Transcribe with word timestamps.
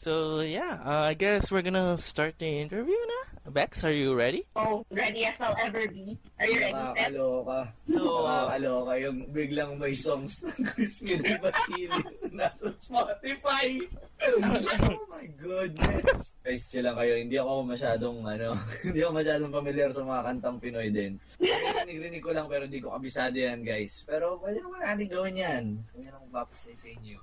So 0.00 0.40
yeah, 0.40 0.80
uh, 0.80 1.04
I 1.04 1.12
guess 1.12 1.52
we're 1.52 1.60
gonna 1.60 1.92
start 2.00 2.40
the 2.40 2.48
interview 2.64 2.96
na. 2.96 3.52
Bex, 3.52 3.84
are 3.84 3.92
you 3.92 4.16
ready? 4.16 4.48
Oh, 4.56 4.80
ready 4.88 5.28
as 5.28 5.36
I'll 5.44 5.52
ever 5.60 5.84
be. 5.92 6.16
Are 6.40 6.48
you 6.48 6.56
ready, 6.56 6.72
Seth? 6.72 7.12
Nakakaloka. 7.12 7.60
So, 7.84 8.00
Nakakaloka 8.24 8.92
yung 8.96 9.18
biglang 9.28 9.76
may 9.76 9.92
songs 9.92 10.40
ng 10.40 10.64
Crispin 10.72 11.20
and 11.20 11.44
Basili 11.44 12.00
nasa 12.32 12.72
Spotify. 12.80 13.76
oh 14.88 15.04
my 15.12 15.28
goodness. 15.36 16.32
Guys, 16.48 16.64
chill 16.72 16.88
lang 16.88 16.96
kayo. 16.96 17.20
Hindi 17.20 17.36
ako 17.36 17.52
masyadong, 17.68 18.24
ano, 18.24 18.56
hindi 18.88 19.04
ako 19.04 19.12
masyadong 19.20 19.52
familiar 19.52 19.92
sa 19.92 20.00
mga 20.00 20.22
kantang 20.32 20.56
Pinoy 20.64 20.88
din. 20.88 21.20
Rinig-rinig 21.44 22.24
ko 22.24 22.32
lang 22.32 22.48
pero 22.48 22.64
hindi 22.64 22.80
ko 22.80 22.96
kabisado 22.96 23.36
yan, 23.36 23.60
guys. 23.60 24.08
Pero 24.08 24.40
pwede 24.40 24.64
naman 24.64 24.80
natin 24.80 25.12
gawin 25.12 25.36
yan. 25.36 25.64
Pwede 25.92 26.08
naman 26.08 26.32
papasay 26.32 26.72
sa 26.72 26.88
inyo. 26.88 27.20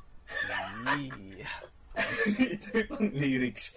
Yeah. 1.97 2.57
Ito 2.57 2.69
yung 3.01 3.13
lyrics. 3.13 3.73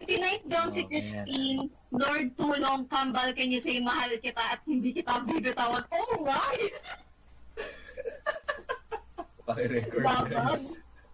Tonight 0.00 0.42
down 0.48 0.72
si 0.72 0.80
Oh, 0.80 0.88
man. 0.88 0.90
Christine, 0.90 1.60
Lord 1.92 2.26
tulong, 2.34 2.82
kambal 2.88 3.28
can 3.36 3.52
you 3.52 3.60
say 3.60 3.78
mahal 3.78 4.08
kita 4.16 4.40
at 4.40 4.60
hindi 4.64 4.96
kita 4.96 5.20
bibitawan. 5.28 5.84
Oh 5.92 6.24
my! 6.24 6.56
Paki-record 9.46 10.04
guys. 10.30 10.64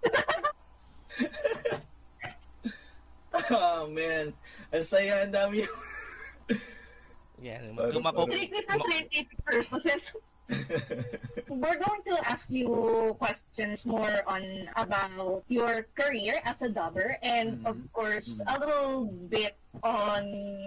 oh 3.51 3.91
man. 3.91 4.31
Ang 4.71 4.87
saya, 4.87 5.27
ang 5.27 5.35
dami 5.35 5.67
yung... 5.67 5.77
Yeah, 7.37 7.61
Parang- 7.75 8.01
mag- 8.01 8.33
Take 8.33 8.55
it 8.55 8.65
for 8.65 8.79
scientific 8.87 9.37
purposes. 9.45 10.03
We're 11.49 11.79
going 11.79 12.03
to 12.11 12.15
ask 12.29 12.47
you 12.51 13.15
questions 13.19 13.87
more 13.87 14.23
on 14.27 14.69
about 14.77 15.43
your 15.49 15.87
career 15.95 16.39
as 16.45 16.63
a 16.63 16.69
dubber 16.69 17.17
and 17.23 17.63
of 17.67 17.77
Mhm. 17.77 17.93
course 17.93 18.39
Mhm. 18.39 18.47
a 18.47 18.55
little 18.61 19.05
bit 19.31 19.55
on 19.83 20.23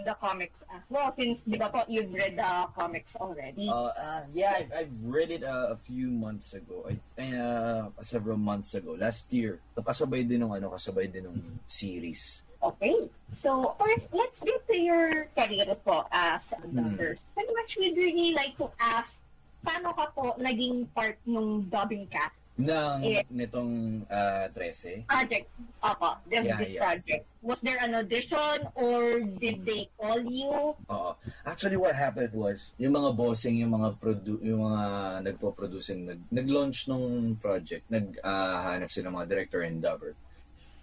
the 0.05 0.16
comics 0.22 0.63
as 0.75 0.85
well 0.91 1.09
since 1.16 1.44
di 1.44 1.57
ba 1.57 1.69
po 1.69 1.83
you've 1.88 2.11
read 2.13 2.38
the 2.38 2.52
comics 2.77 3.16
already. 3.17 3.67
Uh, 3.67 3.89
uh, 3.95 4.23
yeah, 4.33 4.53
I've, 4.66 4.72
I've 4.85 4.97
read 5.05 5.31
it 5.31 5.44
uh, 5.44 5.73
a 5.73 5.77
few 5.77 6.11
months 6.11 6.53
ago. 6.53 6.85
I, 6.88 6.95
uh, 7.35 7.89
several 8.02 8.38
months 8.38 8.73
ago. 8.75 8.94
Last 9.00 9.31
year. 9.33 9.59
Kasabay 9.80 10.27
din 10.27 10.44
ng 10.44 10.52
ano, 10.53 10.75
kasabay 10.75 11.07
din 11.11 11.25
ng 11.25 11.39
series. 11.66 12.44
Okay. 12.61 13.07
So, 13.31 13.73
first, 13.80 14.11
let's 14.11 14.44
get 14.44 14.59
to 14.67 14.75
your 14.75 15.31
career 15.31 15.72
po 15.88 16.03
as 16.11 16.52
a 16.52 16.59
Hmm. 16.67 16.75
dubber. 16.75 17.16
And 17.39 17.47
actually, 17.63 17.95
we'd 17.95 18.11
really 18.13 18.33
like 18.35 18.59
to 18.59 18.67
ask, 18.77 19.23
paano 19.59 19.91
ka 19.91 20.05
po 20.11 20.35
naging 20.38 20.88
part 20.91 21.17
ng 21.23 21.67
dubbing 21.67 22.07
cast 22.07 22.35
Ng 22.59 22.99
Yeah. 23.07 23.23
nitong 23.31 24.03
uh, 24.11 24.51
13. 24.51 25.07
project? 25.07 25.47
Apa, 25.79 26.19
this, 26.27 26.43
Yeah, 26.43 26.59
this 26.59 26.75
yeah. 26.75 26.83
project. 26.83 27.23
Was 27.39 27.59
there 27.63 27.79
an 27.79 27.95
audition 27.95 28.67
or 28.75 28.99
did 29.39 29.63
they 29.63 29.88
call 29.95 30.19
you? 30.19 30.75
Oo. 30.75 31.11
Actually, 31.47 31.79
what 31.79 31.95
happened 31.95 32.35
was, 32.35 32.75
yung 32.75 32.99
mga 32.99 33.16
bossing, 33.16 33.63
yung 33.63 33.71
mga 33.71 33.95
produ- 33.95 34.43
yung 34.43 34.67
mga 34.67 34.83
nagpo-producing, 35.23 36.03
nag- 36.03 36.27
nag-launch 36.27 36.91
nung 36.91 37.39
project, 37.39 37.88
nag-hanap 37.88 38.91
sila 38.91 39.07
ng 39.07 39.16
mga 39.16 39.27
director 39.31 39.63
and 39.63 39.79
dubber. 39.79 40.11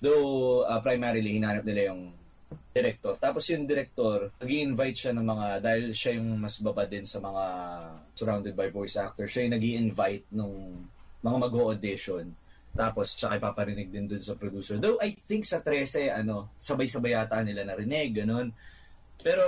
Though, 0.01 0.65
uh, 0.65 0.81
primarily, 0.81 1.37
hinanap 1.37 1.61
nila 1.61 1.93
yung 1.93 2.17
director. 2.77 3.17
Tapos 3.17 3.43
yung 3.49 3.65
director, 3.65 4.31
nag 4.37 4.51
invite 4.51 4.97
siya 4.97 5.13
ng 5.17 5.27
mga, 5.27 5.47
dahil 5.65 5.85
siya 5.97 6.21
yung 6.21 6.37
mas 6.37 6.61
baba 6.61 6.85
din 6.85 7.09
sa 7.09 7.19
mga 7.19 7.45
surrounded 8.13 8.55
by 8.55 8.69
voice 8.69 9.01
actor, 9.01 9.25
siya 9.25 9.49
yung 9.49 9.55
nag 9.57 9.65
invite 9.65 10.27
nung 10.31 10.87
mga 11.25 11.37
mag-audition. 11.49 12.27
Tapos, 12.77 13.17
tsaka 13.17 13.41
ipaparinig 13.41 13.89
din 13.89 14.05
dun 14.05 14.21
sa 14.21 14.37
producer. 14.37 14.77
Though, 14.77 15.01
I 15.01 15.17
think 15.25 15.49
sa 15.49 15.65
13, 15.65 16.13
ano, 16.13 16.53
sabay-sabay 16.61 17.17
yata 17.17 17.41
nila 17.41 17.65
narinig, 17.65 18.21
ganun. 18.21 18.53
Pero 19.25 19.43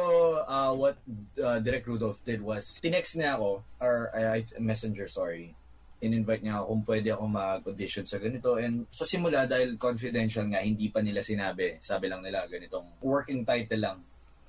uh, 0.48 0.72
what 0.72 0.96
uh, 1.36 1.60
Direk 1.60 1.84
Rudolph 1.84 2.24
did 2.24 2.40
was, 2.40 2.80
tinext 2.80 3.20
niya 3.20 3.36
ako, 3.36 3.60
or 3.84 4.08
I, 4.16 4.40
I- 4.40 4.56
messenger, 4.56 5.06
sorry, 5.12 5.52
in-invite 5.98 6.42
niya 6.46 6.62
kung 6.62 6.82
pwede 6.86 7.08
ako 7.14 7.24
mag-audition 7.26 8.06
sa 8.06 8.22
ganito. 8.22 8.54
And 8.58 8.86
sa 8.90 9.02
simula, 9.02 9.44
dahil 9.46 9.74
confidential 9.74 10.46
nga, 10.50 10.62
hindi 10.62 10.90
pa 10.90 11.02
nila 11.02 11.22
sinabi. 11.22 11.82
Sabi 11.82 12.06
lang 12.06 12.22
nila, 12.22 12.46
ganitong 12.46 13.02
working 13.02 13.42
title 13.42 13.82
lang. 13.82 13.98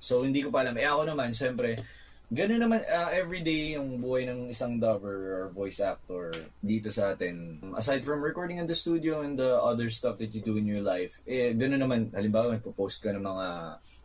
So, 0.00 0.22
hindi 0.22 0.40
ko 0.40 0.48
pa 0.48 0.64
alam. 0.64 0.78
Eh 0.78 0.86
ako 0.86 1.12
naman, 1.12 1.34
syempre, 1.34 1.76
Ganun 2.30 2.62
naman, 2.62 2.78
uh, 2.86 3.10
everyday 3.10 3.74
yung 3.74 3.98
buhay 3.98 4.22
ng 4.22 4.54
isang 4.54 4.78
dubber 4.78 5.34
or 5.34 5.44
voice 5.50 5.82
actor 5.82 6.30
dito 6.62 6.86
sa 6.94 7.10
atin. 7.10 7.58
Aside 7.74 8.06
from 8.06 8.22
recording 8.22 8.62
in 8.62 8.70
the 8.70 8.78
studio 8.78 9.26
and 9.26 9.34
the 9.34 9.58
other 9.58 9.90
stuff 9.90 10.14
that 10.22 10.30
you 10.30 10.38
do 10.38 10.54
in 10.54 10.62
your 10.62 10.78
life, 10.78 11.18
eh, 11.26 11.50
ganun 11.58 11.82
naman, 11.82 12.06
halimbawa, 12.14 12.54
may 12.54 12.62
post 12.62 13.02
ka 13.02 13.10
ng 13.10 13.26
mga 13.26 13.46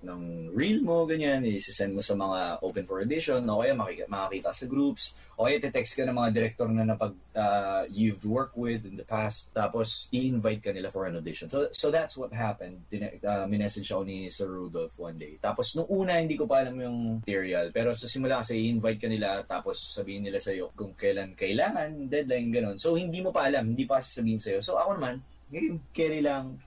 ng 0.06 0.54
reel 0.54 0.86
mo, 0.86 1.10
ganyan, 1.10 1.42
i-send 1.44 1.98
mo 1.98 2.06
sa 2.06 2.14
mga 2.14 2.62
open 2.62 2.86
for 2.86 3.02
audition, 3.02 3.42
o 3.50 3.66
kaya 3.66 3.74
makik- 3.74 4.06
makakita 4.06 4.54
sa 4.54 4.66
groups, 4.70 5.18
o 5.36 5.50
kaya 5.50 5.58
text 5.58 5.98
ka 5.98 6.06
ng 6.06 6.14
mga 6.14 6.30
director 6.32 6.70
na 6.70 6.86
napag 6.86 7.18
uh, 7.34 7.84
you've 7.90 8.22
worked 8.24 8.56
with 8.56 8.86
in 8.86 8.96
the 8.96 9.04
past, 9.04 9.52
tapos 9.52 10.08
i-invite 10.14 10.62
ka 10.62 10.70
nila 10.70 10.94
for 10.94 11.10
an 11.10 11.18
audition. 11.18 11.50
So, 11.50 11.68
so 11.74 11.90
that's 11.90 12.16
what 12.16 12.32
happened. 12.32 12.86
Dine- 12.88 13.20
uh, 13.26 13.50
minessage 13.50 13.90
ako 13.90 14.06
ni 14.06 14.30
Sir 14.30 14.48
Rudolph 14.48 14.96
one 15.02 15.18
day. 15.18 15.42
Tapos 15.42 15.74
nung 15.74 15.90
una, 15.90 16.22
hindi 16.22 16.38
ko 16.38 16.46
pa 16.46 16.62
alam 16.62 16.78
yung 16.78 17.26
material, 17.26 17.74
pero 17.74 17.92
sa 17.98 18.06
simula 18.06 18.46
kasi 18.46 18.70
i-invite 18.70 19.02
ka 19.02 19.10
nila, 19.10 19.42
tapos 19.44 19.82
sabihin 19.98 20.24
nila 20.24 20.38
sa'yo 20.38 20.72
kung 20.78 20.94
kailan 20.94 21.34
kailangan, 21.34 22.08
deadline, 22.08 22.54
ganun. 22.54 22.78
So 22.78 22.94
hindi 22.96 23.20
mo 23.20 23.34
pa 23.34 23.50
alam, 23.50 23.74
hindi 23.74 23.84
pa 23.90 24.00
sabihin 24.00 24.40
sa'yo. 24.40 24.62
So 24.62 24.78
ako 24.78 25.02
naman, 25.02 25.20
game, 25.52 25.82
carry 25.94 26.22
lang. 26.22 26.58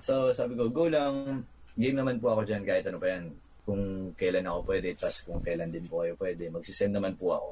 So 0.00 0.32
sabi 0.32 0.56
ko, 0.56 0.72
go 0.72 0.88
lang, 0.88 1.44
game 1.74 1.96
naman 1.98 2.22
po 2.22 2.34
ako 2.34 2.42
dyan 2.46 2.62
kahit 2.62 2.84
ano 2.86 2.98
pa 2.98 3.08
yan. 3.14 3.24
Kung 3.64 4.12
kailan 4.12 4.44
ako 4.44 4.58
pwede, 4.68 4.88
tas 4.92 5.24
kung 5.24 5.40
kailan 5.40 5.72
din 5.72 5.88
po 5.88 6.04
kayo 6.04 6.14
pwede. 6.20 6.52
Magsisend 6.52 6.92
naman 6.92 7.16
po 7.16 7.32
ako. 7.32 7.48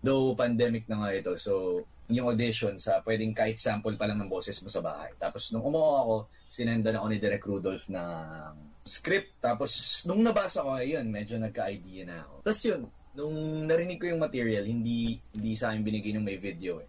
Though 0.00 0.32
pandemic 0.32 0.88
na 0.88 1.04
nga 1.04 1.10
ito, 1.12 1.36
so 1.36 1.84
yung 2.10 2.32
audition 2.32 2.74
sa 2.80 2.98
pwedeng 3.04 3.30
kahit 3.36 3.60
sample 3.60 3.94
pa 3.94 4.08
lang 4.08 4.18
ng 4.18 4.32
boses 4.32 4.56
mo 4.64 4.72
sa 4.72 4.80
bahay. 4.82 5.12
Tapos 5.20 5.52
nung 5.52 5.62
umuha 5.62 6.02
ako, 6.02 6.16
sinendan 6.50 6.98
ako 6.98 7.06
ni 7.12 7.18
Direk 7.20 7.44
Rudolph 7.46 7.86
ng 7.92 8.56
script. 8.82 9.38
Tapos 9.38 10.02
nung 10.08 10.24
nabasa 10.24 10.64
ko, 10.64 10.74
ayun, 10.74 11.06
medyo 11.06 11.38
nagka-idea 11.38 12.08
na 12.08 12.16
ako. 12.26 12.34
Tapos 12.42 12.62
yun, 12.64 12.82
nung 13.14 13.36
narinig 13.68 14.00
ko 14.00 14.10
yung 14.10 14.22
material, 14.22 14.64
hindi 14.66 15.20
hindi 15.36 15.52
sa 15.54 15.70
akin 15.70 15.84
binigay 15.84 16.16
ng 16.16 16.24
may 16.26 16.40
video 16.40 16.82
eh. 16.82 16.88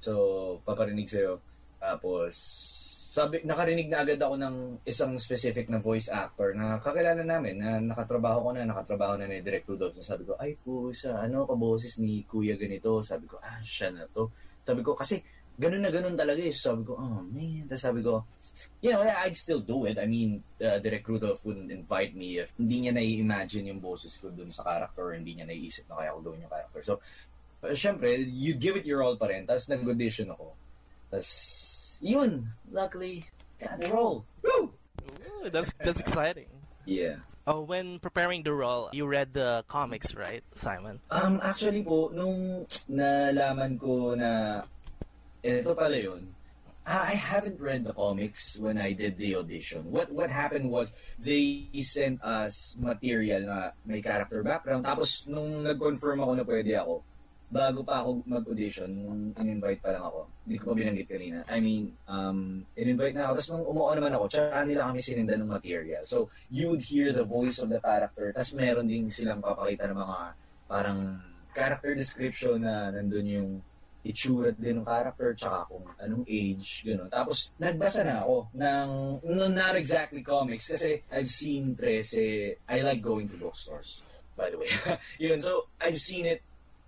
So, 0.00 0.12
paparinig 0.64 1.10
sa'yo. 1.12 1.40
Tapos, 1.76 2.34
sabi, 3.10 3.42
nakarinig 3.42 3.90
na 3.90 4.06
agad 4.06 4.22
ako 4.22 4.38
ng 4.38 4.56
isang 4.86 5.18
specific 5.18 5.66
na 5.66 5.82
voice 5.82 6.06
actor 6.06 6.54
na 6.54 6.78
kakilala 6.78 7.26
namin, 7.26 7.58
na 7.58 7.82
nakatrabaho 7.82 8.38
ko 8.46 8.50
na, 8.54 8.62
nakatrabaho 8.62 9.18
na 9.18 9.26
ni 9.26 9.42
Direk 9.42 9.66
Rudolph. 9.66 9.98
So, 9.98 10.14
sabi 10.14 10.30
ko, 10.30 10.38
ay 10.38 10.54
po, 10.54 10.94
sa 10.94 11.26
ano 11.26 11.42
ka 11.42 11.58
boses 11.58 11.98
ni 11.98 12.22
Kuya 12.22 12.54
ganito? 12.54 13.02
Sabi 13.02 13.26
ko, 13.26 13.42
ah, 13.42 13.58
siya 13.58 13.90
na 13.90 14.06
to. 14.14 14.30
Sabi 14.62 14.86
ko, 14.86 14.94
kasi 14.94 15.18
ganun 15.58 15.82
na 15.82 15.90
ganun 15.90 16.14
talaga 16.14 16.38
eh. 16.38 16.54
Sabi 16.54 16.86
ko, 16.86 17.02
oh 17.02 17.26
man. 17.26 17.66
Tapos 17.66 17.82
sabi 17.82 17.98
ko, 17.98 18.22
you 18.78 18.94
know, 18.94 19.02
I'd 19.02 19.34
still 19.34 19.58
do 19.58 19.90
it. 19.90 19.98
I 19.98 20.06
mean, 20.06 20.38
uh, 20.62 20.78
Direk 20.78 21.02
Rudolph 21.02 21.42
wouldn't 21.42 21.74
invite 21.74 22.14
me 22.14 22.38
if 22.38 22.54
hindi 22.54 22.86
niya 22.86 22.94
nai-imagine 22.94 23.74
yung 23.74 23.82
boses 23.82 24.22
ko 24.22 24.30
dun 24.30 24.54
sa 24.54 24.62
character 24.62 25.10
or 25.10 25.18
hindi 25.18 25.34
niya 25.34 25.50
naiisip 25.50 25.90
na 25.90 25.98
kaya 25.98 26.14
ko 26.14 26.30
gawin 26.30 26.46
yung 26.46 26.54
character. 26.54 26.80
So, 26.86 26.94
syempre, 27.74 28.22
you 28.22 28.54
give 28.54 28.78
it 28.78 28.86
your 28.86 29.02
all 29.02 29.18
pa 29.18 29.26
rin. 29.34 29.50
Tapos 29.50 29.66
nag-audition 29.66 30.30
ako. 30.30 30.54
Tapos, 31.10 31.28
yun, 32.00 32.52
luckily, 32.72 33.24
got 33.60 33.80
the 33.80 33.88
role. 33.88 34.24
Woo! 34.42 34.72
Ooh, 35.44 35.50
that's 35.50 35.72
that's 35.84 36.00
exciting. 36.00 36.48
Yeah. 36.84 37.22
Oh, 37.46 37.60
when 37.60 37.98
preparing 37.98 38.42
the 38.42 38.52
role, 38.52 38.90
you 38.92 39.06
read 39.06 39.32
the 39.32 39.64
comics, 39.68 40.14
right, 40.14 40.42
Simon? 40.54 41.00
Um, 41.10 41.40
actually 41.42 41.82
po, 41.82 42.10
nung 42.12 42.66
nalaman 42.88 43.80
ko 43.80 44.14
na 44.14 44.62
ito 45.44 45.72
pala 45.74 45.96
yun, 45.96 46.34
ah, 46.86 47.08
I 47.08 47.14
haven't 47.16 47.60
read 47.60 47.84
the 47.84 47.92
comics 47.92 48.58
when 48.58 48.76
I 48.76 48.92
did 48.92 49.16
the 49.16 49.36
audition. 49.36 49.88
What 49.88 50.12
what 50.12 50.28
happened 50.28 50.68
was 50.70 50.92
they 51.18 51.68
sent 51.80 52.20
us 52.24 52.76
material 52.80 53.46
na 53.46 53.70
may 53.84 54.02
character 54.02 54.42
background. 54.42 54.84
Tapos 54.84 55.24
nung 55.28 55.64
nag-confirm 55.64 56.20
ako 56.20 56.32
na 56.36 56.44
pwede 56.44 56.72
ako, 56.76 57.04
bago 57.50 57.82
pa 57.82 58.00
ako 58.00 58.22
mag-audition, 58.30 58.86
nung 58.94 59.34
in-invite 59.34 59.82
pa 59.82 59.90
lang 59.90 60.06
ako, 60.06 60.30
hindi 60.46 60.56
ko 60.56 60.64
pa 60.70 60.74
binanggit 60.78 61.08
kanina. 61.10 61.42
I 61.50 61.58
mean, 61.58 61.98
um, 62.06 62.62
in-invite 62.78 63.18
na 63.18 63.26
ako. 63.26 63.32
Tapos 63.42 63.50
nung 63.50 63.66
umuo 63.66 63.90
naman 63.90 64.14
ako, 64.14 64.24
tsaka 64.30 64.62
nila 64.62 64.86
kami 64.86 64.98
sininda 65.02 65.34
ng 65.34 65.50
material. 65.50 66.02
So, 66.06 66.30
you 66.46 66.70
would 66.70 66.86
hear 66.86 67.10
the 67.10 67.26
voice 67.26 67.58
of 67.58 67.68
the 67.74 67.82
character. 67.82 68.30
Tapos 68.30 68.54
meron 68.54 68.86
din 68.86 69.10
silang 69.10 69.42
papakita 69.42 69.90
ng 69.90 69.98
mga 69.98 70.18
parang 70.70 71.18
character 71.50 71.98
description 71.98 72.62
na 72.62 72.94
nandun 72.94 73.26
yung 73.26 73.50
itsura 74.00 74.54
din 74.56 74.80
ng 74.80 74.86
character 74.86 75.34
tsaka 75.36 75.68
kung 75.68 75.84
anong 76.00 76.24
age, 76.24 76.86
gano'n. 76.88 77.10
Tapos, 77.12 77.52
nagbasa 77.60 78.00
na 78.06 78.24
ako 78.24 78.48
ng, 78.56 78.88
no, 79.26 79.44
not 79.52 79.76
exactly 79.76 80.24
comics 80.24 80.72
kasi 80.72 81.04
I've 81.12 81.28
seen 81.28 81.76
13, 81.76 82.64
I 82.64 82.80
like 82.80 83.04
going 83.04 83.28
to 83.28 83.36
bookstores, 83.36 84.00
by 84.38 84.48
the 84.48 84.56
way. 84.56 84.72
Yun, 85.24 85.36
so, 85.36 85.68
I've 85.76 86.00
seen 86.00 86.24
it 86.24 86.40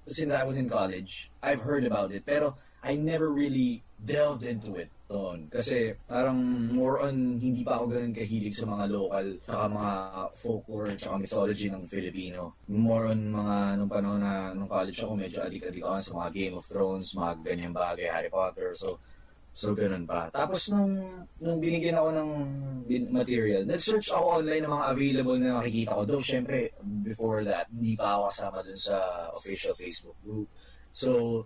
since 0.06 0.32
I 0.32 0.42
was 0.44 0.56
in 0.56 0.68
college. 0.68 1.30
I've 1.42 1.62
heard 1.62 1.84
about 1.86 2.10
it, 2.12 2.26
pero 2.26 2.56
I 2.82 2.98
never 2.98 3.30
really 3.30 3.82
delved 4.02 4.42
into 4.42 4.74
it 4.74 4.90
doon. 5.06 5.46
Kasi 5.46 5.94
parang 6.10 6.40
more 6.74 7.04
on 7.04 7.38
hindi 7.38 7.62
pa 7.62 7.78
ako 7.78 7.94
ganun 7.94 8.16
kahilig 8.16 8.56
sa 8.56 8.66
mga 8.66 8.90
local 8.90 9.26
tsaka 9.44 9.64
mga 9.70 9.94
folklore 10.34 10.92
tsaka 10.98 11.14
mythology 11.22 11.68
ng 11.70 11.84
Filipino. 11.86 12.58
More 12.66 13.14
on 13.14 13.20
mga 13.30 13.56
nung 13.78 13.92
panahon 13.92 14.20
na 14.24 14.50
nung 14.50 14.66
college 14.66 14.98
ako 15.04 15.14
medyo 15.14 15.38
adik-adik 15.44 15.84
ako 15.86 15.98
sa 16.02 16.12
mga 16.24 16.30
Game 16.34 16.54
of 16.58 16.66
Thrones, 16.66 17.14
mga 17.14 17.32
ganyan 17.44 17.72
bagay, 17.76 18.10
Harry 18.10 18.32
Potter. 18.32 18.74
So 18.74 18.98
So, 19.52 19.76
ganun 19.76 20.08
pa. 20.08 20.32
Tapos, 20.32 20.72
nung, 20.72 20.96
nung 21.36 21.60
binigyan 21.60 22.00
ako 22.00 22.08
ng 22.08 22.30
material, 23.12 23.68
nag-search 23.68 24.08
ako 24.08 24.40
online 24.40 24.64
ng 24.64 24.72
mga 24.72 24.86
available 24.88 25.36
na 25.36 25.60
makikita 25.60 25.92
ko. 25.92 26.02
Though, 26.08 26.24
syempre, 26.24 26.72
before 27.04 27.44
that, 27.44 27.68
hindi 27.68 27.92
pa 27.92 28.16
ako 28.16 28.22
kasama 28.32 28.58
dun 28.64 28.80
sa 28.80 28.96
official 29.36 29.76
Facebook 29.76 30.16
group. 30.24 30.48
So, 30.88 31.44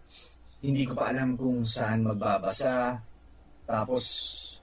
hindi 0.62 0.86
ko 0.86 0.94
pa 0.94 1.10
alam 1.10 1.34
kung 1.34 1.66
saan 1.66 2.06
magbabasa. 2.06 3.02
Tapos, 3.66 4.04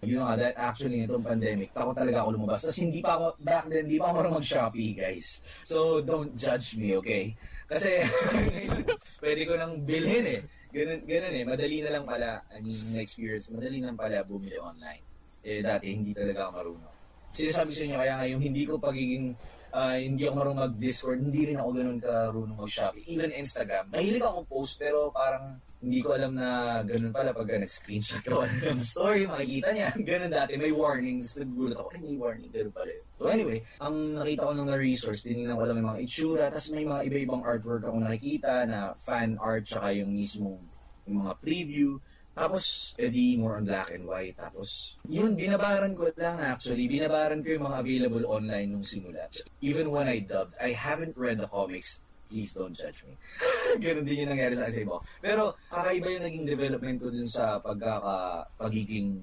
yun 0.07 0.23
nga, 0.23 0.39
that 0.39 0.55
actually 0.55 1.03
itong 1.03 1.27
pandemic, 1.27 1.75
takot 1.75 1.95
talaga 1.95 2.23
ako 2.23 2.29
lumabas. 2.39 2.63
Tapos 2.63 2.79
hindi 2.79 2.99
pa 3.03 3.19
ako, 3.19 3.25
back 3.43 3.65
then, 3.67 3.83
hindi 3.83 3.99
pa 3.99 4.07
ako 4.07 4.13
marunong 4.23 4.37
mag-Shopee, 4.39 4.91
guys. 4.95 5.27
So, 5.67 5.99
don't 5.99 6.31
judge 6.39 6.79
me, 6.79 6.95
okay? 6.95 7.35
Kasi, 7.67 8.07
pwede 9.23 9.41
ko 9.43 9.53
nang 9.59 9.83
bilhin 9.83 10.39
eh. 10.39 10.41
Ganun, 10.73 11.05
ganun 11.05 11.33
eh, 11.37 11.45
madali 11.45 11.85
na 11.85 11.91
lang 11.93 12.05
pala, 12.09 12.41
I 12.49 12.57
mean, 12.65 12.73
na-experience, 12.97 13.53
madali 13.53 13.77
na 13.77 13.93
lang 13.93 13.99
pala 14.01 14.25
bumili 14.25 14.57
online. 14.57 15.05
Eh, 15.45 15.61
dati, 15.61 15.93
hindi 15.93 16.17
talaga 16.17 16.49
ako 16.49 16.51
marunong. 16.57 16.93
Sinasabi 17.29 17.71
sa 17.77 17.81
inyo, 17.85 17.97
kaya 18.01 18.13
nga 18.17 18.25
yung 18.25 18.41
hindi 18.41 18.65
ko 18.65 18.81
pagiging, 18.81 19.37
ah, 19.69 20.01
hindi 20.01 20.25
ako 20.25 20.33
marunong 20.33 20.61
mag-Discord, 20.65 21.19
hindi 21.21 21.53
rin 21.53 21.61
ako 21.61 21.69
ganun 21.77 21.99
karunong 22.01 22.57
mag-Shopee. 22.57 23.05
Even 23.05 23.29
Instagram, 23.37 23.85
mahilig 23.93 24.25
akong 24.25 24.49
post, 24.49 24.81
pero 24.81 25.13
parang 25.13 25.61
hindi 25.83 25.99
ko 25.99 26.15
alam 26.15 26.39
na 26.39 26.79
ganun 26.87 27.11
pala 27.11 27.35
pag 27.35 27.51
nag-screenshot 27.51 28.23
ko 28.23 28.47
ng 28.47 28.79
story, 28.95 29.27
makikita 29.27 29.69
niya. 29.75 29.89
Ganun 30.09 30.31
dati, 30.31 30.55
may 30.55 30.71
warnings. 30.71 31.35
Nagulat 31.35 31.75
ako, 31.75 31.89
ay 31.91 32.01
may 32.07 32.15
warning, 32.15 32.51
ganun 32.55 32.71
pala. 32.71 32.91
So 33.19 33.27
anyway, 33.27 33.59
ang 33.83 33.95
nakita 34.15 34.47
ko 34.47 34.53
ng 34.55 34.69
na-resource, 34.71 35.27
tinignan 35.27 35.59
ko 35.59 35.67
lang 35.67 35.77
may 35.83 35.87
mga 35.91 36.01
itsura, 36.07 36.45
tapos 36.47 36.71
may 36.71 36.87
mga 36.87 37.01
iba-ibang 37.11 37.43
artwork 37.43 37.83
ako 37.83 37.99
nakikita 37.99 38.63
na 38.63 38.95
fan 39.03 39.35
art, 39.43 39.67
tsaka 39.67 39.91
yung 39.91 40.15
mismong 40.15 40.63
yung 41.07 41.27
mga 41.27 41.33
preview. 41.43 41.99
Tapos, 42.33 42.97
edi 42.97 43.37
more 43.37 43.61
on 43.61 43.65
black 43.69 43.93
and 43.93 44.09
white. 44.09 44.33
Tapos, 44.33 44.97
yun, 45.05 45.37
binabaran 45.37 45.93
ko 45.93 46.09
lang 46.17 46.41
actually. 46.41 46.89
Binabaran 46.89 47.45
ko 47.45 47.53
yung 47.53 47.69
mga 47.69 47.79
available 47.85 48.25
online 48.25 48.73
nung 48.73 48.81
simula. 48.81 49.29
Even 49.61 49.93
when 49.93 50.09
I 50.09 50.17
dubbed, 50.17 50.57
I 50.57 50.73
haven't 50.73 51.13
read 51.13 51.37
the 51.37 51.45
comics. 51.45 52.01
Please 52.33 52.57
don't 52.57 52.73
judge 52.73 53.05
me. 53.05 53.13
Ganun 53.85 54.09
din 54.09 54.25
yung 54.25 54.33
nangyari 54.33 54.57
sa 54.57 54.65
akin. 54.65 54.89
Pero, 55.21 55.53
kakaiba 55.69 56.17
yung 56.17 56.25
naging 56.25 56.45
development 56.49 56.97
ko 56.97 57.13
dun 57.13 57.29
sa 57.29 57.61
pagkaka, 57.61 58.49
pagiging 58.57 59.21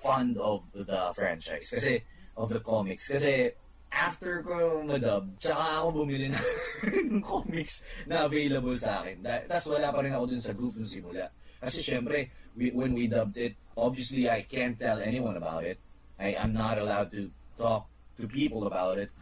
fond 0.00 0.40
of 0.40 0.64
the 0.72 1.12
franchise. 1.12 1.68
Kasi, 1.68 2.00
of 2.32 2.48
the 2.48 2.64
comics. 2.64 3.12
Kasi, 3.12 3.52
after 3.92 4.40
ko 4.40 4.80
madub, 4.88 5.36
tsaka 5.36 5.84
ako 5.84 6.04
bumili 6.04 6.28
ng 6.32 7.20
comics 7.20 7.84
na 8.08 8.24
available 8.24 8.76
sa 8.76 9.04
akin. 9.04 9.20
Tapos 9.20 9.76
wala 9.76 9.92
pa 9.92 10.00
rin 10.00 10.16
ako 10.16 10.24
dun 10.32 10.40
sa 10.40 10.56
group 10.56 10.72
nung 10.80 10.88
simula. 10.88 11.28
Kasi 11.60 11.84
syempre, 11.84 12.32
we, 12.56 12.72
when 12.72 12.96
we 12.96 13.04
dubbed 13.04 13.36
it, 13.36 13.52
obviously 13.76 14.32
I 14.32 14.48
can't 14.48 14.80
tell 14.80 15.00
anyone 15.00 15.36
about 15.36 15.64
it. 15.64 15.76
I, 16.16 16.36
I'm 16.36 16.56
not 16.56 16.80
allowed 16.80 17.12
to 17.12 17.28
talk 17.60 17.88
to 18.16 18.24
people 18.24 18.64
about 18.64 18.96
it. 18.96 19.12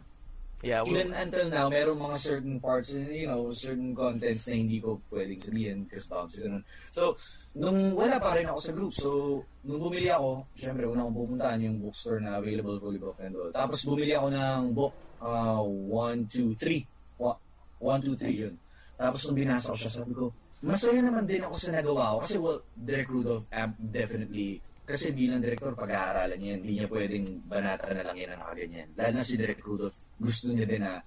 Yeah, 0.64 0.80
we, 0.80 0.96
Even 0.96 1.12
until 1.12 1.52
now, 1.52 1.68
merong 1.68 2.00
mga 2.00 2.16
certain 2.16 2.56
parts, 2.56 2.96
you 2.96 3.28
know, 3.28 3.52
certain 3.52 3.92
contents 3.92 4.48
na 4.48 4.56
hindi 4.56 4.80
ko 4.80 4.96
pwedeng 5.12 5.36
sabihin 5.36 5.84
kasi 5.84 6.08
bounce 6.08 6.40
ganun. 6.40 6.64
So, 6.88 7.20
nung 7.52 7.92
wala 7.92 8.16
pa 8.16 8.32
rin 8.32 8.48
ako 8.48 8.60
sa 8.64 8.72
group, 8.72 8.92
so, 8.96 9.44
nung 9.60 9.76
bumili 9.76 10.08
ako, 10.08 10.48
syempre, 10.56 10.88
una 10.88 11.04
kong 11.04 11.20
pupuntahan 11.20 11.60
yung 11.68 11.84
bookstore 11.84 12.24
na 12.24 12.40
available 12.40 12.80
fully 12.80 12.96
book 12.96 13.20
and 13.20 13.36
all. 13.36 13.52
Tapos, 13.52 13.84
bumili 13.84 14.16
ako 14.16 14.32
ng 14.32 14.62
book, 14.72 14.94
uh, 15.20 15.60
1, 15.60 16.32
2, 16.32 16.56
3. 16.56 16.88
1, 17.20 17.36
2, 17.84 18.16
3 18.16 18.32
yun. 18.48 18.54
Tapos, 18.96 19.20
nung 19.28 19.36
binasa 19.36 19.68
ko 19.68 19.76
siya, 19.76 19.92
sabi 19.92 20.12
ko, 20.16 20.32
masaya 20.64 21.00
naman 21.04 21.28
din 21.28 21.44
ako 21.44 21.54
sa 21.60 21.76
nagawa 21.76 22.16
ko. 22.16 22.18
Kasi, 22.24 22.36
well, 22.40 22.64
Derek 22.72 23.12
Rudolph, 23.12 23.44
um, 23.52 23.70
definitely, 23.76 24.64
kasi 24.84 25.16
bilang 25.16 25.40
director, 25.40 25.72
pag-aaralan 25.72 26.36
niya 26.36 26.60
hindi 26.60 26.70
niya 26.76 26.88
pwedeng 26.92 27.24
banata 27.48 27.88
na 27.96 28.04
lang 28.04 28.16
yan 28.20 28.36
na 28.36 28.44
nakaganyan. 28.44 28.88
Lalo 28.92 29.12
na 29.16 29.24
si 29.24 29.40
Derek 29.40 29.64
Rudolph, 29.64 29.96
gusto 30.18 30.50
niya 30.50 30.66
din 30.68 30.82
na 30.82 31.02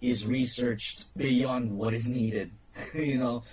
is 0.00 0.24
researched 0.24 1.12
beyond 1.12 1.76
what 1.76 1.92
is 1.92 2.08
needed. 2.08 2.48
you 2.96 3.20
know? 3.20 3.44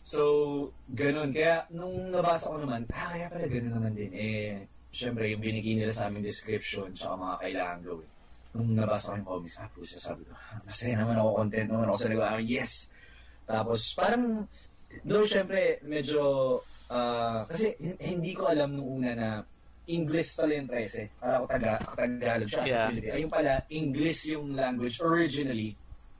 So, 0.00 0.72
ganun. 0.90 1.30
Kaya, 1.30 1.68
nung 1.70 2.10
nabasa 2.10 2.50
ko 2.50 2.58
naman, 2.58 2.88
ah, 2.90 3.14
kaya 3.14 3.28
pala 3.28 3.46
ganun 3.46 3.74
naman 3.76 3.92
din. 3.94 4.10
Eh, 4.16 4.64
syempre, 4.90 5.28
yung 5.30 5.44
binigay 5.44 5.76
nila 5.76 5.92
sa 5.92 6.08
aming 6.08 6.24
description, 6.24 6.90
tsaka 6.96 7.14
mga 7.14 7.36
kailangan 7.46 7.78
gawin. 7.84 8.10
Nung 8.50 8.70
nabasa 8.74 9.12
ko 9.12 9.16
yung 9.20 9.28
comics, 9.28 9.56
ah, 9.60 9.68
pusa, 9.70 9.96
sabi 10.00 10.26
ko, 10.26 10.32
ah, 10.34 10.58
masaya 10.64 10.94
naman 10.98 11.20
ako, 11.20 11.28
content 11.36 11.68
naman 11.68 11.86
ako 11.92 11.98
sa 12.00 12.08
nagawa. 12.10 12.34
ko. 12.34 12.42
Yes! 12.42 12.72
Tapos, 13.44 13.80
parang, 13.94 14.24
though 15.04 15.26
syempre, 15.28 15.78
medyo, 15.84 16.22
ah, 16.90 17.44
kasi 17.46 17.76
hin- 17.78 18.00
hindi 18.00 18.32
ko 18.34 18.48
alam 18.50 18.74
nung 18.74 19.04
una 19.04 19.10
na 19.14 19.28
English 19.88 20.36
pala 20.36 20.52
yung 20.58 20.68
13. 20.68 21.08
Para 21.16 21.34
ako 21.40 21.46
taga, 21.48 21.72
Tagalog 21.96 22.48
siya 22.48 22.62
sa 22.62 22.68
Yeah. 22.68 22.88
Philippines. 22.92 23.14
Ayun 23.16 23.30
pala, 23.30 23.52
English 23.70 24.18
yung 24.28 24.46
language 24.52 24.96
originally. 25.00 25.70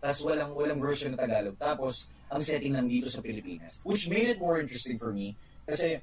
Tapos 0.00 0.20
walang, 0.24 0.50
walang 0.56 0.80
version 0.80 1.12
na 1.12 1.18
Tagalog. 1.20 1.56
Tapos, 1.60 2.08
ang 2.30 2.40
setting 2.40 2.72
nandito 2.72 3.10
sa 3.10 3.20
Pilipinas. 3.20 3.82
Which 3.84 4.08
made 4.08 4.32
it 4.32 4.38
more 4.40 4.56
interesting 4.62 4.96
for 4.96 5.12
me. 5.12 5.36
Kasi, 5.68 6.00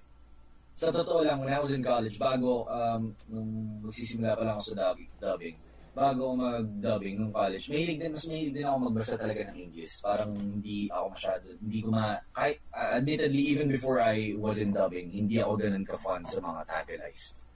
sa 0.77 0.93
totoo 0.93 1.25
lang, 1.25 1.41
when 1.41 1.49
I 1.49 1.57
was 1.57 1.73
in 1.73 1.81
college, 1.81 2.21
bago, 2.21 2.69
um, 2.69 3.15
nung 3.31 3.81
magsisimula 3.81 4.37
pa 4.37 4.43
lang 4.45 4.55
ako 4.61 4.63
sa 4.71 4.75
dubbing, 4.93 5.09
dubbing 5.17 5.57
bago 5.97 6.37
mag-dubbing 6.37 7.17
nung 7.17 7.33
college, 7.33 7.73
mahilig 7.73 7.97
din, 7.97 8.13
mas 8.13 8.29
mahilig 8.29 8.53
din 8.53 8.69
ako 8.69 8.77
magbasa 8.85 9.17
talaga 9.17 9.49
ng 9.49 9.57
English. 9.57 9.97
Parang 10.05 10.29
hindi 10.37 10.85
ako 10.93 11.05
masyado, 11.17 11.45
hindi 11.57 11.79
ko 11.81 11.87
ma, 11.89 12.21
kahit, 12.37 12.61
uh, 12.69 13.01
admittedly, 13.01 13.41
even 13.49 13.65
before 13.65 13.97
I 13.97 14.37
was 14.37 14.61
in 14.61 14.77
dubbing, 14.77 15.09
hindi 15.09 15.41
ako 15.41 15.57
ganun 15.57 15.81
ka-fun 15.89 16.21
sa 16.21 16.37
mga 16.37 16.61
tagalized. 16.69 17.46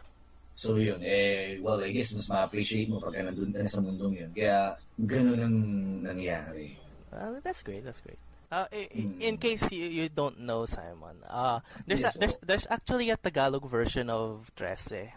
So 0.53 0.75
yun, 0.77 1.01
eh, 1.01 1.57
well, 1.59 1.81
I 1.81 1.89
guess 1.92 2.13
mas 2.13 2.30
ma-appreciate 2.30 2.86
mo 2.88 3.00
pag 3.00 3.18
nandun 3.18 3.50
ka 3.50 3.63
na 3.63 3.69
sa 3.69 3.81
mundong 3.81 4.13
yun. 4.13 4.31
Kaya, 4.31 4.77
ganun 5.00 5.39
ang 5.42 5.57
nangyari. 6.06 6.77
uh, 7.12 7.39
that's 7.42 7.63
great, 7.63 7.83
that's 7.83 8.00
great. 8.00 8.19
Uh, 8.51 8.68
in 8.92 9.39
case 9.39 9.71
you, 9.71 9.88
you 9.88 10.07
don't 10.12 10.36
know 10.44 10.68
Simon, 10.68 11.15
uh, 11.25 11.63
there's 11.88 12.03
a, 12.03 12.12
Yes, 12.12 12.18
there's 12.19 12.38
there's 12.44 12.68
actually 12.69 13.07
a 13.09 13.15
Tagalog 13.15 13.63
version 13.63 14.12
of 14.12 14.51
Trece, 14.59 15.07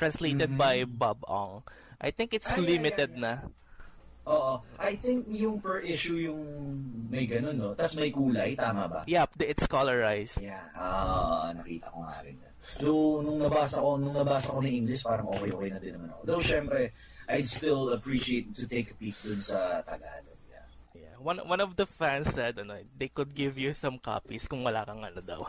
translated 0.00 0.56
Mhm. 0.56 0.56
by 0.56 0.88
Bob 0.88 1.20
Ong. 1.28 1.60
I 2.00 2.10
think 2.16 2.32
it's 2.32 2.48
Ah, 2.48 2.56
yeah, 2.56 2.64
limited 2.64 3.10
yeah, 3.12 3.20
na. 3.20 3.32
Oo. 4.24 4.64
I 4.80 4.96
think 4.96 5.28
yung 5.28 5.60
per 5.60 5.84
issue 5.84 6.16
yung 6.16 6.40
may 7.08 7.28
ganun, 7.28 7.60
no? 7.60 7.76
Tapos 7.76 7.96
may 7.96 8.08
kulay, 8.08 8.56
tama 8.56 8.88
ba? 8.88 9.00
Yep, 9.04 9.36
it's 9.44 9.68
colorized. 9.68 10.40
Yeah. 10.40 10.64
Ah, 10.72 11.52
nakita 11.52 11.92
ko 11.92 12.04
nga 12.08 12.24
rin. 12.24 12.40
So, 12.68 13.24
nung 13.24 13.40
nabasa 13.40 13.80
ko, 13.80 13.96
nung 13.96 14.12
nabasa 14.12 14.52
ko 14.52 14.60
ng 14.60 14.68
English, 14.84 15.00
parang 15.00 15.32
okay-okay 15.32 15.72
na 15.72 15.80
din 15.80 15.96
naman 15.96 16.12
ako. 16.12 16.20
Though, 16.28 16.44
syempre, 16.44 16.92
I'd 17.24 17.48
still 17.48 17.96
appreciate 17.96 18.52
to 18.60 18.68
take 18.68 18.92
a 18.92 18.96
peek 18.96 19.16
dun 19.16 19.40
sa 19.40 19.80
Tagalog. 19.88 20.36
Yeah. 20.52 20.68
Yeah. 20.92 21.16
One 21.16 21.40
one 21.48 21.60
of 21.64 21.80
the 21.80 21.88
fans 21.88 22.28
said 22.32 22.60
ano, 22.60 22.76
they 22.92 23.08
could 23.08 23.32
give 23.32 23.56
you 23.56 23.72
some 23.72 23.96
copies 23.96 24.44
kung 24.44 24.64
wala 24.64 24.84
kang 24.84 25.00
ano 25.00 25.20
daw. 25.24 25.48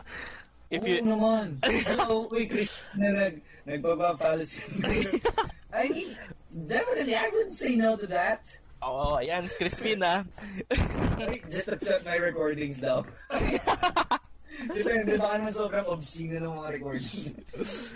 If 0.72 0.84
Oo 0.84 0.88
you 0.88 1.00
naman. 1.04 1.60
Hello, 1.88 2.28
uy, 2.32 2.48
Chris 2.48 2.88
na 2.96 3.12
nag, 3.12 3.42
nagbaba-fallacy. 3.68 4.80
I 5.76 5.88
mean, 5.88 6.08
definitely, 6.52 7.16
I 7.16 7.26
wouldn't 7.32 7.56
say 7.56 7.76
no 7.76 7.96
to 8.00 8.06
that. 8.08 8.44
Oh, 8.80 9.20
ayan, 9.20 9.44
Crispin. 9.50 10.00
Ay, 10.00 10.24
Just 11.52 11.68
accept 11.68 12.08
my 12.08 12.16
recordings 12.16 12.80
daw. 12.80 13.04
Depende, 14.68 15.16
baka 15.16 15.34
naman 15.40 15.54
sobrang 15.54 15.86
obscene 15.88 16.36
na 16.36 16.44
ng 16.44 16.56
mga 16.60 16.70
recordings. 16.76 17.32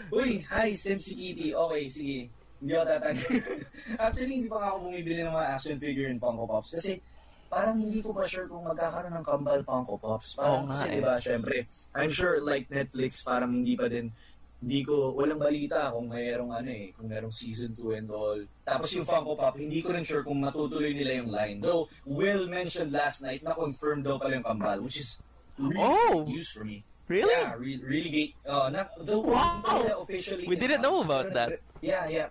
Uy, 0.09 0.41
hi, 0.49 0.73
Sim 0.73 0.97
si 0.97 1.13
Kitty. 1.13 1.49
Okay, 1.53 1.83
sige. 1.91 2.19
Hindi 2.65 2.73
ako 2.81 2.85
tatag. 2.89 3.17
Actually, 4.09 4.35
hindi 4.41 4.49
pa 4.49 4.57
nga 4.57 4.69
ako 4.73 4.79
bumibili 4.89 5.21
ng 5.21 5.35
mga 5.35 5.49
action 5.53 5.77
figure 5.77 6.09
and 6.09 6.21
Funko 6.23 6.45
Pops. 6.49 6.71
Kasi, 6.81 6.97
parang 7.53 7.77
hindi 7.77 8.01
ko 8.01 8.17
pa 8.17 8.25
sure 8.25 8.49
kung 8.49 8.65
magkakaroon 8.65 9.15
ng 9.21 9.27
kambal 9.27 9.61
Funko 9.61 9.95
Pops. 10.01 10.41
Parang 10.41 10.65
nga 10.65 10.73
kasi, 10.73 10.87
eh. 10.89 10.95
diba, 10.97 11.15
syempre, 11.21 11.57
I'm 11.93 12.09
sure 12.09 12.41
like 12.41 12.73
Netflix, 12.73 13.21
parang 13.21 13.53
hindi 13.53 13.77
pa 13.77 13.93
din 13.93 14.09
hindi 14.65 14.81
ko, 14.81 15.13
walang 15.13 15.37
balita 15.37 15.93
kung 15.93 16.09
mayroong 16.09 16.57
ano 16.57 16.73
eh, 16.73 16.89
kung 16.97 17.13
mayroong 17.13 17.29
season 17.29 17.77
2 17.77 18.01
and 18.01 18.09
all. 18.09 18.41
Tapos 18.65 18.97
yung 18.97 19.05
Funko 19.05 19.37
Pop, 19.37 19.61
hindi 19.61 19.85
ko 19.85 19.93
rin 19.93 20.09
sure 20.09 20.25
kung 20.25 20.41
matutuloy 20.41 20.97
nila 20.97 21.21
yung 21.21 21.29
line. 21.29 21.61
Though, 21.61 21.85
Will 22.09 22.49
mentioned 22.49 22.89
last 22.89 23.21
night 23.21 23.45
na 23.45 23.53
confirmed 23.53 24.09
daw 24.09 24.17
pala 24.17 24.41
yung 24.41 24.49
kambal, 24.49 24.81
which 24.81 25.05
is 25.05 25.21
really 25.59 25.79
Oh! 25.81 26.25
news 26.29 26.51
for 26.51 26.65
me. 26.65 26.85
Really? 27.05 27.29
Yeah, 27.37 27.53
re- 27.61 27.85
really 27.85 28.11
great. 28.11 28.33
Uh, 28.49 28.73
not, 28.73 28.89
though, 28.97 29.21
Wow! 29.21 29.61
officially 30.09 30.49
We 30.49 30.57
didn't 30.57 30.81
know 30.81 31.05
about 31.05 31.29
pero 31.31 31.37
that. 31.37 31.49
Yeah, 31.85 32.09
yeah. 32.09 32.29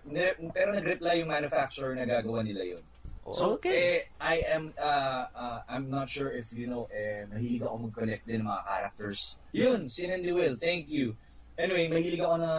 Pero 0.50 0.74
nag-reply 0.74 1.22
yung 1.22 1.30
manufacturer 1.30 1.94
na 1.94 2.02
gagawa 2.02 2.42
nila 2.42 2.74
yun. 2.74 2.82
So, 3.30 3.56
Okay. 3.56 3.72
eh, 3.72 3.98
I 4.20 4.42
am, 4.50 4.74
uh, 4.76 5.24
uh, 5.32 5.58
I'm 5.70 5.88
not 5.88 6.10
sure 6.10 6.28
if 6.34 6.50
you 6.52 6.66
know, 6.66 6.90
eh, 6.92 7.24
mahilig 7.24 7.62
ako 7.64 7.88
mag-collect 7.88 8.26
din 8.26 8.42
ng 8.44 8.50
mga 8.50 8.62
characters. 8.66 9.38
Yun, 9.54 9.88
Sin 9.88 10.10
and 10.12 10.26
Will, 10.28 10.58
thank 10.60 10.90
you. 10.90 11.14
Anyway, 11.56 11.88
mahilig 11.88 12.20
ako 12.20 12.36
na 12.36 12.50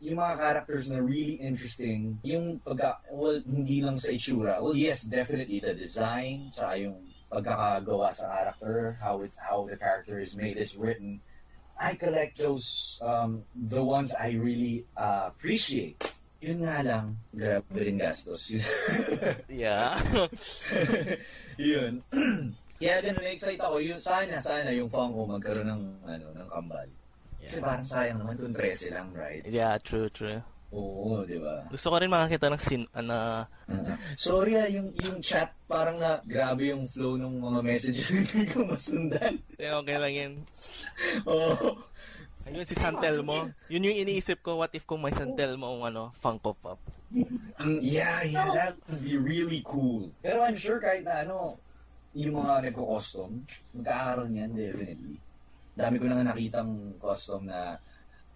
yung 0.00 0.18
mga 0.18 0.34
characters 0.40 0.90
na 0.90 0.98
really 0.98 1.36
interesting, 1.38 2.18
yung 2.24 2.58
pagka, 2.64 2.98
well, 3.12 3.38
hindi 3.44 3.78
lang 3.84 3.94
sa 4.00 4.10
itsura. 4.10 4.58
Well, 4.58 4.74
yes, 4.74 5.04
definitely 5.06 5.60
the 5.60 5.74
design, 5.76 6.50
tsaka 6.50 6.80
yung 6.82 6.96
pagkakagawa 7.28 8.12
sa 8.12 8.26
character, 8.32 8.96
how 9.00 9.20
it, 9.20 9.32
how 9.36 9.64
the 9.68 9.76
character 9.76 10.18
is 10.18 10.36
made, 10.36 10.56
is 10.56 10.76
written. 10.76 11.20
I 11.78 11.94
collect 11.94 12.38
those, 12.38 12.98
um, 13.04 13.44
the 13.54 13.84
ones 13.84 14.14
I 14.18 14.34
really 14.34 14.84
uh, 14.96 15.30
appreciate. 15.30 16.02
Yun 16.42 16.66
nga 16.66 16.82
lang, 16.82 17.18
grabe 17.34 17.66
rin 17.74 17.98
gastos. 17.98 18.50
Yeah. 19.50 19.98
yun. 21.58 22.02
Kaya 22.78 23.02
ganun, 23.02 23.26
excite 23.26 23.58
ako. 23.58 23.82
Yun, 23.82 23.98
sana, 23.98 24.38
sana 24.38 24.70
yung 24.70 24.86
Funko 24.86 25.26
magkaroon 25.26 25.66
ng, 25.66 25.82
ano, 26.06 26.26
ng 26.30 26.48
kambal. 26.50 26.86
Kasi 27.42 27.58
parang 27.58 27.86
sayang 27.86 28.18
naman 28.22 28.38
kung 28.38 28.54
13 28.54 28.94
lang, 28.94 29.08
right? 29.14 29.42
yeah, 29.46 29.74
true, 29.82 30.06
true. 30.10 30.42
Oo, 30.68 31.24
di 31.24 31.40
ba? 31.40 31.64
Gusto 31.72 31.88
ko 31.88 31.96
rin 31.96 32.12
makakita 32.12 32.52
ng 32.52 32.60
sin 32.60 32.84
ah, 32.92 33.00
na 33.00 33.18
Uh, 33.68 33.84
sorry 34.16 34.56
ah, 34.56 34.68
yung, 34.68 34.92
yung 35.00 35.20
chat, 35.20 35.52
parang 35.68 36.00
na, 36.00 36.20
grabe 36.24 36.72
yung 36.72 36.88
flow 36.88 37.20
ng 37.20 37.36
mga 37.40 37.60
messages 37.60 38.08
hindi 38.16 38.48
ko 38.48 38.64
masundan. 38.64 39.36
eh, 39.60 39.72
okay 39.72 39.96
lang 40.00 40.14
yun. 40.16 40.32
Oo. 41.28 41.76
Ayun, 42.48 42.64
si 42.64 42.76
Santelmo. 42.76 43.52
Yun 43.68 43.92
yung 43.92 43.98
iniisip 44.08 44.40
ko, 44.40 44.56
what 44.56 44.72
if 44.72 44.88
kung 44.88 45.04
may 45.04 45.12
Santelmo 45.12 45.68
ang 45.68 45.92
ano, 45.92 46.02
Funko 46.16 46.56
Pop. 46.56 46.80
Yeah, 47.84 48.24
yeah, 48.24 48.48
that 48.52 48.72
would 48.88 49.04
be 49.04 49.20
really 49.20 49.60
cool. 49.68 50.08
Pero 50.24 50.40
I'm 50.40 50.56
sure 50.56 50.80
kahit 50.80 51.04
na 51.04 51.28
ano, 51.28 51.60
yung 52.16 52.40
mga 52.40 52.72
nagko-custom, 52.72 53.44
magkakaroon 53.76 54.32
yan, 54.32 54.50
definitely. 54.56 55.20
Dami 55.76 56.00
ko 56.00 56.08
na 56.08 56.20
nga 56.20 56.32
nakitang 56.32 56.96
custom 56.96 57.44
na 57.44 57.76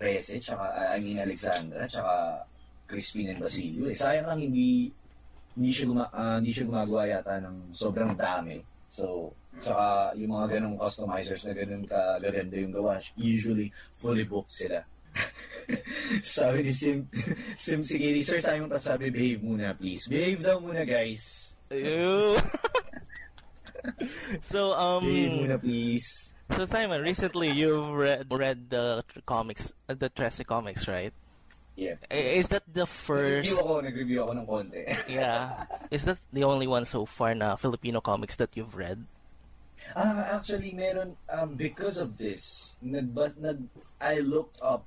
Rese, 0.03 0.43
tsaka, 0.43 0.65
uh, 0.75 0.89
I 0.91 0.99
mean, 0.99 1.23
Alexandra, 1.23 1.87
tsaka 1.87 2.43
Crispin 2.91 3.31
and 3.31 3.41
Basilio. 3.41 3.87
Eh, 3.87 3.95
sayang 3.95 4.27
lang 4.27 4.43
hindi 4.43 4.91
hindi 5.53 5.71
siya, 5.71 5.87
guma, 5.87 6.09
ah, 6.11 6.41
hindi 6.41 6.51
siya 6.51 6.67
gumagawa 6.67 7.03
yata 7.07 7.39
ng 7.39 7.77
sobrang 7.77 8.17
dami. 8.17 8.59
So, 8.89 9.33
tsaka 9.61 10.17
yung 10.17 10.33
mga 10.33 10.59
ganong 10.59 10.77
customizers 10.81 11.45
na 11.45 11.53
ganun 11.53 11.85
kagaganda 11.85 12.57
yung 12.57 12.73
gawa, 12.73 13.01
usually 13.17 13.69
fully 13.97 14.25
booked 14.25 14.53
sila. 14.53 14.81
sabi 16.25 16.65
ni 16.65 16.73
Sim, 16.73 17.05
Sim 17.65 17.81
sige, 17.85 18.17
sir, 18.25 18.41
sabi 18.41 18.65
mo 18.65 18.73
sabi, 18.81 19.13
behave 19.13 19.45
muna, 19.45 19.77
please. 19.77 20.09
Behave 20.09 20.41
daw 20.41 20.57
muna, 20.57 20.89
guys. 20.89 21.55
Ew. 21.69 22.37
so, 24.41 24.73
um, 24.75 25.05
muna, 25.05 25.61
please. 25.61 26.35
so 26.51 26.65
Simon, 26.65 27.03
recently 27.03 27.51
you've 27.51 27.93
read, 27.93 28.27
read 28.31 28.71
the 28.71 29.03
comics, 29.27 29.75
uh, 29.89 29.95
the 29.95 30.09
Tracy 30.09 30.45
comics, 30.45 30.87
right? 30.87 31.13
Yeah. 31.77 31.97
Is 32.11 32.49
that 32.51 32.69
the 32.69 32.85
Nag-review 32.85 33.43
first, 33.49 33.61
ako, 33.61 33.81
nag-review 33.81 34.21
ako 34.23 34.33
ng 34.37 34.47
konti. 34.47 34.83
yeah, 35.09 35.65
is 35.91 36.05
that 36.05 36.21
the 36.33 36.45
only 36.45 36.69
one 36.69 36.85
so 36.85 37.05
far 37.09 37.35
na 37.35 37.57
Filipino 37.57 38.01
comics 38.01 38.37
that 38.37 38.53
you've 38.57 38.77
read? 38.77 39.01
Ah, 39.97 40.39
actually, 40.39 40.73
meron, 40.77 41.17
um, 41.33 41.57
because 41.57 41.99
of 41.99 42.19
this, 42.19 42.77
nag, 42.83 43.11
nag, 43.41 43.59
I 44.01 44.21
looked 44.21 44.61
up 44.63 44.85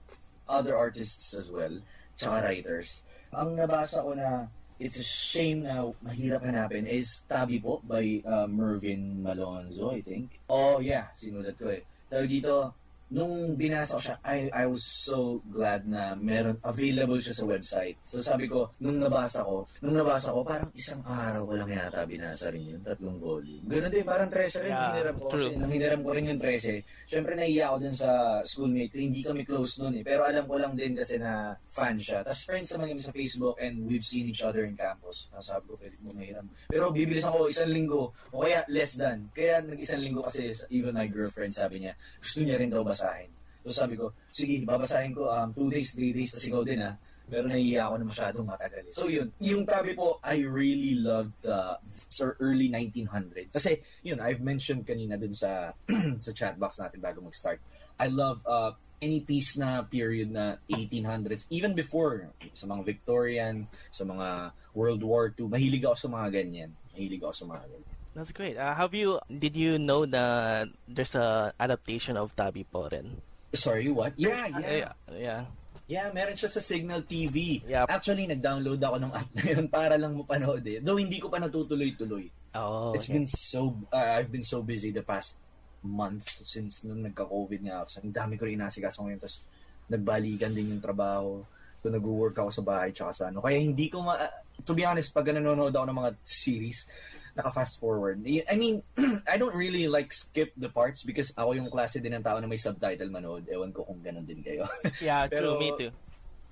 other 0.47 0.77
artists 0.77 1.33
as 1.33 1.49
well, 1.51 1.81
tsaka 2.15 2.45
writers. 2.45 3.03
Ang 3.33 3.57
nabasa 3.57 4.05
ko 4.05 4.13
na 4.13 4.47
it's 4.79 4.99
a 4.99 5.07
shame 5.07 5.63
na 5.63 5.87
mahirap 6.03 6.43
hanapin 6.43 6.83
is 6.87 7.23
Tabi 7.27 7.59
po 7.59 7.79
by 7.87 8.21
uh, 8.27 8.47
Mervin 8.47 9.23
Malonzo, 9.23 9.95
I 9.95 10.01
think. 10.01 10.39
Oh, 10.51 10.83
yeah, 10.83 11.11
sinulat 11.15 11.55
ko 11.55 11.71
eh. 11.71 11.83
Tawag 12.11 12.27
dito, 12.27 12.75
nung 13.05 13.53
binasa 13.53 13.97
ko 13.97 14.01
siya, 14.01 14.15
I, 14.25 14.49
I 14.49 14.65
was 14.65 14.81
so 14.81 15.37
glad 15.45 15.85
na 15.85 16.17
meron, 16.17 16.57
available 16.65 17.21
siya 17.21 17.37
sa 17.37 17.45
website. 17.45 17.95
So 18.01 18.17
sabi 18.19 18.49
ko, 18.49 18.73
nung 18.81 18.97
nabasa 18.97 19.45
ko, 19.45 19.69
nung 19.85 19.93
nabasa 19.93 20.33
ko, 20.33 20.41
parang 20.41 20.73
isang 20.73 21.05
araw 21.05 21.45
ko 21.45 21.53
lang 21.53 21.69
yata 21.69 22.01
binasa 22.03 22.49
rin 22.49 22.65
yun, 22.65 22.81
tatlong 22.81 23.21
volume. 23.21 23.61
Ganun 23.69 23.91
din, 23.93 24.05
parang 24.05 24.29
13 24.33 24.65
rin, 24.65 24.73
Yeah, 24.75 24.89
hiniram 24.91 25.17
ko. 25.21 25.25
true. 25.29 25.47
Kasi 25.51 25.57
nang 25.61 25.71
hiniram 25.71 26.01
ko 26.01 26.09
rin 26.11 26.25
yung 26.27 26.41
13. 26.41 26.81
Siyempre, 27.05 27.33
naiiyak 27.37 27.67
ako 27.69 27.77
dun 27.85 27.95
sa 27.95 28.09
schoolmate 28.41 28.89
ko. 28.89 28.97
Hindi 28.97 29.21
kami 29.21 29.41
close 29.45 29.73
nun 29.79 29.95
eh. 29.99 30.03
Pero 30.03 30.25
alam 30.25 30.43
ko 30.49 30.55
lang 30.57 30.73
din 30.73 30.97
kasi 30.97 31.21
na 31.21 31.53
fan 31.69 32.01
siya. 32.01 32.25
Tapos 32.25 32.41
friends 32.41 32.73
naman 32.73 32.97
kami 32.97 33.01
sa 33.05 33.13
Facebook 33.13 33.55
and 33.61 33.85
we've 33.85 34.01
seen 34.03 34.25
each 34.25 34.41
other 34.41 34.65
in 34.65 34.73
campus. 34.73 35.29
Tapos 35.29 35.45
sabi 35.45 35.65
ko, 35.69 35.73
pwede 35.77 35.95
mo 36.01 36.09
mahiram. 36.17 36.45
Pero 36.65 36.89
bibilis 36.89 37.23
ako 37.23 37.47
isang 37.47 37.69
linggo 37.69 38.09
o 38.33 38.41
kaya 38.41 38.65
less 38.67 38.97
than. 38.97 39.29
Kaya 39.31 39.61
nag-isang 39.61 40.01
linggo 40.01 40.25
kasi 40.25 40.49
even 40.73 40.97
my 40.97 41.05
girlfriend 41.05 41.53
sabi 41.53 41.85
niya, 41.85 41.93
gusto 42.17 42.41
niya 42.41 42.57
rin 42.57 42.73
daw 42.73 42.81
basahin. 42.95 43.31
So 43.65 43.73
sabi 43.73 43.99
ko, 43.99 44.13
sige, 44.29 44.63
babasahin 44.63 45.11
ko 45.17 45.27
um, 45.27 45.49
two 45.51 45.67
days, 45.73 45.91
three 45.91 46.13
days, 46.13 46.31
tas 46.31 46.45
ikaw 46.47 46.63
din 46.63 46.79
ha. 46.79 46.95
Pero 47.25 47.49
naiiyak 47.49 47.89
ako 47.89 47.95
na 47.97 48.05
masyadong 48.05 48.45
matagal. 48.45 48.85
So 48.93 49.09
yun, 49.09 49.33
yung 49.41 49.65
tabi 49.65 49.97
po, 49.97 50.21
I 50.21 50.45
really 50.45 51.01
loved 51.01 51.33
the 51.41 51.81
sir, 51.97 52.37
early 52.37 52.69
1900s. 52.69 53.49
Kasi 53.49 53.81
yun, 54.05 54.21
I've 54.21 54.45
mentioned 54.45 54.85
kanina 54.85 55.17
dun 55.17 55.33
sa 55.33 55.73
sa 56.25 56.31
chat 56.31 56.55
box 56.61 56.77
natin 56.77 57.01
bago 57.01 57.25
mag-start. 57.25 57.57
I 57.97 58.13
love 58.13 58.45
uh, 58.45 58.77
any 59.01 59.25
piece 59.25 59.57
na 59.57 59.81
period 59.83 60.29
na 60.31 60.61
1800s, 60.69 61.49
even 61.49 61.73
before, 61.73 62.29
sa 62.53 62.69
mga 62.69 62.85
Victorian, 62.85 63.65
sa 63.89 64.05
mga 64.05 64.53
World 64.77 65.03
War 65.03 65.33
II, 65.33 65.49
mahilig 65.49 65.83
ako 65.83 65.97
sa 65.97 66.09
mga 66.11 66.27
ganyan. 66.29 66.71
Mahilig 66.93 67.21
ako 67.25 67.33
sa 67.33 67.45
mga 67.49 67.63
ganyan. 67.65 67.84
That's 68.15 68.31
great. 68.31 68.55
Uh, 68.55 68.71
have 68.73 68.95
you, 68.95 69.19
did 69.27 69.55
you 69.55 69.75
know 69.77 70.07
that 70.07 70.71
there's 70.87 71.15
a 71.19 71.51
adaptation 71.59 72.15
of 72.15 72.31
Tabi 72.31 72.63
po 72.63 72.87
rin? 72.87 73.19
Sorry, 73.51 73.91
what? 73.91 74.15
Yeah, 74.15 74.47
Yeah. 74.55 74.95
yeah. 75.11 75.43
Yeah, 75.85 76.09
meron 76.09 76.33
siya 76.33 76.49
sa 76.49 76.63
Signal 76.65 77.05
TV. 77.05 77.61
Yep. 77.61 77.85
Actually, 77.93 78.25
nag-download 78.25 78.81
ako 78.81 78.97
ng 79.05 79.11
app 79.13 79.29
na 79.37 79.43
yun 79.45 79.67
para 79.69 79.95
lang 80.01 80.17
mapanood 80.17 80.65
eh. 80.65 80.81
Though 80.81 80.97
hindi 80.97 81.21
ko 81.21 81.29
pa 81.29 81.37
natutuloy-tuloy. 81.37 82.25
Oh, 82.57 82.95
It's 82.97 83.05
okay. 83.05 83.21
been 83.21 83.27
so, 83.29 83.75
uh, 83.93 84.17
I've 84.17 84.31
been 84.33 84.41
so 84.47 84.65
busy 84.65 84.89
the 84.89 85.05
past 85.05 85.37
month 85.85 86.25
since 86.25 86.81
nung 86.89 87.05
nagka-COVID 87.05 87.69
nga 87.69 87.85
ako. 87.85 87.87
So, 87.91 87.97
ang 88.01 88.15
dami 88.17 88.33
ko 88.33 88.49
rin 88.49 88.57
inasikaso 88.57 89.05
ngayon. 89.05 89.21
Tapos, 89.21 89.45
nagbalikan 89.85 90.55
din 90.57 90.73
yung 90.73 90.81
trabaho. 90.81 91.45
So, 91.85 91.93
nag-work 91.93 92.33
ako 92.33 92.49
sa 92.49 92.63
bahay 92.65 92.89
tsaka 92.89 93.11
sa 93.13 93.23
ano. 93.29 93.45
Kaya 93.45 93.61
hindi 93.61 93.85
ko 93.85 94.01
ma... 94.01 94.17
To 94.65 94.73
be 94.73 94.87
honest, 94.89 95.13
pag 95.13 95.29
nanonood 95.29 95.69
ako 95.69 95.85
ng 95.85 95.99
mga 96.01 96.11
series, 96.25 96.89
naka-fast 97.35 97.77
forward. 97.77 98.23
I 98.23 98.55
mean, 98.55 98.79
I 99.31 99.35
don't 99.35 99.53
really 99.55 99.91
like 99.91 100.15
skip 100.15 100.55
the 100.55 100.71
parts 100.71 101.03
because 101.03 101.35
ako 101.35 101.59
yung 101.59 101.67
klase 101.67 101.99
din 101.99 102.15
ng 102.15 102.23
tao 102.23 102.39
na 102.39 102.47
may 102.47 102.57
subtitle 102.57 103.11
manood. 103.11 103.43
Ewan 103.51 103.75
ko 103.75 103.83
kung 103.83 103.99
ganun 103.99 104.23
din 104.23 104.39
kayo. 104.39 104.63
Yeah, 105.03 105.27
Pero- 105.27 105.59
true. 105.59 105.61
Me 105.61 105.69
too. 105.75 105.91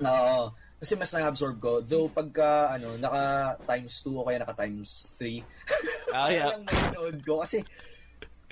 Oo. 0.03 0.51
Kasi 0.83 0.99
mas 0.99 1.15
na-absorb 1.15 1.63
ko. 1.63 1.79
Though 1.79 2.11
pagka, 2.11 2.75
ano, 2.75 2.99
naka 2.99 3.55
times 3.63 4.03
2 4.03 4.19
o 4.19 4.27
kaya 4.27 4.43
naka 4.43 4.55
times 4.67 5.15
3. 5.15 5.39
Ah, 6.13 6.29
yeah. 6.29 6.53
Nanonood 6.93 7.25
ko. 7.25 7.41
Kasi 7.41 7.63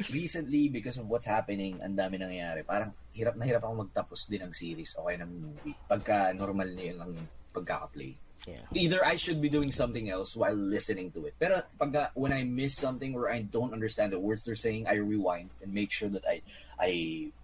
recently, 0.09 0.71
because 0.71 0.97
of 0.97 1.05
what's 1.05 1.27
happening, 1.29 1.77
ang 1.83 1.93
dami 1.93 2.17
nangyayari. 2.17 2.63
Parang 2.65 2.89
hirap 3.13 3.35
na 3.35 3.45
hirap 3.45 3.61
ako 3.67 3.85
magtapos 3.85 4.31
din 4.31 4.41
ng 4.47 4.55
series 4.55 4.95
o 4.97 5.05
kaya 5.05 5.21
ng 5.21 5.29
movie. 5.29 5.75
Pagka 5.85 6.31
normal 6.33 6.71
na 6.73 6.81
yun 6.81 6.97
lang 6.97 7.09
yung 7.13 7.27
pagkaka-play. 7.51 8.15
Yeah. 8.47 8.65
Either 8.73 8.99
I 9.05 9.15
should 9.15 9.41
be 9.41 9.49
doing 9.49 9.71
something 9.71 10.09
else 10.09 10.35
while 10.35 10.55
listening 10.57 11.11
to 11.13 11.29
it. 11.29 11.37
Pero 11.37 11.61
pagka, 11.77 12.09
when 12.17 12.33
I 12.33 12.43
miss 12.43 12.73
something 12.73 13.13
or 13.13 13.29
I 13.29 13.45
don't 13.45 13.73
understand 13.73 14.11
the 14.11 14.19
words 14.19 14.41
they're 14.43 14.57
saying, 14.57 14.89
I 14.89 14.97
rewind 14.97 15.53
and 15.61 15.69
make 15.73 15.93
sure 15.93 16.09
that 16.09 16.25
I 16.25 16.41
I 16.81 16.91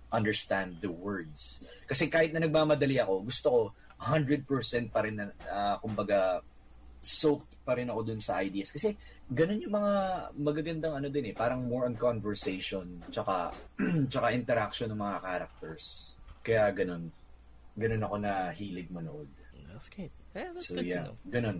understand 0.09 0.81
the 0.81 0.89
words. 0.89 1.61
Kasi 1.85 2.09
kahit 2.09 2.33
na 2.33 2.41
nagmamadali 2.41 2.97
ako, 2.97 3.27
gusto 3.29 3.47
ko 3.49 3.59
100% 4.01 4.93
pa 4.93 5.05
rin 5.05 5.21
na, 5.21 5.25
ah, 5.49 5.77
kumbaga, 5.81 6.41
soaked 7.01 7.61
pa 7.61 7.77
rin 7.77 7.89
ako 7.89 8.01
dun 8.13 8.21
sa 8.21 8.41
ideas. 8.41 8.73
Kasi 8.73 8.97
ganun 9.29 9.61
yung 9.61 9.75
mga 9.75 9.93
magagandang 10.33 10.93
ano 10.97 11.07
din 11.13 11.29
eh, 11.29 11.35
parang 11.35 11.65
more 11.65 11.85
on 11.85 11.97
conversation, 11.97 13.03
tsaka, 13.11 13.53
tsaka 14.11 14.33
interaction 14.33 14.89
ng 14.93 15.01
mga 15.01 15.17
characters. 15.21 15.83
Kaya 16.41 16.71
ganun. 16.73 17.13
Ganun 17.77 18.01
ako 18.01 18.15
na 18.17 18.49
hilig 18.55 18.89
manood. 18.89 19.29
That's 19.77 19.93
great. 19.93 20.16
Yeah, 20.35 20.51
that's 20.55 20.67
So 20.67 20.75
good 20.75 20.87
to 20.87 20.91
yeah, 20.91 21.03
know. 21.07 21.15
ganun. 21.27 21.57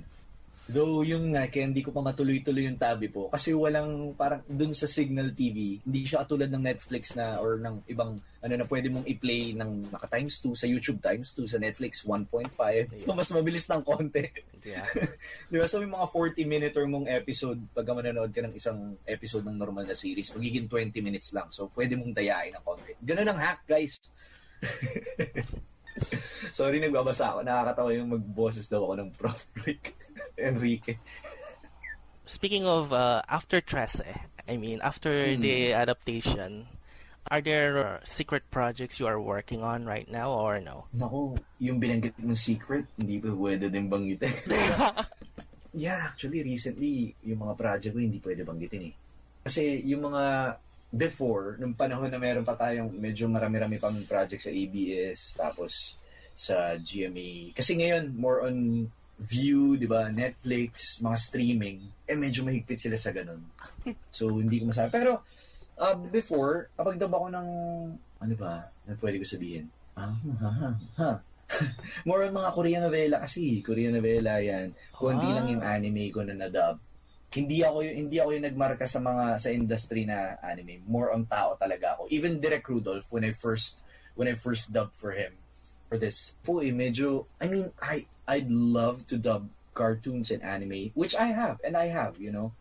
Though 0.68 1.00
yung 1.00 1.32
nga, 1.32 1.48
kaya 1.48 1.64
hindi 1.64 1.80
ko 1.80 1.96
pa 1.96 2.04
matuloy-tuloy 2.04 2.68
yung 2.68 2.76
tabi 2.76 3.08
po. 3.08 3.32
Kasi 3.32 3.56
walang, 3.56 4.12
parang 4.20 4.44
dun 4.52 4.76
sa 4.76 4.84
Signal 4.84 5.32
TV, 5.32 5.80
hindi 5.80 6.04
siya 6.04 6.28
katulad 6.28 6.52
ng 6.52 6.60
Netflix 6.60 7.16
na, 7.16 7.40
or 7.40 7.56
ng 7.56 7.88
ibang, 7.88 8.20
ano 8.44 8.54
na 8.60 8.68
pwede 8.68 8.92
mong 8.92 9.08
i-play 9.08 9.56
ng 9.56 9.88
naka 9.88 10.12
times 10.12 10.44
2 10.44 10.60
sa 10.60 10.68
YouTube 10.68 11.00
times 11.00 11.32
2 11.40 11.48
sa 11.48 11.56
Netflix 11.64 12.04
1.5. 12.04 12.52
So 13.00 13.16
mas 13.16 13.32
mabilis 13.32 13.64
ng 13.72 13.80
konti. 13.80 14.28
Yeah. 14.68 14.84
Di 15.52 15.56
ba? 15.56 15.72
So 15.72 15.80
yung 15.80 15.96
mga 15.96 16.12
40 16.12 16.44
minute 16.44 16.76
or 16.76 16.84
mong 16.84 17.08
episode, 17.08 17.64
pag 17.72 17.88
manonood 17.88 18.36
ka 18.36 18.44
ng 18.44 18.52
isang 18.52 19.00
episode 19.08 19.48
ng 19.48 19.56
normal 19.56 19.88
na 19.88 19.96
series, 19.96 20.36
magiging 20.36 20.68
20 20.68 21.00
minutes 21.00 21.32
lang. 21.32 21.48
So 21.48 21.72
pwede 21.80 21.96
mong 21.96 22.12
dayain 22.12 22.52
ng 22.52 22.64
konti. 22.68 22.92
Ganun 23.00 23.32
ang 23.32 23.40
hack, 23.40 23.64
guys. 23.64 23.96
Sorry, 26.58 26.78
nagbabasa 26.80 27.34
ako. 27.34 27.40
Nakakatawa 27.44 27.90
yung 27.94 28.10
mag-bosses 28.14 28.70
daw 28.70 28.86
ako 28.86 28.94
ng 28.98 29.10
Prof. 29.14 29.40
Rick 29.66 29.98
Enrique. 30.38 30.98
Speaking 32.28 32.68
of 32.68 32.92
uh, 32.92 33.24
after 33.28 33.62
Trece, 33.62 34.04
I 34.48 34.56
mean 34.58 34.80
after 34.84 35.12
Hmm. 35.36 35.42
the 35.42 35.74
adaptation, 35.74 36.68
Are 37.28 37.44
there 37.44 38.00
secret 38.08 38.48
projects 38.48 39.04
you 39.04 39.08
are 39.12 39.20
working 39.20 39.60
on 39.60 39.84
right 39.84 40.08
now 40.08 40.32
or 40.32 40.64
no? 40.64 40.88
Naku, 40.96 41.36
yung 41.60 41.76
binanggit 41.76 42.16
mong 42.24 42.40
secret, 42.40 42.88
hindi 42.96 43.20
pa 43.20 43.36
pwede 43.36 43.68
din 43.68 43.92
banggitin. 43.92 44.32
yeah, 45.76 46.16
actually, 46.16 46.40
recently, 46.40 47.12
yung 47.28 47.44
mga 47.44 47.60
project 47.60 47.92
ko 47.92 48.00
hindi 48.00 48.24
pwede 48.24 48.48
banggitin 48.48 48.88
eh. 48.88 48.94
Kasi 49.44 49.84
yung 49.84 50.08
mga 50.08 50.24
before, 50.90 51.60
nung 51.60 51.76
panahon 51.76 52.08
na 52.08 52.20
meron 52.20 52.48
pa 52.48 52.56
tayong 52.56 52.92
medyo 52.94 53.28
marami-rami 53.28 53.76
pang 53.78 53.96
project 54.08 54.48
sa 54.48 54.52
ABS, 54.52 55.36
tapos 55.36 55.96
sa 56.38 56.78
GMA. 56.78 57.52
Kasi 57.52 57.76
ngayon, 57.76 58.14
more 58.14 58.46
on 58.46 58.88
view, 59.18 59.74
di 59.76 59.90
ba, 59.90 60.14
Netflix, 60.14 61.02
mga 61.02 61.18
streaming, 61.18 61.78
eh 62.06 62.14
medyo 62.14 62.46
mahigpit 62.46 62.78
sila 62.78 62.94
sa 62.96 63.10
ganun. 63.10 63.42
So, 64.14 64.30
hindi 64.38 64.62
ko 64.62 64.70
masabi. 64.70 64.94
Pero, 64.94 65.26
uh, 65.76 65.96
before, 66.14 66.70
kapag 66.78 67.02
dab 67.02 67.14
ako 67.14 67.34
ng, 67.34 67.48
ano 68.22 68.34
ba, 68.38 68.70
na 68.86 68.94
pwede 69.02 69.18
ko 69.18 69.26
sabihin? 69.26 69.66
Ah, 69.98 70.14
ha, 70.14 70.50
ha, 70.54 70.70
ha. 71.02 71.12
More 72.08 72.28
on 72.28 72.36
mga 72.36 72.52
Korean 72.54 72.84
novela 72.86 73.24
kasi. 73.24 73.64
Korean 73.64 73.96
novela 73.96 74.38
yan. 74.38 74.76
Kundi 74.94 75.26
Ah. 75.26 75.42
lang 75.42 75.48
yung 75.48 75.64
anime 75.64 76.12
ko 76.12 76.22
na 76.22 76.36
nadub. 76.36 76.78
Hindi 77.28 77.60
ako 77.60 77.84
yung 77.84 77.96
hindi 78.08 78.18
ako 78.24 78.30
yung 78.40 78.48
nagmarka 78.48 78.88
sa 78.88 79.04
mga 79.04 79.38
sa 79.38 79.50
industry 79.52 80.08
na 80.08 80.40
anime. 80.40 80.80
More 80.88 81.12
on 81.12 81.28
tao 81.28 81.60
talaga 81.60 82.00
ako. 82.00 82.08
Even 82.08 82.40
Direk 82.40 82.66
Rudolph 82.68 83.12
when 83.12 83.28
I 83.28 83.36
first 83.36 83.84
when 84.16 84.32
I 84.32 84.36
first 84.36 84.72
dubbed 84.72 84.96
for 84.96 85.12
him 85.12 85.36
for 85.92 86.00
this. 86.00 86.36
Po 86.44 86.64
eh, 86.64 86.72
medyo 86.72 87.28
I 87.44 87.52
mean 87.52 87.68
I 87.84 88.08
I'd 88.28 88.48
love 88.48 89.08
to 89.12 89.20
dub 89.20 89.52
cartoons 89.76 90.32
and 90.34 90.42
anime 90.42 90.96
which 90.96 91.14
I 91.14 91.36
have 91.36 91.60
and 91.68 91.76
I 91.76 91.92
have, 91.92 92.16
you 92.18 92.32
know. 92.32 92.56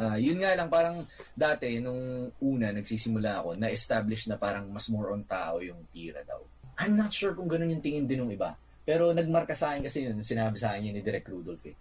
Ah, 0.00 0.16
yun 0.16 0.40
nga 0.40 0.56
lang 0.56 0.72
parang 0.72 1.04
dati 1.36 1.76
nung 1.76 2.32
una 2.40 2.72
nagsisimula 2.72 3.44
ako 3.44 3.60
na 3.60 3.68
establish 3.68 4.26
na 4.26 4.40
parang 4.40 4.64
mas 4.72 4.88
more 4.88 5.12
on 5.12 5.22
tao 5.28 5.60
yung 5.60 5.76
tira 5.92 6.24
daw. 6.24 6.40
I'm 6.80 6.96
not 6.98 7.12
sure 7.14 7.36
kung 7.36 7.46
ganun 7.46 7.78
yung 7.78 7.84
tingin 7.84 8.08
din 8.08 8.24
ng 8.24 8.32
iba. 8.34 8.56
Pero 8.84 9.12
nagmarka 9.12 9.56
sa 9.56 9.72
akin 9.72 9.84
kasi 9.84 10.08
yun, 10.08 10.20
sinabi 10.20 10.56
sa 10.60 10.74
akin 10.74 10.90
yun 10.90 10.94
ni 10.96 11.02
Direk 11.04 11.28
Rudolph 11.28 11.64
eh. 11.68 11.76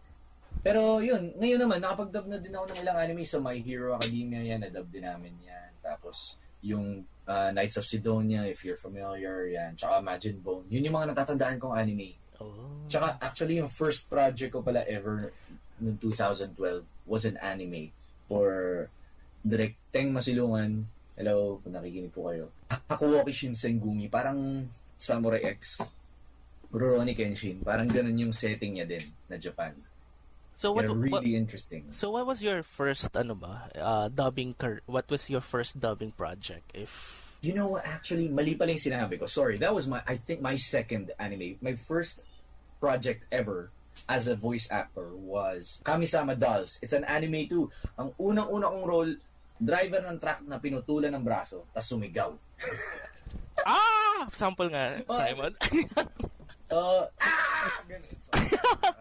Pero 0.64 1.04
yun, 1.04 1.36
ngayon 1.36 1.60
naman, 1.60 1.84
nakapag-dub 1.84 2.32
na 2.32 2.40
din 2.40 2.56
ako 2.56 2.72
ng 2.72 2.80
ilang 2.88 2.98
anime 3.04 3.28
sa 3.28 3.44
My 3.44 3.60
Hero 3.60 4.00
Academia 4.00 4.40
yan, 4.40 4.64
na-dub 4.64 4.88
din 4.88 5.04
namin 5.04 5.36
yan. 5.44 5.70
Tapos, 5.84 6.40
yung 6.64 7.04
ah, 7.28 7.52
Knights 7.52 7.76
of 7.76 7.86
Sidonia, 7.86 8.48
if 8.48 8.64
you're 8.64 8.80
familiar, 8.80 9.52
yan. 9.52 9.76
Tsaka 9.76 10.00
Imagine 10.00 10.40
Bone. 10.40 10.64
Yun 10.72 10.88
yung 10.88 10.96
mga 10.96 11.12
natatandaan 11.12 11.60
kong 11.60 11.76
anime. 11.76 12.16
Oh. 12.40 12.88
Tsaka, 12.88 13.20
actually, 13.20 13.60
yung 13.60 13.68
first 13.68 14.08
project 14.08 14.56
ko 14.56 14.64
pala 14.64 14.88
ever 14.88 15.36
noong 15.84 16.00
2012 16.00 16.56
was 17.04 17.28
an 17.28 17.36
anime 17.44 17.92
for 18.32 18.88
Direct 19.44 19.76
Teng 19.92 20.16
Masilungan. 20.16 20.88
Hello, 21.20 21.60
kung 21.60 21.76
nakikinig 21.76 22.16
po 22.16 22.32
kayo. 22.32 22.56
Hakuoki 22.72 23.36
Shinsengumi, 23.36 24.08
parang 24.08 24.64
Samurai 24.96 25.44
X. 25.60 25.84
Rurouni 26.74 27.14
Kenshin. 27.14 27.62
Parang 27.62 27.86
ganun 27.86 28.18
yung 28.18 28.34
setting 28.34 28.80
niya 28.80 28.88
din 28.90 29.06
na 29.30 29.38
Japan. 29.38 29.76
So 30.54 30.72
what, 30.72 30.88
what 30.88 30.98
really 31.26 31.36
interesting. 31.36 31.90
So 31.90 32.12
what 32.12 32.26
was 32.26 32.44
your 32.44 32.62
first 32.62 33.10
ano 33.18 33.34
ba 33.34 33.68
uh, 33.74 34.08
dubbing 34.10 34.56
what 34.86 35.10
was 35.10 35.30
your 35.30 35.42
first 35.42 35.80
dubbing 35.82 36.14
project 36.14 36.70
if 36.78 36.92
You 37.44 37.52
know 37.52 37.68
what? 37.68 37.84
Actually, 37.84 38.32
mali 38.32 38.56
pala 38.56 38.72
yung 38.72 38.80
sinabi 38.80 39.20
ko. 39.20 39.28
Sorry, 39.28 39.60
that 39.60 39.76
was 39.76 39.84
my, 39.84 40.00
I 40.08 40.16
think, 40.16 40.40
my 40.40 40.56
second 40.56 41.12
anime. 41.20 41.60
My 41.60 41.76
first 41.76 42.24
project 42.80 43.28
ever 43.36 43.68
as 44.08 44.32
a 44.32 44.36
voice 44.40 44.72
actor 44.72 45.12
was 45.12 45.84
Kamisama 45.84 46.40
Dolls. 46.40 46.80
It's 46.80 46.96
an 46.96 47.04
anime 47.04 47.52
too. 47.52 47.68
Ang 48.00 48.16
unang-una 48.16 48.72
kong 48.72 48.86
role, 48.88 49.12
driver 49.60 50.00
ng 50.08 50.24
truck 50.24 50.40
na 50.48 50.56
pinutulan 50.56 51.12
ng 51.20 51.24
braso, 51.28 51.68
tapos 51.76 51.92
sumigaw. 51.92 52.32
Ah! 53.68 54.24
Sample 54.32 54.72
nga, 54.72 55.04
Oh, 55.04 55.20
Simon. 55.20 55.52
Uh, 56.72 57.06
ah! 57.20 57.84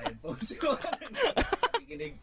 Ayun 0.02 0.16
po. 0.23 0.31
Nakikinig. 1.92 2.17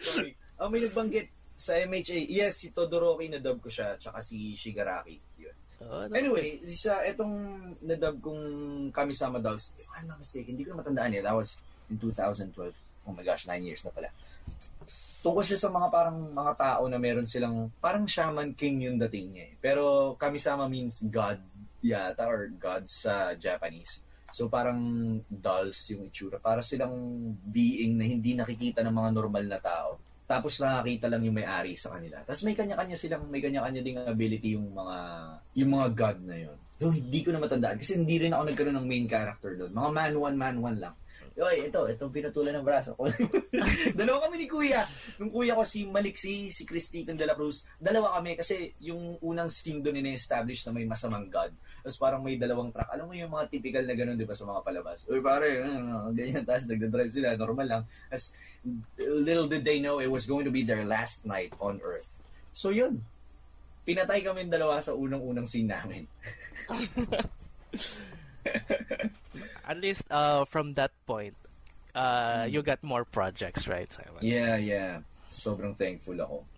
Sorry. 0.00 0.32
Oh, 0.54 0.70
may 0.70 0.78
nagbanggit 0.78 1.34
sa 1.58 1.74
MHA. 1.82 2.30
Yes, 2.30 2.62
si 2.62 2.70
Todoroki 2.70 3.26
na 3.26 3.42
dub 3.42 3.58
ko 3.58 3.66
siya, 3.66 3.98
tsaka 3.98 4.22
si 4.22 4.54
Shigaraki. 4.54 5.18
Yun. 5.42 5.56
oh, 5.82 6.06
Anyway, 6.14 6.62
sa 6.78 7.02
etong 7.02 7.34
nadub 7.82 8.22
kong 8.22 8.42
Kamisama 8.94 9.42
Dolls, 9.42 9.74
if 9.74 9.90
I'm 9.98 10.06
not 10.06 10.22
mistaken, 10.22 10.54
hindi 10.54 10.62
ko 10.62 10.78
na 10.78 10.86
matandaan 10.86 11.18
eh. 11.18 11.26
That 11.26 11.34
was 11.34 11.58
in 11.90 11.98
2012. 11.98 12.54
Oh 13.04 13.12
my 13.12 13.26
gosh, 13.26 13.50
nine 13.50 13.66
years 13.66 13.82
na 13.82 13.90
pala. 13.90 14.14
Tungkol 15.26 15.42
siya 15.42 15.58
sa 15.58 15.74
mga 15.74 15.88
parang 15.90 16.18
mga 16.30 16.52
tao 16.54 16.82
na 16.86 17.02
meron 17.02 17.26
silang 17.26 17.66
parang 17.82 18.06
shaman 18.06 18.54
king 18.54 18.78
yung 18.86 18.96
dating 19.02 19.34
niya 19.34 19.44
eh. 19.50 19.54
Pero 19.58 20.14
Kamisama 20.14 20.70
means 20.70 21.02
God 21.10 21.42
yata 21.82 22.30
or 22.30 22.46
God 22.56 22.86
sa 22.86 23.34
Japanese. 23.34 24.00
So 24.34 24.50
parang 24.50 24.82
dolls 25.30 25.94
yung 25.94 26.10
itsura. 26.10 26.42
Para 26.42 26.58
silang 26.58 26.90
being 27.46 27.94
na 27.94 28.02
hindi 28.02 28.34
nakikita 28.34 28.82
ng 28.82 28.90
mga 28.90 29.10
normal 29.14 29.46
na 29.46 29.62
tao. 29.62 30.02
Tapos 30.26 30.58
nakakita 30.58 31.06
lang 31.06 31.22
yung 31.22 31.38
may-ari 31.38 31.78
sa 31.78 31.94
kanila. 31.94 32.18
Tapos 32.26 32.42
may 32.42 32.58
kanya-kanya 32.58 32.98
silang, 32.98 33.30
may 33.30 33.38
kanya-kanya 33.38 33.78
ding 33.78 34.02
ability 34.02 34.58
yung 34.58 34.74
mga, 34.74 34.96
yung 35.54 35.70
mga 35.78 35.88
god 35.94 36.18
na 36.26 36.36
yun. 36.50 36.56
Though 36.82 36.90
hindi 36.90 37.22
ko 37.22 37.30
na 37.30 37.38
matandaan 37.38 37.78
kasi 37.78 37.94
hindi 37.94 38.18
rin 38.18 38.34
ako 38.34 38.42
nagkaroon 38.50 38.74
ng 38.82 38.88
main 38.90 39.06
character 39.06 39.54
doon. 39.54 39.70
Mga 39.70 39.90
man 39.94 40.14
one, 40.18 40.36
man 40.36 40.56
one 40.58 40.78
lang. 40.82 40.94
Oy, 41.34 41.66
ito, 41.66 41.82
itong 41.90 42.14
pinutulan 42.14 42.54
ng 42.58 42.66
braso 42.66 42.94
ko. 42.94 43.10
dalawa 43.98 44.26
kami 44.26 44.42
ni 44.42 44.46
Kuya. 44.46 44.78
Nung 45.18 45.34
kuya 45.34 45.58
ko 45.58 45.66
si 45.66 45.82
Maliksi, 45.82 46.46
si 46.54 46.62
Christine 46.62 47.18
de 47.18 47.26
la 47.26 47.34
Cruz. 47.34 47.66
Dalawa 47.74 48.14
kami 48.18 48.38
kasi 48.38 48.70
yung 48.78 49.18
unang 49.18 49.50
scene 49.50 49.82
doon 49.82 49.98
ina-establish 49.98 50.62
na 50.62 50.70
may 50.70 50.86
masamang 50.86 51.26
god. 51.26 51.50
Tapos 51.84 52.00
parang 52.00 52.24
may 52.24 52.40
dalawang 52.40 52.72
truck. 52.72 52.88
Alam 52.96 53.12
mo 53.12 53.14
yung 53.14 53.28
mga 53.28 53.52
typical 53.52 53.84
na 53.84 53.92
ganun, 53.92 54.16
di 54.16 54.24
ba, 54.24 54.32
sa 54.32 54.48
mga 54.48 54.64
palabas? 54.64 55.04
Uy, 55.04 55.20
pare, 55.20 55.68
ano, 55.68 56.08
ganyan. 56.16 56.40
Tapos 56.48 56.64
nagdadrive 56.64 57.12
sila, 57.12 57.36
normal 57.36 57.66
lang. 57.68 57.82
Tapos 58.08 58.32
little 58.96 59.44
did 59.44 59.68
they 59.68 59.84
know 59.84 60.00
it 60.00 60.08
was 60.08 60.24
going 60.24 60.48
to 60.48 60.50
be 60.50 60.64
their 60.64 60.88
last 60.88 61.28
night 61.28 61.52
on 61.60 61.84
Earth. 61.84 62.16
So 62.56 62.72
yun, 62.72 63.04
pinatay 63.84 64.24
kami 64.24 64.48
dalawa 64.48 64.80
sa 64.80 64.96
unang-unang 64.96 65.44
scene 65.44 65.68
namin. 65.68 66.08
At 69.68 69.76
least 69.76 70.08
uh, 70.08 70.48
from 70.48 70.72
that 70.80 70.96
point, 71.04 71.36
uh, 71.92 72.48
you 72.48 72.64
got 72.64 72.80
more 72.80 73.04
projects, 73.04 73.68
right, 73.68 73.92
Simon? 73.92 74.24
Yeah, 74.24 74.56
yeah. 74.56 75.04
Sobrang 75.28 75.76
thankful 75.76 76.16
ako. 76.16 76.48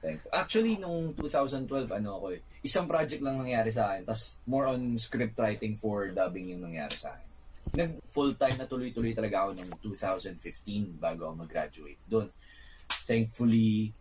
Thankful. 0.00 0.30
Actually, 0.32 0.76
nung 0.80 1.12
2012, 1.16 1.92
ano 1.92 2.16
ako 2.20 2.26
eh, 2.36 2.40
isang 2.64 2.88
project 2.88 3.20
lang 3.20 3.36
nangyari 3.36 3.68
sa 3.68 3.92
akin, 3.92 4.08
tas 4.08 4.40
more 4.48 4.72
on 4.72 4.96
script 4.96 5.36
writing 5.36 5.76
for 5.76 6.08
dubbing 6.08 6.48
yung 6.48 6.64
nangyari 6.64 6.96
sa 6.96 7.12
akin. 7.12 7.28
Nag 7.74 7.92
full-time 8.08 8.56
na 8.56 8.64
tuloy-tuloy 8.64 9.12
talaga 9.12 9.44
ako 9.44 9.50
nung 9.60 9.72
2015 9.84 10.96
bago 10.96 11.28
ako 11.28 11.44
mag-graduate. 11.44 12.00
Doon, 12.08 12.32
thankfully, 13.04 13.92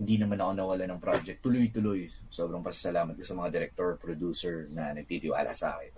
hindi 0.00 0.16
naman 0.16 0.40
ako 0.40 0.52
nawala 0.52 0.84
ng 0.88 1.00
project. 1.00 1.40
Tuloy-tuloy. 1.40 2.08
Sobrang 2.28 2.64
pasasalamat 2.64 3.16
ko 3.16 3.24
sa 3.24 3.36
mga 3.36 3.48
director, 3.52 3.96
producer 3.96 4.68
na 4.72 4.92
nagtitiwala 4.92 5.52
sa 5.56 5.76
akin. 5.76 5.92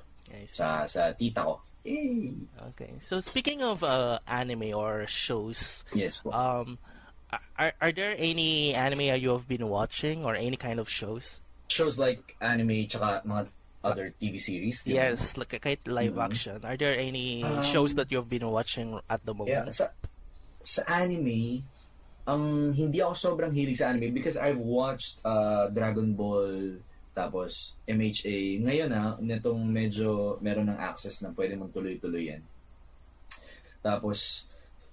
Sa, 0.46 0.86
sa 0.86 1.10
tita 1.14 1.42
ko. 1.42 1.58
Yay! 1.82 2.34
Okay. 2.74 2.94
So 3.02 3.18
speaking 3.18 3.62
of 3.62 3.82
uh, 3.82 4.22
anime 4.26 4.70
or 4.74 5.06
shows, 5.10 5.82
Yes 5.90 6.22
po. 6.22 6.30
um, 6.30 6.78
are 7.58 7.74
are 7.82 7.90
there 7.90 8.14
any 8.14 8.70
anime 8.70 9.10
you 9.18 9.34
have 9.34 9.50
been 9.50 9.66
watching 9.66 10.22
or 10.22 10.38
any 10.38 10.54
kind 10.54 10.78
of 10.78 10.86
shows? 10.86 11.42
Shows 11.72 11.96
like 11.96 12.36
anime 12.36 12.84
tsaka 12.84 13.24
mga 13.24 13.48
other 13.80 14.12
TV 14.14 14.36
series. 14.36 14.84
Yes, 14.84 15.40
like 15.40 15.56
kahit 15.56 15.88
live 15.88 16.12
Mhm. 16.12 16.26
action. 16.28 16.58
Are 16.62 16.76
there 16.76 16.92
any 16.94 17.40
Um, 17.40 17.64
shows 17.64 17.96
that 17.96 18.12
you 18.12 18.20
have 18.20 18.28
been 18.28 18.44
watching 18.44 19.00
at 19.08 19.24
the 19.24 19.32
Yeah, 19.32 19.64
moment? 19.64 19.72
sa, 19.72 19.88
sa 20.60 20.84
anime, 20.86 21.64
ang 22.28 22.70
hindi 22.70 23.00
ako 23.00 23.14
sobrang 23.16 23.50
hilig 23.50 23.80
sa 23.80 23.88
anime 23.88 24.12
because 24.12 24.36
I've 24.36 24.60
watched 24.60 25.24
uh, 25.24 25.72
Dragon 25.72 26.12
Ball, 26.12 26.76
tapos 27.10 27.72
MHA. 27.84 28.60
Ngayon 28.62 28.90
ha, 28.92 29.16
nitong 29.18 29.64
medyo 29.64 30.36
meron 30.38 30.68
ng 30.68 30.78
access 30.78 31.24
na 31.24 31.32
pwede 31.32 31.56
mong 31.56 31.72
tuloy-tuloy 31.72 32.36
yan. 32.36 32.42
Tapos, 33.80 34.46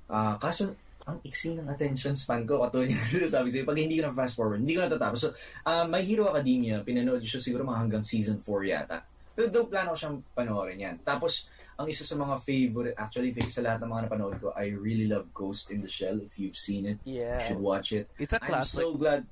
ah 0.08 0.40
kaso, 0.40 0.74
ang 1.10 1.18
iksi 1.22 1.58
ng 1.58 1.66
attention 1.66 2.14
span 2.14 2.46
ko, 2.46 2.62
katulad 2.62 2.88
yung 2.88 3.02
sinasabi 3.18 3.50
sa'yo, 3.50 3.66
pag 3.66 3.80
hindi 3.82 3.98
ko 3.98 4.06
na 4.06 4.14
fast 4.14 4.38
forward, 4.38 4.62
hindi 4.62 4.78
ko 4.78 4.86
na 4.86 4.94
tatapos. 4.94 5.20
So, 5.20 5.30
ah, 5.66 5.84
My 5.84 6.00
Hero 6.00 6.30
Academia, 6.30 6.80
pinanood 6.80 7.26
siya 7.26 7.42
siguro 7.42 7.66
mga 7.66 7.80
hanggang 7.82 8.04
season 8.06 8.38
4 8.38 8.46
yata. 8.64 9.02
Pero 9.34 9.50
doon 9.50 9.68
plano 9.68 9.94
ko 9.94 9.98
siyang 9.98 10.18
panoorin 10.32 10.78
yan. 10.78 10.96
Tapos, 11.02 11.50
ang 11.80 11.88
isa 11.88 12.04
sa 12.04 12.14
mga 12.14 12.44
favorite, 12.44 12.96
actually, 12.96 13.32
sa 13.48 13.64
lahat 13.64 13.80
ng 13.80 13.88
mga 13.88 14.04
napanood 14.06 14.36
ko, 14.38 14.52
I 14.52 14.76
really 14.76 15.08
love 15.08 15.32
Ghost 15.32 15.72
in 15.72 15.80
the 15.80 15.88
Shell. 15.88 16.20
If 16.22 16.36
you've 16.36 16.60
seen 16.60 16.84
it, 16.86 17.00
you 17.08 17.24
Yeah. 17.24 17.40
should 17.40 17.58
watch 17.58 17.96
it. 17.96 18.12
It's 18.20 18.36
a 18.36 18.40
I'm 18.44 18.52
classic. 18.52 18.84
so 18.84 18.94
glad. 18.94 19.24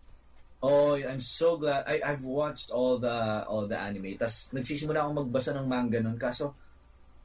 Oh, 0.58 0.96
I'm 0.96 1.20
so 1.22 1.60
glad. 1.60 1.86
I 1.86 2.02
I've 2.02 2.26
watched 2.26 2.74
all 2.74 2.98
the 2.98 3.46
all 3.46 3.70
the 3.70 3.78
anime. 3.78 4.18
Tas 4.18 4.50
nagsisimula 4.50 5.06
akong 5.06 5.28
magbasa 5.28 5.54
ng 5.54 5.68
manga 5.70 6.02
nun 6.02 6.18
kaso 6.18 6.58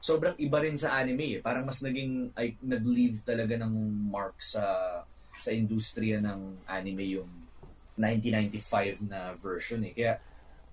sobrang 0.03 0.35
iba 0.35 0.59
rin 0.59 0.75
sa 0.75 0.99
anime 0.99 1.39
eh. 1.39 1.39
Parang 1.39 1.63
mas 1.63 1.79
naging 1.79 2.35
ay 2.35 2.59
nag-leave 2.59 3.23
talaga 3.23 3.55
ng 3.55 3.71
mark 4.11 4.35
sa 4.43 4.63
sa 5.39 5.49
industriya 5.55 6.19
ng 6.19 6.67
anime 6.67 7.23
yung 7.23 7.31
1995 7.95 9.07
na 9.07 9.31
version 9.39 9.79
eh. 9.87 9.95
Kaya 9.95 10.19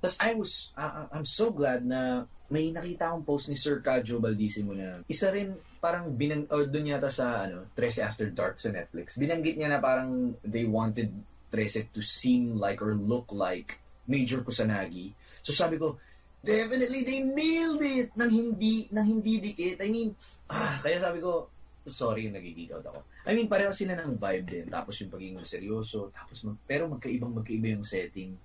Tapos 0.00 0.16
I 0.16 0.32
was, 0.32 0.52
uh, 0.80 1.12
I'm 1.12 1.28
so 1.28 1.52
glad 1.52 1.84
na 1.84 2.24
may 2.48 2.72
nakita 2.72 3.12
akong 3.12 3.22
post 3.22 3.52
ni 3.52 3.54
Sir 3.54 3.78
Kajo 3.84 4.18
Baldissimo 4.18 4.74
na 4.74 5.04
isa 5.06 5.30
rin 5.30 5.54
parang 5.78 6.10
binang 6.10 6.50
or 6.50 6.66
doon 6.66 6.90
yata 6.90 7.06
sa 7.06 7.46
ano 7.46 7.70
13 7.78 8.02
After 8.02 8.26
Dark 8.26 8.58
sa 8.58 8.74
Netflix 8.74 9.14
binanggit 9.14 9.54
niya 9.54 9.70
na 9.70 9.78
parang 9.78 10.34
they 10.42 10.66
wanted 10.66 11.14
13 11.54 11.94
to 11.94 12.02
seem 12.02 12.58
like 12.58 12.82
or 12.82 12.98
look 12.98 13.30
like 13.30 13.78
Major 14.10 14.42
Kusanagi 14.42 15.14
so 15.46 15.54
sabi 15.54 15.78
ko 15.78 15.94
definitely 16.40 17.04
they 17.04 17.20
nailed 17.24 17.82
it 17.84 18.10
nang 18.16 18.32
hindi 18.32 18.88
nang 18.90 19.04
hindi 19.04 19.40
dikit 19.40 19.80
I 19.84 19.88
mean 19.92 20.16
ah 20.48 20.80
kaya 20.80 20.96
sabi 20.96 21.20
ko 21.20 21.52
sorry 21.84 22.28
nagigig 22.32 22.72
out 22.72 22.84
ako 22.84 23.00
I 23.28 23.36
mean 23.36 23.48
pareho 23.48 23.72
sila 23.72 23.96
ng 23.96 24.16
vibe 24.16 24.46
din 24.48 24.66
tapos 24.72 24.96
yung 25.04 25.12
pagiging 25.12 25.40
seryoso 25.44 26.08
tapos 26.12 26.48
mag, 26.48 26.56
pero 26.64 26.88
magkaibang 26.88 27.32
magkaiba 27.36 27.76
yung 27.76 27.84
setting 27.84 28.36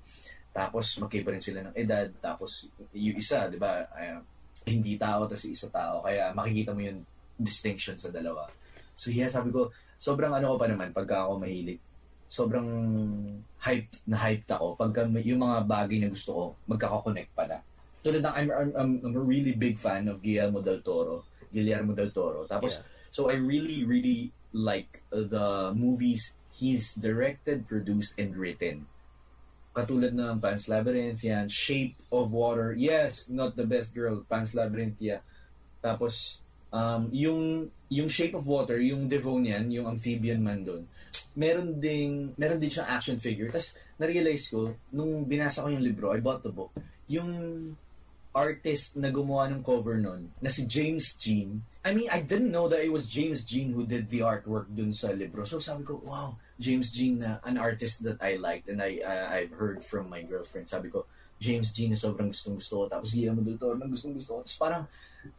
tapos 0.56 0.96
magkaiba 1.04 1.36
rin 1.36 1.44
sila 1.44 1.68
ng 1.68 1.76
edad. 1.76 2.08
Tapos 2.24 2.72
yung 2.96 3.20
isa, 3.20 3.52
di 3.52 3.60
ba, 3.60 3.84
uh, 3.92 4.24
hindi 4.64 4.96
tao, 4.96 5.28
tapos 5.28 5.44
isa 5.52 5.68
tao. 5.68 6.00
Kaya 6.00 6.32
makikita 6.32 6.72
mo 6.72 6.80
yung 6.80 7.04
distinction 7.36 8.00
sa 8.00 8.08
dalawa. 8.08 8.48
So 8.96 9.12
yeah, 9.12 9.28
sabi 9.28 9.52
ko, 9.52 9.76
sobrang 10.00 10.32
ano 10.32 10.56
ko 10.56 10.64
pa 10.64 10.72
naman 10.72 10.96
pagka 10.96 11.28
ako 11.28 11.44
mahilig. 11.44 11.84
Sobrang 12.32 12.68
hype 13.68 13.92
na 14.08 14.16
hyped 14.16 14.48
ako 14.48 14.80
pagka 14.80 15.04
yung 15.20 15.44
mga 15.44 15.68
bagay 15.68 16.00
na 16.00 16.08
gusto 16.08 16.32
ko, 16.32 16.44
magkakakonect 16.72 17.36
pala. 17.36 17.60
Tulad 18.06 18.22
ng, 18.22 18.34
I'm, 18.38 18.50
I'm, 18.54 18.72
I'm, 18.78 18.92
I'm 19.02 19.16
a 19.18 19.26
really 19.26 19.58
big 19.58 19.82
fan 19.82 20.06
of 20.06 20.22
Guillermo 20.22 20.62
del 20.62 20.86
Toro. 20.86 21.26
Guillermo 21.50 21.98
del 21.98 22.14
Toro. 22.14 22.46
Tapos, 22.46 22.78
yeah. 22.78 22.86
so 23.10 23.34
I 23.34 23.42
really, 23.42 23.82
really 23.82 24.30
like 24.54 25.02
the 25.10 25.74
movies 25.74 26.38
he's 26.54 26.94
directed, 26.94 27.66
produced, 27.66 28.22
and 28.22 28.38
written 28.38 28.86
katulad 29.76 30.16
ng 30.16 30.40
Pan's 30.40 30.72
Labyrinth, 30.72 31.20
yan, 31.20 31.52
Shape 31.52 32.00
of 32.08 32.32
Water, 32.32 32.72
yes, 32.72 33.28
not 33.28 33.60
the 33.60 33.68
best 33.68 33.92
girl, 33.92 34.24
Pan's 34.24 34.56
Labyrinth, 34.56 34.96
yeah. 35.04 35.20
Tapos, 35.84 36.40
um, 36.72 37.12
yung, 37.12 37.68
yung 37.92 38.08
Shape 38.08 38.40
of 38.40 38.48
Water, 38.48 38.80
yung 38.80 39.12
Devonian, 39.12 39.68
yung 39.68 39.92
amphibian 39.92 40.40
man 40.40 40.64
doon, 40.64 40.88
meron 41.36 41.76
ding, 41.76 42.32
meron 42.40 42.56
din 42.56 42.72
siyang 42.72 42.88
action 42.88 43.20
figure. 43.20 43.52
Tapos, 43.52 43.76
na-realize 44.00 44.48
ko, 44.48 44.72
nung 44.96 45.28
binasa 45.28 45.60
ko 45.60 45.68
yung 45.68 45.84
libro, 45.84 46.16
I 46.16 46.24
bought 46.24 46.40
the 46.40 46.56
book, 46.56 46.72
yung 47.12 47.28
artist 48.36 49.00
na 49.00 49.10
gumawa 49.10 49.48
ng 49.48 49.64
cover 49.64 49.96
nun, 49.96 50.28
na 50.44 50.52
si 50.52 50.68
James 50.68 51.16
Jean, 51.16 51.64
I 51.88 51.96
mean, 51.96 52.12
I 52.12 52.20
didn't 52.20 52.52
know 52.52 52.68
that 52.68 52.84
it 52.84 52.92
was 52.92 53.08
James 53.08 53.48
Jean 53.48 53.72
who 53.72 53.88
did 53.88 54.12
the 54.12 54.28
artwork 54.28 54.68
dun 54.76 54.92
sa 54.92 55.16
libro. 55.16 55.48
So 55.48 55.64
sabi 55.64 55.88
ko, 55.88 56.04
wow, 56.04 56.36
James 56.60 56.92
Jean 56.92 57.24
na 57.24 57.40
an 57.48 57.56
artist 57.56 58.04
that 58.04 58.20
I 58.20 58.36
liked 58.36 58.68
and 58.68 58.84
I 58.84 59.00
uh, 59.00 59.32
I've 59.32 59.56
heard 59.56 59.80
from 59.80 60.12
my 60.12 60.26
girlfriend. 60.26 60.68
Sabi 60.68 60.92
ko, 60.92 61.08
James 61.40 61.72
Jean 61.72 61.96
na 61.96 62.00
sobrang 62.00 62.34
gustong 62.34 62.60
gusto 62.60 62.84
ko. 62.84 62.84
Tapos 62.92 63.16
Guillermo 63.16 63.46
del 63.46 63.56
Toro 63.56 63.80
na 63.80 63.88
gustong 63.88 64.18
gusto 64.18 64.36
ko. 64.36 64.40
Tapos 64.44 64.60
parang, 64.60 64.84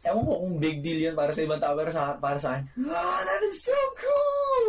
ewan 0.07 0.23
ko 0.25 0.33
kung 0.39 0.55
big 0.57 0.79
deal 0.81 0.99
yan 1.11 1.15
para 1.19 1.31
sa 1.35 1.43
ibang 1.43 1.61
tao, 1.61 1.75
pero 1.75 1.91
sa, 1.91 2.15
para 2.17 2.39
sa 2.41 2.57
akin, 2.57 2.65
ah, 2.89 3.21
that 3.23 3.41
is 3.43 3.59
so 3.61 3.79
cool! 3.99 4.67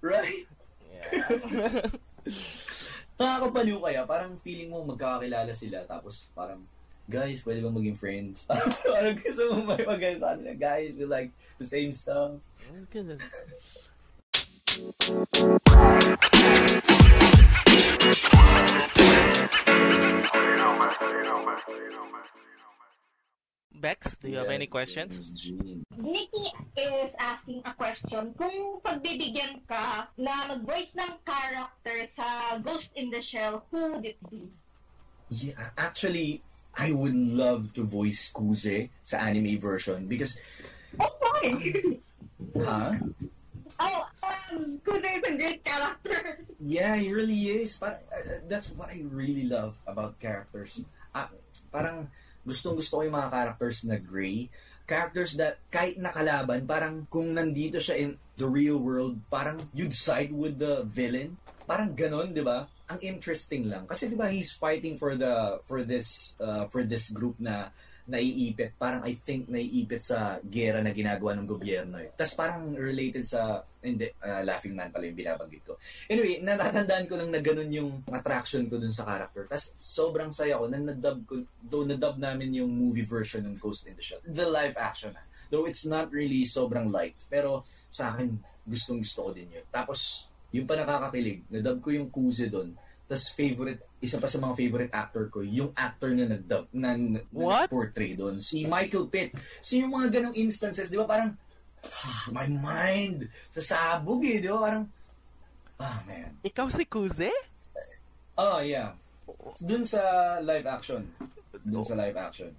Right? 0.00 0.46
Yeah. 0.86 1.82
Nakakapaliw 3.18 3.78
kaya, 3.80 4.00
parang 4.04 4.36
feeling 4.38 4.68
mo 4.70 4.84
magkakakilala 4.84 5.52
sila, 5.56 5.82
tapos 5.88 6.28
parang, 6.36 6.60
guys, 7.06 7.42
pwede 7.46 7.62
bang 7.62 7.74
maging 7.74 7.98
friends? 7.98 8.46
parang 8.92 9.16
gusto 9.22 9.42
mo 9.54 9.74
may 9.74 9.82
mag 9.86 10.02
sa 10.18 10.34
kanila, 10.34 10.54
guys, 10.58 10.90
we 10.98 11.06
like 11.06 11.30
the 11.58 11.66
same 11.66 11.94
stuff. 11.94 12.34
That's 12.70 12.86
good. 12.90 13.06
That's 13.06 13.22
good. 13.22 13.86
Bex, 23.76 24.16
do 24.16 24.32
you 24.32 24.38
have 24.40 24.48
any 24.48 24.66
questions? 24.66 25.46
Nikki 25.96 26.48
is 26.74 27.14
asking 27.20 27.62
a 27.64 27.72
question. 27.76 28.34
Kung 28.34 28.80
pagbibigyan 28.82 29.62
ka 29.68 30.08
na 30.16 30.48
mag-voice 30.48 30.96
ng 30.96 31.12
character 31.22 31.98
sa 32.08 32.56
Ghost 32.64 32.90
in 32.96 33.12
the 33.12 33.20
Shell, 33.20 33.62
who 33.70 33.94
would 33.94 34.04
it 34.08 34.18
be? 34.26 34.48
Yeah, 35.28 35.70
actually, 35.76 36.40
I 36.76 36.92
would 36.92 37.16
love 37.16 37.72
to 37.74 37.88
voice 37.88 38.28
Kuze 38.32 38.92
sa 39.00 39.16
anime 39.24 39.56
version 39.56 40.04
because... 40.04 40.36
Oh, 41.00 41.08
why? 41.24 41.48
huh? 42.60 42.92
Oh, 43.80 44.00
um, 44.24 44.80
Kuze 44.84 45.08
is 45.08 45.24
a 45.24 45.32
great 45.36 45.64
character. 45.64 46.44
Yeah, 46.60 47.00
he 47.00 47.12
really 47.12 47.64
is. 47.64 47.80
But, 47.80 48.04
uh, 48.12 48.44
that's 48.44 48.76
what 48.76 48.92
I 48.92 49.04
really 49.08 49.48
love 49.48 49.80
about 49.88 50.20
characters. 50.20 50.84
Uh, 51.16 51.32
parang 51.72 52.12
gustong 52.44 52.76
gusto 52.76 53.00
ko 53.00 53.08
yung 53.08 53.16
mga 53.16 53.32
characters 53.32 53.84
na 53.88 53.96
gray. 53.96 54.52
Characters 54.86 55.34
that 55.40 55.58
kahit 55.72 55.98
nakalaban, 55.98 56.62
parang 56.68 57.08
kung 57.10 57.34
nandito 57.34 57.80
siya 57.80 57.96
in 58.06 58.10
the 58.36 58.46
real 58.46 58.78
world, 58.78 59.18
parang 59.32 59.58
you'd 59.72 59.96
side 59.96 60.30
with 60.30 60.60
the 60.60 60.84
villain. 60.86 61.40
Parang 61.64 61.96
ganon, 61.96 62.36
di 62.36 62.44
ba? 62.44 62.68
Ang 62.86 63.00
interesting 63.02 63.66
lang. 63.66 63.84
Kasi 63.90 64.06
di 64.06 64.16
ba 64.18 64.30
he's 64.30 64.54
fighting 64.54 64.94
for 64.94 65.18
the 65.18 65.58
for 65.66 65.82
this 65.82 66.38
uh, 66.38 66.70
for 66.70 66.86
this 66.86 67.10
group 67.10 67.34
na 67.42 67.74
naiipit. 68.06 68.78
Parang 68.78 69.02
I 69.02 69.18
think 69.18 69.50
naiipit 69.50 69.98
sa 69.98 70.38
gera 70.46 70.78
na 70.78 70.94
ginagawa 70.94 71.34
ng 71.34 71.46
gobyerno 71.46 71.98
eh. 71.98 72.14
Tapos 72.14 72.38
parang 72.38 72.70
related 72.78 73.26
sa, 73.26 73.66
hindi, 73.82 74.06
uh, 74.22 74.46
Laughing 74.46 74.78
Man 74.78 74.94
pala 74.94 75.10
yung 75.10 75.18
binabanggit 75.18 75.62
ko. 75.66 75.74
Anyway, 76.06 76.38
natatandaan 76.38 77.10
ko 77.10 77.18
lang 77.18 77.34
na 77.34 77.42
ganun 77.42 77.70
yung 77.74 77.90
attraction 78.14 78.70
ko 78.70 78.78
dun 78.78 78.94
sa 78.94 79.02
character. 79.02 79.50
Tapos 79.50 79.74
sobrang 79.82 80.30
saya 80.30 80.54
ko 80.54 80.70
na 80.70 80.78
nadub 80.78 81.18
ko, 81.26 81.42
though 81.66 81.82
nadub 81.82 82.14
namin 82.22 82.54
yung 82.54 82.70
movie 82.70 83.06
version 83.06 83.42
ng 83.42 83.58
Ghost 83.58 83.90
in 83.90 83.98
the 83.98 84.04
Shell. 84.06 84.22
The 84.22 84.46
live 84.46 84.78
action 84.78 85.10
na. 85.10 85.22
Though 85.50 85.66
it's 85.66 85.86
not 85.86 86.14
really 86.14 86.46
sobrang 86.46 86.94
light. 86.94 87.18
Pero 87.26 87.66
sa 87.90 88.14
akin, 88.14 88.38
gustong 88.66 89.02
gusto 89.02 89.30
ko 89.30 89.30
din 89.34 89.50
yun. 89.50 89.66
Tapos, 89.70 90.30
yung 90.56 90.66
pa 90.68 90.80
nakakakilig, 90.80 91.44
nadub 91.52 91.78
ko 91.84 91.92
yung 91.92 92.08
Kuze 92.08 92.48
doon 92.48 92.72
tapos 93.06 93.30
favorite, 93.38 93.80
isa 94.02 94.18
pa 94.18 94.26
sa 94.26 94.42
mga 94.42 94.54
favorite 94.58 94.90
actor 94.90 95.30
ko, 95.30 95.38
yung 95.46 95.70
actor 95.78 96.10
na 96.10 96.26
nag-dub, 96.26 96.66
na, 96.74 96.98
na, 96.98 97.22
na 97.22 97.70
portray 97.70 98.18
doon, 98.18 98.42
si 98.42 98.66
Michael 98.66 99.06
Pitt. 99.06 99.30
So 99.62 99.78
yung 99.78 99.94
mga 99.94 100.10
ganong 100.10 100.34
instances, 100.34 100.90
di 100.90 100.98
ba 100.98 101.06
parang, 101.06 101.38
ah, 101.86 102.26
my 102.34 102.50
mind, 102.50 103.30
sasabog 103.54 104.26
eh, 104.26 104.42
di 104.42 104.50
ba? 104.50 104.58
Parang, 104.58 104.84
ah, 105.78 106.02
man. 106.02 106.34
Ikaw 106.42 106.66
si 106.66 106.82
Kuze? 106.90 107.30
Oh, 108.34 108.58
yeah. 108.58 108.98
Doon 109.62 109.86
sa 109.86 110.02
live 110.42 110.66
action. 110.66 111.06
Doon 111.62 111.86
sa 111.86 111.94
live 111.94 112.18
action. 112.18 112.50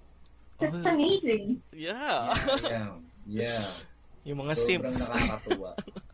That's 0.64 0.80
oh. 0.80 0.96
amazing. 0.96 1.60
Yeah. 1.76 2.32
Yeah. 2.64 2.92
Yeah. 3.28 3.68
Yung 4.32 4.48
mga 4.48 4.56
Sobrang 4.56 4.96
sims. 4.96 5.12
nakakatuwa. 5.12 5.72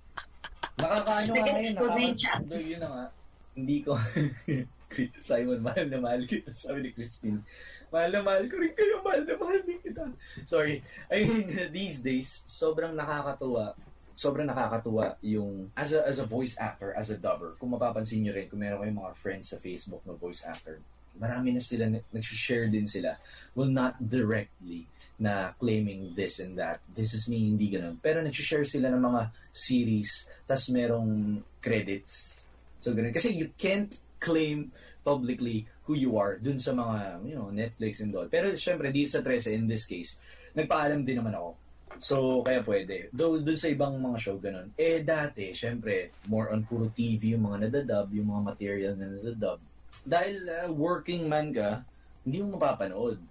Nakakaano 0.80 1.32
nga 1.34 1.44
ngayon, 1.46 1.74
nakakatuwa. 1.76 2.58
Yun 2.62 2.82
na 2.82 2.90
nga 2.90 3.06
hindi 3.54 3.86
ko 3.86 3.94
Simon, 5.26 5.66
mahal 5.66 5.90
na 5.90 5.98
mahal 5.98 6.22
kita. 6.30 6.54
Sabi 6.54 6.86
ni 6.86 6.90
Crispin, 6.94 7.42
mahal 7.90 8.14
na 8.14 8.22
mahal 8.22 8.46
ko 8.46 8.62
rin 8.62 8.74
kayo, 8.78 9.02
mahal 9.02 9.26
na 9.26 9.36
mahal 9.42 9.62
din 9.66 9.82
kita. 9.82 10.06
Sorry. 10.46 10.86
I 11.10 11.26
mean, 11.26 11.50
these 11.74 12.06
days, 12.06 12.46
sobrang 12.46 12.94
nakakatuwa. 12.94 13.74
Sobrang 14.14 14.46
nakakatuwa 14.46 15.18
yung, 15.26 15.74
as 15.74 15.98
a, 15.98 16.06
as 16.06 16.22
a 16.22 16.30
voice 16.30 16.62
actor, 16.62 16.94
as 16.94 17.10
a 17.10 17.18
dubber, 17.18 17.58
kung 17.58 17.74
mapapansin 17.74 18.22
nyo 18.22 18.38
rin, 18.38 18.46
kung 18.46 18.62
meron 18.62 18.86
kayong 18.86 19.02
mga 19.02 19.14
friends 19.18 19.50
sa 19.50 19.58
Facebook 19.58 20.06
na 20.06 20.14
voice 20.14 20.46
actor, 20.46 20.78
marami 21.18 21.58
na 21.58 21.62
sila, 21.62 21.90
nag-share 21.90 22.70
din 22.70 22.86
sila. 22.86 23.18
Well, 23.58 23.74
not 23.74 23.98
directly 23.98 24.86
na 25.22 25.54
claiming 25.58 26.14
this 26.18 26.40
and 26.42 26.58
that. 26.58 26.82
This 26.94 27.14
is 27.14 27.30
me, 27.30 27.54
hindi 27.54 27.70
ganun. 27.70 28.02
Pero 28.02 28.22
nag-share 28.22 28.66
sila 28.66 28.90
ng 28.90 29.04
mga 29.04 29.22
series, 29.54 30.28
tas 30.48 30.68
merong 30.68 31.40
credits 31.64 32.44
So, 32.84 32.92
ganun. 32.92 33.16
Kasi 33.16 33.32
you 33.32 33.48
can't 33.56 33.96
claim 34.20 34.76
publicly 35.08 35.64
who 35.88 35.96
you 35.96 36.20
are 36.20 36.36
dun 36.36 36.60
sa 36.60 36.76
mga, 36.76 37.24
you 37.24 37.32
know, 37.40 37.48
Netflix 37.48 38.04
and 38.04 38.12
all. 38.12 38.28
Pero, 38.28 38.52
syempre, 38.60 38.92
dito 38.92 39.16
sa 39.16 39.24
13, 39.24 39.56
in 39.56 39.72
this 39.72 39.88
case, 39.88 40.20
nagpaalam 40.52 41.08
din 41.08 41.24
naman 41.24 41.32
ako. 41.32 41.56
So, 42.04 42.16
kaya 42.44 42.60
pwede. 42.68 43.08
Though, 43.16 43.40
dun 43.40 43.56
sa 43.56 43.72
ibang 43.72 43.96
mga 44.04 44.20
show, 44.20 44.36
ganun. 44.36 44.76
Eh, 44.76 45.00
dati, 45.00 45.56
syempre, 45.56 46.12
more 46.28 46.52
on 46.52 46.68
puro 46.68 46.92
TV 46.92 47.40
yung 47.40 47.48
mga 47.48 47.72
nadadub, 47.72 48.12
yung 48.12 48.36
mga 48.36 48.44
material 48.52 48.94
na 49.00 49.08
nadadub. 49.08 49.64
Dahil 50.04 50.36
uh, 50.44 50.68
working 50.76 51.32
man 51.32 51.56
ka, 51.56 51.88
hindi 52.28 52.44
mo 52.44 52.60
mapapanood. 52.60 53.24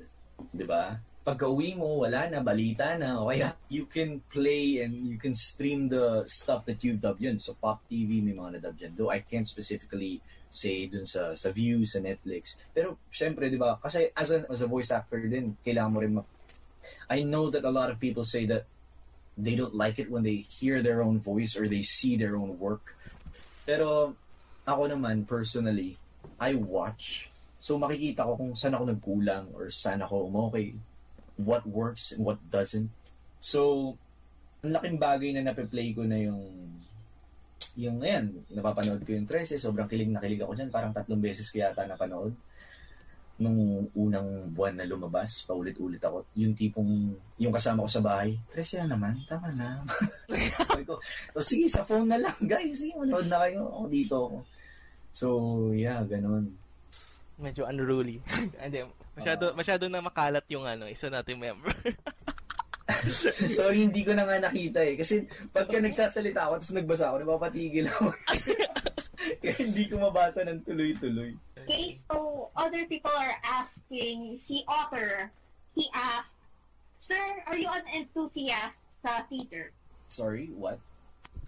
Ba? 0.65 0.97
pagka 0.97 1.12
uwi 1.23 1.79
mo, 1.79 2.03
wala 2.03 2.27
na, 2.27 2.43
balita 2.43 2.99
na, 2.99 3.23
o 3.23 3.31
kaya 3.31 3.55
you 3.71 3.87
can 3.87 4.19
play 4.27 4.83
and 4.83 5.07
you 5.07 5.19
can 5.19 5.35
stream 5.35 5.87
the 5.87 6.27
stuff 6.27 6.67
that 6.67 6.83
you've 6.83 7.01
dubbed 7.01 7.23
yun. 7.23 7.39
So, 7.39 7.55
Pop 7.55 7.87
TV, 7.87 8.19
may 8.19 8.35
mga 8.35 8.59
nadub 8.59 8.75
dyan. 8.75 8.99
Though 8.99 9.11
I 9.11 9.23
can't 9.23 9.47
specifically 9.47 10.19
say 10.51 10.91
dun 10.91 11.07
sa 11.07 11.33
sa 11.39 11.49
views 11.55 11.95
sa 11.95 12.03
Netflix. 12.03 12.59
Pero, 12.75 12.99
syempre, 13.09 13.47
di 13.49 13.57
ba, 13.57 13.79
kasi 13.79 14.11
as 14.19 14.35
a, 14.35 14.45
as 14.51 14.61
a 14.61 14.69
voice 14.69 14.91
actor 14.91 15.23
din, 15.23 15.55
kailangan 15.63 15.93
mo 15.95 15.99
rin 16.03 16.15
ma- 16.19 16.31
I 17.07 17.23
know 17.23 17.47
that 17.55 17.63
a 17.63 17.71
lot 17.71 17.95
of 17.95 18.03
people 18.03 18.27
say 18.27 18.45
that 18.51 18.67
they 19.39 19.55
don't 19.55 19.79
like 19.79 20.03
it 20.03 20.11
when 20.11 20.27
they 20.27 20.43
hear 20.51 20.83
their 20.83 21.07
own 21.07 21.23
voice 21.23 21.55
or 21.55 21.71
they 21.71 21.87
see 21.87 22.19
their 22.19 22.35
own 22.35 22.59
work. 22.59 22.99
Pero, 23.63 24.19
ako 24.67 24.91
naman, 24.91 25.23
personally, 25.23 25.95
I 26.43 26.59
watch 26.59 27.31
So 27.63 27.79
makikita 27.79 28.27
ko 28.27 28.35
kung 28.35 28.59
saan 28.59 28.75
ako 28.75 28.91
nagkulang 28.91 29.55
or 29.55 29.71
saan 29.71 30.03
ako 30.03 30.27
umokay, 30.27 30.75
what 31.45 31.65
works 31.67 32.13
and 32.13 32.23
what 32.23 32.39
doesn't. 32.49 32.91
So, 33.43 33.95
ang 34.63 34.75
laking 34.79 34.99
bagay 35.03 35.31
na 35.35 35.51
nape-play 35.51 35.93
ko 35.93 36.07
na 36.07 36.19
yung 36.19 36.43
yung 37.73 38.05
ayan, 38.05 38.29
napapanood 38.53 39.01
ko 39.01 39.17
yung 39.17 39.25
13, 39.25 39.57
sobrang 39.57 39.89
kilig 39.89 40.13
na 40.13 40.21
kilig 40.21 40.45
ako 40.45 40.53
dyan, 40.53 40.69
parang 40.69 40.93
tatlong 40.93 41.25
beses 41.25 41.49
ko 41.49 41.65
yata 41.65 41.89
napanood 41.89 42.37
nung 43.43 43.91
unang 43.99 44.55
buwan 44.55 44.79
na 44.79 44.87
lumabas, 44.87 45.43
paulit-ulit 45.43 45.99
ako. 45.99 46.29
Yung 46.39 46.55
tipong, 46.55 47.17
yung 47.43 47.51
kasama 47.51 47.83
ko 47.83 47.91
sa 47.91 48.05
bahay, 48.05 48.39
13 48.55 48.87
na 48.87 48.95
naman, 48.95 49.19
tama 49.27 49.51
na. 49.57 49.83
Ko, 50.87 50.99
so, 51.35 51.39
sige, 51.43 51.71
sa 51.71 51.87
phone 51.87 52.11
na 52.11 52.19
lang, 52.19 52.35
guys, 52.43 52.83
sige, 52.83 52.95
manood 52.99 53.27
na 53.31 53.47
kayo, 53.47 53.71
ako 53.71 53.87
dito. 53.87 54.19
So, 55.15 55.27
yeah, 55.75 56.03
ganun. 56.07 56.55
Medyo 57.39 57.67
unruly. 57.71 58.19
Hindi, 58.63 58.83
masyado, 59.17 59.45
masyado 59.55 59.85
na 59.89 60.01
makalat 60.05 60.47
yung 60.51 60.65
ano, 60.65 60.89
isa 60.89 61.09
nating 61.09 61.39
member. 61.41 61.73
Sorry, 63.57 63.89
hindi 63.89 64.03
ko 64.05 64.13
na 64.13 64.27
nga 64.27 64.39
nakita 64.39 64.83
eh. 64.83 64.95
Kasi 64.99 65.27
pagka 65.51 65.79
nagsasalita 65.79 66.47
ako, 66.47 66.53
tapos 66.61 66.75
nagbasa 66.77 67.05
ako, 67.11 67.17
napapatigil 67.23 67.87
ako. 67.89 68.11
Kaya 69.43 69.55
hindi 69.55 69.85
ko 69.91 69.95
mabasa 70.03 70.43
ng 70.47 70.63
tuloy-tuloy. 70.67 71.35
Okay, 71.63 71.95
so 71.95 72.51
other 72.59 72.87
people 72.91 73.15
are 73.15 73.39
asking, 73.63 74.35
si 74.35 74.67
author, 74.67 75.31
he 75.75 75.87
asked, 75.95 76.39
Sir, 77.03 77.43
are 77.47 77.59
you 77.59 77.67
an 77.71 77.87
enthusiast 77.91 78.87
sa 79.03 79.27
theater? 79.27 79.75
Sorry, 80.07 80.51
what? 80.55 80.79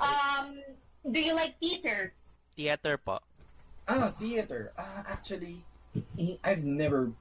Um, 0.03 0.59
do 1.07 1.19
you 1.19 1.35
like 1.35 1.55
theater? 1.63 2.15
Theater 2.59 2.99
po. 2.99 3.23
Ah, 3.87 4.11
theater. 4.19 4.73
Ah, 4.75 5.07
actually, 5.07 5.63
I've 6.43 6.65
never, 6.65 7.15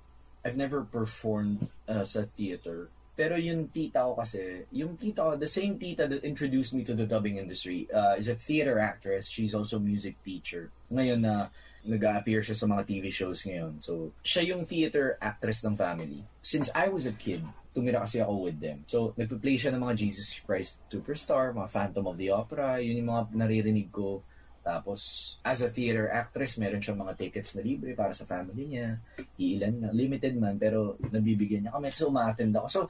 I've 0.43 0.59
never 0.59 0.83
performed 0.83 1.71
uh, 1.87 2.03
sa 2.03 2.27
theater. 2.27 2.91
Pero 3.13 3.37
yung 3.37 3.69
tita 3.69 4.03
ko 4.09 4.17
kasi, 4.17 4.65
yung 4.73 4.97
tita 4.97 5.23
ko, 5.23 5.31
the 5.37 5.47
same 5.47 5.77
tita 5.77 6.09
that 6.09 6.25
introduced 6.25 6.73
me 6.73 6.83
to 6.83 6.97
the 6.97 7.05
dubbing 7.05 7.37
industry, 7.37 7.87
uh, 7.93 8.17
is 8.17 8.27
a 8.27 8.35
theater 8.35 8.81
actress. 8.81 9.29
She's 9.29 9.53
also 9.53 9.77
music 9.77 10.17
teacher. 10.25 10.73
Ngayon 10.89 11.21
na, 11.21 11.35
uh, 11.45 11.47
nag-appear 11.83 12.39
siya 12.39 12.55
sa 12.55 12.67
mga 12.67 12.83
TV 12.87 13.11
shows 13.11 13.43
ngayon. 13.43 13.83
So, 13.83 14.15
siya 14.23 14.55
yung 14.55 14.63
theater 14.63 15.19
actress 15.19 15.63
ng 15.67 15.75
family. 15.75 16.23
Since 16.39 16.71
I 16.71 16.87
was 16.87 17.03
a 17.05 17.15
kid, 17.15 17.43
tumira 17.75 18.07
kasi 18.07 18.23
ako 18.23 18.47
with 18.47 18.57
them. 18.63 18.87
So, 18.87 19.11
nagpa-play 19.19 19.59
siya 19.59 19.75
ng 19.75 19.83
mga 19.83 19.95
Jesus 19.99 20.39
Christ 20.39 20.79
Superstar, 20.87 21.51
mga 21.51 21.69
Phantom 21.69 22.07
of 22.07 22.15
the 22.15 22.31
Opera, 22.31 22.79
yun 22.79 23.03
yung 23.03 23.11
mga 23.11 23.23
naririnig 23.35 23.91
ko. 23.91 24.23
Tapos, 24.63 25.35
as 25.43 25.59
a 25.59 25.67
theater 25.67 26.07
actress, 26.07 26.55
meron 26.55 26.79
siyang 26.79 27.03
mga 27.03 27.19
tickets 27.19 27.53
na 27.59 27.67
libre 27.67 27.91
para 27.93 28.15
sa 28.15 28.23
family 28.23 28.71
niya. 28.71 28.95
Iilan 29.35 29.75
na, 29.83 29.89
limited 29.91 30.39
man, 30.39 30.55
pero 30.55 30.95
nabibigyan 31.11 31.67
niya 31.67 31.75
kami. 31.75 31.91
So, 31.91 32.07
ma-attend 32.07 32.55
ako. 32.55 32.67
So, 32.71 32.81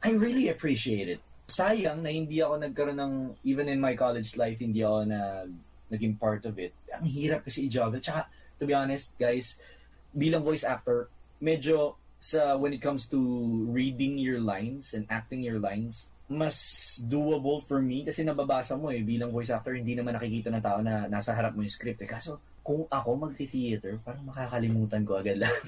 I 0.00 0.16
really 0.16 0.48
appreciate 0.48 1.12
it. 1.12 1.20
Sayang 1.44 2.00
na 2.00 2.08
hindi 2.08 2.40
ako 2.40 2.64
nagkaroon 2.64 2.96
ng, 2.96 3.14
even 3.44 3.68
in 3.68 3.76
my 3.76 3.92
college 3.92 4.40
life, 4.40 4.56
hindi 4.58 4.80
ako 4.80 5.04
nag, 5.04 5.50
naging 5.92 6.16
part 6.16 6.48
of 6.48 6.56
it. 6.56 6.72
Ang 6.96 7.04
hirap 7.08 7.44
kasi 7.44 7.68
i-juggle. 7.68 8.00
Tsaka, 8.00 8.28
to 8.56 8.64
be 8.64 8.72
honest, 8.72 9.12
guys, 9.20 9.60
bilang 10.16 10.40
voice 10.40 10.64
actor, 10.64 11.12
medyo 11.44 12.00
sa 12.18 12.58
when 12.58 12.74
it 12.74 12.82
comes 12.82 13.06
to 13.06 13.16
reading 13.70 14.18
your 14.18 14.40
lines 14.42 14.90
and 14.96 15.06
acting 15.06 15.44
your 15.44 15.60
lines, 15.62 16.10
mas 16.28 16.56
doable 17.08 17.64
for 17.64 17.80
me 17.80 18.04
kasi 18.04 18.20
nababasa 18.20 18.76
mo 18.76 18.92
eh 18.92 19.00
bilang 19.00 19.32
voice 19.32 19.48
actor 19.48 19.72
hindi 19.72 19.96
naman 19.96 20.12
nakikita 20.12 20.52
ng 20.52 20.60
tao 20.60 20.78
na 20.84 21.08
nasa 21.08 21.32
harap 21.32 21.56
mo 21.56 21.64
yung 21.64 21.72
script 21.72 22.04
eh. 22.04 22.10
Kaso 22.10 22.36
kung 22.60 22.84
ako 22.92 23.28
magti-theater, 23.28 23.96
parang 24.04 24.28
makakalimutan 24.28 25.02
ko 25.08 25.16
agad 25.16 25.40
lahat. 25.42 25.64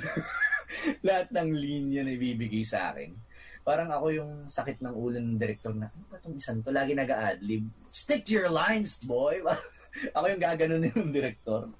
lahat 1.00 1.26
ng 1.32 1.48
linya 1.56 2.04
na 2.04 2.12
ibibigay 2.12 2.60
sa 2.60 2.92
akin. 2.92 3.16
Parang 3.64 3.88
ako 3.88 4.06
yung 4.12 4.32
sakit 4.44 4.84
ng 4.84 4.92
ulo 4.92 5.16
ng 5.16 5.40
director 5.40 5.72
na, 5.72 5.88
ano 5.88 6.04
ba 6.12 6.20
itong 6.20 6.36
isang 6.36 6.60
to? 6.60 6.68
Lagi 6.68 6.92
nag-adlib. 6.92 7.64
Stick 7.88 8.28
to 8.28 8.36
your 8.36 8.52
lines, 8.52 9.00
boy! 9.00 9.40
ako 10.16 10.24
yung 10.28 10.42
gaganon 10.44 10.84
yung 10.92 11.08
director. 11.08 11.72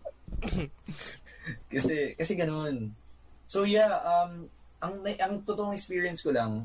kasi, 1.69 2.16
kasi 2.16 2.33
ganoon. 2.33 2.88
So 3.45 3.69
yeah, 3.69 3.93
um, 4.01 4.49
ang, 4.81 5.05
ang 5.05 5.45
totoong 5.45 5.77
experience 5.77 6.25
ko 6.25 6.33
lang, 6.33 6.64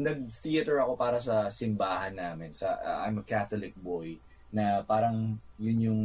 nag-theater 0.00 0.80
ako 0.80 0.96
para 0.96 1.20
sa 1.20 1.52
simbahan 1.52 2.16
namin. 2.16 2.56
Sa, 2.56 2.72
uh, 2.72 3.04
I'm 3.04 3.20
a 3.20 3.26
Catholic 3.26 3.76
boy 3.76 4.16
na 4.50 4.80
parang 4.82 5.36
yun 5.60 5.78
yung 5.78 6.02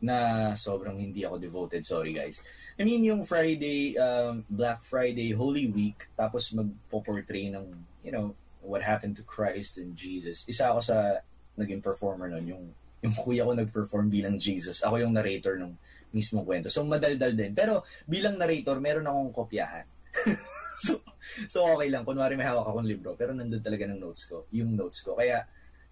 na 0.00 0.16
sobrang 0.56 0.96
hindi 0.96 1.26
ako 1.26 1.36
devoted. 1.36 1.82
Sorry 1.84 2.16
guys. 2.16 2.40
I 2.80 2.86
mean 2.86 3.04
yung 3.04 3.28
Friday, 3.28 3.98
um, 4.00 4.46
Black 4.48 4.80
Friday, 4.80 5.36
Holy 5.36 5.68
Week, 5.68 6.08
tapos 6.16 6.56
magpo-portray 6.56 7.52
ng, 7.52 7.66
you 8.00 8.14
know, 8.14 8.32
what 8.64 8.80
happened 8.80 9.18
to 9.20 9.26
Christ 9.26 9.76
and 9.76 9.92
Jesus. 9.92 10.48
Isa 10.48 10.72
ako 10.72 10.80
sa 10.80 11.20
naging 11.60 11.84
performer 11.84 12.32
nun, 12.32 12.48
yung, 12.48 12.64
yung 13.04 13.14
kuya 13.20 13.44
ko 13.44 13.52
nag-perform 13.52 14.08
bilang 14.08 14.40
Jesus. 14.40 14.80
Ako 14.80 15.04
yung 15.04 15.12
narrator 15.12 15.60
ng 15.60 15.76
mismong 16.16 16.48
kwento. 16.48 16.72
So 16.72 16.80
madaldal 16.88 17.36
din. 17.36 17.52
Pero 17.52 17.84
bilang 18.08 18.40
narrator, 18.40 18.80
meron 18.80 19.04
akong 19.04 19.32
kopyahan. 19.36 19.84
so, 20.80 21.00
so 21.46 21.58
okay 21.76 21.88
lang. 21.92 22.02
Kunwari 22.02 22.34
may 22.34 22.48
hawak 22.48 22.66
akong 22.66 22.88
libro, 22.88 23.12
pero 23.14 23.36
nandun 23.36 23.62
talaga 23.62 23.84
ng 23.88 24.00
notes 24.00 24.24
ko, 24.26 24.48
yung 24.50 24.72
notes 24.74 25.04
ko. 25.04 25.14
Kaya, 25.14 25.44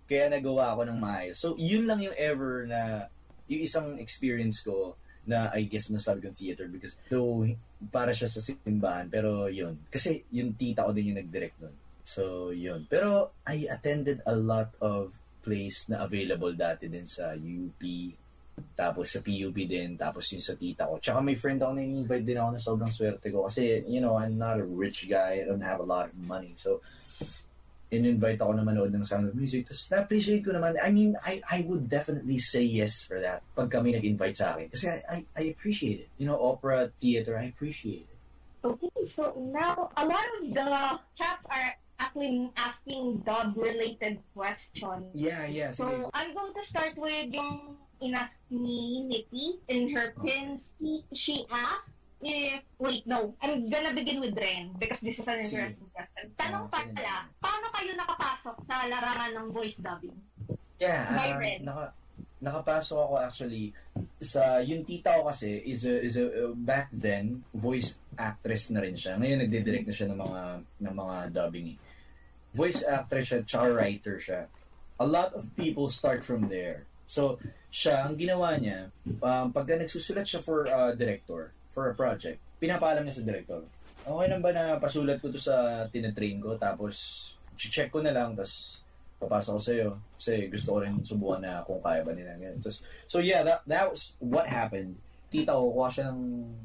kaya 0.09 0.33
nagawa 0.33 0.73
ako 0.73 0.89
ng 0.89 0.99
maayos. 0.99 1.37
So, 1.37 1.55
yun 1.61 1.85
lang 1.85 2.01
yung 2.01 2.17
ever 2.17 2.65
na, 2.65 3.07
yung 3.49 3.63
isang 3.65 3.97
experience 4.01 4.61
ko 4.61 4.97
na 5.29 5.53
I 5.53 5.69
guess 5.69 5.93
masabi 5.93 6.25
kong 6.25 6.41
theater 6.41 6.65
because 6.73 6.97
though 7.13 7.45
para 7.93 8.17
siya 8.17 8.33
sa 8.33 8.41
simbahan, 8.41 9.13
pero 9.13 9.47
yun. 9.47 9.77
Kasi 9.93 10.25
yung 10.33 10.57
tita 10.57 10.89
ko 10.89 10.91
din 10.97 11.13
yung 11.13 11.21
nag-direct 11.21 11.61
nun. 11.61 11.77
So, 12.03 12.51
yun. 12.51 12.89
Pero 12.89 13.37
I 13.45 13.69
attended 13.69 14.25
a 14.25 14.33
lot 14.33 14.73
of 14.81 15.13
plays 15.45 15.87
na 15.93 16.03
available 16.03 16.57
dati 16.57 16.89
din 16.89 17.07
sa 17.07 17.37
UP, 17.37 17.79
tapos 18.77 19.13
sa 19.13 19.21
PUP 19.21 19.57
din, 19.67 19.99
tapos 19.99 20.31
yung 20.33 20.45
sa 20.45 20.55
tita 20.55 20.87
ko. 20.87 20.99
Tsaka 20.99 21.19
may 21.21 21.35
friend 21.35 21.63
ako 21.63 21.73
na 21.77 21.83
invite 21.85 22.27
din 22.27 22.39
ako 22.39 22.51
na 22.55 22.61
sobrang 22.61 22.93
swerte 22.93 23.29
ko. 23.31 23.47
Kasi, 23.47 23.83
you 23.87 24.01
know, 24.03 24.19
I'm 24.19 24.39
not 24.39 24.61
a 24.61 24.67
rich 24.67 25.09
guy. 25.09 25.43
I 25.43 25.47
don't 25.47 25.65
have 25.65 25.81
a 25.81 25.89
lot 25.89 26.11
of 26.11 26.19
money. 26.25 26.55
So, 26.57 26.81
in-invite 27.89 28.41
ako 28.41 28.53
na 28.53 28.65
manood 28.65 28.93
ng 28.93 29.05
Sound 29.05 29.33
of 29.33 29.35
Music. 29.35 29.65
Tapos 29.65 29.89
na-appreciate 29.89 30.45
ko 30.45 30.53
naman. 30.53 30.77
I 30.77 30.93
mean, 30.93 31.17
I, 31.25 31.41
I 31.49 31.65
would 31.65 31.89
definitely 31.89 32.37
say 32.37 32.63
yes 32.63 33.01
for 33.01 33.17
that 33.21 33.41
pag 33.57 33.73
kami 33.73 33.97
nag-invite 33.97 34.37
sa 34.37 34.53
akin. 34.55 34.69
Kasi 34.69 34.93
I, 34.93 34.99
I, 35.09 35.19
I 35.33 35.43
appreciate 35.49 36.05
it. 36.05 36.11
You 36.21 36.29
know, 36.29 36.37
opera, 36.37 36.93
theater, 37.01 37.41
I 37.41 37.49
appreciate 37.49 38.05
it. 38.05 38.19
Okay, 38.61 38.91
so 39.07 39.33
now 39.55 39.89
a 39.97 40.05
lot 40.05 40.27
of 40.37 40.53
the 40.53 40.69
chats 41.17 41.47
are 41.49 41.79
actually 41.99 42.51
asking 42.59 43.23
dub-related 43.25 44.21
questions. 44.37 45.09
Yeah, 45.15 45.47
yeah. 45.49 45.73
So, 45.73 45.89
sige. 45.89 46.11
I'm 46.13 46.35
going 46.35 46.53
to 46.55 46.65
start 46.67 46.95
with 47.01 47.33
yung 47.33 47.75
inask 48.01 48.39
ni 48.51 49.05
Nikki 49.07 49.59
in 49.69 49.95
her 49.95 50.15
pins. 50.23 50.75
She 51.13 51.45
asked 51.51 51.95
if, 52.23 52.63
wait, 52.79 53.07
no, 53.07 53.35
I'm 53.43 53.71
gonna 53.71 53.95
begin 53.95 54.21
with 54.21 54.35
Ren 54.35 54.75
because 54.79 55.01
this 55.01 55.19
is 55.19 55.29
an 55.29 55.43
interesting 55.43 55.87
Sige. 55.87 55.95
question. 55.95 56.25
Tanong 56.35 56.67
oh, 56.67 56.71
pala, 56.71 57.31
paano 57.39 57.67
kayo 57.75 57.93
nakapasok 57.95 58.57
sa 58.67 58.75
larangan 58.91 59.31
ng 59.39 59.47
voice 59.55 59.79
dubbing? 59.79 60.19
Yeah, 60.79 61.11
By 61.15 61.29
uh, 61.35 61.39
Ren. 61.39 61.61
Naka, 61.63 61.85
nakapasok 62.39 62.99
ako 63.03 63.15
actually 63.19 63.75
sa 64.23 64.63
yung 64.63 64.87
tita 64.87 65.19
ko 65.19 65.27
kasi 65.31 65.59
is 65.67 65.83
a, 65.87 65.95
is 65.99 66.15
a 66.19 66.55
back 66.55 66.87
then 66.95 67.43
voice 67.51 67.99
actress 68.15 68.71
na 68.71 68.83
rin 68.83 68.95
siya. 68.95 69.19
Ngayon 69.19 69.39
nagde-direct 69.47 69.87
na 69.87 69.95
siya 69.95 70.09
ng 70.11 70.19
mga 70.19 70.43
ng 70.87 70.95
mga 70.95 71.17
dubbing. 71.35 71.67
Eh. 71.75 71.79
Voice 72.55 72.83
actress 72.83 73.27
siya, 73.31 73.41
tsaka 73.47 73.67
writer 73.75 74.17
siya. 74.19 74.41
A 74.99 75.07
lot 75.07 75.31
of 75.39 75.47
people 75.55 75.87
start 75.87 76.27
from 76.27 76.51
there. 76.51 76.83
So, 77.07 77.39
siya, 77.69 78.09
ang 78.09 78.17
ginawa 78.17 78.57
niya, 78.57 78.89
um, 79.21 79.53
pagka 79.53 79.77
nagsusulat 79.77 80.25
siya 80.25 80.41
for 80.41 80.65
uh, 80.69 80.93
director, 80.97 81.53
for 81.73 81.93
a 81.93 81.95
project, 81.95 82.41
pinapaalam 82.59 83.05
niya 83.05 83.21
sa 83.21 83.27
director. 83.29 83.61
Okay 84.09 84.27
lang 84.31 84.41
ba 84.41 84.51
na 84.57 84.81
pasulat 84.81 85.21
ko 85.21 85.29
to 85.29 85.37
sa 85.37 85.85
tinatrain 85.93 86.41
ko, 86.41 86.57
tapos 86.57 86.97
check 87.59 87.93
ko 87.93 88.01
na 88.01 88.15
lang, 88.15 88.33
tapos 88.33 88.81
papasa 89.19 89.51
ko 89.53 89.61
sa'yo. 89.61 89.91
Kasi 90.15 90.47
gusto 90.47 90.69
ko 90.75 90.79
rin 90.81 90.95
subukan 91.03 91.43
na 91.43 91.61
kung 91.67 91.83
kaya 91.83 92.07
ba 92.07 92.15
nila. 92.15 92.39
Tapos, 92.63 92.87
so 93.11 93.19
yeah, 93.19 93.43
that, 93.43 93.61
that 93.67 93.91
was 93.91 94.15
what 94.23 94.47
happened. 94.47 94.95
Tita 95.29 95.53
ko, 95.53 95.75
kuha 95.75 95.91
siya 95.93 96.15
ng 96.15 96.21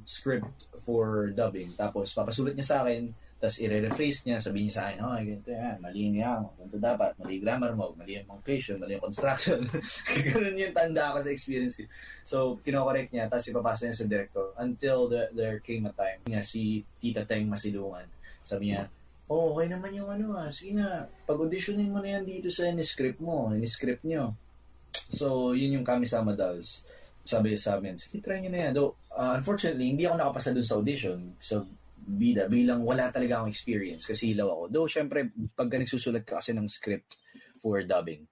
script 0.06 0.48
for 0.80 1.34
dubbing. 1.34 1.68
Tapos 1.76 2.14
papasulat 2.14 2.54
niya 2.56 2.68
sa 2.70 2.78
akin, 2.86 3.12
tapos 3.44 3.60
i-rephrase 3.60 4.24
niya, 4.24 4.40
sabihin 4.40 4.72
niya 4.72 4.76
sa 4.80 4.84
akin, 4.88 4.98
oh, 5.04 5.20
ganito 5.20 5.52
yan, 5.52 5.76
mali 5.84 6.16
niya, 6.16 6.40
ganito 6.56 6.80
dapat, 6.80 7.12
mali 7.20 7.44
grammar 7.44 7.76
mo, 7.76 7.92
mali 7.92 8.16
yung 8.16 8.32
punctuation, 8.32 8.80
mali 8.80 8.96
yung 8.96 9.04
construction. 9.04 9.60
Ganun 10.32 10.56
yung 10.56 10.72
tanda 10.72 11.12
ko 11.12 11.20
sa 11.20 11.28
experience 11.28 11.76
ko. 11.76 11.84
So, 12.24 12.38
kinokorek 12.64 13.12
niya, 13.12 13.28
tapos 13.28 13.52
ipapasa 13.52 13.92
niya 13.92 14.00
sa 14.00 14.08
director 14.08 14.56
until 14.64 15.12
the, 15.12 15.28
there 15.36 15.60
came 15.60 15.84
a 15.84 15.92
time 15.92 16.24
niya, 16.24 16.40
si 16.40 16.88
Tita 17.04 17.28
Teng 17.28 17.52
Masilungan. 17.52 18.08
Sabi 18.48 18.72
niya, 18.72 18.88
oh, 19.28 19.52
okay 19.52 19.68
naman 19.68 19.92
yung 19.92 20.08
ano 20.08 20.40
ah, 20.40 20.48
sige 20.48 20.80
na, 20.80 21.12
pag-auditionin 21.28 21.92
mo 21.92 22.00
na 22.00 22.16
yan 22.16 22.24
dito 22.24 22.48
sa 22.48 22.72
in-script 22.72 23.20
mo, 23.20 23.52
in-script 23.52 24.08
niyo. 24.08 24.40
So, 25.12 25.52
yun 25.52 25.84
yung 25.84 25.84
Kami 25.84 26.08
Sama 26.08 26.32
Dolls. 26.32 26.88
sabi 27.28 27.60
sa 27.60 27.76
amin, 27.76 28.00
sige, 28.00 28.24
try 28.24 28.40
nyo 28.40 28.52
na 28.52 28.60
yan. 28.68 28.72
Though, 28.72 28.96
uh, 29.12 29.36
unfortunately, 29.36 29.92
hindi 29.92 30.08
ako 30.08 30.16
nakapasa 30.16 30.56
dun 30.56 30.68
sa 30.68 30.80
audition. 30.80 31.20
So, 31.40 31.68
bida, 32.04 32.52
bilang 32.52 32.84
wala 32.84 33.10
talaga 33.10 33.40
akong 33.40 33.52
experience 33.52 34.04
kasi 34.04 34.36
ilaw 34.36 34.52
ako. 34.52 34.64
Though, 34.70 34.90
syempre, 34.92 35.32
pagka 35.56 35.80
nagsusulat 35.80 36.24
ka 36.28 36.44
kasi 36.44 36.52
ng 36.52 36.68
script 36.68 37.18
for 37.58 37.80
dubbing, 37.84 38.28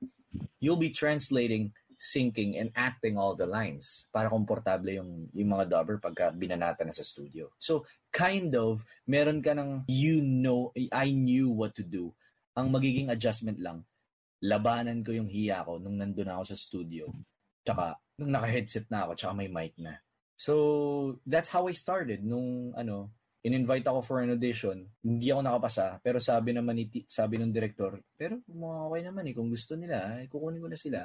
you'll 0.59 0.79
be 0.79 0.91
translating, 0.91 1.71
syncing, 1.95 2.59
and 2.59 2.69
acting 2.75 3.15
all 3.15 3.33
the 3.33 3.47
lines 3.47 4.09
para 4.11 4.27
komportable 4.27 4.91
yung, 4.91 5.29
yung 5.31 5.49
mga 5.55 5.69
dubber 5.69 5.97
pagka 6.01 6.33
binanata 6.35 6.83
na 6.83 6.91
sa 6.91 7.05
studio. 7.05 7.53
So, 7.57 7.87
kind 8.11 8.51
of, 8.57 8.83
meron 9.07 9.39
ka 9.39 9.55
ng 9.55 9.87
you 9.87 10.19
know, 10.19 10.75
I 10.91 11.15
knew 11.15 11.49
what 11.49 11.73
to 11.79 11.85
do. 11.85 12.11
Ang 12.57 12.73
magiging 12.75 13.07
adjustment 13.13 13.61
lang, 13.61 13.87
labanan 14.41 15.05
ko 15.05 15.13
yung 15.13 15.29
hiya 15.29 15.63
ko 15.63 15.77
nung 15.77 16.01
nandun 16.01 16.33
ako 16.33 16.51
sa 16.51 16.57
studio. 16.57 17.07
Tsaka, 17.61 17.95
nung 18.17 18.33
naka-headset 18.33 18.89
na 18.89 19.05
ako, 19.05 19.11
tsaka 19.15 19.33
may 19.37 19.47
mic 19.47 19.77
na. 19.77 20.01
So, 20.33 21.21
that's 21.29 21.53
how 21.53 21.69
I 21.69 21.73
started. 21.77 22.25
Nung, 22.25 22.73
ano, 22.73 23.13
in-invite 23.41 23.85
ako 23.89 23.99
for 24.05 24.17
an 24.21 24.37
audition. 24.37 24.85
Hindi 25.01 25.33
ako 25.33 25.41
nakapasa, 25.41 25.97
pero 26.01 26.21
sabi 26.21 26.53
naman 26.53 26.77
ni, 26.77 26.85
sabi 27.09 27.41
ng 27.41 27.49
director, 27.49 27.97
pero 28.13 28.37
okay 28.45 29.01
naman 29.01 29.25
eh, 29.25 29.33
kung 29.33 29.49
gusto 29.49 29.73
nila, 29.73 30.21
eh, 30.21 30.29
kukunin 30.29 30.61
ko 30.61 30.69
na 30.69 30.77
sila. 30.77 30.99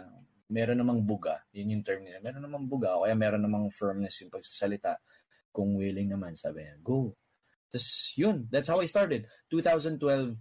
Meron 0.52 0.78
namang 0.78 1.02
buga, 1.02 1.42
yun 1.50 1.72
yung 1.74 1.84
term 1.84 2.04
nila. 2.04 2.20
Meron 2.20 2.44
namang 2.44 2.68
buga, 2.68 2.94
kaya 3.00 3.16
meron 3.16 3.42
namang 3.42 3.72
firmness 3.72 4.20
yung 4.22 4.30
pagsasalita. 4.30 5.00
Kung 5.50 5.74
willing 5.80 6.12
naman, 6.12 6.36
sabi 6.36 6.68
niya, 6.68 6.76
go. 6.84 7.16
Tapos, 7.72 8.14
yun, 8.14 8.44
that's 8.52 8.68
how 8.68 8.78
I 8.78 8.86
started. 8.86 9.26
2012, 9.48 10.36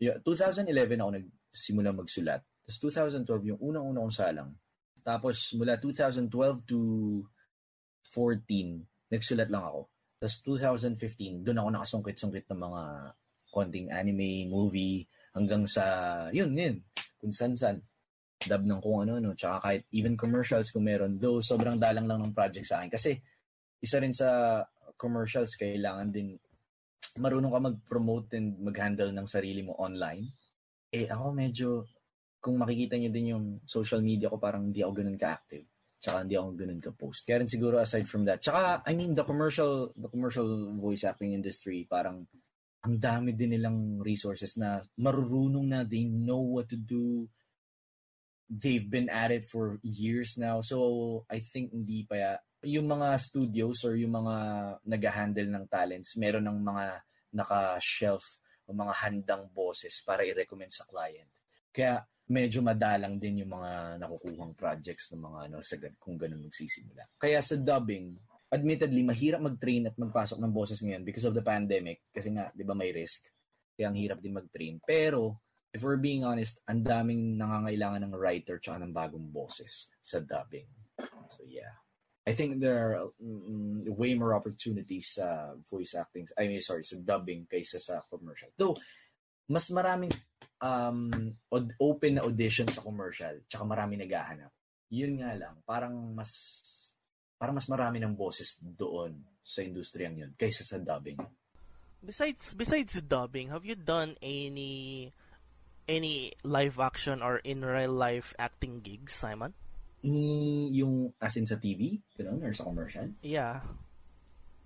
yeah, 0.00 0.16
2011 0.24 0.72
ako 0.98 1.10
nagsimula 1.20 1.90
magsulat. 1.92 2.40
Tapos 2.66 2.78
2012, 2.82 3.52
yung 3.54 3.60
unang-una 3.60 4.02
kong 4.08 4.16
salang. 4.16 4.50
Tapos 5.06 5.54
mula 5.54 5.78
2012 5.78 6.66
to 6.66 6.80
14, 8.02 8.82
nagsulat 9.12 9.46
lang 9.46 9.62
ako. 9.62 9.86
Tapos 10.16 10.40
2015, 10.44 11.44
doon 11.44 11.58
ako 11.60 11.68
nakasungkit-sungkit 11.76 12.46
ng 12.48 12.60
mga 12.60 12.82
konting 13.52 13.88
anime, 13.92 14.48
movie, 14.48 15.04
hanggang 15.36 15.68
sa, 15.68 15.84
yun, 16.32 16.52
yun, 16.56 16.80
kung 17.20 17.32
san-san. 17.32 17.80
Dub 18.46 18.62
ng 18.64 18.80
kung 18.84 19.04
ano-ano, 19.04 19.32
tsaka 19.32 19.56
kahit 19.64 19.82
even 19.92 20.14
commercials 20.14 20.72
kung 20.72 20.84
meron. 20.84 21.16
Though, 21.16 21.40
sobrang 21.40 21.80
dalang 21.80 22.08
lang 22.08 22.20
ng 22.20 22.36
project 22.36 22.68
sa 22.68 22.80
akin. 22.80 22.92
Kasi, 22.92 23.16
isa 23.80 23.96
rin 24.00 24.12
sa 24.12 24.60
commercials, 24.96 25.56
kailangan 25.56 26.08
din 26.12 26.36
marunong 27.16 27.52
ka 27.52 27.60
mag-promote 27.72 28.36
and 28.36 28.60
mag-handle 28.60 29.12
ng 29.12 29.26
sarili 29.28 29.64
mo 29.64 29.76
online. 29.80 30.28
Eh, 30.92 31.08
ako 31.08 31.32
medyo 31.32 31.68
kung 32.40 32.60
makikita 32.60 32.94
niyo 32.94 33.10
din 33.10 33.32
yung 33.34 33.44
social 33.64 34.04
media 34.04 34.30
ko, 34.30 34.38
parang 34.38 34.70
hindi 34.70 34.84
ako 34.84 34.92
ganun 35.02 35.18
ka-active. 35.18 35.66
Tsaka 35.96 36.22
hindi 36.22 36.36
ako 36.36 36.48
ganun 36.52 36.82
ka-post. 36.82 37.24
Kaya 37.24 37.42
rin 37.42 37.50
siguro 37.50 37.80
aside 37.80 38.06
from 38.06 38.28
that. 38.28 38.44
Tsaka, 38.44 38.84
I 38.84 38.92
mean, 38.92 39.16
the 39.16 39.24
commercial, 39.24 39.92
the 39.96 40.08
commercial 40.08 40.46
voice 40.76 41.04
acting 41.04 41.32
industry, 41.32 41.88
parang 41.88 42.28
ang 42.86 42.96
dami 43.00 43.34
din 43.34 43.56
nilang 43.56 43.98
resources 44.04 44.54
na 44.60 44.78
marurunong 45.00 45.66
na 45.66 45.80
they 45.82 46.06
know 46.06 46.38
what 46.38 46.70
to 46.70 46.78
do. 46.78 47.26
They've 48.46 48.86
been 48.86 49.10
at 49.10 49.34
it 49.34 49.42
for 49.42 49.82
years 49.82 50.38
now. 50.38 50.62
So, 50.62 51.26
I 51.26 51.42
think 51.42 51.74
hindi 51.74 52.06
pa 52.06 52.38
yung 52.62 52.86
mga 52.86 53.18
studios 53.18 53.82
or 53.82 53.98
yung 53.98 54.14
mga 54.14 54.36
nag-handle 54.86 55.50
ng 55.50 55.66
talents, 55.66 56.14
meron 56.14 56.46
ng 56.46 56.60
mga 56.62 56.84
naka-shelf 57.34 58.24
o 58.66 58.74
mga 58.74 58.94
handang 59.06 59.44
boses 59.50 60.02
para 60.02 60.26
i-recommend 60.26 60.70
sa 60.70 60.86
client. 60.86 61.30
Kaya 61.70 62.02
medyo 62.26 62.58
madalang 62.58 63.22
din 63.22 63.46
yung 63.46 63.54
mga 63.54 64.02
nakukuhang 64.02 64.54
projects 64.58 65.14
ng 65.14 65.22
mga 65.22 65.38
ano 65.50 65.58
sa 65.62 65.78
kung 65.98 66.18
ganun 66.18 66.42
magsisimula. 66.46 67.06
Kaya 67.14 67.38
sa 67.38 67.54
dubbing, 67.54 68.18
admittedly 68.50 69.02
mahirap 69.06 69.42
mag-train 69.42 69.90
at 69.90 69.94
magpasok 69.94 70.38
ng 70.42 70.52
boses 70.54 70.82
ngayon 70.82 71.06
because 71.06 71.26
of 71.26 71.34
the 71.34 71.42
pandemic 71.42 72.06
kasi 72.10 72.34
nga 72.34 72.50
'di 72.50 72.64
ba 72.66 72.74
may 72.74 72.90
risk. 72.90 73.30
Kaya 73.76 73.92
ang 73.92 73.98
hirap 73.98 74.18
din 74.18 74.34
mag-train. 74.34 74.82
Pero 74.82 75.44
if 75.70 75.84
we're 75.84 76.00
being 76.00 76.24
honest, 76.24 76.64
ang 76.66 76.82
daming 76.82 77.36
nangangailangan 77.36 78.08
ng 78.08 78.14
writer 78.16 78.56
tsaka 78.58 78.82
ng 78.82 78.92
bagong 78.94 79.28
boses 79.30 79.92
sa 80.02 80.18
dubbing. 80.18 80.66
So 81.30 81.46
yeah. 81.46 81.78
I 82.26 82.34
think 82.34 82.58
there 82.58 82.74
are 82.74 83.14
um, 83.22 83.86
way 83.86 84.18
more 84.18 84.34
opportunities 84.34 85.14
sa 85.14 85.54
uh, 85.54 85.62
voice 85.62 85.94
acting. 85.94 86.26
I 86.34 86.50
mean, 86.50 86.58
sorry, 86.58 86.82
sa 86.82 86.98
dubbing 86.98 87.46
kaysa 87.46 87.78
sa 87.78 88.02
commercial. 88.10 88.50
Though, 88.58 88.74
mas 89.46 89.70
maraming 89.70 90.10
um, 90.62 91.32
open 91.78 92.12
na 92.18 92.24
audition 92.26 92.66
sa 92.68 92.82
commercial, 92.82 93.38
tsaka 93.46 93.64
marami 93.66 93.98
naghahanap. 93.98 94.50
Yun 94.90 95.22
nga 95.22 95.32
lang, 95.34 95.54
parang 95.66 95.94
mas 96.14 96.62
parang 97.36 97.54
mas 97.58 97.68
marami 97.68 98.00
ng 98.00 98.16
boses 98.16 98.58
doon 98.62 99.20
sa 99.44 99.60
industriyang 99.62 100.16
yun 100.16 100.32
kaysa 100.34 100.64
sa 100.64 100.78
dubbing. 100.80 101.20
Besides 102.02 102.54
besides 102.54 103.02
dubbing, 103.02 103.50
have 103.50 103.66
you 103.66 103.76
done 103.76 104.14
any 104.22 105.10
any 105.86 106.34
live 106.42 106.78
action 106.78 107.22
or 107.22 107.38
in 107.42 107.62
real 107.62 107.94
life 107.94 108.34
acting 108.38 108.82
gigs, 108.82 109.14
Simon? 109.14 109.54
I, 110.06 110.70
yung 110.70 111.14
as 111.18 111.34
in 111.34 111.46
sa 111.50 111.58
TV, 111.58 111.98
ganun, 112.14 112.42
or 112.46 112.54
sa 112.54 112.66
commercial? 112.66 113.10
Yeah. 113.22 113.62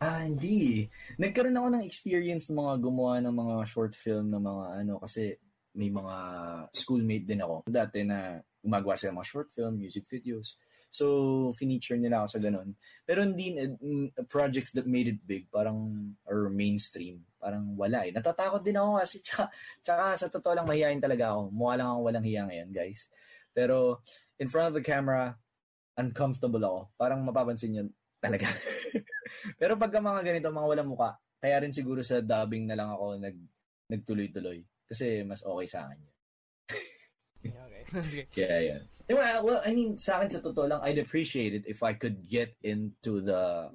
Ah, 0.01 0.25
hindi. 0.25 0.89
Nagkaroon 1.21 1.61
ako 1.61 1.69
ng 1.77 1.85
experience 1.85 2.49
ng 2.49 2.57
mga 2.57 2.75
gumawa 2.81 3.21
ng 3.21 3.37
mga 3.37 3.57
short 3.69 3.93
film 3.93 4.33
na 4.33 4.41
mga 4.41 4.65
ano 4.81 4.97
kasi 4.97 5.37
may 5.77 5.93
mga 5.93 6.17
schoolmate 6.73 7.29
din 7.29 7.45
ako 7.45 7.61
dati 7.69 8.01
na 8.09 8.41
gumagawa 8.65 8.97
sila 8.97 9.21
mga 9.21 9.29
short 9.29 9.49
film, 9.53 9.77
music 9.77 10.09
videos. 10.09 10.57
So, 10.89 11.53
feature 11.53 12.01
nila 12.01 12.25
ako 12.25 12.29
sa 12.33 12.41
ganun. 12.41 12.75
Pero 13.05 13.23
hindi, 13.23 13.55
uh, 13.61 14.25
projects 14.27 14.73
that 14.73 14.89
made 14.89 15.07
it 15.07 15.21
big, 15.23 15.47
parang, 15.53 16.13
or 16.27 16.49
mainstream, 16.51 17.23
parang 17.39 17.77
wala 17.77 18.03
eh. 18.09 18.11
Natatakot 18.11 18.65
din 18.65 18.81
ako 18.81 18.99
kasi, 18.99 19.17
tsaka, 19.23 19.45
tsaka 19.85 20.05
sa 20.17 20.27
totoo 20.33 20.53
lang, 20.57 20.67
mahihayin 20.67 20.99
talaga 20.99 21.37
ako. 21.37 21.55
Mukha 21.55 21.79
lang 21.79 21.89
ako 21.95 22.01
walang 22.11 22.27
hiya 22.27 22.43
ngayon, 22.51 22.69
guys. 22.75 23.07
Pero, 23.55 24.03
in 24.43 24.51
front 24.51 24.75
of 24.75 24.77
the 24.77 24.85
camera, 24.85 25.37
uncomfortable 25.95 26.65
ako. 26.65 26.81
Parang 26.99 27.23
mapapansin 27.23 27.79
yun 27.85 27.89
talaga. 28.19 28.51
Pero 29.61 29.79
pagka 29.79 29.99
mga 30.03 30.23
ganito, 30.27 30.49
mga 30.51 30.69
walang 30.69 30.91
muka, 30.91 31.17
kaya 31.41 31.57
rin 31.63 31.73
siguro 31.73 32.05
sa 32.05 32.21
dubbing 32.21 32.69
na 32.69 32.77
lang 32.77 32.91
ako 32.93 33.17
nag, 33.17 33.37
nagtuloy-tuloy. 33.89 34.61
Kasi 34.85 35.23
mas 35.23 35.43
okay 35.47 35.67
sa 35.71 35.87
akin 35.87 35.99
yun. 36.03 36.17
okay. 37.47 37.83
Good. 37.91 38.29
Yeah, 38.37 38.61
yeah. 38.61 38.81
Well, 39.09 39.41
well, 39.47 39.61
I 39.65 39.73
mean, 39.73 39.97
sa 39.97 40.21
akin 40.21 40.31
sa 40.31 40.45
totoo 40.45 40.69
lang, 40.69 40.81
I'd 40.85 41.01
appreciate 41.01 41.57
it 41.57 41.65
if 41.67 41.83
I 41.83 41.97
could 41.97 42.29
get 42.29 42.55
into 42.63 43.25
the 43.25 43.73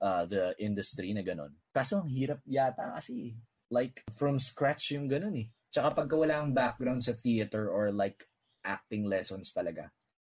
uh, 0.00 0.24
the 0.26 0.56
industry 0.58 1.12
na 1.12 1.22
ganun. 1.22 1.54
Kaso 1.70 2.00
ang 2.00 2.08
hirap 2.08 2.40
yata 2.48 2.96
kasi 2.96 3.36
like 3.70 4.02
from 4.14 4.38
scratch 4.38 4.94
yung 4.96 5.10
ganun 5.10 5.36
eh. 5.36 5.48
Tsaka 5.68 5.92
pagka 5.92 6.16
wala 6.16 6.40
ang 6.40 6.56
background 6.56 7.04
sa 7.04 7.12
theater 7.12 7.68
or 7.68 7.92
like 7.92 8.24
acting 8.64 9.06
lessons 9.06 9.52
talaga, 9.52 9.92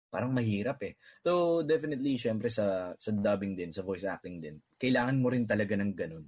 parang 0.08 0.32
mahirap 0.32 0.80
eh. 0.88 0.96
So, 1.22 1.62
definitely, 1.63 2.15
syempre 2.15 2.48
sa, 2.48 2.96
sa 2.96 3.10
dubbing 3.12 3.54
din, 3.54 3.72
sa 3.76 3.84
voice 3.84 4.08
acting 4.08 4.39
din, 4.39 4.56
kailangan 4.80 5.20
mo 5.20 5.28
rin 5.30 5.43
talaga 5.43 5.76
ng 5.76 5.91
ganun. 5.93 6.26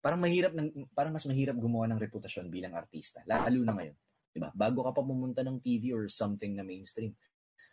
Parang 0.00 0.20
mahirap, 0.22 0.52
ng, 0.54 0.90
parang 0.94 1.12
mas 1.12 1.26
mahirap 1.28 1.56
gumawa 1.58 1.90
ng 1.90 2.00
reputasyon 2.00 2.48
bilang 2.48 2.72
artista. 2.78 3.20
Lalo 3.26 3.60
na 3.66 3.74
ngayon. 3.74 3.96
Diba? 4.36 4.52
Bago 4.52 4.84
ka 4.84 4.92
pa 4.92 5.02
pumunta 5.02 5.40
ng 5.40 5.58
TV 5.64 5.96
or 5.96 6.12
something 6.12 6.52
na 6.52 6.64
mainstream, 6.64 7.16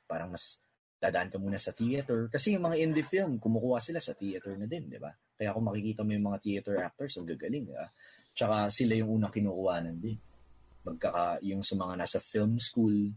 parang 0.07 0.31
mas 0.31 0.63
dadaan 1.03 1.27
ka 1.27 1.35
muna 1.35 1.59
sa 1.59 1.75
theater. 1.75 2.31
Kasi 2.31 2.55
yung 2.55 2.63
mga 2.63 2.79
indie 2.79 3.03
film, 3.03 3.35
kumukuha 3.35 3.83
sila 3.83 3.99
sa 3.99 4.15
theater 4.15 4.55
na 4.55 4.63
din, 4.63 4.87
di 4.87 4.95
ba? 4.95 5.11
Kaya 5.35 5.51
kung 5.51 5.67
makikita 5.67 6.07
mo 6.07 6.15
yung 6.15 6.31
mga 6.31 6.39
theater 6.39 6.75
actors, 6.79 7.19
ang 7.19 7.27
gagaling, 7.27 7.67
di 7.67 7.75
ba? 7.75 7.87
Tsaka 8.31 8.71
sila 8.71 8.95
yung 8.95 9.19
unang 9.19 9.33
kinukuhanan 9.35 9.99
din. 9.99 10.15
Magkaka, 10.87 11.43
yung 11.43 11.59
sa 11.59 11.75
mga 11.75 11.99
nasa 11.99 12.23
film 12.23 12.55
school, 12.55 13.11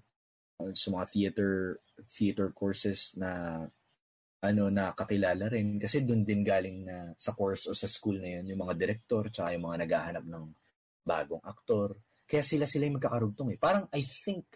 sa 0.75 0.88
mga 0.90 1.05
theater 1.14 1.79
theater 2.11 2.53
courses 2.53 3.17
na 3.17 3.63
ano 4.45 4.69
na 4.69 4.93
kakilala 4.93 5.49
rin. 5.51 5.81
Kasi 5.81 6.05
doon 6.05 6.23
din 6.23 6.45
galing 6.45 6.87
na 6.87 6.97
sa 7.17 7.33
course 7.33 7.67
o 7.67 7.75
sa 7.75 7.89
school 7.89 8.21
na 8.21 8.38
yun 8.38 8.53
yung 8.55 8.63
mga 8.63 8.75
direktor 8.77 9.27
tsaka 9.33 9.57
yung 9.57 9.67
mga 9.67 9.87
naghahanap 9.87 10.25
ng 10.29 10.44
bagong 11.07 11.42
aktor. 11.42 11.97
Kaya 12.27 12.42
sila 12.42 12.67
sila 12.67 12.87
yung 12.87 12.99
magkakarugtong 13.01 13.55
eh. 13.55 13.59
Parang 13.59 13.87
I 13.94 14.03
think 14.03 14.47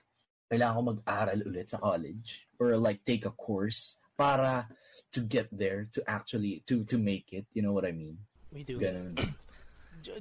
kailangan 0.50 0.76
ko 0.76 0.82
mag-aral 0.98 1.40
ulit 1.46 1.70
sa 1.70 1.78
college 1.78 2.50
or 2.58 2.74
like 2.76 3.06
take 3.06 3.22
a 3.22 3.34
course 3.34 3.94
para 4.18 4.66
to 5.14 5.22
get 5.22 5.46
there 5.54 5.86
to 5.94 6.02
actually 6.06 6.62
to 6.66 6.82
to 6.86 6.98
make 6.98 7.30
it. 7.32 7.46
You 7.54 7.62
know 7.62 7.72
what 7.72 7.86
I 7.86 7.94
mean? 7.94 8.18
We 8.50 8.66
do. 8.66 8.78
Ganun. 8.82 9.14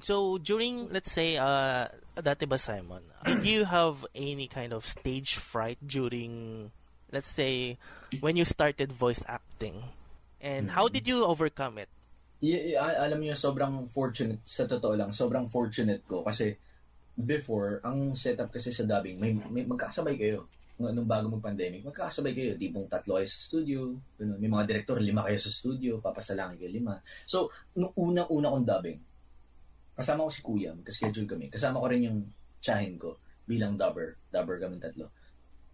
so 0.04 0.38
during 0.38 0.92
let's 0.92 1.12
say 1.12 1.40
uh 1.40 1.88
dati 2.20 2.44
ba 2.44 2.60
Simon 2.60 3.00
did 3.26 3.48
you 3.48 3.64
have 3.64 4.04
any 4.12 4.48
kind 4.52 4.76
of 4.76 4.84
stage 4.84 5.40
fright 5.40 5.80
during 5.80 6.68
let's 7.10 7.30
say 7.30 7.78
when 8.22 8.36
you 8.38 8.46
started 8.46 8.92
voice 8.92 9.26
acting 9.28 9.94
and 10.40 10.74
how 10.74 10.88
did 10.88 11.06
you 11.06 11.26
overcome 11.26 11.78
it 11.78 11.90
y- 12.40 12.74
y- 12.74 12.80
alam 12.80 13.20
niyo 13.20 13.36
sobrang 13.36 13.90
fortunate 13.92 14.42
sa 14.48 14.66
totoo 14.66 14.96
lang 14.96 15.12
sobrang 15.12 15.50
fortunate 15.50 16.06
ko 16.08 16.24
kasi 16.24 16.56
before 17.20 17.84
ang 17.84 18.16
setup 18.16 18.48
kasi 18.48 18.72
sa 18.72 18.88
dubbing 18.88 19.20
may, 19.20 19.36
may 19.52 19.68
magkasabay 19.68 20.16
kayo 20.16 20.48
nung 20.80 21.04
bago 21.04 21.28
mag-pandemic, 21.28 21.84
magkakasabay 21.84 22.32
kayo. 22.32 22.52
Tipong 22.56 22.88
tatlo 22.88 23.20
kayo 23.20 23.28
sa 23.28 23.40
studio. 23.52 24.00
Ganun. 24.16 24.40
May 24.40 24.48
mga 24.48 24.64
director, 24.64 25.04
lima 25.04 25.28
kayo 25.28 25.36
sa 25.36 25.52
studio. 25.52 26.00
Papasalangin 26.00 26.56
kayo 26.56 26.72
lima. 26.72 27.04
So, 27.28 27.52
nung 27.76 27.92
unang-una 28.00 28.48
kong 28.48 28.64
dubbing, 28.64 29.00
kasama 29.92 30.24
ko 30.24 30.32
si 30.32 30.40
Kuya, 30.40 30.72
magka-schedule 30.72 31.28
kami. 31.28 31.52
Kasama 31.52 31.84
ko 31.84 31.86
rin 31.92 32.08
yung 32.08 32.20
tsahin 32.64 32.96
ko 32.96 33.20
bilang 33.44 33.76
dubber. 33.76 34.16
Dubber 34.32 34.56
kami 34.56 34.80
tatlo. 34.80 35.12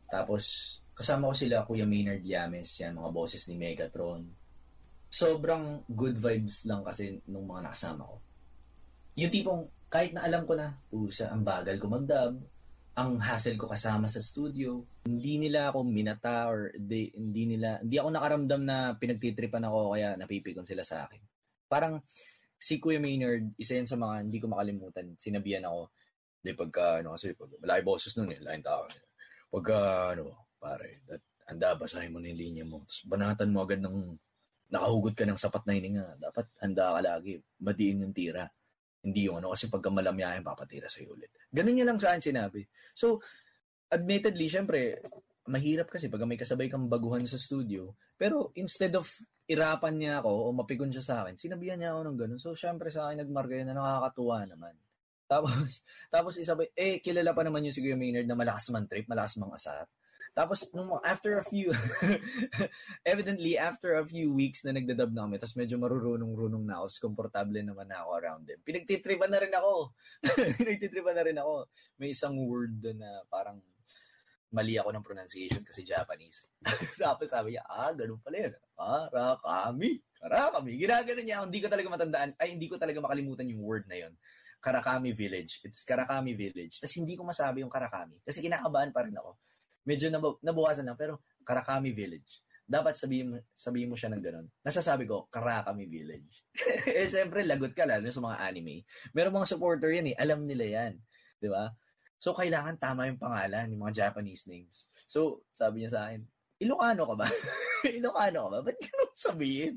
Tapos, 0.10 0.78
kasama 0.96 1.30
ko 1.30 1.36
sila, 1.36 1.68
Kuya 1.68 1.84
Maynard 1.84 2.24
Llames, 2.24 2.72
yan, 2.80 2.96
mga 2.96 3.12
bosses 3.12 3.44
ni 3.52 3.60
Megatron. 3.60 4.24
Sobrang 5.12 5.84
good 5.92 6.16
vibes 6.16 6.64
lang 6.64 6.82
kasi 6.88 7.20
nung 7.28 7.44
mga 7.44 7.68
nakasama 7.68 8.08
ko. 8.08 8.18
Yung 9.20 9.32
tipong, 9.32 9.62
kahit 9.92 10.16
na 10.16 10.24
alam 10.24 10.48
ko 10.48 10.56
na, 10.56 10.72
pusa, 10.88 11.28
ang 11.32 11.44
bagal 11.44 11.76
ko 11.76 11.92
mag-dub, 11.92 12.40
ang 12.96 13.20
hassle 13.20 13.60
ko 13.60 13.68
kasama 13.68 14.08
sa 14.08 14.24
studio, 14.24 14.80
hindi 15.04 15.36
nila 15.36 15.68
ako 15.68 15.84
minata 15.84 16.48
or 16.48 16.72
they, 16.80 17.12
hindi 17.12 17.44
nila, 17.44 17.84
hindi 17.84 18.00
ako 18.00 18.10
nakaramdam 18.16 18.62
na 18.64 18.96
pinagtitripan 18.96 19.68
ako 19.68 20.00
kaya 20.00 20.16
napipikon 20.16 20.64
sila 20.64 20.88
sa 20.88 21.04
akin. 21.04 21.20
Parang 21.68 22.00
si 22.56 22.80
Kuya 22.80 23.04
Maynard, 23.04 23.52
isa 23.60 23.76
yan 23.76 23.88
sa 23.88 24.00
mga 24.00 24.24
hindi 24.24 24.40
ko 24.40 24.48
makalimutan, 24.48 25.12
sinabihan 25.20 25.68
ako, 25.68 25.92
hindi 26.40 26.52
pagka, 26.56 27.04
ano 27.04 27.20
kasi, 27.20 27.36
pag, 27.36 27.52
malaki 27.60 27.82
boses 27.84 28.16
nun 28.16 28.32
eh, 28.32 28.40
lain 28.40 28.64
tao. 28.64 28.88
Pagka, 29.52 29.78
ano, 30.16 30.45
pare, 30.66 31.06
that, 31.06 31.22
anda, 31.46 31.78
basahin 31.78 32.10
mo 32.10 32.18
na 32.18 32.34
yung 32.34 32.42
linya 32.42 32.66
mo. 32.66 32.82
Tapos 32.90 33.06
banatan 33.06 33.54
mo 33.54 33.62
agad 33.62 33.78
ng, 33.86 34.18
nakahugot 34.74 35.14
ka 35.14 35.30
ng 35.30 35.38
sapat 35.38 35.64
na 35.70 35.78
hininga. 35.78 36.06
Dapat 36.18 36.46
handa 36.66 36.98
ka 36.98 37.00
lagi, 37.06 37.38
madiin 37.62 38.02
yung 38.02 38.16
tira. 38.18 38.50
Hindi 39.06 39.30
yung 39.30 39.38
ano, 39.38 39.54
kasi 39.54 39.70
pagka 39.70 39.94
malamyahin, 39.94 40.42
papatira 40.42 40.90
sa'yo 40.90 41.14
ulit. 41.14 41.30
Ganun 41.54 41.78
niya 41.78 41.86
lang 41.86 42.02
sa 42.02 42.18
akin 42.18 42.34
sinabi. 42.34 42.66
So, 42.98 43.22
admittedly, 43.94 44.50
syempre, 44.50 45.06
mahirap 45.46 45.94
kasi 45.94 46.10
pag 46.10 46.26
may 46.26 46.42
kasabay 46.42 46.66
kang 46.66 46.90
baguhan 46.90 47.22
sa 47.30 47.38
studio. 47.38 47.94
Pero 48.18 48.50
instead 48.58 48.98
of 48.98 49.06
irapan 49.46 49.94
niya 50.02 50.26
ako 50.26 50.32
o 50.34 50.48
mapigon 50.58 50.90
siya 50.90 51.06
sa 51.06 51.16
akin, 51.22 51.38
sinabihan 51.38 51.78
niya 51.78 51.94
ako 51.94 52.02
ng 52.10 52.18
ganun. 52.18 52.40
So, 52.42 52.58
syempre 52.58 52.90
sa 52.90 53.10
akin, 53.10 53.22
nagmarga 53.22 53.62
yun 53.62 53.70
na 53.70 53.78
nakakatuwa 53.78 54.42
naman. 54.50 54.74
Tapos, 55.30 55.86
tapos 56.14 56.34
isa 56.42 56.58
pa, 56.58 56.66
eh, 56.74 56.98
kilala 56.98 57.38
pa 57.38 57.46
naman 57.46 57.66
yung 57.70 57.76
si 57.76 57.86
Kuya 57.86 57.98
Maynard 57.98 58.26
na 58.26 58.34
malakas 58.34 58.74
man 58.74 58.90
trip, 58.90 59.06
malakas 59.06 59.38
mang 59.38 59.54
asar. 59.54 59.86
Tapos, 60.36 60.68
nung, 60.76 61.00
after 61.00 61.40
a 61.40 61.46
few, 61.48 61.72
evidently, 63.08 63.56
after 63.56 63.96
a 63.96 64.04
few 64.04 64.36
weeks 64.36 64.68
na 64.68 64.76
nagdadub 64.76 65.16
na 65.16 65.24
kami, 65.24 65.40
tapos 65.40 65.56
medyo 65.56 65.80
marurunong-runong 65.80 66.68
na 66.68 66.84
ako, 66.84 67.08
komportable 67.08 67.64
naman 67.64 67.88
na 67.88 68.04
ako 68.04 68.10
around 68.20 68.44
them. 68.44 68.60
Pinagtitripan 68.60 69.32
na 69.32 69.40
rin 69.40 69.56
ako. 69.56 69.96
Pinagtitripan 70.60 71.16
na 71.16 71.24
rin 71.24 71.40
ako. 71.40 71.72
May 71.96 72.12
isang 72.12 72.36
word 72.36 72.84
doon 72.84 73.00
na 73.00 73.24
parang 73.32 73.64
mali 74.52 74.76
ako 74.76 74.92
ng 74.92 75.08
pronunciation 75.08 75.64
kasi 75.64 75.88
Japanese. 75.88 76.52
Tapos 77.00 77.32
sabi 77.32 77.56
niya, 77.56 77.64
ah, 77.72 77.96
ganun 77.96 78.20
pala 78.20 78.52
yun. 78.52 78.54
Karakami. 78.76 79.92
Karakami. 80.20 80.72
Ginagano 80.76 81.22
niya. 81.24 81.48
Hindi 81.48 81.60
ko 81.64 81.68
talaga 81.72 81.88
matandaan. 81.96 82.30
Ay, 82.36 82.60
hindi 82.60 82.68
ko 82.68 82.76
talaga 82.76 83.00
makalimutan 83.00 83.48
yung 83.48 83.64
word 83.64 83.88
na 83.88 84.04
yun. 84.04 84.14
Karakami 84.60 85.16
Village. 85.16 85.64
It's 85.64 85.88
Karakami 85.88 86.36
Village. 86.36 86.84
Tapos 86.84 86.96
hindi 87.00 87.16
ko 87.16 87.24
masabi 87.24 87.64
yung 87.64 87.72
Karakami. 87.72 88.20
Kasi 88.20 88.44
kinakabahan 88.44 88.92
pa 88.92 89.08
rin 89.08 89.16
ako 89.16 89.40
medyo 89.86 90.10
nabu- 90.10 90.42
nabukasan 90.42 90.86
lang, 90.90 90.98
pero 90.98 91.22
Karakami 91.46 91.94
Village. 91.94 92.42
Dapat 92.66 92.98
sabihin 92.98 93.38
sabihin 93.54 93.94
mo 93.94 93.96
siya 93.96 94.10
ng 94.10 94.24
ganun. 94.26 94.48
Nasasabi 94.66 95.06
ko, 95.06 95.30
Karakami 95.30 95.86
Village. 95.86 96.42
eh, 96.90 97.06
siyempre, 97.06 97.46
lagot 97.46 97.78
ka, 97.78 97.86
lalo 97.86 98.10
sa 98.10 98.26
mga 98.26 98.42
anime. 98.42 98.82
Meron 99.14 99.38
mga 99.38 99.50
supporter 99.54 99.94
yan 99.94 100.12
eh. 100.12 100.16
Alam 100.18 100.50
nila 100.50 100.66
yan. 100.66 100.94
Di 101.38 101.46
ba? 101.46 101.70
So, 102.18 102.34
kailangan 102.34 102.82
tama 102.82 103.06
yung 103.06 103.22
pangalan, 103.22 103.70
yung 103.70 103.86
mga 103.86 104.10
Japanese 104.10 104.50
names. 104.50 104.90
So, 105.06 105.46
sabi 105.54 105.86
niya 105.86 105.94
sa 105.94 106.02
akin, 106.10 106.26
Ilocano 106.58 107.04
ka 107.06 107.16
ba? 107.22 107.28
Ilocano 108.02 108.38
ka 108.42 108.50
ba? 108.50 108.60
Ba't 108.66 108.78
ganun 108.82 109.14
sabihin? 109.14 109.76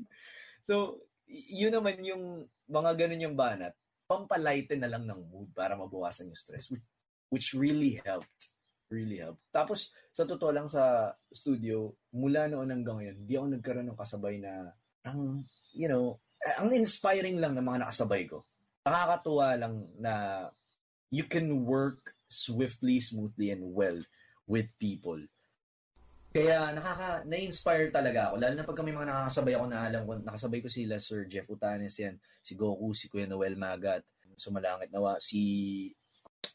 So, 0.65 1.05
yun 1.29 1.77
naman 1.77 2.01
yung 2.01 2.49
mga 2.65 3.05
ganun 3.05 3.25
yung 3.29 3.37
banat. 3.37 3.77
Pampalighten 4.09 4.81
na 4.81 4.89
lang 4.89 5.05
ng 5.05 5.21
mood 5.29 5.53
para 5.53 5.77
mabawasan 5.77 6.33
yung 6.33 6.39
stress, 6.39 6.73
which, 6.73 6.81
which 7.29 7.47
really 7.53 8.01
helped 8.01 8.49
really 8.89 9.21
helped. 9.21 9.41
Tapos, 9.53 9.93
sa 10.09 10.25
totoo 10.25 10.51
lang 10.51 10.67
sa 10.67 11.13
studio, 11.29 11.93
mula 12.13 12.49
noon 12.49 12.69
hanggang 12.73 12.97
ngayon, 12.99 13.17
hindi 13.23 13.33
ako 13.37 13.45
nagkaroon 13.53 13.87
ng 13.93 13.99
kasabay 14.01 14.35
na, 14.41 14.73
ang, 15.05 15.45
you 15.73 15.87
know, 15.87 16.17
ang 16.57 16.73
inspiring 16.73 17.37
lang 17.37 17.53
ng 17.55 17.65
mga 17.65 17.85
nakasabay 17.85 18.25
ko. 18.25 18.43
Nakakatuwa 18.83 19.47
lang 19.59 19.75
na 20.01 20.13
you 21.13 21.25
can 21.25 21.65
work 21.65 22.17
swiftly, 22.29 23.01
smoothly, 23.01 23.53
and 23.53 23.61
well 23.73 23.97
with 24.49 24.69
people. 24.81 25.19
Kaya 26.29 26.69
nakaka 26.77 27.25
na-inspire 27.25 27.89
talaga 27.89 28.29
ako 28.29 28.35
lalo 28.37 28.53
na 28.53 28.65
pag 28.65 28.77
kami 28.77 28.93
mga 28.93 29.09
nakakasabay 29.09 29.53
ako 29.57 29.65
na 29.65 29.79
alam 29.81 30.01
ko 30.05 30.11
nakasabay 30.21 30.59
ko 30.61 30.69
sila 30.69 31.01
Sir 31.01 31.25
Jeff 31.25 31.49
Utanes 31.49 31.97
yan, 31.97 32.21
si 32.45 32.53
Goku, 32.53 32.93
si 32.93 33.09
Kuya 33.09 33.25
Noel 33.25 33.57
Magat, 33.57 34.05
sumalangit 34.37 34.93
nawa 34.93 35.17
si 35.17 35.41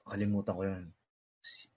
kalimutan 0.06 0.54
ko 0.54 0.62
yun. 0.62 0.84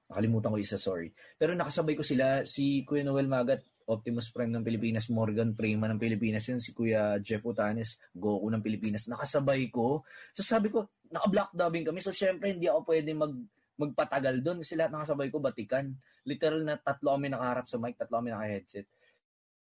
Nakalimutan 0.07 0.55
ko 0.55 0.57
isa, 0.59 0.79
sorry. 0.79 1.11
Pero 1.35 1.51
nakasabay 1.51 1.93
ko 1.99 2.03
sila, 2.03 2.47
si 2.47 2.87
Kuya 2.87 3.03
Noel 3.03 3.27
Magat, 3.27 3.63
Optimus 3.87 4.31
Prime 4.35 4.51
ng 4.51 4.63
Pilipinas, 4.63 5.07
Morgan 5.07 5.55
Freeman 5.55 5.95
ng 5.95 6.01
Pilipinas 6.01 6.43
yun, 6.47 6.59
si 6.59 6.75
Kuya 6.75 7.19
Jeff 7.23 7.43
Utanes, 7.43 7.99
Goku 8.11 8.47
ng 8.51 8.63
Pilipinas. 8.63 9.07
Nakasabay 9.07 9.71
ko. 9.71 10.03
So 10.35 10.43
sabi 10.43 10.71
ko, 10.71 10.91
naka-block 11.11 11.55
dubbing 11.55 11.87
kami. 11.87 11.99
So 12.03 12.11
syempre, 12.11 12.51
hindi 12.51 12.67
ako 12.67 12.87
pwede 12.91 13.11
mag 13.15 13.33
magpatagal 13.77 14.41
doon 14.41 14.65
kasi 14.65 14.73
lahat 14.73 14.89
nakasabay 14.89 15.29
ko 15.29 15.37
batikan. 15.37 15.93
Literal 16.25 16.65
na 16.65 16.75
tatlo 16.81 17.13
kami 17.13 17.29
nakaharap 17.29 17.69
sa 17.69 17.77
mic, 17.77 17.95
tatlo 17.95 18.19
kami 18.19 18.33
naka-headset. 18.33 18.89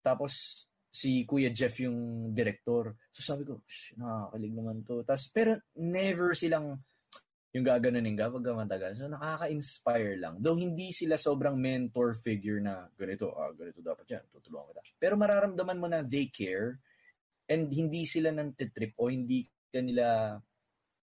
Tapos 0.06 0.64
si 0.94 1.26
Kuya 1.26 1.50
Jeff 1.50 1.74
yung 1.82 2.30
director. 2.32 2.94
So 3.10 3.26
sabi 3.26 3.50
ko, 3.50 3.66
nakakakilig 3.98 4.54
naman 4.54 4.86
to. 4.86 5.02
Tapos, 5.02 5.26
pero 5.34 5.58
never 5.82 6.38
silang 6.38 6.78
yung 7.54 7.62
gaganunin 7.62 8.18
ka 8.18 8.34
pag 8.34 8.66
matagal. 8.66 8.98
So, 8.98 9.06
nakaka-inspire 9.06 10.18
lang. 10.18 10.42
Though 10.42 10.58
hindi 10.58 10.90
sila 10.90 11.22
sobrang 11.22 11.54
mentor 11.54 12.18
figure 12.18 12.58
na 12.58 12.90
ganito, 12.98 13.30
ah, 13.38 13.54
ganito 13.54 13.78
dapat 13.86 14.10
yan, 14.10 14.26
tutulungan 14.34 14.74
kita. 14.74 14.82
Pero 14.98 15.14
mararamdaman 15.22 15.78
mo 15.78 15.86
na 15.86 16.02
they 16.02 16.34
care 16.34 16.82
and 17.46 17.70
hindi 17.70 18.10
sila 18.10 18.34
nang 18.34 18.58
titrip 18.58 18.98
o 18.98 19.14
hindi 19.14 19.46
ka 19.70 19.86
nila 19.86 20.38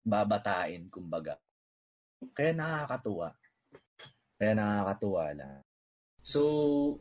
babatain, 0.06 0.86
kumbaga. 0.86 1.34
Kaya 2.30 2.54
nakakatuwa. 2.54 3.34
Kaya 4.38 4.52
nakakatuwa 4.54 5.24
lang. 5.34 5.62
So, 6.22 6.42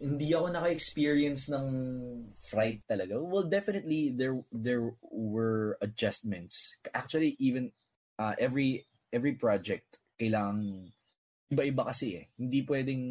hindi 0.02 0.34
ako 0.34 0.50
naka-experience 0.50 1.52
ng 1.54 1.68
fright 2.42 2.82
talaga. 2.90 3.22
Well, 3.22 3.46
definitely, 3.46 4.16
there 4.16 4.40
there 4.50 4.96
were 5.12 5.76
adjustments. 5.84 6.80
Actually, 6.96 7.36
even 7.38 7.76
uh, 8.16 8.40
every 8.40 8.87
every 9.12 9.36
project, 9.36 10.02
kailangan 10.20 10.88
iba-iba 11.48 11.84
kasi 11.88 12.20
eh. 12.20 12.26
Hindi 12.36 12.64
pwedeng 12.68 13.04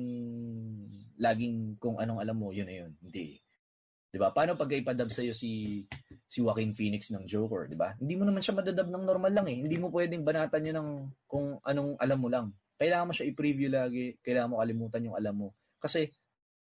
laging 1.16 1.80
kung 1.80 1.97
anong 1.97 2.20
alam 2.20 2.36
mo, 2.36 2.53
yun 2.53 2.68
na 2.68 2.76
yun. 2.84 2.92
Hindi. 3.01 3.40
'Di 4.16 4.18
ba? 4.24 4.32
Paano 4.32 4.57
pag 4.57 4.72
ipadab 4.72 5.12
sa 5.12 5.20
iyo 5.20 5.36
si 5.36 5.84
si 6.24 6.38
Joaquin 6.40 6.72
Phoenix 6.72 7.12
ng 7.12 7.28
Joker, 7.28 7.68
'di 7.68 7.76
ba? 7.76 7.92
Hindi 8.01 8.16
mo 8.16 8.24
naman 8.24 8.40
siya 8.40 8.57
madadab 8.57 8.88
ng 8.88 9.05
normal 9.05 9.32
lang 9.32 9.47
eh. 9.53 9.61
Hindi 9.61 9.76
mo 9.76 9.92
pwedeng 9.92 10.24
banatan 10.24 10.61
niyo 10.64 10.72
ng 10.80 10.88
kung 11.28 11.61
anong 11.61 12.01
alam 12.01 12.18
mo 12.20 12.28
lang. 12.32 12.47
Kailangan 12.80 13.09
mo 13.09 13.12
siya 13.12 13.28
i-preview 13.28 13.68
lagi, 13.68 14.16
kailangan 14.24 14.53
mo 14.53 14.57
kalimutan 14.61 15.05
yung 15.05 15.16
alam 15.16 15.34
mo. 15.36 15.49
Kasi 15.76 16.09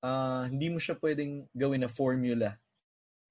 uh, 0.06 0.46
hindi 0.50 0.70
mo 0.70 0.78
siya 0.78 0.98
pwedeng 1.02 1.50
gawin 1.54 1.82
na 1.82 1.90
formula 1.90 2.54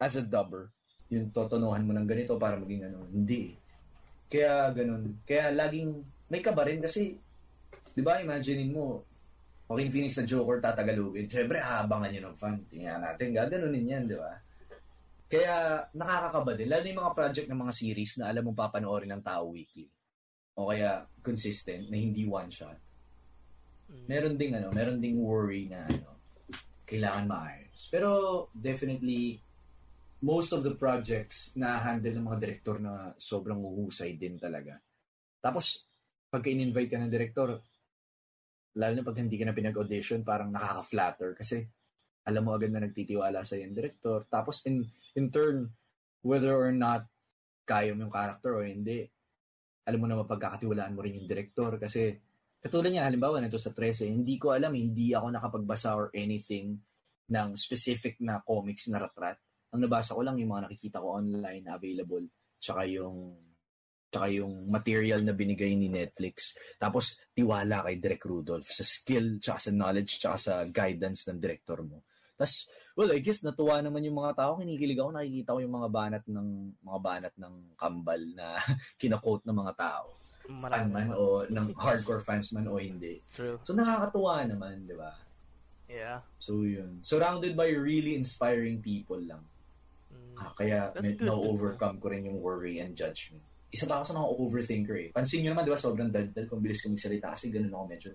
as 0.02 0.18
a 0.18 0.22
dubber. 0.26 0.74
Yung 1.10 1.30
totonuhan 1.34 1.82
mo 1.86 1.94
ng 1.94 2.06
ganito 2.06 2.34
para 2.34 2.58
maging 2.58 2.90
ano. 2.90 3.06
Hindi. 3.10 3.58
Kaya 4.30 4.70
ganun. 4.70 5.18
Kaya 5.26 5.50
laging 5.50 5.90
may 6.30 6.38
kaba 6.38 6.62
rin 6.62 6.78
kasi 6.78 7.18
'di 7.90 8.02
ba 8.06 8.22
imaginein 8.22 8.70
mo 8.70 9.02
Joaquin 9.70 9.94
Phoenix 9.94 10.18
sa 10.18 10.26
Joker 10.26 10.58
tatagalugin. 10.58 11.30
Siyempre, 11.30 11.62
aabangan 11.62 12.10
niyo 12.10 12.26
ng 12.26 12.34
fan. 12.34 12.58
Tingnan 12.66 13.06
natin, 13.06 13.30
gaganunin 13.30 13.86
yan, 13.86 14.02
di 14.10 14.18
ba? 14.18 14.34
Kaya, 15.30 15.86
nakakakaba 15.94 16.58
din. 16.58 16.66
Lalo 16.66 16.84
yung 16.90 17.00
mga 17.06 17.14
project 17.14 17.46
ng 17.46 17.60
mga 17.62 17.74
series 17.78 18.12
na 18.18 18.34
alam 18.34 18.50
mong 18.50 18.58
papanoorin 18.58 19.14
ng 19.14 19.22
tao 19.22 19.54
weekly. 19.54 19.86
O 20.58 20.74
kaya, 20.74 21.06
consistent, 21.22 21.86
na 21.86 21.94
hindi 21.94 22.26
one 22.26 22.50
shot. 22.50 22.74
Meron 24.10 24.34
ding, 24.34 24.58
ano, 24.58 24.74
meron 24.74 24.98
ding 24.98 25.22
worry 25.22 25.70
na, 25.70 25.86
ano, 25.86 26.18
kailangan 26.82 27.30
maayos. 27.30 27.86
Pero, 27.94 28.08
definitely, 28.50 29.38
most 30.20 30.52
of 30.52 30.60
the 30.60 30.76
projects 30.76 31.56
na 31.56 31.80
handle 31.80 32.12
ng 32.12 32.26
mga 32.28 32.40
director 32.40 32.76
na 32.76 33.12
sobrang 33.16 33.60
uhusay 33.60 34.20
din 34.20 34.36
talaga. 34.36 34.76
Tapos, 35.40 35.88
pagka 36.28 36.52
in-invite 36.52 36.92
ka 36.92 37.00
ng 37.00 37.12
director, 37.12 37.56
lalo 38.76 38.92
na 38.94 39.06
pag 39.06 39.18
hindi 39.18 39.36
ka 39.40 39.44
na 39.48 39.56
pinag-audition, 39.56 40.20
parang 40.22 40.52
nakaka-flatter 40.52 41.34
kasi 41.34 41.64
alam 42.28 42.44
mo 42.44 42.54
agad 42.54 42.70
na 42.70 42.84
nagtitiwala 42.84 43.42
sa 43.42 43.56
yung 43.56 43.74
director. 43.74 44.28
Tapos 44.28 44.62
in, 44.68 44.84
in 45.16 45.32
turn, 45.32 45.66
whether 46.22 46.52
or 46.52 46.70
not 46.70 47.08
kaya 47.64 47.96
mo 47.96 48.06
yung 48.06 48.14
character 48.14 48.60
o 48.60 48.62
hindi, 48.62 49.08
alam 49.88 49.98
mo 49.98 50.06
na 50.06 50.20
mapagkakatiwalaan 50.20 50.94
mo 50.94 51.00
rin 51.02 51.18
yung 51.18 51.26
director 51.26 51.80
kasi 51.80 52.20
Katulad 52.60 52.92
niya, 52.92 53.08
halimbawa, 53.08 53.40
nito 53.40 53.56
sa 53.56 53.72
13, 53.72 54.12
hindi 54.12 54.36
ko 54.36 54.52
alam, 54.52 54.76
hindi 54.76 55.16
ako 55.16 55.32
nakapagbasa 55.32 55.96
or 55.96 56.12
anything 56.12 56.76
ng 57.32 57.56
specific 57.56 58.20
na 58.20 58.44
comics 58.44 58.84
na 58.92 59.00
ratrat. 59.00 59.40
Ang 59.70 59.86
nabasa 59.86 60.14
ko 60.14 60.20
lang 60.26 60.36
yung 60.38 60.50
mga 60.50 60.66
nakikita 60.70 60.98
ko 60.98 61.18
online 61.18 61.62
na 61.62 61.78
available, 61.78 62.26
tsaka 62.58 62.86
yung 62.90 63.38
tsaka 64.10 64.26
yung 64.34 64.66
material 64.66 65.22
na 65.22 65.32
binigay 65.32 65.70
ni 65.78 65.86
Netflix. 65.86 66.58
Tapos, 66.76 67.22
tiwala 67.30 67.86
kay 67.86 68.02
Direk 68.02 68.26
Rudolph 68.26 68.66
sa 68.66 68.82
skill, 68.82 69.38
tsaka 69.38 69.70
sa 69.70 69.72
knowledge, 69.72 70.18
tsaka 70.18 70.36
sa 70.36 70.54
guidance 70.66 71.30
ng 71.30 71.38
director 71.38 71.78
mo. 71.86 72.02
Tapos, 72.34 72.66
well, 72.98 73.12
I 73.14 73.22
guess 73.22 73.46
natuwa 73.46 73.78
naman 73.78 74.02
yung 74.02 74.18
mga 74.18 74.34
tao. 74.34 74.58
Kinikilig 74.58 74.98
ako, 74.98 75.10
nakikita 75.14 75.54
ko 75.54 75.58
yung 75.62 75.76
mga 75.78 75.88
banat 75.94 76.24
ng 76.26 76.48
mga 76.82 76.98
banat 76.98 77.34
ng 77.38 77.54
kambal 77.78 78.22
na 78.34 78.58
kinakot 79.00 79.46
ng 79.46 79.56
mga 79.56 79.72
tao. 79.78 80.06
Fan 80.50 80.90
man 80.90 81.14
o 81.14 81.46
ng 81.46 81.66
hardcore 81.78 82.26
fans 82.26 82.50
man 82.50 82.66
o 82.66 82.80
hindi. 82.80 83.22
True. 83.30 83.62
So, 83.62 83.70
nakakatuwa 83.70 84.42
naman, 84.42 84.82
di 84.88 84.98
ba? 84.98 85.14
Yeah. 85.86 86.26
So, 86.42 86.66
yun. 86.66 87.04
Surrounded 87.06 87.54
by 87.54 87.70
really 87.70 88.18
inspiring 88.18 88.82
people 88.82 89.20
lang. 89.22 89.46
Ah, 90.40 90.52
kaya 90.56 90.88
That's 90.88 91.12
med- 91.12 91.20
good. 91.20 91.28
na-overcome 91.28 92.00
ko 92.00 92.08
rin 92.08 92.24
yung 92.24 92.40
worry 92.40 92.80
and 92.80 92.96
judgment. 92.96 93.44
Isa 93.68 93.84
pa 93.84 94.00
ako 94.00 94.04
sa 94.08 94.16
mga 94.16 94.28
overthinker 94.40 94.96
eh. 94.96 95.08
Pansin 95.12 95.44
nyo 95.44 95.52
naman, 95.52 95.68
di 95.68 95.70
ba, 95.70 95.78
sobrang 95.78 96.08
daldal 96.08 96.48
kung 96.48 96.64
bilis 96.64 96.80
ko 96.80 96.90
magsalita 96.90 97.36
kasi 97.36 97.52
ganun 97.52 97.70
ako 97.70 97.84
medyo 97.86 98.10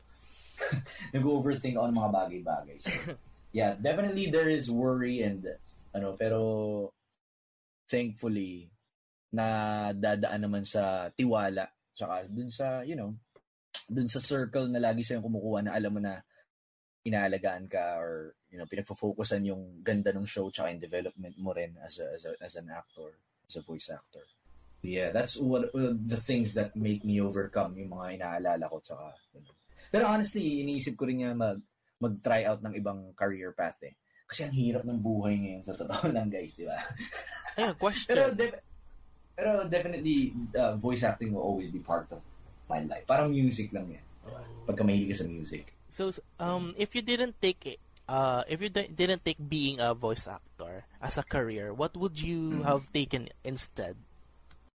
nag-overthink 1.15 1.77
ako 1.77 1.85
ng 1.87 1.99
mga 2.01 2.11
bagay-bagay. 2.11 2.77
So, 2.81 2.91
yeah, 3.57 3.77
definitely 3.77 4.33
there 4.33 4.49
is 4.49 4.67
worry 4.67 5.21
and 5.21 5.45
ano, 5.93 6.17
pero 6.17 6.39
thankfully 7.85 8.67
na 9.31 9.45
dadaan 9.93 10.47
naman 10.49 10.63
sa 10.65 11.11
tiwala 11.13 11.67
tsaka 11.95 12.27
dun 12.27 12.49
sa, 12.49 12.81
you 12.83 12.97
know, 12.97 13.13
dun 13.87 14.09
sa 14.09 14.19
circle 14.19 14.67
na 14.67 14.81
lagi 14.81 15.05
sa'yo 15.05 15.21
kumukuha 15.23 15.63
na 15.63 15.71
alam 15.77 15.91
mo 15.93 16.01
na 16.01 16.19
inaalagaan 17.05 17.69
ka 17.69 18.01
or 18.01 18.33
you 18.49 18.57
know 18.57 18.65
pinagfo-focusan 18.65 19.45
yung 19.45 19.85
ganda 19.85 20.09
ng 20.09 20.25
show 20.25 20.49
tsaka 20.49 20.73
yung 20.73 20.81
development 20.81 21.37
mo 21.37 21.53
rin 21.53 21.77
as 21.85 22.01
a, 22.01 22.09
as, 22.17 22.25
a, 22.25 22.33
as 22.41 22.53
an 22.57 22.67
actor 22.73 23.13
as 23.45 23.55
a 23.55 23.63
voice 23.63 23.93
actor. 23.93 24.25
Yeah 24.81 25.13
that's 25.13 25.37
what 25.37 25.69
uh, 25.77 25.93
the 25.93 26.17
things 26.17 26.57
that 26.57 26.73
make 26.73 27.05
me 27.05 27.21
overcome 27.21 27.77
yung 27.77 27.93
mga 27.93 28.17
inaalala 28.17 28.65
ko 28.65 28.81
tsaka 28.81 29.13
you 29.37 29.45
know. 29.45 29.53
pero 29.93 30.09
honestly 30.09 30.65
iniisip 30.65 30.97
ko 30.97 31.05
rin 31.05 31.21
nga 31.21 31.37
mag 31.37 31.61
mag-try 32.01 32.43
out 32.43 32.59
ng 32.59 32.73
ibang 32.75 33.13
career 33.15 33.55
path 33.55 33.79
eh. 33.85 33.95
Kasi 34.25 34.49
ang 34.49 34.53
hirap 34.57 34.83
ng 34.83 34.99
buhay 34.99 35.37
ngayon 35.37 35.63
sa 35.63 35.77
totoo 35.77 36.09
lang 36.09 36.27
guys 36.27 36.57
di 36.57 36.65
ba? 36.65 36.75
Ayun, 37.61 37.77
question. 37.77 38.09
pero 38.09 38.23
de- 38.33 38.61
pero 39.37 39.49
definitely 39.69 40.33
uh, 40.57 40.73
voice 40.75 41.05
acting 41.05 41.31
will 41.31 41.45
always 41.45 41.69
be 41.69 41.79
part 41.79 42.09
of 42.09 42.19
my 42.65 42.81
life. 42.81 43.05
Parang 43.05 43.29
music 43.29 43.69
lang 43.69 43.93
yan. 43.93 44.05
Pagka 44.65 44.81
mahilig 44.81 45.13
ka 45.13 45.21
sa 45.21 45.29
music 45.29 45.74
So, 45.95 46.11
um, 46.43 46.75
if 46.75 46.91
you 46.91 46.99
didn't 46.99 47.39
take 47.39 47.63
it, 47.63 47.79
uh, 48.11 48.43
if 48.51 48.59
you 48.59 48.67
di- 48.67 48.91
didn't 48.91 49.23
take 49.23 49.39
being 49.39 49.79
a 49.79 49.95
voice 49.95 50.27
actor 50.27 50.83
as 50.99 51.15
a 51.15 51.23
career, 51.23 51.71
what 51.71 51.95
would 51.95 52.19
you 52.19 52.67
have 52.67 52.91
taken 52.91 53.31
instead? 53.47 53.95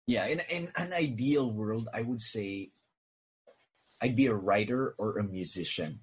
Yeah, 0.07 0.31
in 0.31 0.39
in 0.47 0.71
an 0.79 0.95
ideal 0.95 1.51
world, 1.51 1.91
I 1.91 2.07
would 2.07 2.23
say 2.23 2.71
I'd 3.99 4.15
be 4.15 4.31
a 4.31 4.33
writer 4.33 4.95
or 4.95 5.19
a 5.19 5.27
musician. 5.27 5.99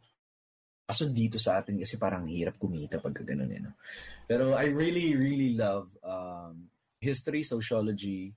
Kaso 0.84 1.08
dito 1.08 1.40
sa 1.40 1.64
atin 1.64 1.80
kasi 1.80 1.96
parang 1.96 2.28
hirap 2.28 2.60
kumita 2.60 3.00
pagka 3.00 3.24
ganun 3.24 3.56
eh. 3.56 3.64
No? 3.64 3.72
Pero 4.28 4.52
I 4.52 4.68
really, 4.68 5.16
really 5.16 5.56
love 5.56 5.88
um, 6.04 6.68
history, 7.00 7.40
sociology, 7.40 8.36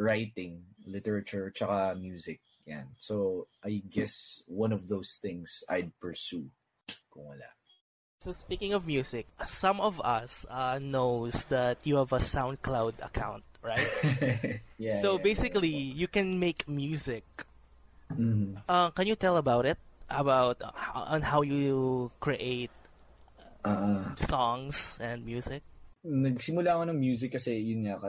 writing, 0.00 0.64
literature, 0.88 1.52
tsaka 1.52 1.92
music. 1.92 2.40
Yan. 2.70 2.86
So, 3.02 3.46
I 3.66 3.82
guess 3.82 4.46
one 4.46 4.70
of 4.70 4.86
those 4.86 5.18
things 5.18 5.66
I'd 5.66 5.90
pursue 5.98 6.46
kung 7.10 7.26
wala. 7.34 7.50
So, 8.22 8.30
speaking 8.30 8.70
of 8.76 8.86
music, 8.86 9.26
some 9.42 9.80
of 9.82 9.98
us 10.00 10.46
uh, 10.46 10.78
knows 10.78 11.50
that 11.50 11.82
you 11.82 11.96
have 11.98 12.12
a 12.14 12.22
SoundCloud 12.22 13.02
account, 13.02 13.42
right? 13.58 13.90
yeah, 14.78 14.94
so, 14.94 15.16
yeah, 15.16 15.22
basically, 15.24 15.72
you 15.96 16.06
can 16.06 16.38
make 16.38 16.68
music. 16.68 17.24
yeah. 17.34 18.16
Mhm. 18.18 18.58
Uh, 18.68 18.90
can 18.90 19.06
you 19.06 19.14
tell 19.14 19.38
about 19.38 19.64
it? 19.66 19.78
About 20.10 20.58
uh, 20.62 20.74
how, 20.74 21.14
on 21.14 21.22
how 21.22 21.40
you 21.42 22.10
create 22.18 22.70
Ah, 23.62 24.14
songs 24.16 24.98
and 25.02 25.22
music? 25.24 25.62
nagsimula 26.00 26.80
ako 26.80 26.82
ng 26.88 26.98
music 26.98 27.36
kasi 27.36 27.60
yun 27.60 27.84
nga 27.84 28.00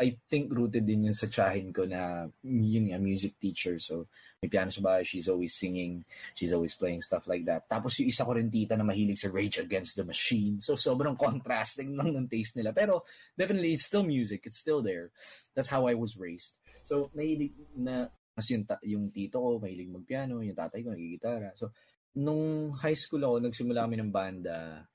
I 0.00 0.16
think 0.32 0.48
rooted 0.56 0.88
din 0.88 1.04
yun 1.04 1.16
sa 1.16 1.28
tsahin 1.28 1.68
ko 1.68 1.84
na 1.84 2.24
yun 2.40 2.88
nga 2.88 2.96
music 2.96 3.36
teacher. 3.36 3.76
So 3.76 4.08
may 4.40 4.48
piano 4.48 4.72
sa 4.72 4.80
bahay 4.80 5.04
she's 5.04 5.28
always 5.28 5.52
singing 5.52 6.00
she's 6.32 6.56
always 6.56 6.72
playing 6.72 7.04
stuff 7.04 7.28
like 7.28 7.44
that. 7.44 7.68
Tapos 7.68 8.00
yung 8.00 8.08
isa 8.08 8.24
ko 8.24 8.32
rin 8.32 8.48
tita 8.48 8.72
na 8.72 8.88
mahilig 8.88 9.20
sa 9.20 9.28
Rage 9.28 9.60
Against 9.60 10.00
the 10.00 10.04
Machine. 10.08 10.64
So 10.64 10.80
sobrang 10.80 11.20
contrasting 11.20 11.92
lang 11.92 12.16
ng 12.16 12.24
taste 12.24 12.56
nila. 12.56 12.72
Pero 12.72 13.04
definitely 13.36 13.76
it's 13.76 13.84
still 13.84 14.04
music. 14.04 14.48
It's 14.48 14.56
still 14.56 14.80
there. 14.80 15.12
That's 15.52 15.68
how 15.68 15.84
I 15.84 15.92
was 15.92 16.16
raised. 16.16 16.56
So 16.88 17.12
nahilig 17.12 17.52
na 17.76 18.08
kasi 18.32 18.56
yung, 18.56 18.64
ta- 18.64 18.84
yung 18.84 19.04
tito 19.12 19.36
ko 19.40 19.60
mahilig 19.60 19.92
magpiano 19.92 20.40
yung 20.40 20.56
tatay 20.56 20.80
ko 20.80 20.96
nagigitara. 20.96 21.52
So 21.52 21.76
nung 22.16 22.72
high 22.80 22.96
school 22.96 23.20
ako 23.28 23.44
nagsimula 23.44 23.84
kami 23.84 24.00
ng 24.00 24.12
banda 24.12 24.88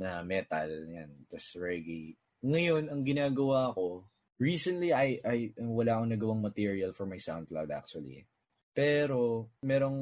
na 0.00 0.20
metal, 0.24 0.68
yan, 0.88 1.24
tas 1.28 1.56
reggae. 1.56 2.16
Ngayon, 2.46 2.86
ang 2.94 3.02
ginagawa 3.02 3.74
ko, 3.74 4.06
recently, 4.38 4.94
I, 4.94 5.18
I, 5.26 5.50
wala 5.58 5.98
akong 5.98 6.14
nagawang 6.14 6.42
material 6.42 6.94
for 6.94 7.02
my 7.02 7.18
SoundCloud 7.18 7.74
actually. 7.74 8.22
Pero, 8.70 9.50
merong, 9.66 9.98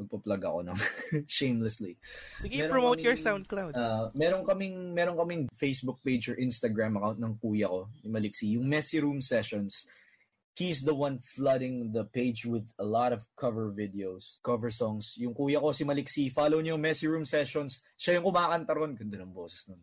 magpa-plug 0.00 0.42
ako 0.42 0.58
ng 0.66 0.78
shamelessly. 1.38 1.94
Sige, 2.34 2.64
Meron 2.64 2.72
promote 2.72 2.98
your 2.98 3.14
kaming, 3.14 3.26
SoundCloud. 3.28 3.72
Uh, 3.76 4.08
meron 4.16 4.42
kaming, 4.42 4.76
meron 4.96 5.14
kaming 5.14 5.42
Facebook 5.54 6.02
page 6.02 6.26
or 6.32 6.36
Instagram 6.40 6.96
account 6.98 7.20
ng 7.20 7.36
kuya 7.38 7.68
ko, 7.68 7.86
ni 8.02 8.08
Maliksi, 8.10 8.56
yung 8.56 8.66
Messy 8.66 8.98
Room 8.98 9.20
Sessions. 9.22 9.86
He's 10.58 10.82
the 10.82 10.96
one 10.96 11.22
flooding 11.22 11.92
the 11.94 12.04
page 12.04 12.44
with 12.44 12.68
a 12.76 12.84
lot 12.84 13.14
of 13.14 13.24
cover 13.38 13.70
videos, 13.70 14.42
cover 14.42 14.68
songs. 14.68 15.14
Yung 15.16 15.32
kuya 15.32 15.62
ko, 15.62 15.70
si 15.72 15.86
Maliksi, 15.86 16.28
follow 16.34 16.58
niyo 16.58 16.76
yung 16.76 16.84
Messy 16.84 17.06
Room 17.06 17.24
Sessions. 17.24 17.80
Siya 17.94 18.18
yung 18.18 18.26
kumakanta 18.28 18.74
ron. 18.74 18.98
Ganda 18.98 19.22
ng 19.22 19.32
boses 19.32 19.70
nun. 19.70 19.80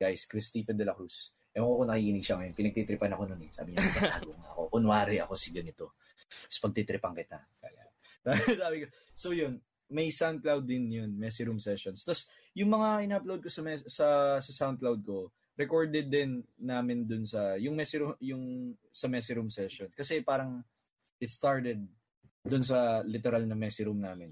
Guys, 0.00 0.24
Chris 0.24 0.48
Stephen 0.48 0.80
de 0.80 0.88
la 0.88 0.96
Cruz. 0.96 1.36
Ewan 1.52 1.68
ko 1.68 1.74
kung 1.84 1.90
nakikinig 1.92 2.24
siya 2.24 2.36
ngayon. 2.40 2.54
Pinagtitripan 2.56 3.12
ako 3.12 3.22
nun 3.28 3.42
eh. 3.44 3.52
Sabi 3.52 3.76
niya, 3.76 3.84
"Magtatago 3.84 4.32
nga 4.32 4.48
ako. 4.56 4.62
Kunwari 4.72 5.16
ako 5.20 5.34
si 5.36 5.48
ganito. 5.52 6.00
Tapos 6.24 6.58
pagtitripan 6.64 7.12
kita. 7.12 7.38
Kaya, 7.60 7.84
sabi 8.64 8.76
ko, 8.80 8.86
so 9.12 9.36
yun, 9.36 9.60
may 9.90 10.08
SoundCloud 10.08 10.64
din 10.64 10.86
yun, 10.88 11.10
Messy 11.18 11.42
Room 11.42 11.58
Sessions. 11.58 12.06
Tapos, 12.06 12.30
yung 12.54 12.70
mga 12.70 12.88
in-upload 13.04 13.42
ko 13.42 13.50
sa, 13.50 13.60
mes- 13.66 13.86
sa, 13.90 14.38
sa 14.38 14.52
SoundCloud 14.54 15.00
ko, 15.02 15.34
recorded 15.58 16.06
din 16.08 16.40
namin 16.62 17.04
dun 17.04 17.26
sa, 17.26 17.58
yung 17.58 17.74
Messy 17.74 17.98
Room, 17.98 18.14
yung 18.22 18.72
sa 18.94 19.10
Messy 19.10 19.34
Room 19.34 19.50
Sessions. 19.50 19.92
Kasi 19.92 20.22
parang, 20.22 20.62
it 21.18 21.28
started 21.28 21.82
dun 22.40 22.64
sa 22.64 23.02
literal 23.02 23.44
na 23.44 23.58
Messy 23.58 23.82
Room 23.82 23.98
namin. 24.00 24.30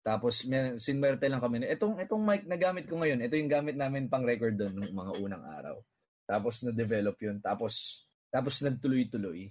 Tapos, 0.00 0.46
sinwerte 0.80 1.28
lang 1.28 1.42
kami. 1.42 1.60
na, 1.60 1.68
Itong, 1.68 1.98
itong 2.00 2.22
mic 2.24 2.42
na 2.48 2.56
gamit 2.56 2.88
ko 2.88 2.96
ngayon, 2.96 3.20
ito 3.20 3.36
yung 3.36 3.50
gamit 3.50 3.76
namin 3.76 4.08
pang 4.08 4.24
record 4.24 4.56
doon 4.56 4.72
nung 4.78 4.94
mga 4.94 5.12
unang 5.20 5.44
araw. 5.44 5.76
Tapos, 6.24 6.64
na-develop 6.64 7.16
yun. 7.20 7.36
Tapos, 7.44 8.04
tapos 8.28 8.60
nagtuloy-tuloy. 8.64 9.48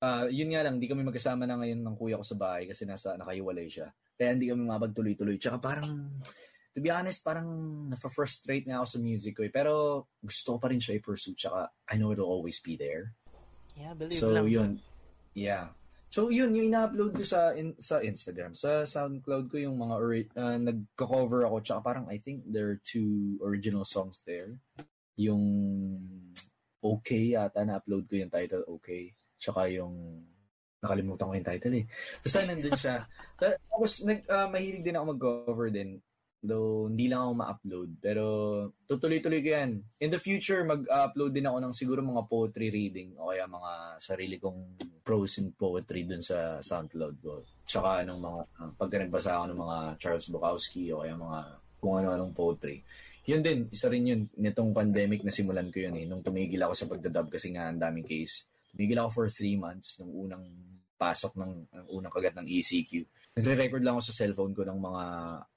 Ah, 0.00 0.24
yun 0.32 0.52
nga 0.52 0.64
lang, 0.64 0.80
hindi 0.80 0.88
kami 0.88 1.04
magkasama 1.04 1.44
na 1.44 1.60
ngayon 1.60 1.84
ng 1.84 1.96
kuya 1.96 2.16
ko 2.16 2.24
sa 2.24 2.36
bahay 2.40 2.64
kasi 2.64 2.88
nasa 2.88 3.20
nakahiwalay 3.20 3.68
siya. 3.68 3.92
Kaya 4.16 4.32
hindi 4.36 4.48
kami 4.48 4.64
mapagtuloy-tuloy. 4.64 5.36
Tsaka 5.36 5.60
parang, 5.60 6.16
to 6.72 6.80
be 6.80 6.88
honest, 6.88 7.20
parang 7.20 7.48
nafa-frustrate 7.92 8.64
nga 8.68 8.80
ako 8.80 8.86
sa 8.96 8.98
music 9.00 9.32
ko 9.36 9.42
eh. 9.44 9.52
Pero 9.52 9.72
gusto 10.20 10.56
ko 10.56 10.58
pa 10.60 10.68
rin 10.72 10.80
siya 10.80 10.96
i-pursue. 10.96 11.36
Tsaka 11.36 11.68
I 11.92 12.00
know 12.00 12.12
it'll 12.12 12.28
always 12.28 12.60
be 12.64 12.76
there. 12.80 13.12
Yeah, 13.76 13.92
believe 13.96 14.20
So 14.20 14.32
lang. 14.32 14.48
yun, 14.48 14.70
yeah. 15.32 15.72
So 16.10 16.26
yun, 16.26 16.50
yung 16.58 16.74
ina-upload 16.74 17.14
ko 17.14 17.22
sa 17.22 17.54
in, 17.54 17.78
sa 17.78 18.02
Instagram, 18.02 18.50
sa 18.50 18.82
SoundCloud 18.82 19.46
ko 19.46 19.62
yung 19.62 19.78
mga 19.78 19.94
ori- 19.94 20.32
uh, 20.34 20.58
nagko-cover 20.58 21.46
ako 21.46 21.56
tsaka 21.62 21.80
parang 21.86 22.06
I 22.10 22.18
think 22.18 22.42
there 22.50 22.66
are 22.74 22.82
two 22.82 23.38
original 23.46 23.86
songs 23.86 24.26
there. 24.26 24.58
Yung 25.14 25.44
Okay 26.80 27.36
yata 27.38 27.62
na-upload 27.62 28.10
ko 28.10 28.18
yung 28.18 28.32
title 28.32 28.66
Okay. 28.80 29.14
Tsaka 29.38 29.70
yung 29.70 30.26
nakalimutan 30.82 31.28
ko 31.30 31.34
yung 31.36 31.46
title 31.46 31.74
eh. 31.78 31.84
Basta 32.24 32.38
nandun 32.42 32.74
siya. 32.74 32.96
Ta- 33.38 33.60
Tapos 33.70 34.02
nag, 34.02 34.20
ah, 34.26 34.48
mahilig 34.50 34.82
din 34.82 34.96
ako 34.98 35.04
mag-cover 35.14 35.68
din. 35.70 36.02
Though 36.40 36.88
hindi 36.88 37.12
lang 37.12 37.20
ako 37.20 37.32
ma-upload. 37.36 37.90
Pero 38.00 38.24
tutuloy-tuloy 38.88 39.40
ko 39.44 39.48
yan. 39.60 39.70
In 40.00 40.08
the 40.08 40.16
future, 40.16 40.64
mag-upload 40.64 41.36
din 41.36 41.44
ako 41.44 41.58
ng 41.60 41.74
siguro 41.76 42.00
mga 42.00 42.24
poetry 42.24 42.72
reading 42.72 43.12
o 43.20 43.28
kaya 43.28 43.44
mga 43.44 43.72
sarili 44.00 44.40
kong 44.40 44.80
prose 45.04 45.44
and 45.44 45.52
poetry 45.52 46.08
dun 46.08 46.24
sa 46.24 46.56
SoundCloud 46.64 47.16
ko. 47.20 47.44
Tsaka 47.68 48.08
ng 48.08 48.16
mga, 48.16 48.40
uh, 48.56 48.70
pagka 48.72 48.96
nagbasa 49.04 49.36
ako 49.36 49.44
ng 49.52 49.60
mga 49.60 49.78
Charles 50.00 50.28
Bukowski 50.32 50.84
o 50.96 51.04
kaya 51.04 51.14
mga 51.14 51.40
kung 51.76 51.94
ano-anong 52.00 52.32
poetry. 52.32 52.80
Yun 53.28 53.44
din, 53.44 53.68
isa 53.68 53.92
rin 53.92 54.08
yun. 54.08 54.22
Nitong 54.40 54.72
pandemic 54.72 55.20
na 55.20 55.32
simulan 55.32 55.68
ko 55.68 55.84
yun 55.84 55.96
eh. 55.96 56.08
Nung 56.08 56.24
tumigil 56.24 56.60
ako 56.64 56.72
sa 56.72 56.88
pagdadub 56.88 57.28
kasi 57.28 57.52
nga 57.52 57.68
ang 57.68 57.76
daming 57.76 58.08
case. 58.08 58.48
Tumigil 58.72 58.96
ako 58.96 59.10
for 59.12 59.26
three 59.28 59.60
months 59.60 60.00
nung 60.00 60.12
unang 60.12 60.44
pasok 61.00 61.36
ng, 61.36 61.52
ng 61.72 61.86
unang 61.96 62.12
kagat 62.12 62.36
ng 62.36 62.48
ECQ. 62.48 63.04
Nagre-record 63.40 63.80
lang 63.80 63.96
ako 63.96 64.12
sa 64.12 64.18
cellphone 64.20 64.52
ko 64.52 64.68
ng 64.68 64.76
mga 64.76 65.04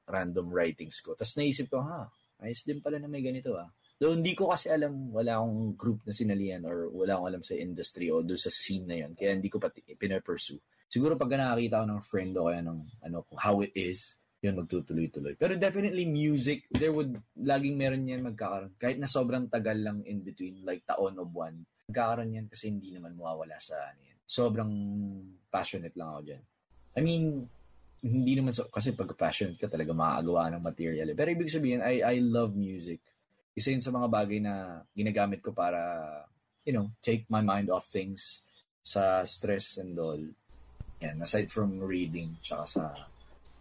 random 0.08 0.48
writings 0.48 1.04
ko. 1.04 1.20
Tapos 1.20 1.36
naisip 1.36 1.68
ko, 1.68 1.84
ha, 1.84 2.08
ayos 2.40 2.64
din 2.64 2.80
pala 2.80 2.96
na 2.96 3.12
may 3.12 3.20
ganito 3.20 3.60
ah. 3.60 3.68
Though 4.00 4.16
hindi 4.16 4.32
ko 4.34 4.52
kasi 4.52 4.72
alam, 4.72 5.12
wala 5.12 5.40
akong 5.40 5.76
group 5.76 6.00
na 6.08 6.16
sinalian 6.16 6.64
or 6.64 6.88
wala 6.92 7.20
akong 7.20 7.28
alam 7.30 7.44
sa 7.44 7.56
industry 7.60 8.08
o 8.08 8.24
doon 8.24 8.40
sa 8.40 8.52
scene 8.52 8.88
na 8.88 8.98
yun. 9.04 9.12
Kaya 9.16 9.36
hindi 9.36 9.52
ko 9.52 9.60
pati 9.60 9.84
pinapursue. 9.84 10.60
Siguro 10.88 11.20
pag 11.20 11.32
nakakita 11.32 11.84
ko 11.84 11.86
ng 11.88 12.02
friend 12.04 12.34
o 12.40 12.48
kaya 12.48 12.62
ng 12.64 12.80
ano, 13.04 13.28
how 13.40 13.60
it 13.64 13.72
is, 13.76 14.20
yun 14.44 14.60
magtutuloy-tuloy. 14.60 15.40
Pero 15.40 15.56
definitely 15.56 16.04
music, 16.04 16.68
there 16.68 16.92
would, 16.92 17.16
laging 17.40 17.80
meron 17.80 18.04
yan 18.04 18.28
magkakaroon. 18.28 18.76
Kahit 18.76 19.00
na 19.00 19.08
sobrang 19.08 19.48
tagal 19.48 19.80
lang 19.80 20.04
in 20.04 20.20
between, 20.20 20.68
like 20.68 20.84
taon 20.84 21.16
o 21.16 21.24
buwan, 21.24 21.64
magkakaroon 21.88 22.36
yan 22.44 22.48
kasi 22.52 22.76
hindi 22.76 22.92
naman 22.92 23.16
mawawala 23.16 23.56
sa 23.64 23.80
ano 23.88 24.04
yan. 24.04 24.20
Sobrang 24.28 24.72
passionate 25.48 25.96
lang 25.96 26.12
ako 26.12 26.22
dyan. 26.28 26.44
I 26.94 27.02
mean, 27.02 27.48
hindi 28.04 28.36
naman 28.36 28.52
so, 28.52 28.68
kasi 28.68 28.92
pag 28.92 29.08
passionate 29.16 29.56
ka 29.56 29.72
talaga 29.72 29.96
makakagawa 29.96 30.52
ng 30.52 30.64
material. 30.64 31.08
Eh. 31.08 31.16
Pero 31.16 31.30
ibig 31.32 31.48
sabihin, 31.48 31.80
I, 31.80 32.04
I 32.04 32.16
love 32.20 32.52
music. 32.52 33.00
Isa 33.56 33.72
yun 33.72 33.80
sa 33.80 33.96
mga 33.96 34.12
bagay 34.12 34.44
na 34.44 34.84
ginagamit 34.92 35.40
ko 35.40 35.56
para, 35.56 35.80
you 36.68 36.76
know, 36.76 36.92
take 37.00 37.24
my 37.32 37.40
mind 37.40 37.72
off 37.72 37.88
things 37.88 38.44
sa 38.84 39.24
stress 39.24 39.80
and 39.80 39.96
all. 39.96 40.20
Yan, 41.00 41.24
aside 41.24 41.48
from 41.48 41.80
reading, 41.80 42.36
tsaka 42.44 42.64
sa 42.68 42.84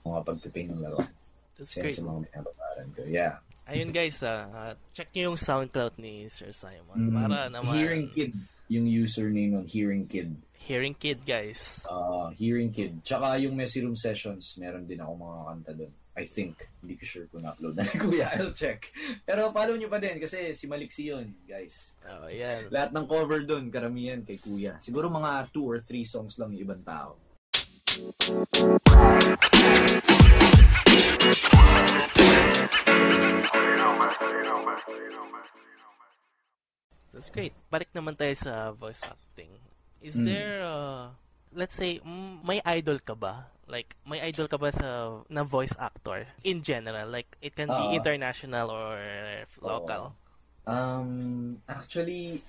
mga 0.02 0.18
pagpipaint 0.26 0.74
ng 0.74 0.82
laruan. 0.82 1.10
That's 1.54 1.78
Yan 1.78 1.84
great. 1.86 1.94
sa 1.94 2.02
mga 2.02 2.18
binababaran 2.26 2.86
ko. 2.90 3.00
Yeah. 3.06 3.34
Ayun 3.70 3.94
guys, 3.94 4.18
ah, 4.26 4.74
check 4.90 5.14
nyo 5.14 5.30
yung 5.30 5.38
SoundCloud 5.38 6.02
ni 6.02 6.26
Sir 6.26 6.50
Simon. 6.50 6.98
Mm, 6.98 7.14
Para 7.14 7.38
naman... 7.46 7.70
Hearing 7.78 8.10
Kid, 8.10 8.34
yung 8.68 8.86
username 8.86 9.56
ng 9.58 9.66
Hearing 9.66 10.06
Kid. 10.06 10.36
Hearing 10.62 10.94
Kid, 10.94 11.26
guys. 11.26 11.86
Uh, 11.90 12.30
Hearing 12.38 12.70
Kid. 12.70 13.02
Tsaka 13.02 13.34
yung 13.42 13.58
Messy 13.58 13.82
Room 13.82 13.98
Sessions, 13.98 14.54
meron 14.62 14.86
din 14.86 15.02
ako 15.02 15.12
mga 15.18 15.38
kanta 15.50 15.72
doon. 15.74 15.92
I 16.12 16.28
think. 16.28 16.68
Hindi 16.84 17.00
ko 17.00 17.04
sure 17.08 17.26
kung 17.32 17.40
na-upload 17.40 17.72
na 17.72 17.88
ni 17.88 17.96
Kuya. 18.04 18.28
I'll 18.36 18.52
check. 18.52 18.92
Pero 19.24 19.48
follow 19.48 19.80
nyo 19.80 19.88
pa 19.88 19.96
din 19.96 20.20
kasi 20.20 20.52
si 20.52 20.68
Maliksi 20.68 21.08
yun, 21.08 21.32
guys. 21.48 21.96
Oh, 22.04 22.28
yan. 22.28 22.68
Lahat 22.68 22.92
ng 22.92 23.08
cover 23.08 23.40
doon, 23.48 23.72
karamihan 23.72 24.20
kay 24.20 24.36
Kuya. 24.36 24.76
Siguro 24.84 25.08
mga 25.08 25.48
two 25.50 25.64
or 25.64 25.80
three 25.80 26.04
songs 26.04 26.36
lang 26.36 26.52
yung 26.52 26.68
ibang 26.68 26.84
tao. 26.84 27.16
That's 37.12 37.28
great. 37.28 37.52
Balik 37.68 37.92
naman 37.92 38.16
tayo 38.16 38.32
sa 38.34 38.72
voice 38.72 39.04
acting. 39.04 39.52
Is 40.00 40.16
Mm. 40.18 40.24
there, 40.24 40.56
uh, 40.64 41.12
let's 41.52 41.76
say, 41.76 42.00
may 42.42 42.58
idol 42.64 42.98
ka 42.98 43.14
ba? 43.14 43.52
Like, 43.68 43.94
may 44.04 44.20
idol 44.20 44.48
ka 44.48 44.56
ba 44.56 44.72
sa 44.72 45.22
na 45.28 45.44
voice 45.44 45.76
actor 45.78 46.26
in 46.42 46.64
general? 46.64 47.08
Like, 47.08 47.36
it 47.40 47.54
can 47.54 47.68
be 47.68 47.92
Oo. 47.92 47.94
international 47.94 48.68
or 48.68 48.96
local. 49.60 50.16
Um, 50.64 51.62
actually, 51.68 52.40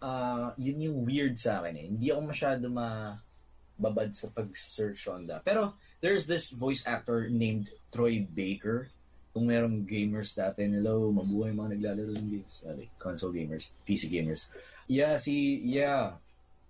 uh, 0.00 0.52
yun 0.56 0.80
yung 0.80 0.98
weird 1.04 1.36
sa 1.36 1.60
akin 1.60 1.74
eh. 1.76 1.86
Hindi 1.88 2.06
ako 2.12 2.20
masyado 2.24 2.64
mababad 2.68 4.12
sa 4.14 4.28
pag-search 4.30 5.08
on 5.08 5.26
that. 5.26 5.42
Pero, 5.42 5.74
there's 6.00 6.26
this 6.26 6.52
voice 6.52 6.84
actor 6.86 7.28
named 7.28 7.70
Troy 7.90 8.22
Baker. 8.22 8.92
Kung 9.32 9.48
merong 9.48 9.88
gamers 9.88 10.36
dati, 10.36 10.68
hello, 10.68 11.08
mabuhay 11.08 11.56
mga 11.56 11.80
naglalaro 11.80 12.12
ng 12.12 12.28
games. 12.28 12.60
Uh, 12.62 12.76
like, 12.76 12.92
console 13.00 13.32
gamers, 13.32 13.72
PC 13.82 14.12
gamers. 14.12 14.52
Yeah, 14.84 15.16
si, 15.16 15.56
yeah. 15.64 16.20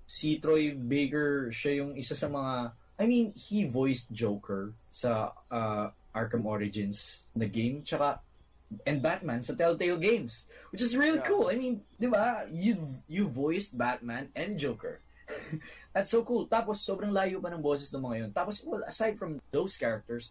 Si 0.06 0.38
Troy 0.38 0.70
Baker, 0.70 1.50
siya 1.50 1.82
yung 1.82 1.98
isa 1.98 2.14
sa 2.14 2.30
mga, 2.30 2.70
I 3.02 3.04
mean, 3.10 3.34
he 3.34 3.66
voiced 3.66 4.14
Joker 4.14 4.70
sa 4.94 5.34
uh, 5.50 5.90
Arkham 6.14 6.46
Origins 6.46 7.26
na 7.34 7.50
game. 7.50 7.82
Tsaka, 7.82 8.22
and 8.86 9.02
Batman 9.02 9.42
sa 9.42 9.52
Telltale 9.52 9.98
Games, 9.98 10.46
which 10.70 10.80
is 10.80 10.94
really 10.96 11.18
Yeah. 11.18 11.28
cool. 11.28 11.50
I 11.50 11.58
mean, 11.58 11.82
di 11.98 12.06
ba? 12.06 12.46
You, 12.48 12.78
you 13.10 13.26
voiced 13.26 13.76
Batman 13.76 14.30
and 14.38 14.54
Joker. 14.54 15.02
That's 15.92 16.08
so 16.08 16.22
cool. 16.22 16.46
Tapos, 16.46 16.80
sobrang 16.80 17.10
layo 17.10 17.42
pa 17.42 17.50
ng 17.50 17.60
boses 17.60 17.90
ng 17.90 18.00
mga 18.00 18.16
yun. 18.22 18.30
Tapos, 18.30 18.62
well, 18.62 18.80
aside 18.86 19.18
from 19.18 19.40
those 19.50 19.74
characters, 19.76 20.30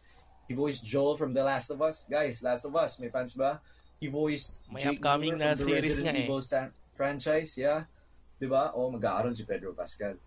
he 0.51 0.53
voiced 0.53 0.83
Joel 0.83 1.15
from 1.15 1.31
The 1.31 1.47
Last 1.47 1.71
of 1.71 1.79
Us. 1.79 2.03
Guys, 2.11 2.43
Last 2.43 2.67
of 2.67 2.75
Us, 2.75 2.99
may 2.99 3.07
fans 3.07 3.39
ba? 3.39 3.63
He 4.03 4.11
voiced 4.11 4.59
May 4.67 4.83
Jake 4.83 4.99
upcoming 4.99 5.39
Mueller 5.39 5.55
na 5.55 5.55
from 5.55 5.63
the 5.63 5.63
series 5.63 5.83
Resident 5.95 6.11
nga 6.11 6.19
eh. 6.19 6.27
Evil 6.27 6.43
san- 6.43 6.73
franchise, 6.91 7.51
yeah. 7.55 7.87
Di 8.35 8.51
ba? 8.51 8.75
O, 8.75 8.91
mag-aaron 8.91 9.31
si 9.31 9.47
Pedro 9.47 9.71
Pascal. 9.71 10.19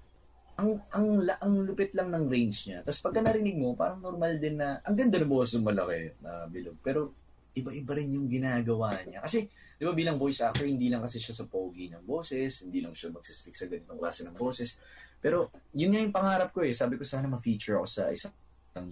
Ang 0.56 0.80
ang 0.94 1.06
la- 1.20 1.36
ang 1.44 1.66
lupit 1.68 1.92
lang 1.92 2.08
ng 2.08 2.24
range 2.24 2.72
niya. 2.72 2.80
Tapos 2.80 3.04
pagka 3.04 3.20
narinig 3.20 3.60
mo, 3.60 3.76
parang 3.76 4.00
normal 4.00 4.40
din 4.40 4.56
na 4.56 4.80
ang 4.80 4.96
ganda 4.96 5.20
ng 5.20 5.28
boses 5.28 5.60
ng 5.60 5.66
malaki 5.68 6.16
na 6.24 6.48
bilog. 6.48 6.78
Pero 6.80 7.12
iba-iba 7.52 7.92
rin 7.98 8.16
yung 8.16 8.26
ginagawa 8.30 8.96
niya. 9.04 9.20
Kasi, 9.20 9.44
di 9.50 9.84
ba 9.84 9.92
bilang 9.92 10.16
voice 10.16 10.40
actor, 10.40 10.64
hindi 10.64 10.88
lang 10.88 11.04
kasi 11.04 11.20
siya 11.20 11.34
sa 11.36 11.44
pogi 11.46 11.90
ng 11.90 12.02
boses, 12.02 12.64
hindi 12.64 12.80
lang 12.82 12.96
siya 12.96 13.14
magsistick 13.14 13.54
sa 13.54 13.68
ganitong 13.68 13.98
klase 14.00 14.26
ng 14.26 14.34
boses. 14.34 14.78
Pero, 15.22 15.54
yun 15.74 15.94
nga 15.94 16.02
yung 16.02 16.14
pangarap 16.14 16.50
ko 16.50 16.66
eh. 16.66 16.74
Sabi 16.74 16.98
ko 16.98 17.06
sana 17.06 17.30
ma-feature 17.30 17.78
ako 17.78 17.86
sa 17.86 18.10
isang 18.10 18.34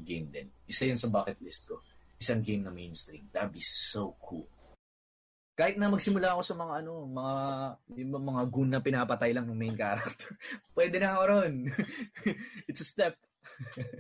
game 0.07 0.31
din. 0.31 0.47
Isa 0.71 0.87
yun 0.87 0.99
sa 0.99 1.11
bucket 1.11 1.39
list 1.43 1.67
ko. 1.67 1.83
Isang 2.23 2.43
game 2.43 2.63
na 2.63 2.71
mainstream. 2.71 3.27
That'd 3.35 3.51
be 3.51 3.63
so 3.63 4.15
cool. 4.23 4.47
Kahit 5.53 5.77
na 5.77 5.93
magsimula 5.93 6.33
ako 6.33 6.43
sa 6.47 6.55
mga 6.57 6.73
ano, 6.81 6.93
mga 7.11 7.35
yung 7.99 8.11
mga 8.15 8.43
goon 8.49 8.71
na 8.73 8.81
pinapatay 8.81 9.35
lang 9.37 9.45
ng 9.45 9.59
main 9.59 9.77
character. 9.77 10.33
Pwede 10.77 10.97
na 11.03 11.19
ako 11.19 11.23
ron. 11.29 11.55
It's 12.71 12.81
a 12.81 12.89
step. 12.89 13.19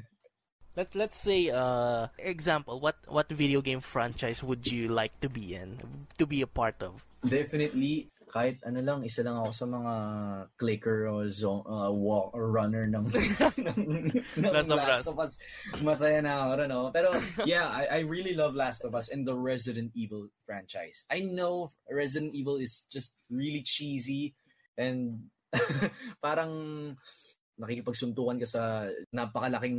Let 0.73 0.97
let's 0.97 1.21
say 1.21 1.53
uh 1.53 2.09
example, 2.17 2.81
what 2.81 2.97
what 3.05 3.29
video 3.29 3.61
game 3.61 3.85
franchise 3.85 4.41
would 4.41 4.65
you 4.65 4.89
like 4.89 5.21
to 5.21 5.29
be 5.29 5.53
in? 5.53 5.77
To 6.17 6.25
be 6.25 6.41
a 6.41 6.49
part 6.49 6.81
of? 6.81 7.05
Definitely, 7.21 8.09
kahit 8.33 8.65
ano 8.65 8.81
lang, 8.81 9.05
isa 9.05 9.21
lang 9.21 9.37
ako 9.37 9.51
sa 9.53 9.67
mga 9.69 9.95
clicker 10.57 11.05
o 11.13 11.29
zone, 11.29 11.61
uh, 11.69 11.93
walk, 11.93 12.33
or 12.33 12.49
runner 12.49 12.89
ng, 12.89 13.05
ng, 13.69 13.79
ng 14.09 14.53
Last 14.57 14.73
of 14.73 14.81
Last 14.81 15.05
Us. 15.05 15.07
of 15.13 15.19
Us. 15.21 15.33
Masaya 15.85 16.25
na 16.25 16.49
ako, 16.49 16.65
no? 16.65 16.81
Pero, 16.97 17.13
yeah, 17.45 17.69
I, 17.69 18.01
I 18.01 18.09
really 18.09 18.33
love 18.33 18.57
Last 18.57 18.89
of 18.89 18.97
Us 18.97 19.13
and 19.13 19.29
the 19.29 19.37
Resident 19.37 19.93
Evil 19.93 20.33
franchise. 20.49 21.05
I 21.13 21.29
know 21.29 21.77
Resident 21.85 22.33
Evil 22.33 22.57
is 22.57 22.89
just 22.89 23.13
really 23.29 23.61
cheesy 23.61 24.33
and 24.81 25.29
parang 26.25 26.97
nakikipagsuntukan 27.61 28.41
ka 28.41 28.49
sa 28.49 28.89
napakalaking 29.13 29.79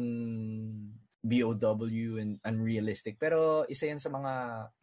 BOW 1.23 2.19
and 2.19 2.35
unrealistic. 2.43 3.15
Pero 3.15 3.63
isa 3.71 3.87
yan 3.87 3.97
sa 3.97 4.11
mga 4.11 4.33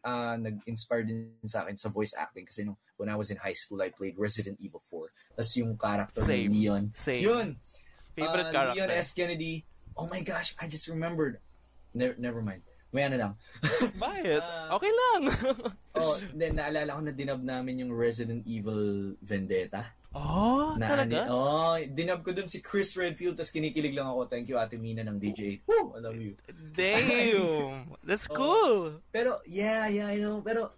ah, 0.00 0.34
nag-inspire 0.40 1.04
din 1.04 1.36
sa 1.44 1.62
akin 1.62 1.76
sa 1.76 1.92
voice 1.92 2.16
acting 2.16 2.48
kasi 2.48 2.64
nung 2.64 2.80
when 2.96 3.12
I 3.12 3.16
was 3.16 3.28
in 3.28 3.36
high 3.36 3.54
school, 3.54 3.84
I 3.84 3.92
played 3.92 4.16
Resident 4.16 4.56
Evil 4.58 4.80
4. 4.88 5.36
Tapos 5.36 5.52
yung 5.56 5.76
character 5.76 6.20
Same. 6.24 6.48
ni 6.48 6.64
Leon. 6.64 6.90
Same. 6.96 7.22
Yun! 7.24 7.48
Favorite 8.16 8.48
Ah, 8.48 8.52
character? 8.52 8.76
Leon 8.80 8.90
S. 8.96 9.12
Kennedy. 9.12 9.64
Oh 9.96 10.08
my 10.08 10.24
gosh, 10.24 10.56
I 10.56 10.64
just 10.66 10.88
remembered. 10.88 11.36
Never, 11.92 12.16
never 12.16 12.40
mind. 12.40 12.64
May 12.90 13.06
ano 13.06 13.16
lang. 13.20 13.32
Bakit? 14.02 14.42
Ah. 14.42 14.74
okay 14.74 14.90
lang. 14.90 15.20
oh, 16.00 16.16
then 16.34 16.58
naalala 16.58 16.98
ko 16.98 17.00
na 17.06 17.12
dinab 17.14 17.42
namin 17.44 17.86
yung 17.86 17.92
Resident 17.94 18.42
Evil 18.48 19.14
Vendetta. 19.22 19.94
Oh, 20.12 20.74
Na 20.74 20.86
talaga? 20.88 21.22
ani- 21.22 21.30
oh, 21.30 21.74
dinab 21.88 22.20
ko 22.22 22.32
dun 22.32 22.46
si 22.46 22.58
Chris 22.58 22.94
Redfield 22.94 23.36
tapos 23.36 23.50
kinikilig 23.50 23.94
lang 23.94 24.06
ako. 24.06 24.26
Thank 24.26 24.48
you 24.48 24.56
Ate 24.56 24.74
Mina 24.76 25.02
ng 25.02 25.18
DJ. 25.18 25.62
Woo! 25.64 25.94
I 25.94 26.00
love 26.00 26.16
you. 26.16 26.34
Damn. 26.74 27.94
That's 28.06 28.26
Oh. 28.30 28.34
cool. 28.34 28.80
Pero, 29.10 29.38
yeah, 29.46 29.86
yeah, 29.86 30.06
I 30.06 30.16
know. 30.16 30.40
Pero, 30.40 30.74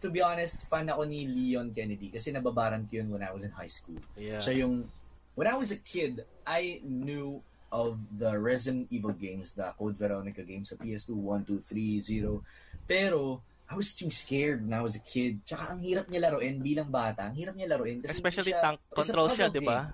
to 0.00 0.08
be 0.10 0.18
honest, 0.18 0.66
fan 0.66 0.88
ako 0.88 1.04
ni 1.04 1.26
Leon 1.26 1.70
Kennedy 1.70 2.10
kasi 2.10 2.32
nababaran 2.32 2.90
ko 2.90 2.98
yun 2.98 3.10
when 3.10 3.22
I 3.22 3.30
was 3.30 3.44
in 3.44 3.52
high 3.52 3.70
school. 3.70 3.98
Yeah. 4.16 4.42
Siya 4.42 4.66
yung, 4.66 4.90
when 5.34 5.46
I 5.46 5.54
was 5.54 5.70
a 5.70 5.78
kid, 5.78 6.24
I 6.42 6.82
knew 6.82 7.38
of 7.68 8.00
the 8.10 8.32
Resident 8.34 8.88
Evil 8.88 9.12
games, 9.12 9.52
the 9.52 9.68
Code 9.76 9.94
Veronica 9.94 10.40
games 10.42 10.72
sa 10.72 10.76
PS2, 10.76 11.12
1, 11.14 11.44
2, 11.46 11.60
3, 11.60 12.00
0. 12.00 12.42
Pero, 12.88 13.44
I 13.68 13.76
was 13.76 13.92
too 13.92 14.08
scared 14.08 14.64
when 14.64 14.72
I 14.72 14.80
was 14.80 14.96
a 14.96 15.04
kid. 15.04 15.44
Tsaka 15.44 15.76
ang 15.76 15.80
hirap 15.84 16.08
niya 16.08 16.24
laruin 16.24 16.64
bilang 16.64 16.88
bata. 16.88 17.28
Ang 17.28 17.36
hirap 17.36 17.52
niya 17.52 17.68
laruin. 17.76 18.00
Kasi 18.00 18.16
Especially 18.16 18.52
siya- 18.56 18.64
tank 18.64 18.80
controls 18.88 19.36
siya, 19.36 19.52
di 19.52 19.60
ba? 19.60 19.92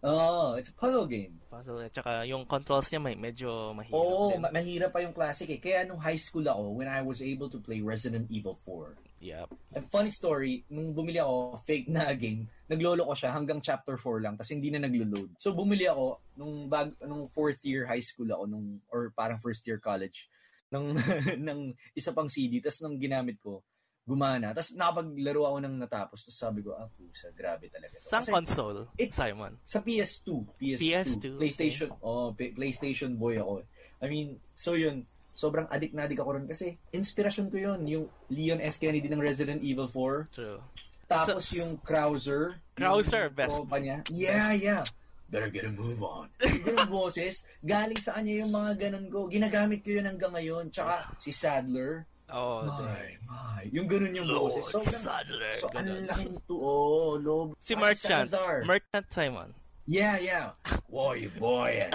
Oo, 0.00 0.56
it's 0.56 0.72
a 0.72 0.76
puzzle 0.78 1.04
game. 1.04 1.36
Puzzle. 1.50 1.76
At 1.84 1.92
saka 1.92 2.24
yung 2.24 2.48
controls 2.48 2.88
niya 2.88 3.02
may 3.02 3.18
medyo 3.20 3.76
mahirap 3.76 3.92
Oo, 3.98 4.32
din. 4.32 4.40
ma- 4.40 4.54
mahirap 4.54 4.94
pa 4.94 5.04
yung 5.04 5.12
classic 5.12 5.50
eh. 5.50 5.60
Kaya 5.60 5.84
nung 5.84 6.00
high 6.00 6.16
school 6.16 6.46
ako, 6.48 6.72
when 6.72 6.88
I 6.88 7.04
was 7.04 7.20
able 7.20 7.52
to 7.52 7.60
play 7.60 7.82
Resident 7.84 8.30
Evil 8.30 8.56
4, 8.64 8.96
Yep. 9.20 9.52
A 9.76 9.84
funny 9.84 10.08
story, 10.08 10.64
nung 10.72 10.96
bumili 10.96 11.20
ako, 11.20 11.60
fake 11.60 11.92
na 11.92 12.08
game, 12.16 12.48
naglolo 12.72 13.04
ko 13.04 13.12
siya 13.12 13.36
hanggang 13.36 13.60
chapter 13.60 14.00
4 14.00 14.16
lang, 14.24 14.32
tapos 14.40 14.48
hindi 14.48 14.72
na 14.72 14.80
naglo-load. 14.80 15.36
So 15.36 15.52
bumili 15.52 15.84
ako, 15.84 16.24
nung, 16.40 16.72
bag, 16.72 16.96
nung 17.04 17.28
fourth 17.28 17.60
year 17.68 17.84
high 17.84 18.00
school 18.00 18.32
ako, 18.32 18.48
nung, 18.48 18.80
or 18.88 19.12
parang 19.12 19.36
first 19.36 19.60
year 19.68 19.76
college, 19.76 20.24
ng, 20.70 20.86
ng 21.50 21.60
isa 21.92 22.10
pang 22.10 22.26
CD, 22.26 22.58
tapos 22.58 22.80
nung 22.80 22.96
ginamit 22.96 23.38
ko, 23.38 23.62
gumana. 24.00 24.50
Tapos 24.50 24.74
nakapaglaro 24.74 25.42
ako 25.44 25.56
ng 25.60 25.74
natapos, 25.78 26.18
tapos 26.24 26.38
sabi 26.38 26.60
ko, 26.62 26.74
ah, 26.74 26.88
pusa, 26.88 27.30
grabe 27.30 27.70
talaga. 27.70 27.90
to." 27.90 28.08
Saan 28.08 28.22
Kasi 28.22 28.30
console, 28.32 28.80
it- 28.96 29.14
Simon? 29.14 29.54
sa 29.62 29.78
PS2, 29.78 30.28
PS2, 30.56 30.82
PS2, 30.82 31.24
PlayStation, 31.36 31.88
oh, 32.00 32.32
P- 32.32 32.50
PlayStation 32.50 33.14
boy 33.14 33.38
ako. 33.38 33.62
I 34.00 34.06
mean, 34.08 34.40
so 34.50 34.74
yun, 34.74 35.04
sobrang 35.30 35.70
addict 35.70 35.94
na 35.94 36.04
addict 36.04 36.18
ako 36.18 36.36
ron 36.36 36.48
kasi 36.48 36.74
inspirasyon 36.90 37.48
ko 37.48 37.56
yun, 37.56 37.80
yung 37.86 38.04
Leon 38.28 38.58
S. 38.58 38.78
Kennedy 38.78 39.06
ng 39.06 39.20
Resident 39.20 39.62
Evil 39.62 39.86
4. 39.86 40.26
True. 40.28 40.58
Tapos 41.06 41.42
So- 41.44 41.58
yung 41.58 41.70
Krauser. 41.80 42.58
Krauser, 42.74 43.26
yung 43.26 43.36
best. 43.36 43.58
niya. 43.78 43.96
Yeah, 44.10 44.52
yeah. 44.54 44.82
Better 45.30 45.50
get 45.54 45.64
a 45.64 45.70
move 45.70 46.02
on. 46.02 46.26
Yung 46.42 46.74
ganun 46.74 46.90
boses, 46.90 47.46
galing 47.62 47.98
sa 48.02 48.18
kanya 48.18 48.42
yung 48.42 48.50
mga 48.50 48.90
ganun 48.90 49.06
ko. 49.06 49.30
Ginagamit 49.30 49.86
ko 49.86 49.94
yun 49.94 50.10
hanggang 50.10 50.34
ngayon. 50.34 50.74
Tsaka 50.74 51.06
si 51.22 51.30
Sadler. 51.30 52.02
Oh, 52.30 52.62
My, 52.62 53.14
my. 53.26 53.62
Yung 53.74 53.90
ganun 53.90 54.14
yung 54.14 54.26
Lord 54.26 54.54
boses. 54.58 54.70
Sobrang, 54.70 55.02
Sadler. 55.02 55.54
so, 55.58 55.66
ang 55.74 55.86
laking 55.86 56.38
to, 56.46 56.54
oh, 56.58 57.14
lob. 57.18 57.54
Si 57.58 57.74
Merchant. 57.74 58.26
Salazar. 58.26 58.66
Merchant 58.66 59.06
Simon. 59.10 59.50
Yeah, 59.86 60.18
yeah. 60.18 60.54
Boy, 60.86 61.26
boy. 61.38 61.90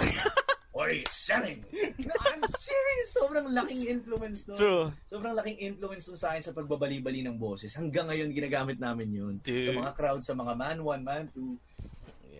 What 0.76 0.92
are 0.92 0.96
you 1.00 1.08
selling? 1.08 1.64
No, 1.72 2.12
I'm 2.28 2.44
serious. 2.52 3.16
Sobrang 3.16 3.48
laking 3.48 3.96
influence 3.96 4.44
no. 4.44 4.60
True. 4.60 4.84
Sobrang 5.08 5.32
laking 5.32 5.72
influence 5.72 6.04
nun 6.12 6.20
sa 6.20 6.36
akin 6.36 6.42
sa 6.44 6.52
pagbabali-bali 6.52 7.24
ng 7.24 7.40
boses. 7.40 7.72
Hanggang 7.72 8.12
ngayon, 8.12 8.36
ginagamit 8.36 8.76
namin 8.76 9.08
yun. 9.08 9.34
Dude. 9.40 9.64
Sa 9.64 9.72
mga 9.72 9.96
crowd, 9.96 10.20
sa 10.20 10.36
mga 10.36 10.52
man 10.52 10.84
1, 10.84 11.00
man 11.00 11.24
2. 11.32 11.95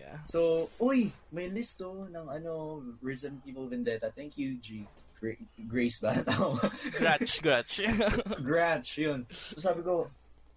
Yeah. 0.07 0.23
So, 0.23 0.63
uy, 0.79 1.11
may 1.35 1.51
list 1.51 1.83
to 1.83 2.07
ng 2.07 2.31
ano, 2.31 2.79
Resident 3.03 3.43
Evil 3.43 3.67
Vendetta. 3.67 4.07
Thank 4.15 4.39
you, 4.39 4.55
G. 4.63 4.87
Gra- 5.19 5.43
Grace 5.67 5.99
ba? 5.99 6.23
Gratch, 6.99 7.43
gratch. 7.43 7.83
Gratch, 8.47 9.03
yun. 9.03 9.27
So 9.27 9.59
sabi 9.59 9.83
ko, 9.83 10.07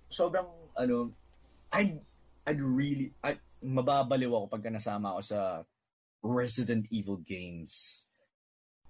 sobrang, 0.07 0.46
ano, 0.78 1.11
I'd, 1.74 1.98
I'd 2.46 2.62
really, 2.62 3.11
I'd, 3.26 3.42
mababaliw 3.66 4.30
ako 4.30 4.46
pagka 4.46 4.70
nasama 4.70 5.18
ako 5.18 5.20
sa 5.26 5.40
Resident 6.22 6.86
Evil 6.94 7.18
games. 7.18 8.07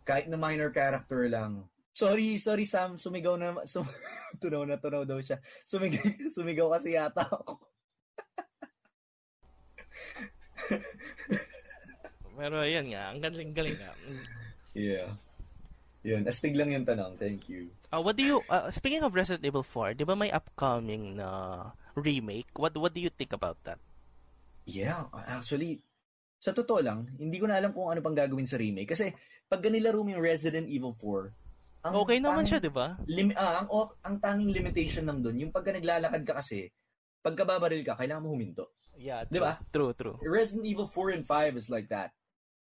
Kahit 0.05 0.29
na 0.29 0.37
minor 0.37 0.69
character 0.69 1.25
lang. 1.31 1.65
Sorry, 1.97 2.37
sorry 2.37 2.69
Sam, 2.69 3.01
sumigaw 3.01 3.41
na, 3.41 3.65
sum, 3.71 3.89
tunaw 4.37 4.69
na 4.69 4.77
tunaw 4.77 5.09
daw 5.09 5.25
siya. 5.25 5.41
Sumigaw, 5.65 6.05
sumigaw 6.29 6.69
kasi 6.77 7.01
yata 7.01 7.25
ako. 7.25 7.57
Pero 12.39 12.65
yan 12.65 12.89
nga, 12.89 13.13
ang 13.13 13.21
galing-galing 13.21 13.77
nga. 13.77 13.93
Yeah. 14.73 15.13
Yun, 16.01 16.25
astig 16.25 16.57
lang 16.57 16.73
yung 16.73 16.89
tanong. 16.89 17.21
Thank 17.21 17.45
you. 17.53 17.69
Uh, 17.93 18.01
what 18.01 18.17
do 18.17 18.25
you, 18.25 18.41
uh, 18.49 18.73
speaking 18.73 19.05
of 19.05 19.13
Resident 19.13 19.45
Evil 19.45 19.67
4, 19.67 19.93
di 19.93 20.09
ba 20.09 20.17
may 20.17 20.33
upcoming 20.33 21.21
na 21.21 21.29
remake? 21.93 22.49
What 22.57 22.73
what 22.81 22.97
do 22.97 23.05
you 23.05 23.13
think 23.13 23.37
about 23.37 23.61
that? 23.69 23.77
Yeah, 24.65 25.05
actually, 25.29 25.85
sa 26.41 26.57
totoo 26.57 26.81
lang, 26.81 27.05
hindi 27.21 27.37
ko 27.37 27.45
na 27.45 27.61
alam 27.61 27.77
kung 27.77 27.93
ano 27.93 28.01
pang 28.01 28.17
gagawin 28.17 28.49
sa 28.49 28.57
remake. 28.57 28.97
Kasi, 28.97 29.13
pag 29.45 29.61
nilaro 29.61 30.01
mo 30.01 30.09
yung 30.17 30.25
Resident 30.25 30.65
Evil 30.73 30.97
4, 30.97 31.85
ang 31.85 31.93
Okay 31.97 32.17
naman 32.17 32.45
tanging- 32.45 32.49
siya, 32.49 32.61
di 32.65 32.73
ba? 32.73 32.97
lim- 33.05 33.37
ah, 33.37 33.61
ang, 33.61 33.69
o- 33.69 33.93
ang 34.01 34.17
tanging 34.17 34.53
limitation 34.53 35.05
nam 35.05 35.21
doon, 35.21 35.37
yung 35.37 35.53
pagka 35.53 35.77
naglalakad 35.77 36.25
ka 36.25 36.41
kasi, 36.41 36.69
pagka 37.21 37.45
babaril 37.45 37.85
ka, 37.85 37.97
kailangan 38.01 38.25
mo 38.25 38.33
huminto. 38.33 38.73
Yeah, 39.01 39.25
true. 39.25 39.41
ba? 39.41 39.57
True, 39.73 39.93
true. 39.97 40.17
Resident 40.21 40.69
Evil 40.69 40.85
4 40.85 41.17
and 41.17 41.25
5 41.25 41.57
is 41.57 41.73
like 41.73 41.89
that. 41.89 42.13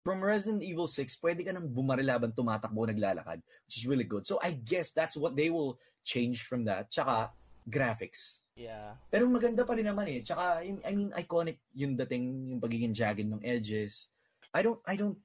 From 0.06 0.22
Resident 0.22 0.62
Evil 0.62 0.86
6, 0.86 1.18
pwede 1.20 1.42
ka 1.42 1.50
nang 1.52 1.68
bumaril 1.68 2.08
habang 2.08 2.32
tumatakbo 2.32 2.86
naglalakad, 2.86 3.42
which 3.66 3.82
is 3.82 3.84
really 3.84 4.06
good. 4.06 4.24
So 4.24 4.38
I 4.38 4.54
guess 4.54 4.94
that's 4.94 5.18
what 5.18 5.34
they 5.34 5.50
will 5.50 5.76
change 6.06 6.46
from 6.46 6.64
that. 6.70 6.88
Tsaka, 6.88 7.34
graphics. 7.68 8.40
Yeah. 8.56 8.96
Pero 9.10 9.28
maganda 9.28 9.66
pa 9.66 9.74
rin 9.76 9.90
naman 9.90 10.08
eh. 10.08 10.22
Tsaka, 10.24 10.64
I 10.64 10.92
mean, 10.94 11.10
iconic 11.12 11.60
yung 11.76 11.98
dating, 11.98 12.54
yung 12.54 12.60
pagiging 12.62 12.94
jagged 12.94 13.28
ng 13.28 13.42
edges. 13.44 14.08
I 14.54 14.62
don't, 14.64 14.80
I 14.86 14.96
don't 14.96 15.18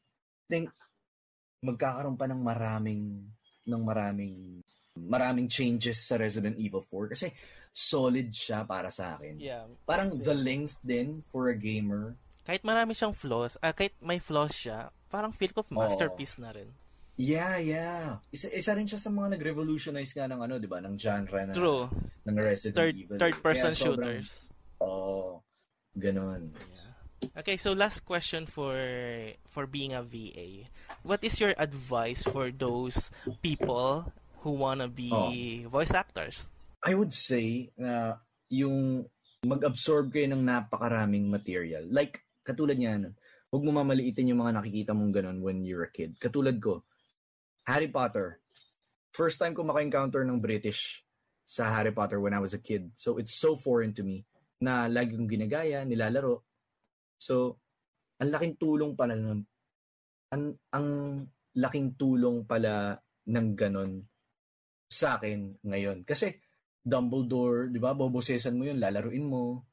think 0.50 0.74
magkakaroon 1.64 2.18
pa 2.20 2.28
ng 2.28 2.42
maraming, 2.42 3.30
ng 3.64 3.84
maraming, 3.86 4.60
maraming 4.98 5.48
changes 5.48 6.04
sa 6.04 6.20
Resident 6.20 6.58
Evil 6.60 6.84
4 6.84 7.14
kasi 7.16 7.32
solid 7.76 8.32
siya 8.32 8.64
para 8.64 8.88
sa 8.88 9.20
akin. 9.20 9.36
Yeah. 9.36 9.68
Parang 9.84 10.16
the 10.16 10.32
length 10.32 10.80
din 10.80 11.20
for 11.28 11.52
a 11.52 11.58
gamer. 11.60 12.16
Kahit 12.48 12.64
marami 12.64 12.96
siyang 12.96 13.12
flaws, 13.12 13.60
ah, 13.60 13.76
kahit 13.76 13.92
may 14.00 14.16
flaws 14.16 14.56
siya, 14.56 14.96
parang 15.12 15.36
feel 15.36 15.52
ko 15.52 15.68
masterpiece 15.68 16.40
na 16.40 16.56
rin. 16.56 16.72
Yeah, 17.20 17.60
yeah. 17.60 18.24
Isa, 18.32 18.48
isa 18.52 18.72
rin 18.76 18.88
siya 18.88 19.00
sa 19.00 19.12
mga 19.12 19.36
nag-revolutionize 19.36 20.16
nga 20.16 20.28
ng 20.28 20.40
ano, 20.40 20.56
di 20.56 20.68
ba? 20.68 20.80
Ng 20.80 20.96
genre 20.96 21.44
na, 21.44 21.52
True. 21.52 21.88
ng 22.24 22.36
Resident 22.40 22.76
Third 22.80 22.96
Evil. 22.96 23.20
third 23.20 23.38
person 23.40 23.72
Kaya 23.72 23.80
sobrang- 23.80 24.24
shooters. 24.24 24.32
Oo. 24.80 25.44
ganun. 25.96 26.52
Okay, 27.40 27.56
so 27.56 27.72
last 27.72 28.04
question 28.04 28.44
for 28.44 28.76
for 29.48 29.64
being 29.66 29.96
a 29.96 30.04
VA. 30.04 30.68
What 31.02 31.24
is 31.24 31.40
your 31.40 31.56
advice 31.56 32.28
for 32.28 32.52
those 32.52 33.10
people 33.40 34.12
who 34.44 34.60
wanna 34.60 34.92
be 34.92 35.08
Oh. 35.10 35.32
voice 35.72 35.96
actors? 35.96 36.52
I 36.86 36.94
would 36.94 37.10
say 37.10 37.74
na 37.82 38.22
yung 38.46 39.10
mag-absorb 39.42 40.14
kayo 40.14 40.30
ng 40.30 40.46
napakaraming 40.46 41.26
material. 41.30 41.90
Like, 41.90 42.30
katulad 42.46 42.78
niya, 42.78 43.02
nun, 43.02 43.18
huwag 43.50 43.66
mo 43.66 43.82
mamaliitin 43.82 44.30
yung 44.30 44.46
mga 44.46 44.62
nakikita 44.62 44.94
mong 44.94 45.14
ganun 45.14 45.42
when 45.42 45.66
you're 45.66 45.86
a 45.86 45.90
kid. 45.90 46.18
Katulad 46.22 46.62
ko, 46.62 46.86
Harry 47.66 47.90
Potter. 47.90 48.38
First 49.10 49.42
time 49.42 49.58
ko 49.58 49.66
maka-encounter 49.66 50.22
ng 50.22 50.38
British 50.38 51.02
sa 51.42 51.74
Harry 51.74 51.94
Potter 51.94 52.22
when 52.22 52.38
I 52.38 52.42
was 52.42 52.54
a 52.54 52.62
kid. 52.62 52.94
So, 52.94 53.18
it's 53.18 53.34
so 53.34 53.58
foreign 53.58 53.94
to 53.98 54.06
me 54.06 54.26
na 54.62 54.86
lagi 54.86 55.18
kong 55.18 55.30
ginagaya, 55.30 55.82
nilalaro. 55.86 56.46
So, 57.18 57.58
ang 58.22 58.30
laking 58.30 58.62
tulong 58.62 58.94
pala 58.94 59.18
ng 59.18 59.42
ang, 60.34 60.44
ang 60.74 60.88
laking 61.56 61.98
tulong 61.98 62.46
pala 62.46 62.98
ng 63.30 63.48
ganon 63.58 64.06
sa 64.86 65.18
akin 65.18 65.66
ngayon. 65.66 66.06
Kasi, 66.06 66.45
Dumbledore, 66.86 67.74
di 67.74 67.82
ba? 67.82 67.98
Bobosesan 67.98 68.54
mo 68.54 68.70
yun, 68.70 68.78
lalaruin 68.78 69.26
mo. 69.26 69.66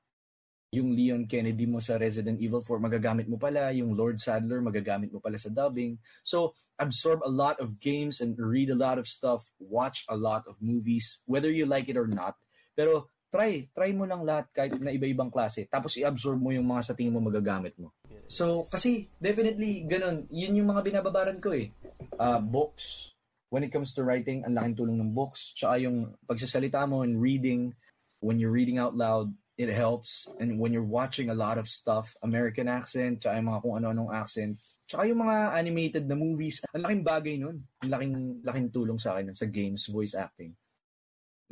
Yung 0.72 0.96
Leon 0.96 1.28
Kennedy 1.28 1.68
mo 1.68 1.84
sa 1.84 2.00
Resident 2.00 2.40
Evil 2.40 2.64
4, 2.64 2.80
magagamit 2.80 3.28
mo 3.28 3.36
pala. 3.36 3.68
Yung 3.76 3.92
Lord 3.92 4.16
Sadler, 4.16 4.64
magagamit 4.64 5.12
mo 5.12 5.20
pala 5.20 5.36
sa 5.36 5.52
dubbing. 5.52 6.00
So, 6.24 6.56
absorb 6.80 7.20
a 7.20 7.28
lot 7.28 7.60
of 7.60 7.76
games 7.76 8.24
and 8.24 8.32
read 8.40 8.72
a 8.72 8.78
lot 8.80 8.96
of 8.96 9.04
stuff. 9.04 9.52
Watch 9.60 10.08
a 10.08 10.16
lot 10.16 10.48
of 10.48 10.56
movies, 10.64 11.20
whether 11.28 11.52
you 11.52 11.68
like 11.68 11.92
it 11.92 12.00
or 12.00 12.08
not. 12.08 12.40
Pero, 12.72 13.12
try. 13.28 13.68
Try 13.76 13.92
mo 13.92 14.08
lang 14.08 14.24
lahat 14.24 14.48
kahit 14.48 14.80
na 14.80 14.96
iba-ibang 14.96 15.28
klase. 15.28 15.68
Tapos, 15.68 16.00
i-absorb 16.00 16.40
mo 16.40 16.48
yung 16.56 16.64
mga 16.64 16.88
sa 16.88 16.96
tingin 16.96 17.12
mo 17.12 17.20
magagamit 17.20 17.76
mo. 17.76 17.92
So, 18.24 18.64
kasi, 18.64 19.12
definitely, 19.20 19.84
ganun. 19.84 20.24
Yun 20.32 20.64
yung 20.64 20.72
mga 20.72 20.88
binababaran 20.88 21.36
ko 21.36 21.52
eh. 21.52 21.68
Uh, 22.16 22.40
books, 22.40 23.11
when 23.52 23.60
it 23.60 23.68
comes 23.68 23.92
to 23.92 24.00
writing, 24.00 24.40
ang 24.48 24.56
laking 24.56 24.80
tulong 24.80 24.96
ng 24.96 25.12
books. 25.12 25.52
Tsaka 25.52 25.76
yung 25.84 26.16
pagsasalita 26.24 26.88
mo 26.88 27.04
and 27.04 27.20
reading, 27.20 27.76
when 28.24 28.40
you're 28.40 28.54
reading 28.54 28.80
out 28.80 28.96
loud, 28.96 29.28
it 29.60 29.68
helps. 29.68 30.24
And 30.40 30.56
when 30.56 30.72
you're 30.72 30.88
watching 30.88 31.28
a 31.28 31.36
lot 31.36 31.60
of 31.60 31.68
stuff, 31.68 32.16
American 32.24 32.64
accent, 32.64 33.20
tsaka 33.20 33.36
yung 33.36 33.52
mga 33.52 33.60
kung 33.60 33.74
ano-anong 33.76 34.08
accent, 34.16 34.56
tsaka 34.88 35.04
yung 35.04 35.20
mga 35.20 35.52
animated 35.52 36.08
na 36.08 36.16
movies, 36.16 36.64
ang 36.72 36.88
laking 36.88 37.04
bagay 37.04 37.34
nun. 37.36 37.60
Ang 37.84 37.90
laking, 37.92 38.14
laking 38.40 38.68
tulong 38.72 38.96
sa 38.96 39.20
akin 39.20 39.36
sa 39.36 39.44
games, 39.44 39.84
voice 39.92 40.16
acting. 40.16 40.56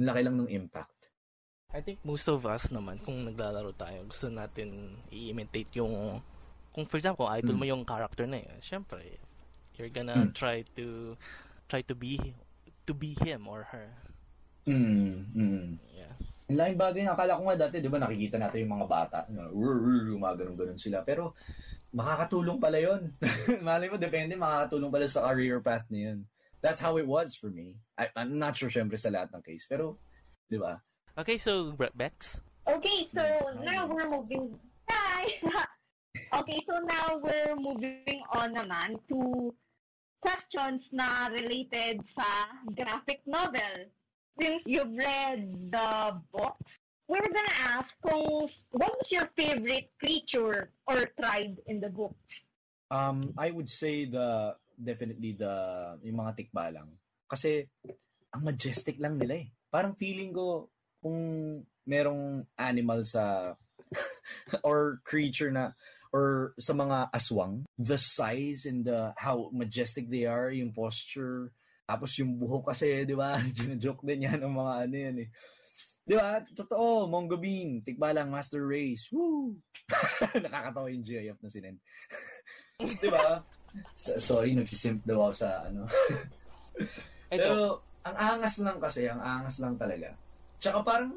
Ang 0.00 0.08
laki 0.08 0.20
lang 0.24 0.36
ng 0.40 0.48
impact. 0.48 1.12
I 1.76 1.84
think 1.84 2.00
most 2.00 2.32
of 2.32 2.48
us 2.48 2.72
naman, 2.72 2.96
kung 3.04 3.20
naglalaro 3.28 3.76
tayo, 3.76 4.08
gusto 4.08 4.32
natin 4.32 4.96
i-imitate 5.12 5.76
yung, 5.76 6.24
kung 6.72 6.88
for 6.88 6.96
example, 6.96 7.28
idol 7.28 7.60
mo 7.60 7.68
yung 7.68 7.84
character 7.84 8.24
na 8.24 8.40
yun, 8.40 8.56
syempre, 8.64 9.20
you're 9.76 9.92
gonna 9.92 10.26
Mm. 10.26 10.34
try 10.34 10.64
to, 10.74 11.14
try 11.70 11.86
to 11.86 11.94
be, 11.94 12.18
to 12.82 12.92
be 12.92 13.14
him 13.22 13.46
or 13.46 13.70
her. 13.70 13.94
Mm, 14.66 15.30
mm. 15.30 15.68
Yeah. 15.94 16.14
Laking 16.50 16.82
bagay 16.82 17.02
na 17.06 17.14
akala 17.14 17.38
ko 17.38 17.46
nga 17.46 17.70
dati, 17.70 17.78
di 17.78 17.86
ba 17.86 18.02
nakikita 18.02 18.42
natin 18.42 18.66
yung 18.66 18.74
mga 18.74 18.90
bata, 18.90 19.18
mga 19.30 20.34
ganun-ganun 20.34 20.82
sila. 20.82 21.06
Pero 21.06 21.38
makakatulong 21.94 22.58
pala 22.58 22.78
yun. 22.82 23.14
Malay 23.66 23.86
mo, 23.86 23.94
depende, 23.94 24.34
makakatulong 24.34 24.90
pala 24.90 25.06
sa 25.06 25.30
career 25.30 25.62
path 25.62 25.86
na 25.94 26.10
yun. 26.10 26.18
That's 26.58 26.82
how 26.82 26.98
it 26.98 27.06
was 27.06 27.38
for 27.38 27.48
me. 27.48 27.78
I, 27.94 28.10
I'm 28.18 28.36
not 28.36 28.58
sure 28.58 28.68
syempre 28.68 28.98
sa 28.98 29.14
lahat 29.14 29.30
ng 29.30 29.46
case, 29.46 29.64
pero, 29.70 29.96
di 30.50 30.58
ba? 30.58 30.82
Okay, 31.16 31.38
so, 31.38 31.72
Bex? 31.94 32.42
Okay, 32.66 33.06
so 33.06 33.22
now 33.62 33.86
we're 33.86 34.10
moving. 34.10 34.58
Hi. 34.90 35.24
okay, 36.42 36.58
so 36.66 36.74
now 36.82 37.16
we're 37.22 37.54
moving 37.56 38.20
on 38.34 38.58
naman 38.58 38.98
to 39.06 39.50
questions 40.20 40.92
na 40.92 41.28
related 41.32 42.04
sa 42.04 42.24
graphic 42.76 43.24
novel. 43.26 43.88
Since 44.40 44.64
you've 44.68 44.94
read 44.96 45.72
the 45.72 46.20
books, 46.32 46.80
we're 47.10 47.26
gonna 47.26 47.58
ask 47.74 47.98
kung 48.00 48.46
what 48.76 48.92
was 48.94 49.08
your 49.10 49.26
favorite 49.34 49.90
creature 49.98 50.70
or 50.86 51.10
tribe 51.18 51.58
in 51.66 51.82
the 51.82 51.90
books? 51.90 52.46
Um, 52.90 53.34
I 53.36 53.50
would 53.50 53.68
say 53.68 54.06
the, 54.06 54.54
definitely 54.78 55.34
the, 55.34 55.96
yung 56.06 56.22
mga 56.22 56.36
tikbalang. 56.38 56.94
Kasi, 57.26 57.66
ang 58.30 58.42
majestic 58.46 58.98
lang 59.02 59.18
nila 59.18 59.42
eh. 59.42 59.46
Parang 59.70 59.94
feeling 59.94 60.34
ko, 60.34 60.70
kung 61.02 61.18
merong 61.86 62.46
animal 62.58 63.02
sa, 63.02 63.54
or 64.66 65.02
creature 65.02 65.50
na 65.50 65.74
or 66.10 66.54
sa 66.58 66.74
mga 66.74 67.10
aswang, 67.14 67.62
the 67.78 67.98
size 67.98 68.66
and 68.66 68.82
the 68.84 69.14
how 69.14 69.50
majestic 69.54 70.10
they 70.10 70.26
are, 70.26 70.50
yung 70.50 70.74
posture, 70.74 71.54
tapos 71.90 72.14
yung 72.22 72.38
buhok 72.38 72.70
kasi, 72.70 73.02
di 73.02 73.18
ba? 73.18 73.38
Joke 73.82 74.06
din 74.06 74.26
yan 74.26 74.38
ng 74.38 74.54
mga 74.54 74.74
ano 74.86 74.94
yan 74.94 75.16
eh. 75.26 75.28
Di 76.06 76.14
ba? 76.14 76.38
Totoo, 76.42 77.10
Mongo 77.10 77.38
Bean, 77.38 77.82
tikbalang 77.82 78.30
Master 78.30 78.62
Race. 78.62 79.10
Woo! 79.10 79.58
Nakakatawa 80.46 80.86
yung 80.90 81.02
GIF 81.02 81.38
na 81.42 81.50
sinend. 81.50 81.78
di 83.02 83.10
ba? 83.10 83.42
So, 83.94 84.18
sorry, 84.18 84.54
nagsisimp 84.54 85.02
daw 85.02 85.30
ako 85.30 85.34
sa 85.34 85.66
ano. 85.66 85.86
Pero, 87.30 87.82
ang 88.06 88.16
angas 88.16 88.62
lang 88.62 88.78
kasi, 88.78 89.06
ang 89.10 89.22
angas 89.22 89.58
lang 89.58 89.74
talaga. 89.74 90.14
Tsaka 90.62 90.82
parang 90.86 91.12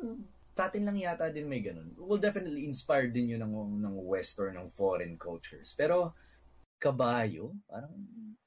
sa 0.54 0.70
atin 0.70 0.86
lang 0.86 0.98
yata 1.02 1.34
din 1.34 1.50
may 1.50 1.66
ganun. 1.66 1.90
Will 1.98 2.22
definitely 2.22 2.70
inspire 2.70 3.10
din 3.10 3.34
yun 3.34 3.42
ng, 3.42 3.82
ng 3.82 3.96
western, 4.06 4.54
ng 4.62 4.70
foreign 4.70 5.18
cultures. 5.18 5.74
Pero, 5.74 6.14
kabayo, 6.78 7.58
parang, 7.66 7.94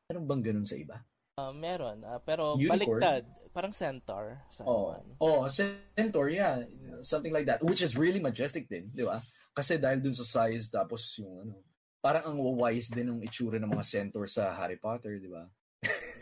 parang 0.06 0.24
bang 0.24 0.42
ganun 0.42 0.66
sa 0.66 0.78
iba? 0.78 1.02
Uh, 1.36 1.52
meron. 1.52 2.00
Uh, 2.06 2.22
pero 2.22 2.54
Unicorn. 2.54 3.02
baliktad. 3.02 3.22
Parang 3.50 3.74
centaur. 3.74 4.38
Sa 4.54 4.62
oh. 4.64 4.94
oh, 5.18 5.50
centaur, 5.50 6.30
yeah. 6.30 6.62
Something 7.02 7.34
like 7.34 7.50
that. 7.50 7.58
Which 7.60 7.82
is 7.82 7.98
really 7.98 8.22
majestic 8.22 8.70
din, 8.70 8.88
di 8.94 9.02
ba? 9.02 9.18
Kasi 9.50 9.76
dahil 9.82 9.98
dun 9.98 10.14
sa 10.14 10.24
size, 10.24 10.70
tapos 10.70 11.18
yung 11.18 11.42
ano, 11.42 11.54
parang 11.98 12.30
ang 12.30 12.38
wise 12.38 12.94
din 12.94 13.10
ng 13.10 13.20
itsura 13.26 13.58
ng 13.58 13.72
mga 13.72 13.84
centaur 13.84 14.30
sa 14.30 14.54
Harry 14.54 14.78
Potter, 14.78 15.18
di 15.18 15.26
ba? 15.26 15.42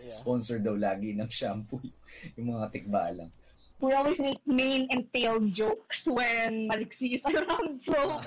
Yeah. 0.00 0.16
Sponsor 0.24 0.64
daw 0.64 0.74
lagi 0.74 1.12
ng 1.12 1.28
shampoo 1.28 1.84
yung 2.40 2.56
mga 2.56 2.72
tikbalang 2.72 3.28
we 3.80 3.92
always 3.92 4.20
make 4.20 4.40
main 4.46 4.86
and 4.90 5.06
tail 5.12 5.40
jokes 5.50 6.06
when 6.06 6.68
Maliksi 6.68 7.16
is 7.16 7.24
around. 7.30 7.82
So, 7.82 7.94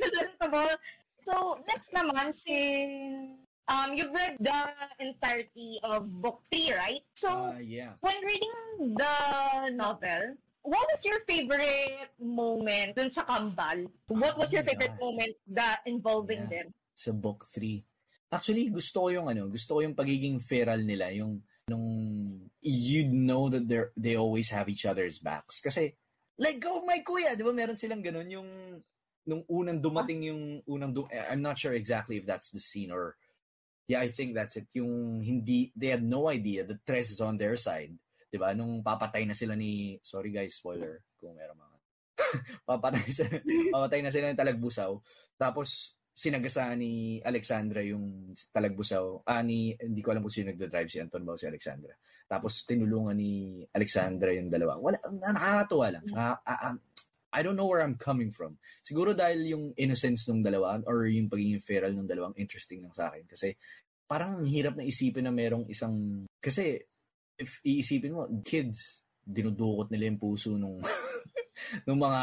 relatable. 0.00 0.76
So, 1.24 1.60
next 1.68 1.92
naman, 1.92 2.32
since 2.32 3.36
um, 3.68 3.94
you've 3.94 4.12
read 4.12 4.36
the 4.40 4.58
entirety 4.98 5.78
of 5.84 6.08
book 6.20 6.42
three, 6.50 6.72
right? 6.74 7.04
So, 7.14 7.54
uh, 7.54 7.62
yeah. 7.62 7.94
when 8.00 8.16
reading 8.24 8.96
the 8.96 9.16
novel, 9.72 10.34
what 10.62 10.84
was 10.90 11.04
your 11.04 11.20
favorite 11.28 12.12
moment 12.18 12.96
dun 12.96 13.10
sa 13.10 13.24
Kambal? 13.24 13.86
What 14.08 14.36
was 14.36 14.52
your 14.52 14.64
oh 14.64 14.68
favorite 14.68 14.96
God. 14.98 15.04
moment 15.04 15.34
that 15.54 15.80
involving 15.86 16.48
yeah. 16.48 16.64
them? 16.64 16.66
Sa 16.96 17.12
book 17.12 17.44
three. 17.46 17.84
Actually, 18.30 18.70
gusto 18.70 19.06
ko 19.06 19.08
yung 19.10 19.26
ano, 19.26 19.50
gusto 19.50 19.78
ko 19.78 19.80
yung 19.82 19.96
pagiging 19.96 20.38
feral 20.38 20.78
nila, 20.82 21.10
yung 21.10 21.42
nung 21.66 21.86
you 22.60 23.08
know 23.08 23.48
that 23.48 23.66
they 23.68 23.80
they 23.96 24.14
always 24.16 24.52
have 24.52 24.68
each 24.68 24.84
other's 24.84 25.18
backs. 25.18 25.60
Kasi, 25.60 25.96
let 26.40 26.60
go 26.60 26.80
of 26.80 26.88
my 26.88 27.00
kuya! 27.00 27.36
Di 27.36 27.44
ba 27.44 27.52
meron 27.52 27.76
silang 27.76 28.04
ganun 28.04 28.28
yung 28.28 28.48
nung 29.28 29.44
unang 29.48 29.80
dumating 29.80 30.24
yung 30.26 30.42
unang 30.64 30.92
dum- 30.96 31.12
I'm 31.12 31.44
not 31.44 31.60
sure 31.60 31.76
exactly 31.76 32.16
if 32.16 32.24
that's 32.24 32.50
the 32.50 32.58
scene 32.58 32.90
or 32.90 33.20
yeah, 33.90 33.98
I 33.98 34.14
think 34.14 34.38
that's 34.38 34.54
it. 34.54 34.70
Yung 34.78 35.18
hindi, 35.18 35.74
they 35.74 35.90
had 35.90 36.06
no 36.06 36.30
idea 36.30 36.62
that 36.62 36.86
Tres 36.86 37.10
is 37.10 37.18
on 37.18 37.34
their 37.34 37.58
side. 37.58 37.90
Di 38.30 38.38
ba? 38.38 38.54
Nung 38.54 38.86
papatay 38.86 39.26
na 39.26 39.34
sila 39.34 39.58
ni, 39.58 39.98
sorry 40.06 40.30
guys, 40.30 40.54
spoiler, 40.54 41.02
kung 41.18 41.34
meron 41.34 41.58
mga, 41.58 41.76
papatay, 42.70 43.02
sila, 43.10 43.42
papatay 43.74 44.00
na 44.06 44.14
sila 44.14 44.30
ng 44.30 44.38
talagbusaw. 44.38 44.94
Tapos, 45.34 45.98
sinagasaan 46.14 46.78
ni 46.78 47.18
Alexandra 47.18 47.82
yung 47.82 48.30
talagbusaw. 48.54 49.26
Ah, 49.26 49.42
ni, 49.42 49.74
hindi 49.74 49.98
ko 50.06 50.14
alam 50.14 50.22
kung 50.22 50.30
sino 50.30 50.54
nagdo-drive 50.54 50.86
si 50.86 51.02
Anton 51.02 51.26
ba 51.26 51.34
o 51.34 51.40
si 51.40 51.50
Alexandra. 51.50 51.90
Tapos 52.30 52.62
tinulungan 52.62 53.18
ni 53.18 53.66
Alexandra 53.74 54.30
yung 54.30 54.46
dalawa. 54.46 54.78
Wala, 54.78 55.02
nakakatuwa 55.10 55.86
lang. 55.98 56.04
Uh, 56.14 56.38
uh, 56.46 56.78
I 57.34 57.42
don't 57.42 57.58
know 57.58 57.66
where 57.66 57.82
I'm 57.82 57.98
coming 57.98 58.30
from. 58.30 58.62
Siguro 58.86 59.18
dahil 59.18 59.50
yung 59.50 59.64
innocence 59.74 60.30
ng 60.30 60.46
dalawa 60.46 60.78
or 60.86 61.10
yung 61.10 61.26
pagiging 61.26 61.58
feral 61.58 61.90
ng 61.90 62.06
dalawang 62.06 62.38
interesting 62.38 62.86
lang 62.86 62.94
sa 62.94 63.10
akin. 63.10 63.26
Kasi 63.26 63.58
parang 64.06 64.46
hirap 64.46 64.78
na 64.78 64.86
isipin 64.86 65.26
na 65.26 65.34
merong 65.34 65.66
isang... 65.66 66.26
Kasi 66.38 66.78
if 67.34 67.58
iisipin 67.66 68.14
mo, 68.14 68.30
kids, 68.46 69.02
dinudukot 69.26 69.90
nila 69.90 70.10
yung 70.10 70.20
puso 70.22 70.54
nung 70.54 70.78
nung 71.86 72.00
mga, 72.00 72.20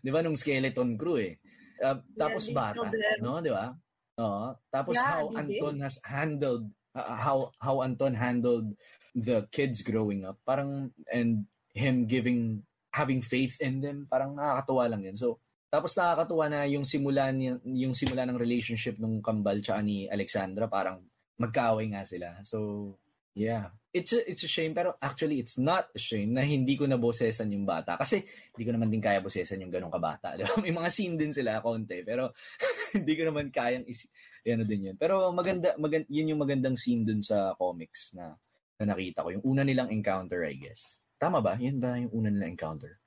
'di 0.00 0.10
ba, 0.12 0.20
nung 0.22 0.38
skeleton 0.38 0.94
crew 0.94 1.18
eh. 1.18 1.40
Uh, 1.82 1.98
tapos 2.14 2.48
yeah, 2.48 2.54
bata, 2.54 2.86
no, 3.20 3.42
'di 3.42 3.52
ba? 3.52 3.74
Oo. 4.22 4.54
Tapos 4.70 4.94
yeah, 4.94 5.08
how 5.10 5.22
Anton 5.34 5.76
has 5.82 5.96
handled 6.06 6.64
uh, 6.94 7.16
how 7.18 7.50
how 7.58 7.82
Anton 7.82 8.14
handled 8.14 8.72
the 9.14 9.46
kids 9.48 9.86
growing 9.86 10.26
up. 10.26 10.42
Parang 10.42 10.90
and 11.08 11.46
him 11.72 12.04
giving 12.06 12.66
having 12.94 13.22
faith 13.22 13.58
in 13.62 13.82
them, 13.82 14.06
parang 14.10 14.34
nakakatuwa 14.34 14.84
lang 14.90 15.02
'yan. 15.06 15.16
So 15.18 15.38
tapos 15.70 15.98
nakakatuwa 15.98 16.46
na 16.46 16.60
yung 16.70 16.86
simula 16.86 17.34
ni, 17.34 17.50
yung 17.82 17.94
simula 17.98 18.22
ng 18.22 18.38
relationship 18.38 18.94
nung 19.02 19.18
Kambal 19.18 19.58
tsaka 19.58 19.82
ni 19.82 20.06
Alexandra 20.06 20.70
parang 20.70 21.02
magkaaway 21.34 21.90
nga 21.90 22.06
sila. 22.06 22.38
So 22.46 22.94
yeah, 23.34 23.74
it's 23.90 24.14
a, 24.14 24.22
it's 24.22 24.46
a 24.46 24.50
shame 24.50 24.70
pero 24.70 24.94
actually 25.02 25.42
it's 25.42 25.58
not 25.58 25.90
a 25.90 25.98
shame 25.98 26.30
na 26.30 26.46
hindi 26.46 26.78
ko 26.78 26.86
nabosesan 26.86 27.50
yung 27.50 27.66
bata 27.66 27.98
kasi 27.98 28.22
hindi 28.22 28.62
ko 28.62 28.70
naman 28.70 28.86
din 28.86 29.02
kaya 29.02 29.18
bosesan 29.18 29.66
yung 29.66 29.74
ganong 29.74 29.90
kabata. 29.90 30.38
Diba? 30.38 30.54
May 30.62 30.70
mga 30.70 30.90
scene 30.94 31.18
din 31.18 31.34
sila 31.34 31.58
konti 31.58 32.06
pero 32.06 32.30
hindi 32.94 33.12
ko 33.18 33.26
naman 33.26 33.50
kayang 33.50 33.86
is 33.90 34.06
ano 34.46 34.62
din 34.62 34.92
yun. 34.92 34.96
Pero 35.00 35.34
maganda, 35.34 35.72
maganda 35.80 36.06
yun 36.06 36.36
yung 36.36 36.42
magandang 36.42 36.76
scene 36.76 37.02
dun 37.02 37.18
sa 37.24 37.56
comics 37.56 38.12
na, 38.14 38.36
na 38.80 38.94
nakita 38.94 39.22
ko. 39.22 39.28
Yung 39.34 39.44
una 39.44 39.62
nilang 39.62 39.90
encounter, 39.90 40.42
I 40.46 40.56
guess. 40.58 40.98
Tama 41.18 41.38
ba? 41.38 41.54
Yun 41.58 41.78
ba 41.78 41.98
yung 41.98 42.12
una 42.12 42.28
nilang 42.30 42.58
encounter? 42.58 42.98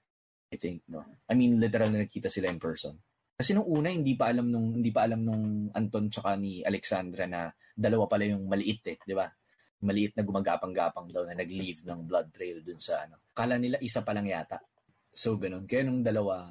I 0.48 0.56
think, 0.56 0.88
no. 0.88 1.04
I 1.28 1.36
mean, 1.36 1.60
literal 1.60 1.92
na 1.92 2.04
nakita 2.04 2.32
sila 2.32 2.48
in 2.48 2.60
person. 2.60 2.96
Kasi 3.38 3.54
nung 3.54 3.70
una 3.70 3.94
hindi 3.94 4.18
pa 4.18 4.34
alam 4.34 4.50
nung 4.50 4.82
hindi 4.82 4.90
pa 4.90 5.06
alam 5.06 5.22
nung 5.22 5.70
Anton 5.70 6.10
tsaka 6.10 6.34
ni 6.42 6.66
Alexandra 6.66 7.30
na 7.30 7.54
dalawa 7.70 8.10
pala 8.10 8.26
yung 8.26 8.50
maliit 8.50 8.82
eh, 8.90 8.98
'di 8.98 9.14
ba? 9.14 9.30
maliit 9.84 10.18
na 10.18 10.26
gumagapang-gapang 10.26 11.10
daw 11.14 11.24
na 11.28 11.38
nag-leave 11.38 11.86
ng 11.86 12.10
blood 12.10 12.34
trail 12.34 12.66
dun 12.66 12.82
sa 12.82 13.06
ano. 13.06 13.22
Kala 13.34 13.62
nila 13.62 13.78
isa 13.78 14.02
pa 14.02 14.16
lang 14.16 14.26
yata. 14.26 14.58
So, 15.14 15.38
ganun. 15.38 15.70
Kaya 15.70 15.86
nung 15.86 16.02
dalawa, 16.02 16.50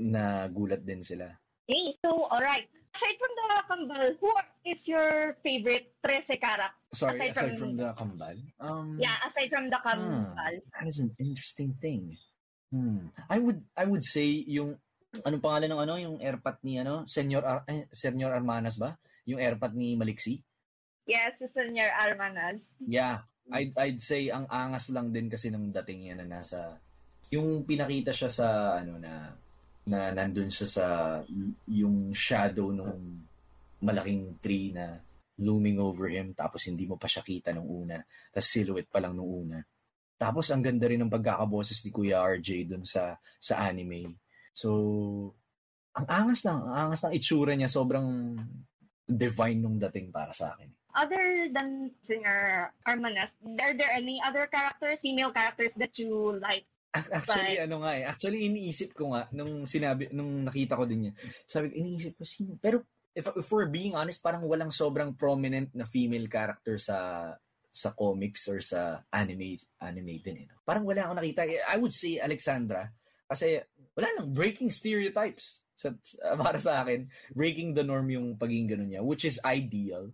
nagulat 0.00 0.84
din 0.84 1.00
sila. 1.00 1.28
Hey, 1.64 1.92
so, 2.04 2.28
alright. 2.28 2.68
Aside 2.96 3.18
from 3.20 3.32
the 3.36 3.46
Kambal, 3.68 4.08
who 4.16 4.30
is 4.64 4.88
your 4.88 5.36
favorite 5.44 5.92
13 6.00 6.40
character? 6.40 6.72
Sorry, 6.96 7.20
aside, 7.20 7.30
aside 7.30 7.52
from, 7.60 7.60
from 7.60 7.72
the 7.76 7.88
Kambal? 7.92 8.36
Um, 8.56 8.96
yeah, 8.96 9.20
aside 9.20 9.52
from 9.52 9.68
the 9.68 9.76
Kambal. 9.84 10.32
Hmm, 10.32 10.64
that 10.72 10.88
is 10.88 10.98
an 11.04 11.12
interesting 11.20 11.76
thing. 11.76 12.16
Hmm. 12.72 13.12
I 13.28 13.36
would 13.38 13.60
I 13.76 13.84
would 13.84 14.02
say 14.02 14.24
yung 14.48 14.80
anong 15.28 15.44
pangalan 15.44 15.76
ng 15.76 15.80
ano, 15.84 15.94
yung 16.00 16.16
airpat 16.24 16.64
ni 16.64 16.80
ano, 16.80 17.04
Senyor 17.04 17.44
Ar 17.44 17.68
eh, 17.68 17.84
Senyor 17.92 18.32
Armanas 18.32 18.80
ba? 18.80 18.96
Yung 19.28 19.36
airpat 19.36 19.76
ni 19.76 19.92
Maliksi? 19.92 20.40
Yes, 21.04 21.36
si 21.36 21.46
Senyor 21.52 21.92
Armanas. 22.00 22.72
Yeah. 22.80 23.28
I'd, 23.46 23.70
I'd 23.78 24.02
say 24.02 24.26
ang 24.26 24.50
angas 24.50 24.90
lang 24.90 25.14
din 25.14 25.30
kasi 25.30 25.54
nung 25.54 25.70
dating 25.70 26.02
niya 26.02 26.18
na 26.18 26.26
nasa 26.26 26.82
yung 27.30 27.62
pinakita 27.62 28.10
siya 28.10 28.26
sa 28.26 28.46
ano 28.82 28.98
na 28.98 29.30
na 29.86 30.10
nandun 30.10 30.50
siya 30.50 30.66
sa 30.66 30.86
yung 31.70 32.10
shadow 32.10 32.74
nung 32.74 33.22
malaking 33.78 34.34
tree 34.42 34.74
na 34.74 34.98
looming 35.38 35.78
over 35.78 36.10
him 36.10 36.34
tapos 36.34 36.66
hindi 36.66 36.88
mo 36.88 36.98
pa 36.98 37.06
siya 37.06 37.22
kita 37.22 37.54
nung 37.54 37.70
una. 37.70 38.02
Tapos 38.34 38.48
silhouette 38.50 38.90
pa 38.90 38.98
lang 38.98 39.14
nung 39.14 39.46
una. 39.46 39.62
Tapos 40.16 40.48
ang 40.50 40.64
ganda 40.64 40.90
rin 40.90 40.98
ng 41.04 41.12
pagkakaboses 41.12 41.84
ni 41.86 41.90
Kuya 41.94 42.24
RJ 42.24 42.66
dun 42.66 42.82
sa 42.82 43.14
sa 43.38 43.62
anime. 43.62 44.16
So 44.50 44.70
ang 45.94 46.06
angas 46.08 46.42
lang 46.42 46.66
ang 46.66 46.90
angas 46.90 47.06
ng 47.06 47.14
itsura 47.14 47.52
niya 47.54 47.70
sobrang 47.70 48.36
divine 49.06 49.60
nung 49.62 49.78
dating 49.78 50.10
para 50.10 50.34
sa 50.34 50.56
akin. 50.56 50.72
Other 50.96 51.52
than 51.52 51.92
singer 52.00 52.72
Armanas, 52.88 53.36
are 53.60 53.76
there 53.76 53.92
any 53.92 54.16
other 54.24 54.48
characters, 54.48 55.04
female 55.04 55.30
characters 55.30 55.76
that 55.76 55.94
you 56.00 56.40
like? 56.40 56.64
Actually, 56.94 57.60
But, 57.60 57.64
ano 57.68 57.76
nga 57.84 57.92
eh. 57.92 58.04
Actually, 58.08 58.40
iniisip 58.48 58.96
ko 58.96 59.12
nga, 59.12 59.28
nung 59.32 59.68
sinabi, 59.68 60.08
nung 60.12 60.44
nakita 60.44 60.78
ko 60.78 60.88
din 60.88 61.12
yan, 61.12 61.16
sabi 61.44 61.70
ko, 61.70 61.74
iniisip 61.76 62.12
ko, 62.16 62.24
sino? 62.24 62.56
Pero, 62.56 62.86
if, 63.12 63.24
if 63.36 63.46
we're 63.52 63.68
being 63.68 63.96
honest, 63.96 64.24
parang 64.24 64.44
walang 64.44 64.72
sobrang 64.72 65.12
prominent 65.12 65.72
na 65.76 65.84
female 65.84 66.28
character 66.28 66.80
sa 66.80 67.30
sa 67.76 67.92
comics 67.92 68.48
or 68.48 68.64
sa 68.64 69.04
anime 69.12 69.60
anime 69.84 70.16
din 70.24 70.44
eh. 70.44 70.46
No? 70.48 70.64
Parang 70.64 70.88
wala 70.88 71.04
akong 71.04 71.20
nakita. 71.20 71.44
I 71.44 71.76
would 71.76 71.92
say 71.92 72.16
Alexandra 72.16 72.88
kasi 73.28 73.60
wala 73.92 74.08
lang 74.16 74.32
breaking 74.32 74.72
stereotypes 74.72 75.60
sa, 75.76 75.92
para 76.40 76.56
sa 76.56 76.80
akin 76.80 77.04
breaking 77.36 77.76
the 77.76 77.84
norm 77.84 78.08
yung 78.08 78.32
pagiging 78.40 78.72
ganun 78.72 78.88
niya 78.88 79.04
which 79.04 79.28
is 79.28 79.36
ideal 79.44 80.08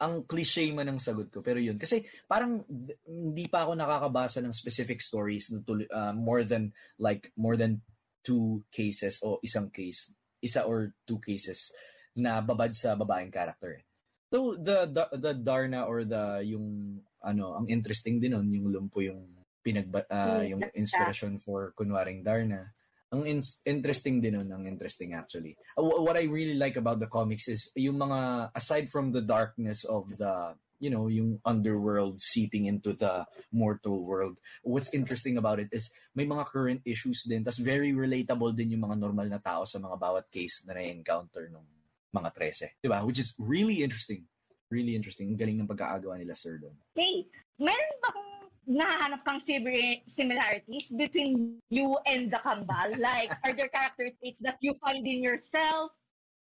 ang 0.00 0.24
cliche 0.24 0.72
man 0.72 0.88
ng 0.88 1.00
sagot 1.00 1.28
ko. 1.28 1.44
Pero 1.44 1.60
yun, 1.60 1.76
kasi 1.76 2.02
parang 2.24 2.64
hindi 3.04 3.44
pa 3.52 3.68
ako 3.68 3.76
nakakabasa 3.76 4.40
ng 4.40 4.56
specific 4.56 5.04
stories 5.04 5.52
uh, 5.52 6.14
more 6.16 6.42
than 6.42 6.72
like 6.96 7.28
more 7.36 7.54
than 7.54 7.84
two 8.24 8.64
cases 8.72 9.20
o 9.20 9.36
isang 9.44 9.68
case, 9.68 10.16
isa 10.40 10.64
or 10.64 10.96
two 11.04 11.20
cases 11.20 11.68
na 12.16 12.40
babad 12.40 12.72
sa 12.72 12.96
babaeng 12.96 13.32
character. 13.32 13.84
So 14.32 14.56
the 14.56 14.88
the, 14.88 15.04
the 15.20 15.32
Darna 15.36 15.84
or 15.84 16.08
the 16.08 16.40
yung 16.48 16.98
ano, 17.20 17.60
ang 17.60 17.66
interesting 17.68 18.16
din 18.16 18.32
nun 18.32 18.48
yung 18.48 18.72
lumpo 18.72 19.04
yung 19.04 19.28
pinag 19.60 19.92
uh, 19.92 20.40
yung 20.48 20.64
inspiration 20.72 21.36
for 21.36 21.76
kunwaring 21.76 22.24
Darna. 22.24 22.72
Ang 23.10 23.26
in- 23.26 23.58
interesting 23.66 24.22
din 24.22 24.38
nun, 24.38 24.50
ang 24.54 24.64
interesting 24.70 25.14
actually. 25.18 25.58
Uh, 25.74 25.82
wh- 25.82 26.06
what 26.06 26.14
I 26.14 26.30
really 26.30 26.54
like 26.54 26.78
about 26.78 27.02
the 27.02 27.10
comics 27.10 27.50
is 27.50 27.74
yung 27.74 27.98
mga, 27.98 28.50
aside 28.54 28.86
from 28.86 29.10
the 29.10 29.20
darkness 29.20 29.82
of 29.82 30.06
the, 30.14 30.54
you 30.78 30.88
know, 30.88 31.10
yung 31.10 31.42
underworld 31.42 32.22
seeping 32.22 32.70
into 32.70 32.94
the 32.94 33.26
mortal 33.50 34.06
world, 34.06 34.38
what's 34.62 34.94
interesting 34.94 35.36
about 35.36 35.58
it 35.58 35.68
is 35.74 35.90
may 36.14 36.24
mga 36.24 36.46
current 36.46 36.82
issues 36.86 37.26
din, 37.26 37.42
tas 37.42 37.58
very 37.58 37.90
relatable 37.90 38.54
din 38.54 38.78
yung 38.78 38.86
mga 38.86 38.96
normal 39.02 39.26
na 39.26 39.42
tao 39.42 39.66
sa 39.66 39.82
mga 39.82 39.98
bawat 39.98 40.26
case 40.30 40.62
na 40.64 40.78
na-encounter 40.78 41.50
nung 41.50 41.66
mga 42.14 42.30
13. 42.78 42.78
Diba? 42.78 43.02
Which 43.02 43.18
is 43.18 43.34
really 43.42 43.82
interesting. 43.82 44.22
Really 44.70 44.94
interesting. 44.94 45.34
Ang 45.34 45.38
galing 45.38 45.58
ng 45.58 45.70
pagkakagawa 45.70 46.14
nila, 46.14 46.38
sir, 46.38 46.62
doon. 46.62 46.78
Hey, 46.94 47.26
meron 47.58 47.98
ba 47.98 48.29
kung 48.70 48.78
nahanap 48.78 49.26
kang 49.26 49.42
simi- 49.42 50.06
similarities 50.06 50.94
between 50.94 51.58
you 51.66 51.98
and 52.06 52.30
the 52.30 52.38
Kambal? 52.38 52.94
Like, 53.02 53.34
are 53.42 53.50
there 53.50 53.66
character 53.66 54.14
traits 54.22 54.38
that 54.46 54.62
you 54.62 54.78
find 54.78 55.02
in 55.02 55.26
yourself? 55.26 55.90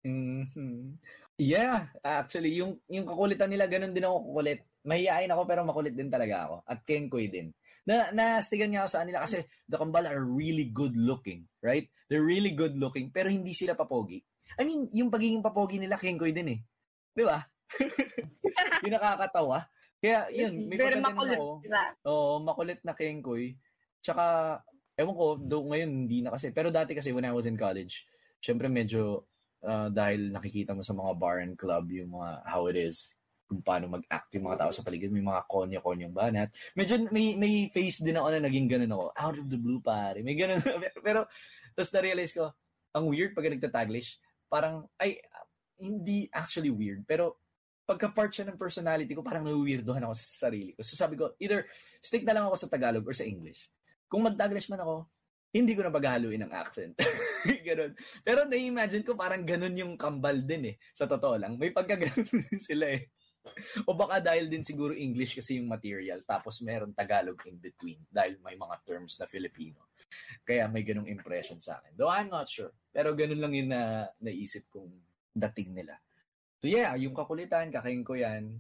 Mhm. 0.02 0.98
Yeah, 1.38 1.94
actually, 2.02 2.58
yung, 2.58 2.82
yung 2.90 3.06
kakulitan 3.06 3.54
nila, 3.54 3.70
ganun 3.70 3.94
din 3.94 4.02
ako 4.02 4.26
kukulit. 4.34 4.66
Mahihain 4.82 5.30
ako 5.30 5.42
pero 5.46 5.62
makulit 5.62 5.94
din 5.94 6.10
talaga 6.10 6.50
ako. 6.50 6.54
At 6.66 6.82
Kenkoy 6.82 7.30
din. 7.30 7.54
Na, 7.86 8.10
nastigan 8.10 8.74
niya 8.74 8.82
ako 8.82 8.90
sa 8.90 9.00
kanila 9.06 9.22
kasi 9.22 9.46
the 9.70 9.78
Kambal 9.78 10.10
are 10.10 10.18
really 10.26 10.66
good 10.74 10.98
looking, 10.98 11.46
right? 11.62 11.86
They're 12.10 12.26
really 12.26 12.50
good 12.50 12.74
looking 12.74 13.14
pero 13.14 13.30
hindi 13.30 13.54
sila 13.54 13.78
papogi. 13.78 14.18
I 14.58 14.66
mean, 14.66 14.90
yung 14.90 15.14
pagiging 15.14 15.46
papogi 15.46 15.78
nila, 15.78 15.94
Kenkoy 15.94 16.34
din 16.34 16.58
eh. 16.58 16.60
Di 17.14 17.22
ba? 17.22 17.38
yung 18.82 18.94
nakakatawa. 18.98 19.70
Kaya 19.98 20.30
yun, 20.30 20.70
may 20.70 20.78
Very 20.78 21.02
makulit 21.02 21.38
ako. 21.38 21.62
sila. 21.66 21.80
Oo, 22.06 22.38
makulit 22.38 22.80
na 22.86 22.94
Kenkoy. 22.94 23.58
Tsaka, 23.98 24.56
ewan 24.94 25.14
ko, 25.18 25.26
do, 25.38 25.66
ngayon 25.66 25.90
hindi 26.06 26.22
na 26.22 26.34
kasi. 26.34 26.54
Pero 26.54 26.70
dati 26.70 26.94
kasi 26.94 27.10
when 27.10 27.26
I 27.26 27.34
was 27.34 27.50
in 27.50 27.58
college, 27.58 28.06
syempre 28.38 28.70
medyo 28.70 29.26
uh, 29.66 29.90
dahil 29.90 30.30
nakikita 30.30 30.74
mo 30.74 30.86
sa 30.86 30.94
mga 30.94 31.12
bar 31.18 31.42
and 31.42 31.58
club 31.58 31.90
yung 31.90 32.14
mga 32.14 32.46
how 32.46 32.70
it 32.70 32.78
is, 32.78 33.18
kung 33.48 33.64
paano 33.64 33.88
mag-act 33.88 34.28
yung 34.36 34.44
mga 34.44 34.60
tao 34.60 34.70
sa 34.70 34.84
paligid, 34.84 35.08
may 35.08 35.24
mga 35.24 35.48
konyo-konyong 35.48 36.12
banat. 36.12 36.52
Medyo 36.76 37.08
may, 37.08 37.32
may 37.34 37.72
face 37.72 38.04
din 38.04 38.20
ako 38.20 38.28
na 38.36 38.44
naging 38.44 38.68
ganun 38.68 38.92
ako. 38.92 39.04
Out 39.16 39.36
of 39.40 39.48
the 39.48 39.56
blue, 39.56 39.80
pare. 39.80 40.20
May 40.20 40.36
ganun. 40.36 40.60
Pero, 41.06 41.24
tapos 41.72 41.90
na-realize 41.96 42.36
ko, 42.36 42.52
ang 42.92 43.08
weird 43.08 43.32
pag 43.32 43.48
nagtataglish, 43.48 44.20
parang, 44.52 44.84
ay, 45.00 45.16
hindi 45.80 46.28
actually 46.28 46.68
weird. 46.68 47.08
Pero, 47.08 47.40
pagka 47.88 48.12
part 48.12 48.28
siya 48.28 48.44
ng 48.52 48.60
personality 48.60 49.16
ko, 49.16 49.24
parang 49.24 49.48
nawiwirdohan 49.48 50.04
ako 50.04 50.12
sa 50.12 50.44
sarili 50.44 50.76
ko. 50.76 50.84
So 50.84 50.92
sabi 50.92 51.16
ko, 51.16 51.32
either 51.40 51.64
stick 52.04 52.20
na 52.28 52.36
lang 52.36 52.44
ako 52.44 52.60
sa 52.60 52.68
Tagalog 52.68 53.08
or 53.08 53.16
sa 53.16 53.24
English. 53.24 53.72
Kung 54.12 54.28
mag-Taglish 54.28 54.68
man 54.68 54.84
ako, 54.84 55.08
hindi 55.48 55.72
ko 55.72 55.80
na 55.80 55.88
paghahaluin 55.88 56.44
ang 56.44 56.52
accent. 56.52 56.92
ganun. 57.68 57.96
Pero 58.20 58.44
na-imagine 58.44 59.00
ko 59.00 59.16
parang 59.16 59.40
ganun 59.40 59.72
yung 59.72 59.96
kambal 59.96 60.44
din 60.44 60.76
eh. 60.76 60.76
Sa 60.92 61.08
totoo 61.08 61.40
lang. 61.40 61.56
May 61.56 61.72
pagkaganon 61.72 62.28
sila 62.68 62.92
eh. 62.92 63.08
O 63.88 63.96
baka 63.96 64.20
dahil 64.20 64.52
din 64.52 64.60
siguro 64.60 64.92
English 64.92 65.40
kasi 65.40 65.56
yung 65.56 65.72
material 65.72 66.20
tapos 66.28 66.60
meron 66.60 66.92
Tagalog 66.92 67.40
in 67.48 67.56
between 67.56 68.04
dahil 68.04 68.36
may 68.44 68.60
mga 68.60 68.76
terms 68.84 69.16
na 69.16 69.24
Filipino. 69.24 69.88
Kaya 70.44 70.68
may 70.68 70.84
ganung 70.84 71.08
impression 71.08 71.56
sa 71.56 71.80
akin. 71.80 71.96
Though 71.96 72.12
I'm 72.12 72.28
not 72.28 72.52
sure. 72.52 72.72
Pero 72.92 73.16
ganun 73.16 73.40
lang 73.40 73.56
yun 73.56 73.72
na 73.72 74.04
naisip 74.20 74.68
kong 74.68 74.92
dating 75.32 75.72
nila. 75.72 75.96
So 76.58 76.66
yeah, 76.66 76.94
yung 76.98 77.14
kakulitan, 77.14 77.70
kakain 77.70 78.02
ko 78.02 78.18
yan. 78.18 78.58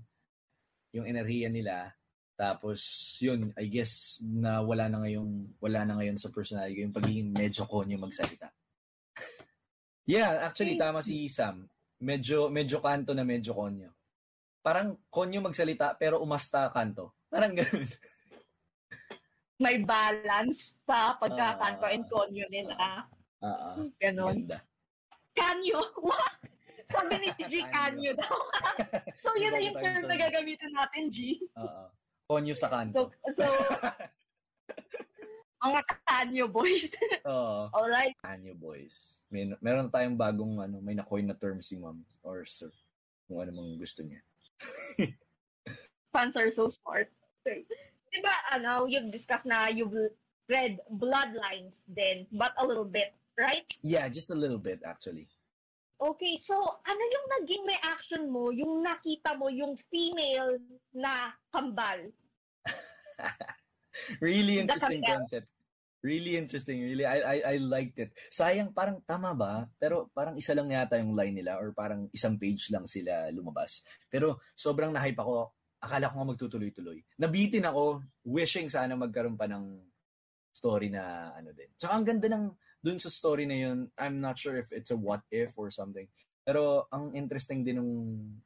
Yung 0.94 1.04
enerhiya 1.04 1.50
nila. 1.50 1.92
Tapos, 2.38 2.78
yun, 3.18 3.50
I 3.58 3.66
guess, 3.66 4.22
na 4.22 4.62
wala 4.62 4.86
na 4.86 5.02
ngayon, 5.02 5.58
wala 5.58 5.82
na 5.82 5.98
ngayon 5.98 6.14
sa 6.14 6.30
personality 6.30 6.78
ko, 6.78 6.82
yung 6.86 6.94
pagiging 6.94 7.30
medyo 7.34 7.66
konyo 7.66 7.98
magsalita. 7.98 8.46
yeah, 10.06 10.46
actually, 10.46 10.78
tama 10.78 11.02
si 11.02 11.26
Sam. 11.26 11.66
Medyo, 11.98 12.46
medyo 12.46 12.78
kanto 12.78 13.10
na 13.10 13.26
medyo 13.26 13.58
konyo. 13.58 13.90
Parang 14.62 14.94
konyo 15.10 15.42
magsalita, 15.42 15.98
pero 15.98 16.22
umasta 16.22 16.70
kanto. 16.70 17.18
Parang 17.26 17.58
ganun. 17.58 17.82
May 19.58 19.82
balance 19.82 20.78
sa 20.86 21.18
pagkakanto 21.18 21.90
Ah. 21.90 21.90
and 21.90 22.06
konyo 22.06 22.46
nila. 22.46 22.74
Ah, 22.78 23.02
uh, 23.42 23.82
Ganon. 23.98 24.46
ganda. 24.46 24.62
Kanyo? 25.34 25.82
What? 26.06 26.38
Sabi 26.88 27.14
ni 27.20 27.28
G, 27.48 27.52
kanyo 27.68 28.12
daw. 28.16 28.36
so, 29.22 29.36
yun 29.36 29.52
na 29.52 29.60
yung 29.60 29.76
term 29.76 30.02
na 30.08 30.16
gagamitin 30.16 30.72
natin, 30.72 31.12
G. 31.12 31.36
Oo. 31.60 31.84
Konyo 32.28 32.52
sa 32.56 32.68
So, 32.68 32.72
kanto. 32.72 33.00
so 33.32 33.44
mga 35.58 35.80
kanyo 36.08 36.46
boys. 36.48 36.92
Oo. 37.24 37.68
Alright. 37.72 38.16
Anyo 38.24 38.52
boys. 38.56 39.24
May, 39.32 39.48
meron 39.60 39.92
tayong 39.92 40.16
bagong 40.16 40.60
ano, 40.60 40.80
may 40.80 40.96
na-coin 40.96 41.24
na 41.28 41.36
term 41.36 41.60
si 41.60 41.76
ma'am 41.80 42.00
or 42.24 42.44
sir. 42.44 42.72
Kung 43.28 43.40
ano 43.44 43.52
mang 43.52 43.76
gusto 43.76 44.04
niya. 44.04 44.20
Fans 46.12 46.36
are 46.36 46.52
so 46.52 46.68
smart. 46.72 47.12
Diba, 47.44 48.34
ano, 48.52 48.88
you've 48.88 49.12
discussed 49.12 49.44
na 49.44 49.68
you've 49.68 49.92
read 50.48 50.80
Bloodlines 50.88 51.84
then, 51.88 52.24
but 52.32 52.56
a 52.56 52.64
little 52.64 52.88
bit, 52.88 53.12
right? 53.36 53.68
Yeah, 53.84 54.08
just 54.08 54.32
a 54.32 54.38
little 54.38 54.60
bit 54.60 54.80
actually. 54.84 55.28
Okay, 55.98 56.38
so 56.38 56.54
ano 56.86 57.02
yung 57.02 57.26
naging 57.42 57.64
reaction 57.66 58.22
mo, 58.30 58.54
yung 58.54 58.86
nakita 58.86 59.34
mo, 59.34 59.50
yung 59.50 59.74
female 59.90 60.62
na 60.94 61.34
kambal? 61.50 62.14
Really 64.22 64.62
interesting 64.62 65.02
concept. 65.02 65.50
Really 65.98 66.38
interesting. 66.38 66.78
Really, 66.78 67.02
I, 67.02 67.18
I, 67.18 67.36
I 67.42 67.54
liked 67.58 67.98
it. 67.98 68.14
Sayang, 68.30 68.70
parang 68.70 69.02
tama 69.02 69.34
ba? 69.34 69.66
Pero 69.82 70.06
parang 70.14 70.38
isa 70.38 70.54
lang 70.54 70.70
yata 70.70 71.02
yung 71.02 71.18
line 71.18 71.42
nila 71.42 71.58
or 71.58 71.74
parang 71.74 72.06
isang 72.14 72.38
page 72.38 72.70
lang 72.70 72.86
sila 72.86 73.26
lumabas. 73.34 73.82
Pero 74.06 74.38
sobrang 74.54 74.94
nahype 74.94 75.18
ako. 75.18 75.50
Akala 75.82 76.06
ko 76.06 76.14
nga 76.22 76.30
magtutuloy-tuloy. 76.30 77.02
Nabitin 77.18 77.66
ako, 77.66 78.06
wishing 78.30 78.70
sana 78.70 78.94
magkaroon 78.94 79.34
pa 79.34 79.50
ng 79.50 79.82
story 80.54 80.90
na 80.94 81.34
ano 81.34 81.50
din. 81.50 81.74
Tsaka 81.74 81.92
ang 81.98 82.06
ganda 82.06 82.30
ng 82.30 82.44
dun 82.78 82.98
sa 82.98 83.10
story 83.10 83.44
na 83.44 83.58
yun, 83.58 83.90
I'm 83.98 84.22
not 84.22 84.38
sure 84.38 84.56
if 84.58 84.70
it's 84.70 84.94
a 84.94 84.98
what 84.98 85.22
if 85.30 85.58
or 85.58 85.70
something. 85.70 86.06
Pero 86.46 86.88
ang 86.88 87.12
interesting 87.12 87.60
din 87.66 87.76
nung, 87.76 87.94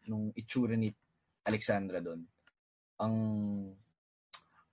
nung 0.08 0.24
itsura 0.34 0.74
ni 0.74 0.90
Alexandra 1.46 2.02
doon. 2.02 2.22
Ang 2.98 3.14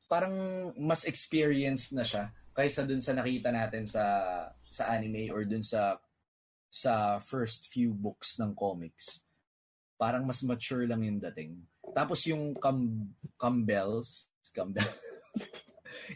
parang 0.09 0.33
mas 0.77 1.05
experience 1.05 1.93
na 1.93 2.01
siya 2.01 2.33
kaysa 2.57 2.83
dun 2.83 2.99
sa 2.99 3.13
nakita 3.13 3.53
natin 3.53 3.85
sa 3.85 4.03
sa 4.69 4.89
anime 4.93 5.29
or 5.29 5.45
dun 5.45 5.61
sa 5.61 6.01
sa 6.69 7.17
first 7.21 7.69
few 7.69 7.93
books 7.93 8.37
ng 8.41 8.53
comics. 8.57 9.25
Parang 9.97 10.25
mas 10.25 10.41
mature 10.41 10.89
lang 10.89 11.05
yung 11.05 11.21
dating. 11.21 11.61
Tapos 11.93 12.25
yung 12.29 12.57
Cam 12.57 13.09
Campbells, 13.37 14.33
Campbells, 14.53 14.97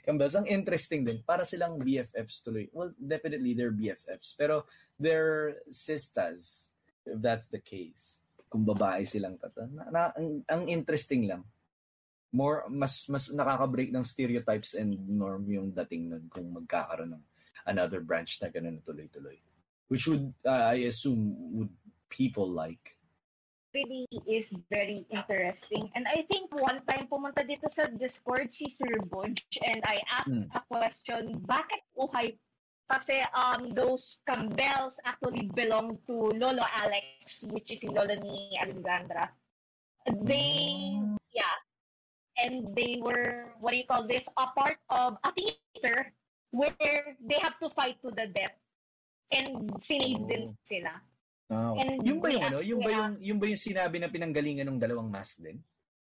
Campbells, 0.06 0.36
ang 0.38 0.48
interesting 0.48 1.06
din. 1.06 1.22
Para 1.24 1.44
silang 1.44 1.80
BFFs 1.80 2.44
tuloy. 2.46 2.70
Well, 2.74 2.94
definitely 2.98 3.54
they're 3.54 3.74
BFFs. 3.74 4.38
Pero 4.38 4.66
they're 4.98 5.62
sisters, 5.70 6.74
if 7.06 7.20
that's 7.20 7.50
the 7.50 7.62
case. 7.62 8.22
Kung 8.50 8.66
babae 8.66 9.06
silang 9.06 9.42
tata. 9.42 9.66
Na, 9.70 9.90
na, 9.90 10.02
ang, 10.14 10.46
ang 10.46 10.64
interesting 10.70 11.26
lang 11.26 11.44
more 12.34 12.66
mas 12.66 13.06
mas 13.14 13.30
nakaka-break 13.30 13.94
ng 13.94 14.02
stereotypes 14.02 14.74
and 14.74 14.98
norm 15.06 15.46
yung 15.46 15.70
dating 15.70 16.10
nun 16.10 16.26
kung 16.34 16.50
magkakaroon 16.50 17.14
ng 17.14 17.24
another 17.70 18.02
branch 18.02 18.42
na 18.42 18.50
ganun 18.50 18.82
na 18.82 18.84
tuloy-tuloy. 18.84 19.38
Which 19.88 20.10
would, 20.10 20.34
uh, 20.44 20.74
I 20.74 20.90
assume, 20.90 21.38
would 21.54 21.74
people 22.10 22.50
like. 22.50 22.93
Really 23.74 24.06
is 24.30 24.54
very 24.70 25.02
interesting. 25.10 25.90
And 25.98 26.06
I 26.06 26.22
think 26.30 26.54
one 26.54 26.86
time 26.86 27.10
pumunta 27.10 27.42
dito 27.42 27.66
sa 27.74 27.90
Discord 27.90 28.54
si 28.54 28.70
Sir 28.70 29.02
Budge 29.10 29.42
and 29.66 29.82
I 29.90 29.98
asked 30.14 30.30
Hmm. 30.30 30.46
a 30.54 30.62
question, 30.70 31.34
bakit 31.50 31.82
uhay? 31.98 32.38
Kasi 32.86 33.26
um, 33.34 33.74
those 33.74 34.22
Campbells 34.30 35.02
actually 35.10 35.50
belong 35.58 35.98
to 36.06 36.30
Lolo 36.38 36.62
Alex, 36.86 37.42
which 37.50 37.74
is 37.74 37.82
si 37.82 37.90
Lolo 37.90 38.14
ni 38.22 38.54
Alexandra. 38.62 39.26
They, 40.22 40.94
yeah, 41.34 41.58
and 42.46 42.70
they 42.78 43.02
were 43.02 43.56
what 43.58 43.72
do 43.74 43.82
you 43.82 43.88
call 43.90 44.06
this 44.06 44.30
a 44.38 44.54
part 44.54 44.78
of 44.94 45.18
a 45.24 45.32
theater 45.34 46.12
where 46.52 47.18
they 47.24 47.40
have 47.42 47.58
to 47.64 47.72
fight 47.74 47.98
to 48.06 48.12
the 48.14 48.30
death 48.30 48.54
and 49.34 49.72
sinave 49.82 50.28
din 50.30 50.46
Oh. 50.46 50.54
sila 50.62 50.94
Oh. 51.54 51.78
And 51.78 52.02
yung 52.02 52.20
ba 52.20 52.28
yung 52.28 52.44
ano? 52.44 52.60
Yung 52.60 52.82
ba 52.82 52.90
yung, 52.90 53.12
yung 53.22 53.38
ba 53.38 53.46
yung 53.46 53.62
sinabi 53.62 53.98
na 53.98 54.10
pinanggalingan 54.10 54.66
ng 54.66 54.80
dalawang 54.80 55.08
mask 55.08 55.40
din? 55.40 55.62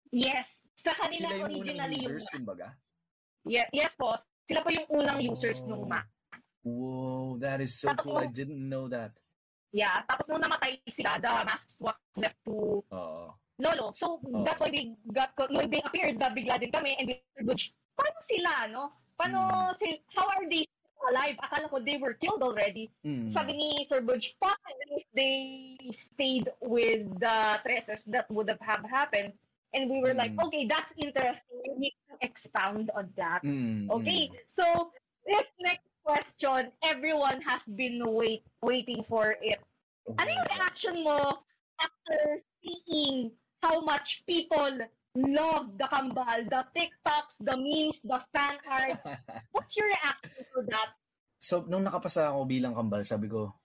yes 0.10 0.64
sa 0.72 0.96
kanila 0.96 1.28
Sila 1.28 1.36
yung 1.36 1.44
unang 1.44 1.60
originally 1.60 1.98
yung 2.00 2.16
users, 2.16 2.26
kumbaga? 2.32 2.68
yeah, 3.44 3.68
yes 3.72 3.92
po 3.94 4.16
sila 4.44 4.60
po 4.62 4.70
yung 4.72 4.88
unang 4.90 5.20
users 5.20 5.60
Oh. 5.64 5.68
nung 5.70 5.86
mask 5.86 6.08
Whoa, 6.64 7.40
that 7.40 7.60
is 7.60 7.80
so 7.80 7.88
Tapos, 7.88 8.04
cool. 8.04 8.20
I 8.20 8.28
didn't 8.28 8.60
know 8.60 8.88
that. 8.88 9.16
yeah 9.72 10.00
tapos 10.04 10.28
nung 10.28 10.40
namatay 10.40 10.80
sila 10.88 11.20
the 11.20 11.32
mask 11.44 11.76
was 11.80 12.00
left 12.16 12.40
to 12.44 12.80
Oo. 12.88 13.36
Lolo 13.60 13.92
so 13.92 14.16
Oh. 14.24 14.44
that's 14.48 14.60
why 14.60 14.72
we 14.72 14.96
got 15.12 15.36
when 15.52 15.68
they 15.68 15.84
appeared 15.84 16.16
bigla 16.16 16.56
din 16.56 16.72
kami 16.72 16.96
and 16.96 17.12
we 17.12 17.16
were 17.44 17.58
paano 18.00 18.20
sila 18.24 18.52
no 18.72 18.84
paano 19.20 19.40
Hmm. 19.44 19.76
si- 19.76 20.02
how 20.16 20.24
are 20.30 20.46
they 20.48 20.64
alive. 21.06 21.38
Akala 21.44 21.70
ko 21.70 21.80
they 21.80 21.98
were 21.98 22.14
killed 22.14 22.42
already. 22.42 22.90
Mm. 23.06 23.32
Sabi 23.32 23.54
ni 23.54 23.86
Sir 23.86 24.02
Budge, 24.02 24.36
fuck, 24.42 24.58
if 24.96 25.06
they 25.14 25.78
stayed 25.92 26.50
with 26.62 27.06
the 27.20 27.60
Tresses, 27.62 28.04
that 28.10 28.30
would 28.32 28.50
have 28.50 28.62
have 28.62 28.86
happened. 28.88 29.34
And 29.76 29.92
we 29.92 30.00
were 30.02 30.16
like, 30.16 30.34
Mm. 30.34 30.48
okay, 30.48 30.64
that's 30.66 30.94
interesting. 30.98 31.60
We 31.68 31.92
need 31.92 31.96
to 32.10 32.16
expound 32.24 32.90
on 32.96 33.12
that. 33.20 33.44
Mm, 33.44 33.92
Okay, 33.92 34.32
mm. 34.32 34.40
so 34.48 34.64
this 35.28 35.52
next 35.60 35.86
question, 36.08 36.72
everyone 36.88 37.44
has 37.44 37.62
been 37.76 38.00
wait 38.08 38.48
waiting 38.64 39.04
for 39.04 39.36
it. 39.44 39.60
Ano 40.08 40.30
yung 40.32 40.48
reaction 40.56 40.96
mo 41.04 41.44
after 41.84 42.40
seeing 42.64 43.36
how 43.60 43.84
much 43.84 44.24
people 44.24 44.72
love 45.18 45.74
the 45.78 45.88
kambal, 45.90 46.46
the 46.46 46.62
TikToks, 46.78 47.42
the 47.42 47.56
memes, 47.58 48.02
the 48.06 48.20
fan 48.30 48.56
arts? 48.70 49.02
What's 49.54 49.74
your 49.74 49.90
reaction 49.90 50.46
to 50.54 50.62
that? 50.70 50.90
So, 51.42 51.66
nung 51.66 51.86
nakapasa 51.86 52.30
ako 52.30 52.46
bilang 52.46 52.78
kambal, 52.78 53.02
sabi 53.02 53.26
ko, 53.26 53.58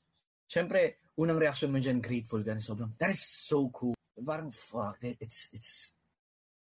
syempre, 0.48 1.04
unang 1.20 1.40
reaction 1.40 1.68
mo 1.68 1.76
dyan, 1.76 2.00
grateful 2.00 2.40
ka 2.40 2.56
na 2.56 2.62
sobrang, 2.62 2.92
that 2.96 3.12
is 3.12 3.20
so 3.20 3.68
cool. 3.68 3.96
Parang, 4.22 4.52
fuck, 4.52 4.96
it, 5.04 5.16
it's, 5.20 5.52
it's, 5.52 5.92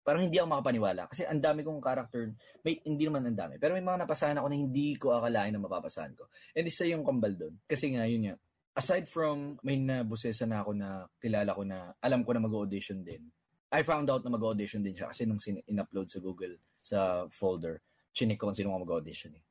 parang 0.02 0.26
hindi 0.26 0.38
ako 0.38 0.58
makapaniwala. 0.58 1.06
Kasi 1.10 1.26
ang 1.26 1.42
dami 1.42 1.62
kong 1.62 1.82
character, 1.82 2.30
may, 2.66 2.78
hindi 2.82 3.04
naman 3.06 3.26
ang 3.26 3.38
dami. 3.38 3.54
Pero 3.60 3.76
may 3.76 3.84
mga 3.84 4.06
napasahan 4.06 4.38
ako 4.38 4.46
na 4.48 4.58
hindi 4.58 4.94
ko 4.96 5.14
akalain 5.14 5.54
na 5.54 5.62
mapapasahan 5.62 6.14
ko. 6.16 6.30
And 6.56 6.66
isa 6.66 6.88
yung 6.88 7.06
kambal 7.06 7.36
doon. 7.36 7.54
Kasi 7.66 7.94
nga, 7.94 8.06
yun 8.06 8.30
nga, 8.30 8.36
aside 8.74 9.10
from 9.10 9.58
may 9.66 9.76
nabusesa 9.76 10.46
na 10.46 10.62
ako 10.62 10.72
na 10.72 11.04
kilala 11.18 11.50
ko 11.52 11.62
na 11.66 11.92
alam 12.00 12.22
ko 12.22 12.30
na 12.32 12.42
mag-audition 12.42 13.02
din. 13.02 13.28
I 13.70 13.86
found 13.86 14.10
out 14.10 14.26
na 14.26 14.34
mag-audition 14.34 14.82
din 14.82 14.98
siya 14.98 15.14
kasi 15.14 15.24
nung 15.24 15.38
sin- 15.38 15.62
in-upload 15.70 16.10
sa 16.10 16.18
Google 16.18 16.58
sa 16.82 17.24
folder, 17.30 17.78
chinik 18.10 18.42
ko 18.42 18.50
kung 18.50 18.56
sino 18.58 18.74
mag-audition 18.74 19.30
eh. 19.38 19.42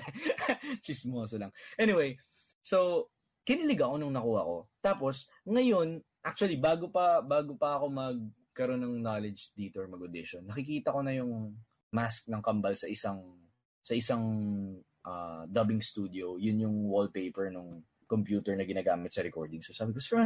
Chismoso 0.84 1.36
lang. 1.36 1.52
Anyway, 1.76 2.16
so, 2.64 3.08
kinilig 3.44 3.84
ako 3.84 4.00
nung 4.00 4.16
nakuha 4.16 4.40
ko. 4.48 4.56
Tapos, 4.80 5.28
ngayon, 5.44 6.00
actually, 6.24 6.56
bago 6.56 6.88
pa, 6.88 7.20
bago 7.20 7.52
pa 7.60 7.76
ako 7.76 7.92
magkaroon 7.92 8.80
ng 8.80 9.04
knowledge 9.04 9.52
dito 9.52 9.84
or 9.84 9.88
mag-audition, 9.92 10.48
nakikita 10.48 10.96
ko 10.96 11.04
na 11.04 11.12
yung 11.12 11.52
mask 11.92 12.30
ng 12.30 12.40
kambal 12.40 12.72
sa 12.78 12.86
isang 12.86 13.18
sa 13.80 13.92
isang 13.96 14.24
ah, 15.04 15.44
dubbing 15.48 15.82
studio. 15.82 16.36
Yun 16.40 16.64
yung 16.64 16.76
wallpaper 16.88 17.50
ng 17.52 17.82
computer 18.06 18.54
na 18.54 18.66
ginagamit 18.66 19.10
sa 19.12 19.24
recording. 19.24 19.62
So 19.62 19.72
sabi 19.72 19.94
ko, 19.94 20.00
sir, 20.02 20.18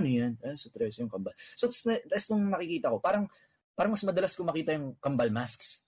ano 0.00 0.08
yan? 0.08 0.32
Ah, 0.40 0.56
sa 0.56 0.72
yung 0.72 1.12
kambal. 1.12 1.36
So 1.54 1.68
tas, 1.68 2.24
nung 2.32 2.48
nakikita 2.48 2.88
ko, 2.88 2.98
parang 2.98 3.28
parang 3.76 3.92
mas 3.92 4.04
madalas 4.04 4.32
ko 4.32 4.48
makita 4.48 4.74
yung 4.76 4.96
kambal 4.96 5.28
masks 5.28 5.84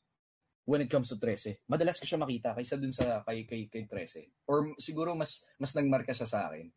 when 0.69 0.85
it 0.85 0.93
comes 0.93 1.11
to 1.11 1.19
13. 1.19 1.65
Madalas 1.67 1.99
ko 1.99 2.07
siya 2.07 2.21
makita 2.21 2.55
kaysa 2.55 2.77
dun 2.79 2.95
sa 2.95 3.25
kay 3.27 3.49
kay 3.49 3.67
kay 3.67 3.89
13. 3.89 4.47
Or 4.47 4.71
siguro 4.77 5.17
mas 5.17 5.43
mas 5.57 5.75
nagmarka 5.75 6.13
siya 6.15 6.29
sa 6.29 6.53
akin. 6.53 6.71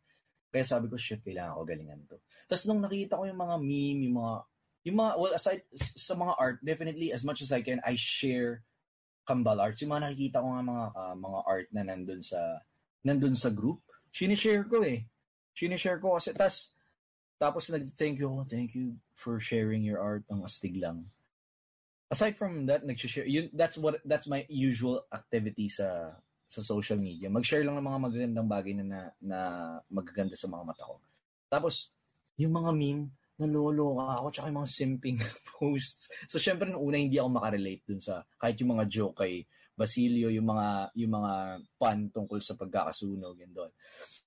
Kaya 0.50 0.64
sabi 0.64 0.88
ko, 0.88 0.96
shit, 0.96 1.20
kailangan 1.20 1.58
ko 1.58 1.62
galingan 1.68 2.00
to. 2.08 2.16
Tapos 2.48 2.64
nung 2.64 2.80
nakita 2.80 3.18
ko 3.18 3.28
yung 3.28 3.36
mga 3.36 3.56
meme, 3.60 4.00
yung 4.08 4.16
mga, 4.22 4.34
yung 4.88 4.96
mga, 5.02 5.12
well, 5.18 5.34
aside 5.34 5.62
sa 5.76 6.14
mga 6.14 6.32
art, 6.38 6.58
definitely, 6.62 7.10
as 7.10 7.26
much 7.26 7.42
as 7.42 7.50
I 7.50 7.60
can, 7.60 7.82
I 7.82 7.98
share 7.98 8.62
Kambal 9.26 9.58
Arts. 9.58 9.82
Yung 9.82 9.92
mga 9.92 10.08
nakikita 10.08 10.40
ko 10.40 10.48
nga 10.54 10.62
mga, 10.62 10.84
ah, 10.94 11.16
mga 11.18 11.40
art 11.44 11.68
na 11.74 11.82
nandun 11.82 12.22
sa, 12.22 12.62
nandun 13.02 13.34
sa 13.34 13.50
group, 13.50 13.82
sinishare 14.14 14.64
ko 14.64 14.80
eh. 14.86 15.04
Sinishare 15.50 15.98
ko 15.98 16.14
kasi, 16.14 16.30
tas, 16.32 16.72
tapos 17.36 17.68
nag-thank 17.68 18.16
you, 18.20 18.32
oh, 18.32 18.44
thank 18.48 18.72
you 18.72 18.96
for 19.12 19.36
sharing 19.36 19.84
your 19.84 20.00
art. 20.00 20.24
Ang 20.32 20.44
astig 20.44 20.80
lang. 20.80 21.04
Aside 22.08 22.38
from 22.38 22.64
that, 22.70 22.86
nag-share, 22.86 23.26
yun, 23.26 23.50
that's 23.52 23.76
what, 23.76 24.00
that's 24.06 24.30
my 24.30 24.46
usual 24.48 25.04
activity 25.12 25.68
sa, 25.68 26.16
sa 26.46 26.60
social 26.62 26.96
media. 26.96 27.28
Mag-share 27.28 27.66
lang 27.66 27.76
ng 27.76 27.84
mga 27.84 28.00
magagandang 28.00 28.48
bagay 28.48 28.72
na, 28.78 28.84
na, 28.84 29.00
na 29.20 29.40
magaganda 29.90 30.38
sa 30.38 30.48
mga 30.48 30.64
mata 30.64 30.86
ko. 30.86 31.02
Tapos, 31.50 31.92
yung 32.38 32.54
mga 32.56 32.70
meme, 32.72 33.10
naloloka 33.36 34.22
ako, 34.22 34.26
tsaka 34.32 34.48
yung 34.48 34.60
mga 34.64 34.72
simping 34.72 35.18
posts. 35.52 36.08
So, 36.24 36.40
syempre, 36.40 36.70
nung 36.70 36.80
una, 36.80 36.96
hindi 36.96 37.20
ako 37.20 37.28
makarelate 37.36 37.84
dun 37.84 38.00
sa, 38.00 38.24
kahit 38.40 38.56
yung 38.64 38.72
mga 38.78 38.88
joke 38.88 39.20
kay 39.20 39.44
Basilio, 39.76 40.32
yung 40.32 40.48
mga, 40.48 40.96
yung 40.96 41.12
mga 41.12 41.32
pun 41.76 41.98
tungkol 42.08 42.40
sa 42.40 42.56
pagkakasunog, 42.56 43.36
and 43.44 43.52
doon. 43.52 43.72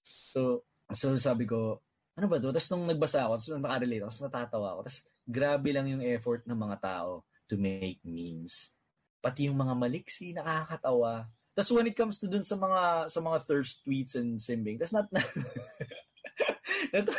So, 0.06 0.62
so 0.94 1.18
sabi 1.18 1.50
ko, 1.50 1.82
ano 2.20 2.28
ba 2.28 2.36
to? 2.36 2.52
Tapos 2.52 2.70
nung 2.76 2.84
nagbasa 2.84 3.24
ako, 3.24 3.40
tapos 3.40 3.52
nakarelate 3.56 4.04
ako, 4.04 4.12
tapos 4.12 4.26
natatawa 4.28 4.68
ako. 4.76 4.80
Tapos, 4.84 5.00
grabe 5.24 5.70
lang 5.72 5.88
yung 5.88 6.04
effort 6.04 6.44
ng 6.44 6.60
mga 6.60 6.78
tao 6.84 7.24
to 7.48 7.56
make 7.56 8.04
memes. 8.04 8.76
Pati 9.24 9.48
yung 9.48 9.56
mga 9.56 9.74
maliksi, 9.80 10.36
nakakatawa. 10.36 11.32
Tapos 11.56 11.72
when 11.72 11.88
it 11.88 11.96
comes 11.96 12.20
to 12.20 12.28
dun 12.28 12.44
sa 12.44 12.60
mga 12.60 13.08
sa 13.08 13.20
mga 13.24 13.38
thirst 13.48 13.88
tweets 13.88 14.20
and 14.20 14.36
simbing, 14.40 14.76
that's 14.76 14.92
not 14.92 15.08
Nat- 16.96 17.12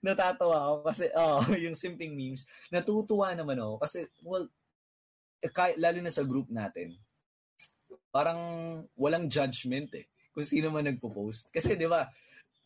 natatawa 0.00 0.56
ako 0.64 0.76
kasi 0.88 1.04
oh, 1.12 1.44
yung 1.64 1.76
simping 1.76 2.16
memes, 2.16 2.44
natutuwa 2.72 3.32
naman 3.36 3.60
ako 3.60 3.80
kasi 3.80 4.08
well 4.24 4.48
eh, 5.40 5.52
kay, 5.52 5.76
lalo 5.80 6.00
na 6.00 6.12
sa 6.12 6.24
group 6.24 6.52
natin. 6.52 6.96
Parang 8.12 8.40
walang 8.96 9.28
judgment 9.28 9.92
eh 9.96 10.08
kung 10.32 10.46
sino 10.46 10.72
man 10.72 10.88
nagpo-post. 10.88 11.52
Kasi 11.52 11.76
'di 11.76 11.84
ba 11.84 12.08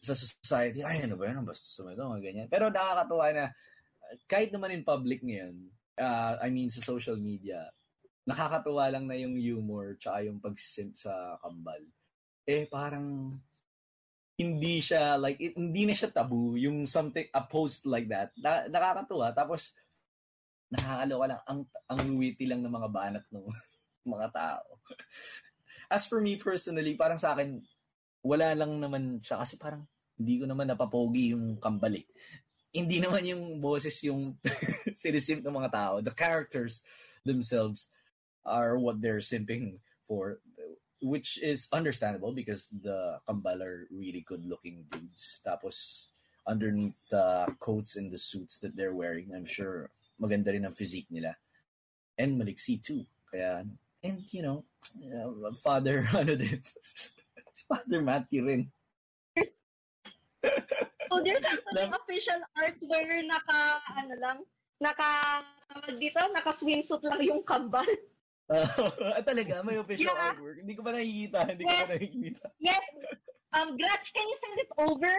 sa 0.05 0.13
society, 0.13 0.85
ay 0.85 1.09
ano 1.09 1.17
ba 1.17 1.33
yan, 1.33 1.41
basta 1.49 1.65
sumato, 1.65 2.05
mga 2.05 2.25
ganyan. 2.29 2.49
Pero 2.53 2.69
nakakatuwa 2.69 3.27
na 3.33 3.45
kahit 4.29 4.53
naman 4.53 4.77
in 4.77 4.85
public 4.85 5.25
ngayon, 5.25 5.73
uh, 5.99 6.37
I 6.43 6.53
mean 6.53 6.69
sa 6.69 6.85
social 6.85 7.17
media, 7.17 7.73
nakakatuwa 8.25 8.89
lang 8.89 9.05
na 9.09 9.17
yung 9.17 9.37
humor 9.37 9.97
tsaka 10.01 10.25
yung 10.25 10.41
pagsisimp 10.41 10.97
sa 10.97 11.37
kambal. 11.41 11.81
Eh 12.45 12.69
parang 12.69 13.37
hindi 14.35 14.83
siya 14.83 15.15
like 15.21 15.39
it, 15.39 15.55
hindi 15.55 15.87
na 15.87 15.95
siya 15.95 16.11
tabu 16.11 16.59
yung 16.59 16.89
something 16.89 17.29
a 17.31 17.43
post 17.45 17.87
like 17.87 18.09
that. 18.11 18.33
Na, 18.41 18.67
nakakatuwa 18.67 19.31
tapos 19.33 19.77
nakakaloka 20.73 21.27
lang 21.31 21.43
ang 21.47 21.61
ang 21.87 22.01
witty 22.19 22.45
lang 22.49 22.61
ng 22.65 22.73
mga 22.73 22.89
banat 22.91 23.25
ng 23.31 23.45
mga 24.13 24.29
tao. 24.33 24.69
As 25.93 26.09
for 26.09 26.19
me 26.19 26.41
personally, 26.41 26.97
parang 26.97 27.21
sa 27.21 27.37
akin 27.37 27.61
wala 28.25 28.57
lang 28.57 28.81
naman 28.81 29.21
siya 29.21 29.45
kasi 29.45 29.61
parang 29.61 29.85
hindi 30.19 30.41
ko 30.41 30.45
naman 30.47 30.71
napapogi 30.71 31.35
yung 31.35 31.59
kambal 31.59 31.95
eh. 31.95 32.07
Hindi 32.75 32.99
naman 32.99 33.23
yung 33.27 33.63
boses 33.63 33.99
yung 34.03 34.39
sinisimp 35.03 35.43
ng 35.47 35.55
mga 35.55 35.71
tao. 35.71 35.95
The 36.03 36.15
characters 36.15 36.83
themselves 37.23 37.91
are 38.43 38.77
what 38.77 39.01
they're 39.01 39.25
simping 39.25 39.79
for 40.05 40.43
which 41.05 41.37
is 41.45 41.69
understandable 41.69 42.33
because 42.33 42.73
the 42.73 43.21
kambal 43.29 43.61
are 43.61 43.87
really 43.93 44.25
good 44.25 44.41
looking 44.49 44.89
dudes. 44.89 45.45
Tapos 45.45 46.09
underneath 46.49 46.97
the 47.13 47.53
coats 47.61 47.97
and 47.97 48.11
the 48.11 48.17
suits 48.17 48.59
that 48.65 48.75
they're 48.75 48.97
wearing, 48.97 49.29
I'm 49.37 49.45
sure 49.45 49.93
maganda 50.17 50.57
rin 50.57 50.65
ang 50.65 50.73
physique 50.73 51.13
nila. 51.13 51.37
And 52.17 52.41
maliksi 52.41 52.81
too. 52.81 53.05
Kaya, 53.29 53.69
and 54.01 54.25
you 54.33 54.43
know, 54.43 54.65
uh, 55.13 55.53
father, 55.61 56.09
ano 56.17 56.41
din, 56.41 56.65
Father 57.69 58.01
Matty 58.01 58.41
rin. 58.41 58.73
So 61.11 61.21
there's 61.23 61.45
actually 61.45 61.87
official 62.01 62.41
art 62.59 62.79
where 62.81 63.21
naka, 63.23 63.61
ano 63.99 64.15
lang, 64.19 64.39
naka, 64.81 65.45
dito, 66.01 66.21
naka 66.33 66.51
swimsuit 66.53 67.03
lang 67.05 67.21
yung 67.23 67.43
kambal. 67.45 67.87
Uh, 68.49 69.21
talaga, 69.29 69.65
may 69.65 69.77
official 69.81 70.13
Yeah. 70.13 70.33
artwork. 70.33 70.59
Hindi 70.61 70.75
ko 70.77 70.83
pa 70.85 70.93
nakikita. 70.93 71.39
Hindi 71.49 71.63
ko 71.65 71.71
pa 71.71 71.79
Yes. 71.81 71.91
nakikita. 71.93 72.45
Yes. 72.61 72.85
Um, 73.55 73.69
Gratch, 73.79 74.07
can 74.13 74.27
you 74.27 74.39
send 74.43 74.57
it 74.61 74.71
over? 74.77 75.13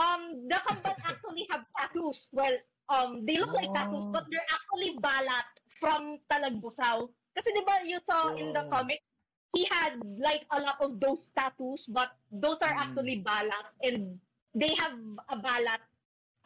Um, 0.00 0.22
the 0.48 0.58
kambal 0.64 0.96
actually 1.10 1.44
have 1.50 1.64
tattoos. 1.76 2.30
Well, 2.32 2.56
um, 2.88 3.26
they 3.26 3.36
look 3.36 3.52
like 3.52 3.68
tattoos, 3.74 4.06
Oh. 4.08 4.12
but 4.14 4.24
they're 4.30 4.48
actually 4.48 4.96
balat 5.02 5.46
from 5.68 6.20
Talagbusaw. 6.30 7.04
Kasi 7.36 7.48
di 7.52 7.62
ba 7.64 7.80
you 7.84 7.98
saw 8.04 8.32
in 8.36 8.52
the 8.52 8.64
Oh. 8.64 8.70
comics, 8.72 9.04
he 9.52 9.66
had 9.66 9.98
like 10.22 10.46
a 10.54 10.60
lot 10.62 10.78
of 10.80 11.02
those 11.02 11.26
tattoos, 11.34 11.84
but 11.90 12.14
those 12.30 12.62
are 12.62 12.72
Mm. 12.72 12.82
actually 12.86 13.16
balat, 13.20 13.66
and 13.82 14.16
they 14.54 14.72
have 14.78 14.96
a 15.28 15.36
balat. 15.38 15.80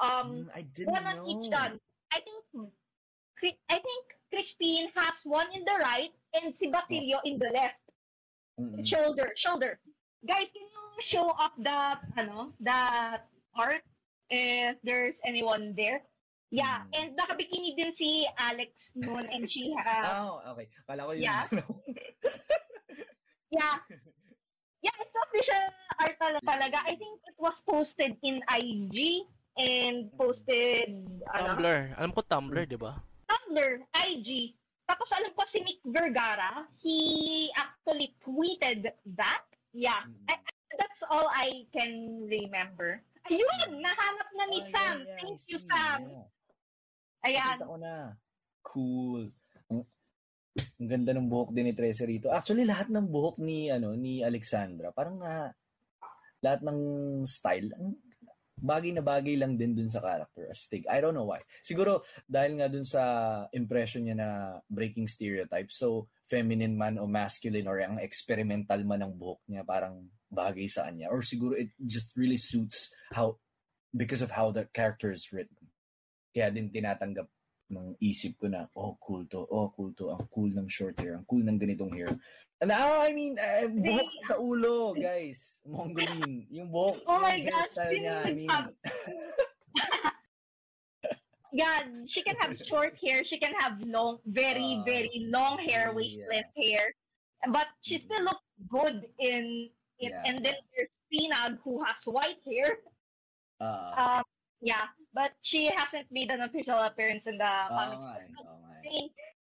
Um, 0.01 0.51
Mm, 0.51 0.51
I 0.55 0.63
didn't 0.75 0.91
one 0.93 1.07
on 1.07 1.17
know. 1.23 1.29
each 1.31 1.47
gun. 1.51 1.79
I 2.13 2.19
think 2.21 2.43
I 3.71 3.77
think 3.79 4.05
Crispin 4.33 4.89
has 4.97 5.21
one 5.25 5.47
in 5.53 5.63
the 5.65 5.77
right 5.83 6.11
and 6.35 6.51
si 6.57 6.67
Basilio 6.73 7.21
in 7.25 7.39
the 7.39 7.51
left. 7.55 7.79
Mm-mm. 8.59 8.81
Shoulder, 8.87 9.31
shoulder. 9.37 9.79
Guys, 10.27 10.49
can 10.51 10.65
you 10.65 10.85
show 11.05 11.29
up 11.39 11.53
that 11.63 12.01
ano, 12.17 12.55
that 12.61 13.29
art 13.55 13.83
if 14.31 14.77
there's 14.83 15.21
anyone 15.27 15.75
there? 15.77 16.03
Yeah, 16.51 16.87
Mm. 16.87 16.91
and 16.97 17.09
nakabikini 17.19 17.75
din 17.77 17.91
si 17.93 18.27
Alex 18.39 18.95
noon 18.95 19.27
and 19.31 19.45
she 19.51 19.75
has 19.85 20.07
Ah, 20.07 20.55
okay. 20.55 20.71
Kala 20.87 21.03
ko 21.07 21.13
yun. 21.19 21.27
Yeah. 21.27 21.45
yeah. 23.51 23.77
It's 25.15 25.23
official 25.31 25.65
art 26.03 26.19
tala- 26.19 26.43
talaga. 26.43 26.83
I 26.91 26.99
think 26.99 27.23
it 27.23 27.39
was 27.39 27.63
posted 27.63 28.19
in 28.27 28.43
IG 28.51 29.23
and 29.55 30.11
posted 30.19 31.07
ano, 31.31 31.55
Tumblr. 31.55 31.79
Alam 31.95 32.11
ko 32.11 32.21
Tumblr, 32.27 32.67
di 32.67 32.75
ba? 32.75 32.99
Tumblr, 33.31 33.87
IG. 34.11 34.59
Tapos 34.91 35.07
alam 35.15 35.31
ko 35.39 35.47
si 35.47 35.63
Mick 35.63 35.79
Vergara, 35.87 36.67
he 36.83 37.47
actually 37.55 38.11
tweeted 38.27 38.91
that 39.15 39.47
yeah. 39.71 40.03
Mm. 40.03 40.35
I, 40.35 40.35
I- 40.35 40.79
that's 40.83 41.07
all 41.07 41.31
I 41.31 41.63
can 41.71 42.27
remember. 42.27 42.99
Ayun! 43.31 43.87
Nahanap 43.87 44.29
na 44.35 44.45
ni 44.51 44.67
Ah, 44.67 44.67
Sam. 44.67 44.97
yeah, 44.99 45.07
yeah, 45.07 45.15
I 45.15 45.23
Thank 45.23 45.39
you. 45.47 45.59
Sam. 45.63 46.01
Yeah. 46.11 46.27
Ayan. 47.23 47.55
Nakita 47.55 47.71
ko 47.71 47.77
na. 47.79 47.97
Cool. 48.67 49.23
Ang, 50.55 50.89
ganda 50.91 51.11
ng 51.15 51.27
buhok 51.27 51.51
din 51.51 51.71
ni 51.71 51.75
Trece 51.75 52.07
rito. 52.07 52.31
Actually, 52.31 52.67
lahat 52.67 52.91
ng 52.91 53.07
buhok 53.11 53.43
ni 53.43 53.71
ano 53.71 53.95
ni 53.99 54.23
Alexandra, 54.23 54.95
parang 54.95 55.19
na 55.19 55.51
lahat 56.45 56.61
ng 56.61 56.81
style, 57.25 57.73
ang 57.75 57.97
bagay 58.55 58.95
na 58.95 59.03
bagay 59.03 59.35
lang 59.35 59.59
din 59.59 59.75
dun 59.75 59.91
sa 59.91 59.99
character. 59.99 60.47
Astig. 60.47 60.87
I 60.87 61.03
don't 61.03 61.17
know 61.17 61.27
why. 61.27 61.43
Siguro, 61.61 62.07
dahil 62.25 62.61
nga 62.61 62.71
dun 62.71 62.87
sa 62.87 63.03
impression 63.51 64.07
niya 64.07 64.17
na 64.17 64.29
breaking 64.71 65.11
stereotypes. 65.11 65.81
So, 65.81 66.09
feminine 66.25 66.79
man 66.79 66.97
o 66.97 67.11
masculine 67.11 67.67
or 67.67 67.83
ang 67.83 67.99
experimental 67.99 68.81
man 68.87 69.03
ng 69.03 69.15
buhok 69.19 69.43
niya, 69.51 69.67
parang 69.67 70.07
bagay 70.31 70.71
sa 70.71 70.87
kanya. 70.87 71.11
Or 71.11 71.21
siguro 71.21 71.59
it 71.59 71.75
just 71.83 72.15
really 72.15 72.39
suits 72.39 72.95
how, 73.13 73.43
because 73.91 74.23
of 74.23 74.33
how 74.33 74.55
the 74.55 74.71
character 74.71 75.11
is 75.11 75.29
written. 75.35 75.69
Kaya 76.35 76.51
din 76.55 76.71
tinatanggap 76.71 77.27
ng 77.75 77.99
isip 78.01 78.39
ko 78.39 78.47
na, 78.47 78.71
oh, 78.79 78.95
cool 79.03 79.27
to, 79.27 79.43
oh, 79.51 79.69
cool 79.75 79.91
to, 79.99 80.15
ang 80.15 80.25
cool 80.31 80.49
ng 80.49 80.69
short 80.71 80.95
hair, 81.03 81.19
ang 81.19 81.27
cool 81.27 81.43
ng 81.43 81.59
ganitong 81.59 81.91
hair. 81.93 82.11
And 82.63 82.71
ah, 82.71 83.03
I 83.05 83.11
mean, 83.13 83.35
eh, 83.37 83.67
buhok 83.67 84.11
sa 84.25 84.39
ulo, 84.39 84.95
guys. 84.95 85.59
Mongolin. 85.67 86.47
Yung 86.55 86.71
buhok, 86.71 87.03
Oh 87.11 87.19
my 87.21 87.35
yung 87.37 87.51
gosh, 87.51 87.75
hairstyle 87.75 87.99
niya, 87.99 88.17
I 88.23 88.31
mean, 88.33 88.49
Yeah, 91.53 91.83
she 92.07 92.23
can 92.23 92.35
have 92.41 92.57
short 92.67 92.95
hair. 93.03 93.23
She 93.23 93.39
can 93.39 93.55
have 93.59 93.79
long, 93.87 94.19
very, 94.27 94.81
Ah, 94.81 94.85
very 94.87 95.27
long 95.31 95.59
hair, 95.59 95.91
yeah. 95.91 95.95
waist 95.95 96.21
length 96.31 96.55
hair. 96.57 96.95
But 97.51 97.69
she 97.83 97.99
still 97.99 98.23
looks 98.25 98.47
good 98.71 99.05
in 99.21 99.69
it. 99.99 100.11
Yeah. 100.15 100.23
And 100.27 100.43
then 100.45 100.57
there's 100.75 100.91
Sinag 101.13 101.59
who 101.63 101.83
has 101.85 102.01
white 102.07 102.41
hair. 102.43 102.81
ah, 103.61 104.19
Um, 104.19 104.25
yeah, 104.61 104.89
but 105.15 105.33
she 105.41 105.71
hasn't 105.79 106.11
made 106.11 106.31
an 106.35 106.43
official 106.43 106.77
appearance 106.83 107.31
in 107.31 107.39
the 107.39 107.53
comics. 107.71 108.03
nga 108.05 108.19
eh, 108.19 108.35
oo 108.43 108.55
nga 108.67 108.73
eh. 108.75 108.83
Okay. 108.85 109.05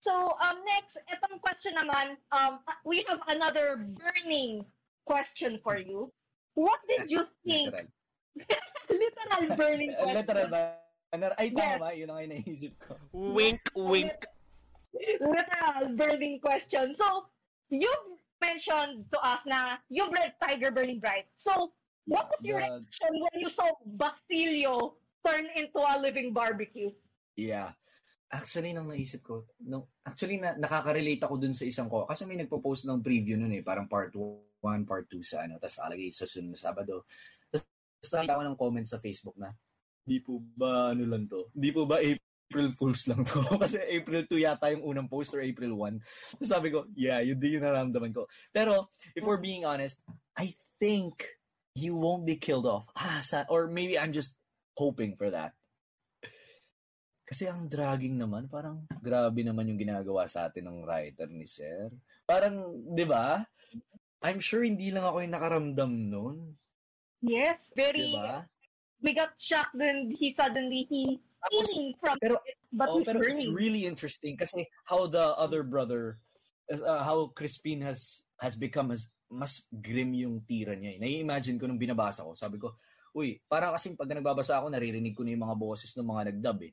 So, 0.03 0.13
um, 0.45 0.61
next, 0.69 1.01
itong 1.09 1.41
question 1.41 1.73
naman, 1.79 2.21
um, 2.35 2.61
we 2.85 3.07
have 3.09 3.23
another 3.33 3.81
burning 3.81 4.67
question 5.09 5.57
for 5.65 5.81
you. 5.81 6.13
What 6.59 6.77
did 6.91 7.09
you 7.09 7.25
think? 7.47 7.73
Literal. 7.73 7.89
Literal 9.01 9.43
burning 9.57 9.93
question. 9.99 10.19
Literal 10.21 10.47
ba? 10.53 10.61
Ay, 11.39 11.49
Yes. 11.49 11.57
tama 11.57 11.79
ba? 11.79 11.91
Yun 11.95 12.11
ang 12.11 12.19
ay 12.21 12.27
naisip 12.27 12.75
ko. 12.83 12.99
Wink, 13.15 13.63
wink. 13.79 14.13
Literal 15.23 15.95
burning 15.95 16.43
question. 16.43 16.93
So, 16.93 17.31
you've 17.71 18.19
mentioned 18.43 19.07
to 19.15 19.19
us 19.23 19.47
na 19.47 19.79
you've 19.89 20.13
read 20.13 20.35
Tiger 20.43 20.69
Burning 20.75 21.01
Bright. 21.01 21.31
So, 21.39 21.73
what 22.05 22.29
was 22.29 22.43
your 22.45 22.59
reaction 22.61 23.13
when 23.15 23.37
you 23.41 23.49
saw 23.49 23.73
Basilio 23.97 24.99
turn 25.25 25.49
into 25.57 25.81
a 25.81 25.97
living 25.97 26.31
barbecue? 26.37 26.93
Yeah. 27.35 27.73
Actually, 28.29 28.77
nang 28.77 28.91
naisip 28.91 29.25
ko, 29.25 29.49
no, 29.65 29.89
actually, 30.05 30.37
na, 30.37 30.59
nakaka-relate 30.59 31.23
ako 31.25 31.41
dun 31.41 31.57
sa 31.57 31.65
isang 31.65 31.89
ko. 31.89 32.05
Kasi 32.05 32.29
may 32.29 32.37
nagpo-post 32.37 32.85
ng 32.85 33.01
preview 33.01 33.41
nun 33.41 33.55
eh, 33.57 33.65
parang 33.65 33.89
part 33.89 34.13
1, 34.13 34.85
part 34.85 35.07
2 35.09 35.23
sa 35.25 35.47
ano, 35.47 35.57
tapos 35.57 35.79
alagay 35.81 36.11
sa 36.11 36.29
sunod 36.29 36.53
na 36.53 36.61
Sabado. 36.61 37.07
Tapos 37.49 38.11
nakita 38.13 38.37
ko 38.37 38.45
ng 38.45 38.59
comment 38.59 38.87
sa 38.89 39.01
Facebook 39.01 39.37
na, 39.41 39.55
di 40.05 40.21
po 40.21 40.45
ba 40.59 40.93
ano 40.93 41.09
lang 41.09 41.25
to? 41.25 41.49
Di 41.57 41.73
po 41.73 41.89
ba 41.89 42.03
April 42.05 42.69
Fools 42.77 43.09
lang 43.09 43.25
to? 43.25 43.41
Kasi 43.65 43.81
April 43.81 44.29
2 44.29 44.45
yata 44.45 44.69
yung 44.75 44.85
unang 44.85 45.09
post 45.09 45.33
or 45.33 45.41
April 45.41 45.73
1. 45.79 46.37
Tapos 46.37 46.51
sabi 46.51 46.69
ko, 46.75 46.85
yeah, 46.93 47.25
yun 47.25 47.41
din 47.41 47.57
yung 47.61 47.65
naramdaman 47.65 48.13
ko. 48.13 48.29
Pero, 48.53 48.93
if 49.17 49.25
we're 49.25 49.41
being 49.41 49.65
honest, 49.65 50.05
I 50.37 50.53
think 50.77 51.25
he 51.73 51.89
won't 51.89 52.29
be 52.29 52.37
killed 52.37 52.67
off. 52.67 52.85
Ah, 52.95 53.25
sa, 53.25 53.49
or 53.49 53.71
maybe 53.71 53.97
I'm 53.97 54.13
just 54.13 54.37
hoping 54.75 55.15
for 55.15 55.31
that. 55.31 55.55
Kasi 57.25 57.49
ang 57.49 57.73
dragging 57.73 58.21
naman, 58.21 58.53
parang 58.53 58.85
grabe 59.01 59.41
naman 59.41 59.65
yung 59.73 59.81
ginagawa 59.81 60.29
sa 60.29 60.53
atin 60.53 60.69
ng 60.69 60.85
writer 60.85 61.25
ni 61.33 61.49
Sir. 61.49 61.89
Parang, 62.29 62.77
di 62.93 63.09
ba? 63.09 63.41
I'm 64.21 64.41
sure 64.41 64.61
hindi 64.61 64.93
lang 64.93 65.09
ako 65.09 65.25
yung 65.25 65.35
nakaramdam 65.37 65.93
nun. 66.13 66.37
Yes, 67.25 67.73
very. 67.73 68.13
Di 68.13 68.21
ba? 68.21 68.45
We 69.01 69.17
got 69.17 69.37
shocked 69.41 69.77
when 69.77 70.13
he 70.13 70.33
suddenly 70.33 70.85
he's 70.89 71.21
stealing 71.49 71.93
from 72.01 72.17
Pero, 72.21 72.41
it, 72.45 72.57
but 72.73 72.89
oh, 72.89 73.01
he's 73.01 73.09
pero 73.09 73.21
it's 73.21 73.45
burning. 73.45 73.57
really 73.57 73.83
interesting 73.85 74.37
kasi 74.37 74.65
how 74.89 75.05
the 75.09 75.37
other 75.37 75.61
brother, 75.61 76.21
uh, 76.73 77.05
how 77.05 77.29
Crispin 77.37 77.85
has 77.85 78.25
has 78.41 78.57
become 78.57 78.93
as 78.93 79.13
mas 79.29 79.69
grim 79.69 80.13
yung 80.17 80.41
tira 80.45 80.73
niya. 80.73 80.97
Nai-imagine 81.01 81.61
ko 81.61 81.69
nung 81.69 81.81
binabasa 81.81 82.25
ko. 82.25 82.33
Sabi 82.33 82.57
ko, 82.57 82.77
uy, 83.15 83.39
para 83.47 83.71
kasing 83.79 83.95
pag 83.95 84.11
nagbabasa 84.11 84.59
ako, 84.59 84.75
naririnig 84.75 85.15
ko 85.15 85.23
na 85.23 85.33
yung 85.39 85.47
mga 85.47 85.57
boses 85.57 85.95
ng 85.95 86.05
mga 86.05 86.23
nagdub 86.35 86.59
eh. 86.67 86.73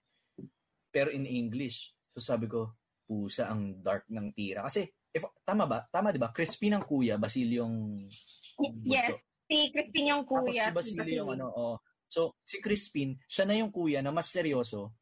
Pero 0.90 1.14
in 1.14 1.30
English. 1.30 1.94
So 2.10 2.20
sabi 2.20 2.50
ko, 2.50 2.76
pusa 3.06 3.48
ang 3.48 3.80
dark 3.80 4.10
ng 4.10 4.34
tira. 4.34 4.66
Kasi, 4.66 4.90
if, 5.14 5.24
tama 5.46 5.70
ba? 5.70 5.86
Tama 5.88 6.10
di 6.10 6.20
ba? 6.20 6.34
Crispin 6.34 6.76
ang 6.76 6.84
kuya, 6.84 7.22
Basilio 7.22 7.64
yung 7.64 8.08
Yes, 8.84 9.22
si 9.46 9.70
Crispin 9.70 10.12
yung 10.12 10.24
Tapos 10.26 10.52
kuya. 10.52 10.68
si 10.68 10.76
Basilio 10.76 11.14
yung 11.24 11.32
ano, 11.38 11.48
oh. 11.54 11.76
So, 12.12 12.36
si 12.44 12.60
Crispin, 12.60 13.16
siya 13.24 13.48
na 13.48 13.56
yung 13.56 13.72
kuya 13.72 14.04
na 14.04 14.12
mas 14.12 14.28
seryoso, 14.28 15.00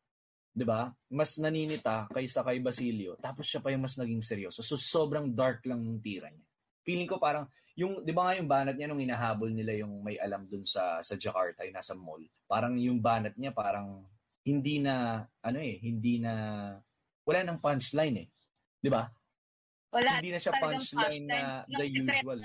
'di 0.53 0.65
ba? 0.65 0.93
Mas 1.09 1.37
naninita 1.41 2.05
kaysa 2.09 2.45
kay 2.45 2.61
Basilio. 2.61 3.17
Tapos 3.17 3.49
siya 3.49 3.61
pa 3.65 3.73
yung 3.73 3.81
mas 3.81 3.97
naging 3.97 4.21
seryoso. 4.21 4.61
So, 4.61 4.77
sobrang 4.77 5.33
dark 5.33 5.65
lang 5.65 5.81
ng 5.81 6.01
tira 6.01 6.29
niya. 6.29 6.45
Feeling 6.85 7.09
ko 7.09 7.17
parang 7.17 7.49
yung 7.79 8.03
'di 8.03 8.11
ba 8.11 8.27
nga 8.27 8.33
yung 8.35 8.49
banat 8.51 8.75
niya 8.75 8.91
nung 8.91 8.99
hinahabol 8.99 9.49
nila 9.55 9.71
yung 9.79 10.03
may 10.03 10.19
alam 10.19 10.43
dun 10.51 10.67
sa 10.67 10.99
sa 10.99 11.15
Jakarta, 11.15 11.63
yung 11.63 11.79
nasa 11.79 11.95
mall. 11.95 12.19
Parang 12.43 12.75
yung 12.75 12.99
banat 12.99 13.39
niya 13.39 13.55
parang 13.55 14.03
hindi 14.43 14.83
na 14.83 15.23
ano 15.39 15.59
eh, 15.63 15.79
hindi 15.79 16.19
na 16.19 16.33
wala 17.23 17.39
nang 17.47 17.63
punchline 17.63 18.17
eh. 18.19 18.27
'Di 18.83 18.91
ba? 18.91 19.07
Wala. 19.89 20.21
hindi 20.21 20.29
na 20.29 20.37
siya 20.37 20.53
talagang 20.53 20.85
punchline 20.85 21.25
na 21.25 21.39
punchline. 21.65 21.79
the 21.79 21.85
usual. 21.89 22.39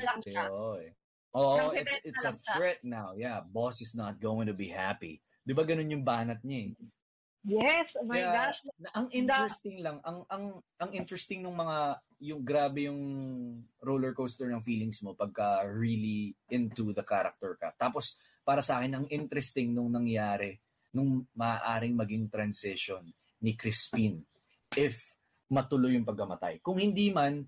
eh. 0.80 0.90
Oo, 1.34 1.74
Nag-threat 1.74 2.06
it's, 2.06 2.22
it's 2.22 2.24
a 2.24 2.32
threat 2.54 2.80
now. 2.86 3.12
Yeah, 3.18 3.42
boss 3.42 3.82
is 3.82 3.98
not 3.98 4.22
going 4.22 4.46
to 4.46 4.56
be 4.56 4.70
happy. 4.70 5.18
Di 5.42 5.50
ba 5.52 5.66
ganun 5.66 5.90
yung 5.90 6.06
banat 6.06 6.40
niya 6.46 6.70
eh? 6.70 6.78
Yes, 7.44 7.92
oh 8.00 8.08
my 8.08 8.24
Kaya, 8.24 8.32
gosh. 8.48 8.60
na- 8.80 8.92
ang 8.96 9.06
interesting 9.12 9.84
lang, 9.84 10.00
ang 10.00 10.24
ang 10.32 10.44
ang 10.80 10.90
interesting 10.96 11.44
ng 11.44 11.52
mga 11.52 11.76
yung 12.24 12.40
grabe 12.40 12.88
yung 12.88 13.02
roller 13.84 14.16
coaster 14.16 14.48
ng 14.48 14.64
feelings 14.64 15.04
mo 15.04 15.12
pagka 15.12 15.60
really 15.68 16.32
into 16.48 16.96
the 16.96 17.04
character 17.04 17.52
ka. 17.60 17.76
Tapos 17.76 18.16
para 18.40 18.64
sa 18.64 18.80
akin 18.80 18.96
ang 18.96 19.06
interesting 19.12 19.76
nung 19.76 19.92
nangyari 19.92 20.56
nung 20.96 21.28
maaaring 21.36 21.92
maging 21.92 22.32
transition 22.32 23.04
ni 23.44 23.52
Crispin 23.52 24.24
if 24.72 25.12
matuloy 25.52 26.00
yung 26.00 26.08
pagkamatay. 26.08 26.64
Kung 26.64 26.80
hindi 26.80 27.12
man 27.12 27.44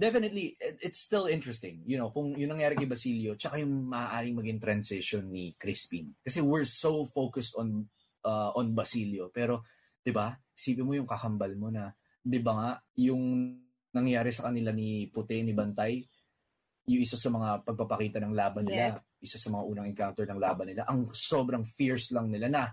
definitely 0.00 0.56
it- 0.56 0.80
it's 0.80 1.04
still 1.04 1.28
interesting. 1.28 1.84
You 1.84 2.00
know, 2.00 2.08
kung 2.08 2.32
yung 2.40 2.56
nangyari 2.56 2.72
kay 2.72 2.88
Basilio 2.88 3.36
tsaka 3.36 3.60
yung 3.60 3.84
maaaring 3.84 4.32
maging 4.32 4.60
transition 4.64 5.28
ni 5.28 5.52
Crispin. 5.60 6.16
Kasi 6.24 6.40
we're 6.40 6.64
so 6.64 7.04
focused 7.04 7.52
on 7.60 7.84
uh, 8.24 8.50
on 8.56 8.72
Basilio. 8.72 9.28
Pero, 9.32 9.64
di 10.00 10.12
ba, 10.12 10.32
isipin 10.56 10.86
mo 10.86 10.92
yung 10.96 11.08
kakambal 11.08 11.52
mo 11.56 11.68
na, 11.72 11.88
di 12.20 12.40
ba 12.40 12.52
nga, 12.56 12.70
yung 13.00 13.56
nangyari 13.90 14.30
sa 14.30 14.48
kanila 14.48 14.70
ni 14.70 15.08
Puti, 15.10 15.42
ni 15.42 15.56
Bantay, 15.56 15.98
yung 16.90 17.02
isa 17.02 17.18
sa 17.18 17.30
mga 17.30 17.62
pagpapakita 17.66 18.18
ng 18.22 18.34
laban 18.34 18.66
nila, 18.66 18.98
isa 19.20 19.36
sa 19.36 19.52
mga 19.52 19.64
unang 19.66 19.86
encounter 19.90 20.24
ng 20.26 20.40
laban 20.40 20.66
nila, 20.72 20.82
ang 20.88 21.10
sobrang 21.12 21.62
fierce 21.62 22.14
lang 22.16 22.30
nila 22.30 22.48
na 22.48 22.64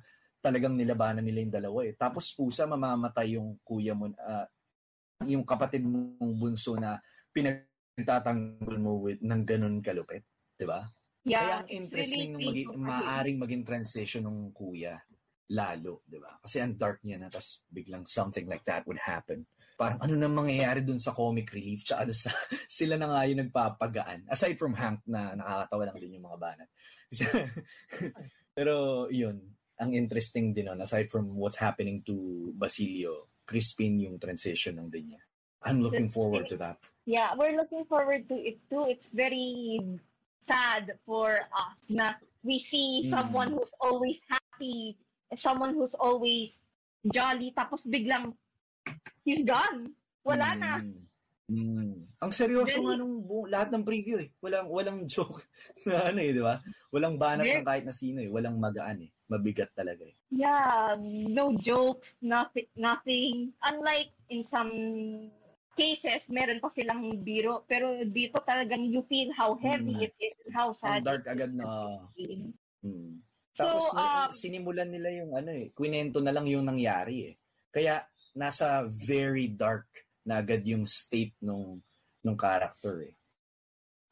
talagang 0.41 0.78
nilabanan 0.78 1.26
nila 1.26 1.44
yung 1.44 1.53
dalawa 1.53 1.80
eh. 1.86 1.94
Tapos 1.98 2.32
pusa, 2.32 2.69
mamamatay 2.69 3.36
yung 3.36 3.60
kuya 3.61 3.94
mo, 3.98 4.10
ah, 4.22 4.48
yung 5.26 5.44
kapatid 5.44 5.84
mong 5.84 6.34
bunso 6.38 6.78
na 6.78 7.02
pinagtatanggol 7.34 8.78
mo 8.78 9.02
with 9.02 9.22
ng 9.22 9.41
ganun 9.44 9.82
kalupit. 9.82 10.24
Di 10.57 10.65
ba? 10.65 10.86
Yeah, 11.28 11.44
Kaya 11.44 11.56
ang 11.61 11.68
interesting 11.69 12.30
nung 12.34 12.41
really 12.41 12.64
maging, 12.64 12.68
for 12.72 12.78
him. 12.80 12.86
maaaring 12.88 13.38
maging 13.38 13.64
transition 13.68 14.24
ng 14.24 14.56
kuya 14.56 14.95
lalo, 15.52 16.03
di 16.03 16.19
ba? 16.19 16.36
Kasi 16.44 16.60
ang 16.60 16.76
dark 16.76 16.99
niya 17.03 17.18
na, 17.22 17.32
tapos 17.32 17.64
biglang 17.72 18.03
something 18.03 18.48
like 18.48 18.64
that 18.68 18.84
would 18.88 18.99
happen. 18.99 19.48
Parang 19.78 20.02
ano 20.02 20.18
nang 20.18 20.34
mangyayari 20.34 20.82
dun 20.82 20.99
sa 20.99 21.14
comic 21.14 21.53
relief, 21.53 21.86
tsaka 21.86 22.10
sa, 22.11 22.34
sila 22.68 22.98
na 22.98 23.07
nga 23.07 23.24
yung 23.30 23.41
nagpapagaan. 23.48 24.28
Aside 24.28 24.57
from 24.60 24.74
Hank 24.76 25.06
na 25.07 25.38
nakakatawa 25.38 25.84
lang 25.88 25.98
din 26.02 26.18
yung 26.19 26.26
mga 26.28 26.40
banat. 26.41 26.69
Pero 28.57 29.06
yun, 29.14 29.38
ang 29.78 29.94
interesting 29.94 30.52
din 30.52 30.65
nun, 30.68 30.82
aside 30.82 31.07
from 31.14 31.38
what's 31.38 31.61
happening 31.61 32.02
to 32.03 32.49
Basilio, 32.57 33.30
Crispin 33.48 34.02
yung 34.02 34.18
transition 34.19 34.76
ng 34.82 34.90
din 34.90 35.15
niya. 35.15 35.22
I'm 35.64 35.80
looking 35.82 36.10
forward 36.10 36.49
to 36.49 36.57
that. 36.57 36.78
Yeah, 37.06 37.32
we're 37.38 37.56
looking 37.56 37.86
forward 37.86 38.28
to 38.30 38.36
it 38.36 38.60
too. 38.69 38.86
It's 38.90 39.10
very 39.14 39.80
sad 40.40 40.98
for 41.06 41.34
us 41.53 41.80
na 41.90 42.14
we 42.44 42.60
see 42.60 43.03
Mm. 43.06 43.10
someone 43.10 43.49
who's 43.53 43.74
always 43.82 44.22
happy, 44.30 44.98
someone 45.34 45.74
who's 45.74 45.94
always 45.94 46.64
jolly, 47.04 47.52
tapos 47.52 47.84
biglang 47.84 48.32
he's 49.24 49.44
gone. 49.44 49.91
Wala 50.24 50.56
na. 50.56 50.72
Mm. 50.80 51.04
Mm. 51.48 52.04
Ang 52.20 52.32
seryoso 52.36 52.76
nga 52.76 52.99
nung 52.99 53.24
bu- 53.24 53.48
lahat 53.48 53.72
ng 53.72 53.88
preview 53.88 54.20
eh. 54.20 54.28
Walang 54.40 54.68
walang 54.68 54.99
joke 55.12 55.48
na 55.88 56.12
ano 56.12 56.20
eh, 56.20 56.36
di 56.36 56.44
ba? 56.44 56.60
Walang 56.91 57.16
banat 57.16 57.48
Yeah. 57.48 57.64
ng 57.64 57.68
kahit 57.68 57.84
na 57.88 57.95
sino 57.95 58.20
eh. 58.20 58.28
Walang 58.28 58.60
magaan 58.60 59.08
eh. 59.08 59.12
Mabigat 59.28 59.72
talaga 59.72 60.04
eh. 60.04 60.16
Yeah, 60.28 60.99
no 61.32 61.56
jokes, 61.56 62.20
nothing, 62.20 62.68
nothing. 62.76 63.56
Unlike 63.64 64.12
in 64.28 64.44
some 64.44 64.72
cases, 65.72 66.28
meron 66.28 66.60
pa 66.60 66.68
silang 66.68 67.24
biro. 67.24 67.64
Pero 67.64 67.95
dito 68.04 68.44
talagang 68.44 68.84
you 68.84 69.04
feel 69.08 69.32
how 69.32 69.56
heavy 69.56 69.95
Mm. 69.95 70.04
it 70.04 70.16
is 70.20 70.36
and 70.44 70.52
how 70.52 70.76
sad 70.76 70.99
Ang 70.99 71.08
dark 71.08 71.26
agad 71.28 71.52
na-. 71.56 71.95
Mm. 72.84 73.24
So, 73.57 73.65
Tapos 73.65 73.89
na- 73.97 74.29
um, 74.29 74.29
sinimulan 74.29 74.89
nila 74.93 75.09
yung 75.17 75.34
ano 75.34 75.49
eh, 75.49 75.73
kwento 75.73 76.21
na 76.21 76.29
lang 76.29 76.45
yung 76.45 76.61
nangyari 76.61 77.34
eh. 77.34 77.35
Kaya 77.73 78.05
nasa 78.38 78.85
very 78.85 79.49
dark 79.49 79.89
na 80.29 80.45
agad 80.45 80.61
yung 80.61 80.85
state 80.85 81.34
nung 81.41 81.81
nung 82.21 82.38
character 82.38 83.09
eh. 83.09 83.17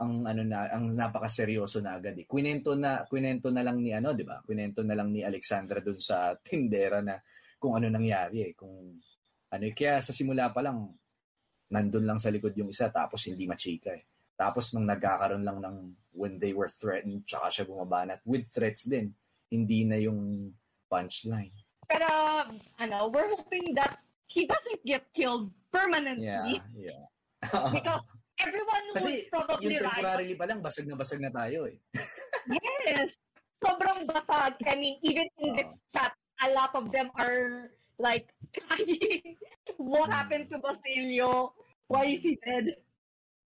Ang 0.02 0.26
ano 0.26 0.42
na 0.42 0.66
ang 0.74 0.90
napakaseryoso 0.90 1.78
na 1.86 2.02
agad 2.02 2.18
eh. 2.18 2.26
Kwento 2.26 2.74
na 2.74 3.06
kwento 3.06 3.54
na 3.54 3.62
lang 3.62 3.86
ni 3.86 3.94
ano, 3.94 4.18
'di 4.18 4.26
ba? 4.26 4.42
Kwento 4.42 4.82
na 4.82 4.98
lang 4.98 5.14
ni 5.14 5.22
Alexandra 5.22 5.78
dun 5.78 6.02
sa 6.02 6.34
tindera 6.48 7.06
na 7.06 7.22
kung 7.62 7.78
ano 7.78 7.86
nangyari 7.86 8.50
eh, 8.50 8.52
kung 8.58 8.98
ano 9.54 9.64
eh. 9.64 9.74
kaya 9.78 10.02
sa 10.02 10.10
simula 10.10 10.50
pa 10.50 10.66
lang 10.66 10.90
nandun 11.70 12.06
lang 12.06 12.18
sa 12.18 12.34
likod 12.34 12.58
yung 12.58 12.74
isa 12.74 12.90
tapos 12.90 13.30
hindi 13.30 13.46
machika 13.46 13.94
eh. 13.94 14.10
Tapos 14.34 14.74
nung 14.74 14.90
nagkakaroon 14.90 15.46
lang 15.46 15.62
ng 15.62 15.78
when 16.18 16.42
they 16.42 16.52
were 16.52 16.68
threatened, 16.68 17.24
tsaka 17.30 17.48
siya 17.54 17.70
bumabanat 17.70 18.26
with 18.26 18.50
threats 18.50 18.90
din. 18.90 19.14
Hindi 19.52 19.86
na 19.86 19.98
yung 20.02 20.52
punchline. 20.90 21.54
Pero, 21.86 22.10
ano, 22.82 22.98
we're 23.14 23.30
hoping 23.30 23.78
that 23.78 24.02
he 24.26 24.50
doesn't 24.50 24.82
get 24.86 25.06
killed 25.14 25.54
permanently. 25.70 26.26
Yeah, 26.26 26.50
yeah. 26.74 27.06
Because 27.76 28.02
everyone 28.42 28.86
Kasi 28.98 29.30
would 29.30 29.30
probably 29.30 29.78
yung 29.78 29.86
riot. 29.86 29.94
temporarily 30.02 30.36
pa 30.36 30.46
lang, 30.50 30.60
basag 30.66 30.90
na 30.90 30.98
basag 30.98 31.22
na 31.22 31.30
tayo 31.30 31.70
eh. 31.70 31.78
Yes. 32.86 33.18
Sobrang 33.62 34.06
basag. 34.06 34.58
I 34.70 34.78
mean, 34.78 34.98
even 35.02 35.26
in 35.42 35.58
this 35.58 35.78
chat, 35.90 36.14
a 36.46 36.54
lot 36.54 36.74
of 36.78 36.94
them 36.94 37.10
are 37.18 37.74
like 37.98 38.30
crying. 38.54 39.38
what 39.78 40.12
happened 40.14 40.50
to 40.52 40.62
Basilio? 40.62 41.54
Why 41.88 42.14
is 42.14 42.22
he 42.22 42.38
dead? 42.46 42.78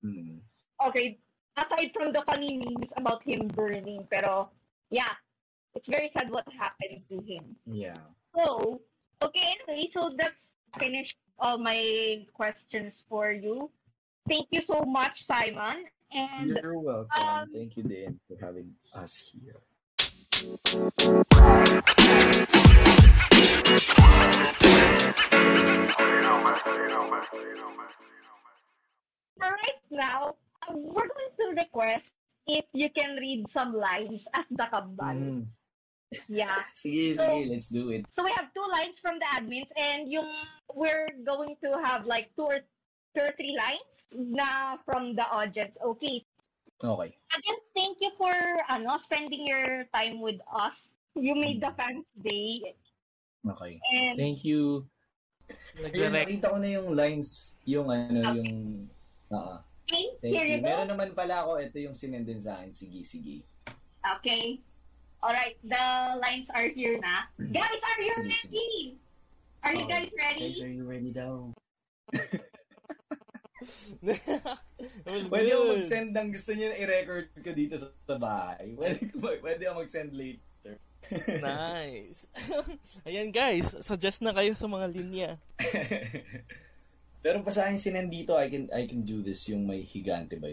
Mm. 0.03 0.39
Okay, 0.79 1.19
aside 1.55 1.91
from 1.91 2.11
the 2.11 2.23
funny 2.23 2.59
memes 2.59 2.91
about 2.95 3.23
him 3.23 3.47
burning, 3.51 4.07
pero 4.11 4.51
yeah, 4.91 5.11
it's 5.75 5.87
very 5.87 6.09
sad 6.09 6.29
what 6.31 6.47
happened 6.53 7.01
to 7.09 7.21
him. 7.21 7.55
Yeah. 7.65 7.93
So, 8.37 8.81
okay, 9.21 9.55
anyway, 9.67 9.87
so 9.91 10.09
that's 10.17 10.55
finished 10.77 11.17
all 11.39 11.57
my 11.57 12.25
questions 12.33 13.05
for 13.07 13.31
you. 13.31 13.71
Thank 14.27 14.47
you 14.51 14.61
so 14.61 14.83
much, 14.83 15.23
Simon. 15.23 15.85
And 16.11 16.49
You're 16.49 16.79
welcome. 16.79 17.21
um, 17.21 17.47
Thank 17.53 17.77
you, 17.77 17.83
Dan, 17.83 18.19
for 18.27 18.37
having 18.43 18.73
us 18.93 19.31
here. 19.33 19.61
for 29.39 29.49
right 29.51 29.81
now, 29.91 30.35
uh, 30.67 30.73
we're 30.75 31.07
going 31.07 31.33
to 31.39 31.61
request 31.61 32.15
if 32.47 32.65
you 32.73 32.89
can 32.89 33.15
read 33.17 33.49
some 33.49 33.73
lines 33.73 34.27
as 34.33 34.47
the 34.49 34.67
kabal. 34.67 35.15
Mm. 35.15 35.47
Yeah. 36.27 36.57
Sige, 36.73 37.13
So- 37.15 37.25
sige, 37.25 37.43
let's 37.49 37.69
do 37.69 37.89
it. 37.93 38.09
So 38.09 38.25
we 38.25 38.33
have 38.33 38.49
two 38.53 38.65
lines 38.65 38.97
from 38.97 39.21
the 39.21 39.27
admins 39.29 39.69
and 39.77 40.09
yung 40.09 40.25
we're 40.73 41.09
going 41.21 41.53
to 41.61 41.77
have 41.85 42.09
like 42.09 42.33
two 42.33 42.49
or, 42.49 42.59
two 43.13 43.23
or 43.29 43.33
three 43.37 43.53
lines 43.53 44.09
na 44.13 44.77
from 44.85 45.13
the 45.13 45.25
audience. 45.29 45.77
Okay. 45.81 46.25
Okay. 46.79 47.11
Again, 47.35 47.59
thank 47.75 47.99
you 48.01 48.09
for 48.17 48.33
ano, 48.71 48.97
spending 48.97 49.45
your 49.45 49.85
time 49.93 50.23
with 50.23 50.39
us. 50.49 50.95
You 51.13 51.35
made 51.35 51.59
the 51.61 51.75
fans 51.77 52.07
day. 52.15 52.73
Okay. 53.43 53.77
And 53.93 54.15
Thank 54.17 54.47
you. 54.47 54.87
Ayun, 55.81 56.13
nakita 56.13 56.53
ko 56.53 56.57
na 56.61 56.69
yung 56.69 56.93
lines, 56.93 57.57
yung 57.65 57.89
ano, 57.89 58.21
Okay. 58.21 58.37
yung... 58.37 58.51
Oo. 59.33 59.55
okay, 59.89 60.05
Thank 60.21 60.33
here 60.37 60.45
you. 60.45 60.55
you 60.55 60.59
go. 60.61 60.67
Meron 60.69 60.89
naman 60.93 61.09
pala 61.17 61.41
ako, 61.43 61.57
ito 61.59 61.77
yung 61.81 61.97
sinendin 61.97 62.39
sa 62.39 62.61
akin. 62.61 62.71
Sige, 62.71 63.01
sige. 63.03 63.43
Okay. 64.21 64.61
Alright, 65.19 65.59
the 65.63 65.83
lines 66.15 66.47
are 66.55 66.71
here 66.71 66.95
na. 66.95 67.27
Guys, 67.51 67.81
are 67.83 68.01
you 68.01 68.15
ready? 68.23 68.95
Are 69.59 69.75
you 69.75 69.83
Oh, 69.83 69.91
guys 69.91 70.11
ready? 70.15 70.47
Guys, 70.47 70.63
are 70.63 70.71
you 70.71 70.85
ready 70.87 71.11
daw? 71.11 71.51
Pwede 75.27 75.49
ako 75.51 75.63
mag-send 75.75 76.15
ng 76.15 76.31
gusto 76.31 76.55
niyo 76.55 76.71
na 76.71 76.79
i-record 76.79 77.27
ko 77.35 77.51
dito 77.51 77.75
sa, 77.75 77.91
sa 78.07 78.15
bahay. 78.15 78.71
Pwede, 78.79 79.11
pwede 79.43 79.61
ako 79.67 79.83
mag-send 79.83 80.15
later. 80.15 80.79
Nice. 81.43 82.31
Ayan 83.07 83.31
guys, 83.31 83.71
suggest 83.83 84.19
na 84.23 84.35
kayo 84.35 84.51
sa 84.55 84.67
mga 84.67 84.87
linya. 84.91 85.31
Pero 87.19 87.43
pa 87.43 87.51
sa 87.51 87.67
akin 87.67 87.79
sinend 87.79 88.11
dito, 88.11 88.35
I 88.35 88.47
can 88.51 88.67
I 88.71 88.83
can 88.87 89.03
do 89.03 89.19
this 89.19 89.47
yung 89.47 89.63
may 89.67 89.83
higante 89.83 90.35
ba 90.39 90.47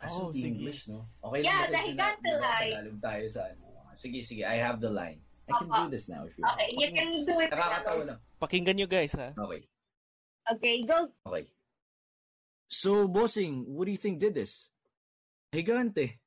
yun? 0.00 0.08
Oh, 0.16 0.28
Kaso 0.28 0.32
sige. 0.32 0.48
English, 0.56 0.88
no? 0.88 1.04
Okay 1.20 1.40
Yeah, 1.44 1.52
lang 1.52 1.60
the 1.60 1.68
ba 1.68 1.76
sa 1.76 1.84
higante 1.84 2.20
Tagalog? 2.24 2.40
line. 2.40 2.72
Tagalog 2.72 2.98
tayo 3.00 3.24
sa 3.28 3.40
ano. 3.44 3.62
Sige, 3.92 4.18
sige. 4.24 4.42
I 4.46 4.56
have 4.56 4.80
the 4.80 4.88
line. 4.88 5.20
I 5.44 5.52
can 5.52 5.66
Apa. 5.66 5.76
do 5.76 5.84
this 5.90 6.06
now 6.08 6.22
if 6.24 6.32
you 6.38 6.42
want. 6.46 6.56
Okay, 6.56 6.70
you 6.72 6.88
can 6.94 7.10
do 7.26 7.34
it. 7.36 7.50
Nakakatawa 7.50 8.02
lang. 8.06 8.18
Pakinggan 8.38 8.74
nyo 8.78 8.86
guys 8.86 9.12
ha. 9.18 9.34
Okay. 9.34 9.62
Okay, 10.46 10.74
go. 10.86 11.10
Okay. 11.26 11.44
So, 12.70 13.10
bossing, 13.10 13.66
what 13.74 13.84
do 13.84 13.92
you 13.92 13.98
think 13.98 14.22
did 14.22 14.32
this? 14.32 14.70
Higante. 15.50 16.22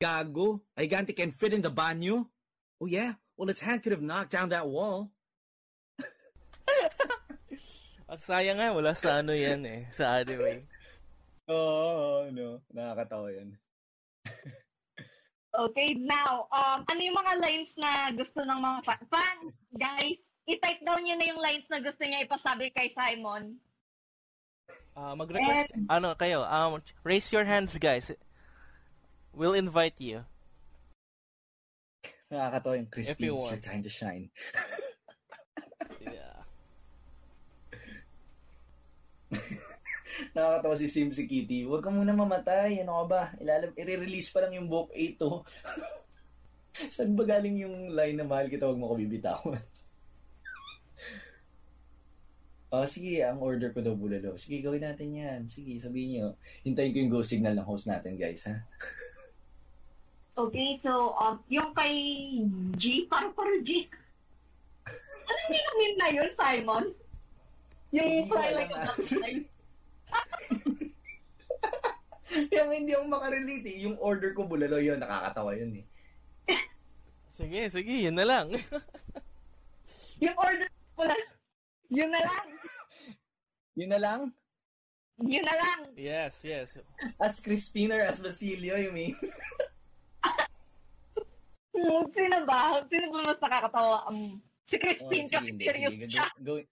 Gago. 0.00 0.64
Higante 0.72 1.12
can 1.14 1.30
fit 1.36 1.52
in 1.52 1.60
the 1.60 1.70
banyo? 1.70 2.26
Oh, 2.80 2.88
yeah? 2.88 3.20
Well, 3.36 3.52
its 3.52 3.60
hand 3.60 3.84
could 3.84 3.92
have 3.92 4.00
knocked 4.04 4.32
down 4.32 4.48
that 4.50 4.64
wall. 4.66 5.12
Ang 8.08 8.20
sayang 8.22 8.56
nga, 8.56 8.72
wala 8.72 8.96
sa 8.96 9.20
ano 9.20 9.36
yan 9.36 9.60
eh, 9.68 9.84
sa 9.92 10.22
anime. 10.22 10.64
Oo, 11.46 12.26
oh, 12.26 12.30
no. 12.30 12.62
Nakakatawa 12.74 13.28
yan. 13.32 13.50
Okay, 15.56 15.96
now, 15.96 16.44
um, 16.52 16.84
ano 16.84 17.00
yung 17.00 17.16
mga 17.16 17.34
lines 17.40 17.72
na 17.80 18.12
gusto 18.12 18.44
ng 18.44 18.60
mga 18.60 18.78
fa- 18.84 19.08
fans? 19.08 19.56
Guys, 19.72 20.28
i-type 20.44 20.84
down 20.84 21.00
nyo 21.00 21.16
na 21.16 21.32
yung 21.32 21.40
lines 21.40 21.64
na 21.72 21.80
gusto 21.80 22.04
niya 22.04 22.28
ipasabi 22.28 22.68
kay 22.76 22.92
Simon. 22.92 23.56
Ah, 24.92 25.16
mag-request, 25.16 25.72
ano 25.88 26.12
kayo, 26.12 26.44
um, 26.44 26.76
raise 27.00 27.24
your 27.32 27.48
hands 27.48 27.80
guys. 27.80 28.12
We'll 29.32 29.56
invite 29.56 29.96
you. 29.96 30.28
Nakakatawa 32.28 32.76
yung 32.76 32.92
If 32.92 33.16
Christine. 33.16 33.32
you 33.32 33.40
It's 33.40 33.48
your 33.48 33.64
time 33.64 33.80
to 33.80 33.92
shine. 33.92 34.28
Yeah. 36.04 36.36
Nakakatawa 40.32 40.74
si 40.76 40.88
Sim 40.88 41.12
si 41.12 41.28
Kitty. 41.28 41.64
Huwag 41.68 41.84
ka 41.84 41.90
muna 41.92 42.16
mamatay. 42.16 42.80
Ano 42.82 43.04
ka 43.04 43.06
ba? 43.06 43.22
Ilalam, 43.40 43.72
i-release 43.76 44.32
pa 44.32 44.44
lang 44.44 44.56
yung 44.56 44.68
book 44.68 44.92
8 44.92 45.20
to. 45.20 45.44
Saan 46.92 47.16
ba 47.16 47.24
galing 47.24 47.56
yung 47.56 47.96
line 47.96 48.16
na 48.20 48.28
mahal 48.28 48.52
kita, 48.52 48.68
huwag 48.68 48.80
mo 48.80 48.92
ko 48.92 49.00
bibitawan? 49.00 49.60
Oh, 52.68 52.84
sige, 52.92 53.24
ang 53.24 53.40
order 53.40 53.72
ko 53.72 53.80
daw 53.80 53.96
bulalo. 53.96 54.36
Sige, 54.36 54.60
gawin 54.60 54.84
natin 54.84 55.16
yan. 55.16 55.40
Sige, 55.48 55.80
sabihin 55.80 56.10
nyo. 56.20 56.28
Hintayin 56.64 56.92
ko 56.92 56.98
yung 57.00 57.12
go 57.12 57.22
signal 57.24 57.56
ng 57.56 57.64
host 57.64 57.88
natin, 57.88 58.20
guys, 58.20 58.44
ha? 58.44 58.60
Okay, 60.36 60.76
so, 60.76 61.16
um, 61.16 61.40
yung 61.48 61.72
kay 61.72 61.96
G, 62.76 63.08
parang 63.08 63.32
parang 63.32 63.56
G. 63.64 63.88
ano 65.24 65.48
yung 65.48 65.76
meme 65.80 65.96
na 65.96 66.08
yun, 66.12 66.30
Simon? 66.36 66.84
Yung 67.96 68.28
fly 68.28 68.52
alam 68.52 68.68
like 68.68 68.68
a 68.68 68.76
butterfly. 68.84 69.55
Yung 72.52 72.68
hindi 72.70 72.92
ako 72.92 73.04
makarelate 73.08 73.66
eh. 73.66 73.76
Yung 73.82 73.96
order 73.96 74.30
ko 74.32 74.44
bulalo 74.44 74.76
yun, 74.76 74.98
nakakatawa 74.98 75.54
yun 75.54 75.80
eh. 75.80 75.84
Sige, 77.26 77.68
sige, 77.68 78.02
yun 78.02 78.12
na 78.12 78.24
lang. 78.24 78.46
Yung 80.24 80.36
order 80.36 80.66
ko 80.92 81.02
lang. 81.02 81.22
Yun 81.88 82.08
na 82.08 82.18
lang. 82.18 82.44
Yun 83.74 83.88
na 83.90 83.98
lang? 84.00 84.20
Yun 85.18 85.42
na 85.42 85.54
lang. 85.54 85.78
yes, 85.94 86.44
yes. 86.44 86.76
As 87.16 87.40
Crispin 87.40 87.90
or 87.90 88.00
as 88.00 88.20
Basilio, 88.20 88.74
you 88.76 88.90
mean? 88.90 89.14
Hmm, 91.72 92.02
sino 92.10 92.36
ba? 92.44 92.80
Sino 92.86 93.04
ba 93.10 93.18
mas 93.26 93.38
nakakatawa? 93.38 93.96
Um, 94.08 94.40
si 94.62 94.74
Oh, 94.74 94.78
Christine 94.78 95.26
sige, 95.26 95.46
hindi. 95.46 95.64
Cafeteria 95.64 95.88
Sige, 95.88 96.04
siya. 96.08 96.24
gaw- 96.24 96.42
gawin, 96.42 96.64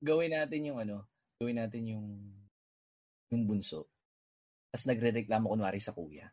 gawin 0.00 0.30
natin 0.32 0.60
yung 0.64 0.78
ano, 0.78 0.96
gawin 1.38 1.56
natin 1.58 1.82
yung 1.86 2.04
yung 3.32 3.48
bunso. 3.48 3.88
Tapos 4.68 4.86
nagre-reklamo 4.88 5.48
kunwari 5.48 5.80
sa 5.80 5.96
kuya. 5.96 6.28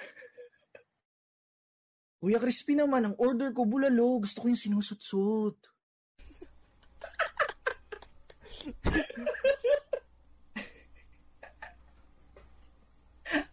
Kuya 2.20 2.40
Crispy 2.40 2.74
naman, 2.74 3.04
ang 3.04 3.16
order 3.20 3.52
ko 3.52 3.68
bulalo. 3.68 4.18
Gusto 4.24 4.40
ko 4.42 4.48
yung 4.48 4.58
sinusutsut. 4.58 5.60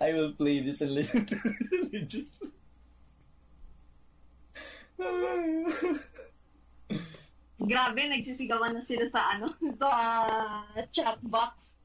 I 0.03 0.11
will 0.11 0.34
play 0.34 0.60
this 0.60 0.81
and 0.81 0.91
listen 0.91 1.26
to. 1.27 1.38
Just... 2.11 2.43
Grabe, 7.64 8.01
nagsisigawan 8.11 8.76
na 8.76 8.84
sila 8.84 9.07
sa 9.07 9.22
ano, 9.35 9.55
sa 9.80 9.91
chat 10.91 11.19
box. 11.23 11.80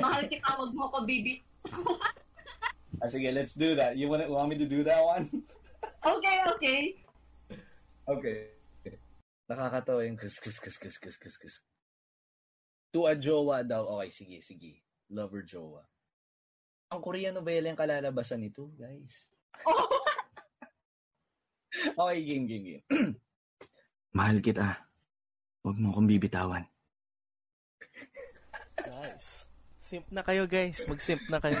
Mahal 0.00 0.24
kita, 0.26 0.48
wag 0.56 0.72
mo 0.72 0.88
ko, 0.88 1.04
bibi. 1.04 1.38
ah, 3.02 3.08
sige, 3.08 3.28
let's 3.30 3.54
do 3.54 3.76
that. 3.76 3.96
You 3.96 4.08
want, 4.08 4.24
want 4.28 4.48
me 4.48 4.56
to 4.58 4.68
do 4.68 4.82
that 4.84 5.00
one? 5.00 5.28
okay, 6.12 6.38
okay. 6.56 6.80
Okay. 8.04 8.36
Nakakatawa 9.44 10.08
yung 10.08 10.16
kus 10.16 10.40
kus 10.40 10.56
kus 10.56 10.76
kus 10.80 10.96
kus 10.96 11.16
kus 11.20 11.36
kus. 11.36 11.54
To 12.96 13.04
a 13.08 13.12
jowa 13.12 13.60
daw. 13.60 14.00
Okay, 14.00 14.08
sige, 14.08 14.36
sige. 14.40 14.80
Lover 15.12 15.44
jowa. 15.44 15.84
Ang 16.92 17.00
Korean 17.04 17.36
novela 17.36 17.68
yung 17.68 17.80
kalalabasan 17.80 18.40
nito, 18.40 18.72
guys. 18.76 19.28
Oh. 19.68 19.88
okay, 22.08 22.20
game, 22.24 22.48
game, 22.48 22.64
game. 22.64 22.84
Mahal 24.16 24.40
kita. 24.40 24.84
Huwag 25.64 25.76
mo 25.80 25.92
akong 25.92 26.08
bibitawan. 26.08 26.64
Nice. 28.84 29.53
Simp 29.84 30.08
na 30.08 30.24
kayo, 30.24 30.48
guys. 30.48 30.88
Mag-simp 30.88 31.20
na 31.28 31.36
kayo. 31.36 31.60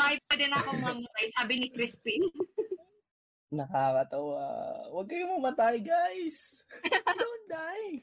Bakit 0.00 0.18
pwede 0.24 0.48
na 0.48 0.56
akong 0.56 0.80
mamatay? 0.80 1.28
Sabi 1.36 1.60
ni 1.60 1.68
Crispin. 1.68 2.24
Nakakatawa. 3.60 4.48
Huwag 4.88 5.12
kayong 5.12 5.36
mamatay, 5.36 5.84
guys. 5.84 6.64
Don't 7.20 7.44
die. 7.52 8.00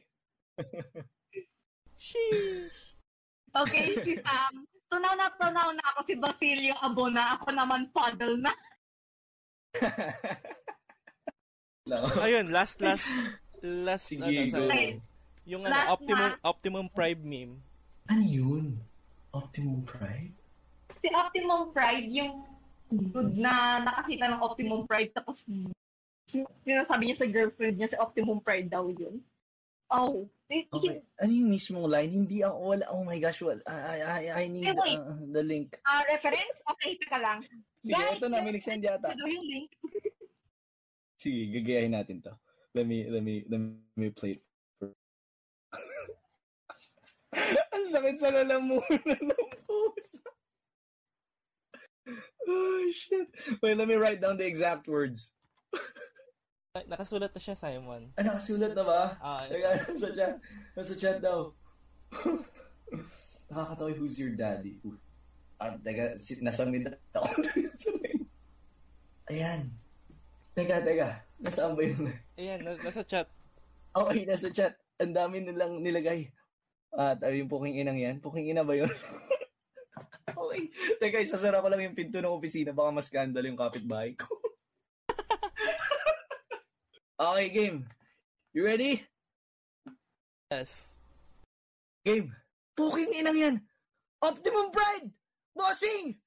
Sheesh. 1.97 2.93
Okay, 3.57 3.97
si 4.05 4.21
Sam. 4.21 4.69
Tunaw 4.85 5.17
na 5.17 5.33
tunaw 5.33 5.73
na 5.73 5.85
ako 5.97 5.99
si 6.05 6.13
Basilio 6.13 6.77
Abona. 6.77 7.41
Ako 7.41 7.57
naman 7.57 7.89
paddle 7.89 8.37
na. 8.37 8.53
Ayun, 12.21 12.53
last, 12.53 12.77
last, 12.85 13.09
last, 13.83 14.05
Sige, 14.09 14.23
ano, 14.23 14.47
sa, 14.47 14.59
go. 14.59 14.71
yung 15.45 15.63
ano, 15.63 15.73
Last 15.73 15.89
optimum, 15.91 16.27
na. 16.27 16.39
optimum 16.41 16.85
prime 16.87 17.21
meme. 17.21 17.53
Ano 18.07 18.23
yun? 18.23 18.65
Optimum 19.29 19.83
Pride? 19.83 20.33
Si 20.97 21.07
Optimum 21.11 21.69
Pride, 21.69 22.07
yung 22.09 22.41
dude 22.87 23.35
na 23.35 23.83
nakakita 23.83 24.31
ng 24.31 24.41
Optimum 24.41 24.87
Pride 24.87 25.11
tapos 25.11 25.43
sin- 26.25 26.47
sinasabi 26.63 27.11
niya 27.11 27.17
sa 27.19 27.27
girlfriend 27.27 27.75
niya 27.75 27.91
si 27.91 27.97
Optimum 27.99 28.39
Pride 28.39 28.71
daw 28.71 28.87
yun. 28.87 29.19
Oh. 29.87 30.25
It, 30.47 30.71
Okay. 30.71 31.03
Ano 31.19 31.31
yung 31.31 31.51
mismong 31.51 31.91
line? 31.91 32.07
Hindi 32.09 32.39
ako 32.39 32.55
wala. 32.71 32.85
Oh 32.87 33.03
my 33.03 33.19
gosh, 33.19 33.43
wala. 33.43 33.59
I, 33.67 33.99
I, 33.99 34.21
I 34.31 34.43
need 34.47 34.71
wait. 34.71 34.95
uh, 34.95 35.19
the 35.27 35.43
link. 35.43 35.75
Ah, 35.83 35.99
reference? 36.07 36.63
Okay, 36.71 36.95
teka 36.95 37.19
lang. 37.19 37.43
Sige, 37.83 37.91
Guys, 37.93 38.15
ito 38.15 38.31
na. 38.31 38.39
May 38.39 38.55
nag-send 38.55 38.79
yata. 38.79 39.11
Ano 39.11 39.27
yung 39.27 39.43
link? 39.43 39.67
Sige, 41.19 41.51
gagayahin 41.51 41.91
natin 41.91 42.23
to. 42.23 42.31
Let 42.75 42.87
me, 42.87 43.07
let 43.09 43.23
me, 43.23 43.45
let 43.49 43.61
me 43.95 44.09
play 44.11 44.31
it. 44.37 44.43
For... 44.79 44.91
Ang 47.75 47.87
sakit 47.87 48.17
sa 48.19 48.33
lalamunan 48.33 49.23
ng 49.31 49.47
puso. 49.63 50.27
Oh, 52.47 52.87
shit. 52.95 53.27
Wait, 53.59 53.75
let 53.75 53.87
me 53.87 53.99
write 53.99 54.23
down 54.23 54.39
the 54.39 54.47
exact 54.47 54.87
words. 54.87 55.35
Nakasulat 56.87 57.33
na 57.33 57.41
siya, 57.41 57.57
Simon. 57.57 58.13
Ah, 58.15 58.23
nakasulat 58.23 58.71
na 58.77 58.85
ba? 58.85 59.17
Ah, 59.17 59.43
Teka, 59.49 59.89
nasa 59.89 60.09
chat. 60.13 60.33
Nasa 60.77 60.93
chat 60.93 61.17
daw. 61.19 61.51
Nakakatawa 63.49 63.91
who's 63.97 64.21
your 64.21 64.37
daddy. 64.37 64.77
Ah, 65.57 65.73
teka, 65.81 66.21
si, 66.21 66.37
nasa 66.39 66.69
mid 66.69 66.85
ako. 66.85 67.25
Ayan. 69.33 69.73
Teka, 70.53 70.85
teka. 70.85 71.26
Nasaan 71.37 71.77
ba 71.77 71.81
yun? 71.85 72.09
ayan, 72.37 72.59
na- 72.65 72.81
nasa 72.81 73.05
chat. 73.05 73.29
Okay, 73.93 74.25
nasa 74.25 74.49
chat. 74.49 74.73
Ang 74.97 75.13
dami 75.13 75.45
nilang 75.45 75.81
nilagay. 75.81 76.33
At 76.97 77.21
uh, 77.21 77.33
yung 77.33 77.49
puking 77.49 77.77
inang 77.77 77.97
yan. 77.97 78.17
Puking 78.17 78.49
ina 78.49 78.65
ba 78.65 78.73
yun? 78.73 78.89
okay. 80.41 80.61
Teka, 80.97 81.21
isasara 81.21 81.61
ko 81.61 81.69
lang 81.69 81.85
yung 81.85 81.97
pinto 81.97 82.17
ng 82.17 82.33
opisina. 82.33 82.73
Baka 82.73 82.89
mas 82.89 83.09
scandal 83.09 83.45
yung 83.45 83.57
kapitbahay 83.57 84.17
ko. 84.17 84.25
okay, 87.29 87.47
game. 87.53 87.85
You 88.53 88.65
ready? 88.65 89.05
Yes. 90.49 90.97
Game. 92.01 92.33
Puking 92.73 93.21
inang 93.21 93.37
yan. 93.37 93.55
Optimum 94.25 94.73
Pride. 94.73 95.13
Bossing. 95.53 96.17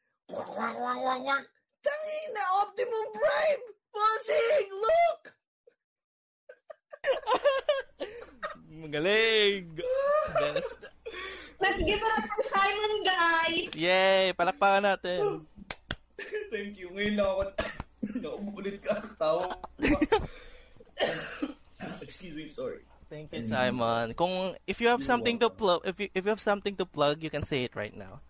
Tangina, 1.83 2.43
Optimum 2.63 3.07
Pride. 3.11 3.70
Bossing, 3.93 4.69
look. 4.71 5.21
Magaling! 8.81 9.77
Best. 10.35 10.95
Let's 11.61 11.83
give 11.83 12.01
it 12.01 12.13
up 12.17 12.25
for 12.25 12.43
Simon, 12.47 12.95
guys! 13.05 13.69
Yay! 13.77 14.33
Palakpakan 14.39 14.83
natin. 14.95 15.45
Thank 16.51 16.79
you. 16.79 16.91
Ngayon 16.95 17.15
lang 17.19 17.29
ako. 17.29 17.43
Nauulit 18.23 18.79
ka. 18.83 18.95
Tawa. 19.19 19.47
Excuse 22.05 22.37
me, 22.37 22.49
sorry. 22.49 22.81
Thank 23.11 23.35
you, 23.35 23.43
Simon. 23.43 24.15
Kung 24.15 24.55
if 24.71 24.79
you 24.79 24.87
have 24.87 25.03
something 25.03 25.35
to 25.43 25.51
plug, 25.51 25.83
if 25.83 25.99
you 25.99 26.07
if 26.15 26.23
you 26.23 26.31
have 26.31 26.43
something 26.43 26.79
to 26.79 26.87
plug, 26.87 27.27
you 27.27 27.31
can 27.31 27.43
say 27.43 27.67
it 27.67 27.75
right 27.75 27.95
now. 27.95 28.23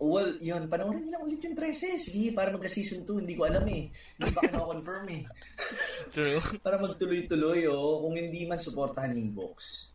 Well, 0.00 0.40
yun. 0.40 0.64
Panoorin 0.64 1.12
nila 1.12 1.20
ulit 1.20 1.44
yung 1.44 1.52
13. 1.52 2.00
Sige, 2.00 2.32
para 2.32 2.48
magka-season 2.56 3.04
2. 3.04 3.20
Hindi 3.20 3.36
ko 3.36 3.44
alam 3.44 3.68
eh. 3.68 3.92
Hindi 3.92 4.30
pa 4.32 4.40
ako 4.48 4.72
confirm 4.72 5.04
eh. 5.12 5.22
True. 6.16 6.40
Para 6.64 6.80
magtuloy-tuloy, 6.80 7.68
oh. 7.68 8.00
Kung 8.00 8.16
hindi 8.16 8.48
man, 8.48 8.56
supportahan 8.56 9.12
yung 9.12 9.36
box. 9.36 9.90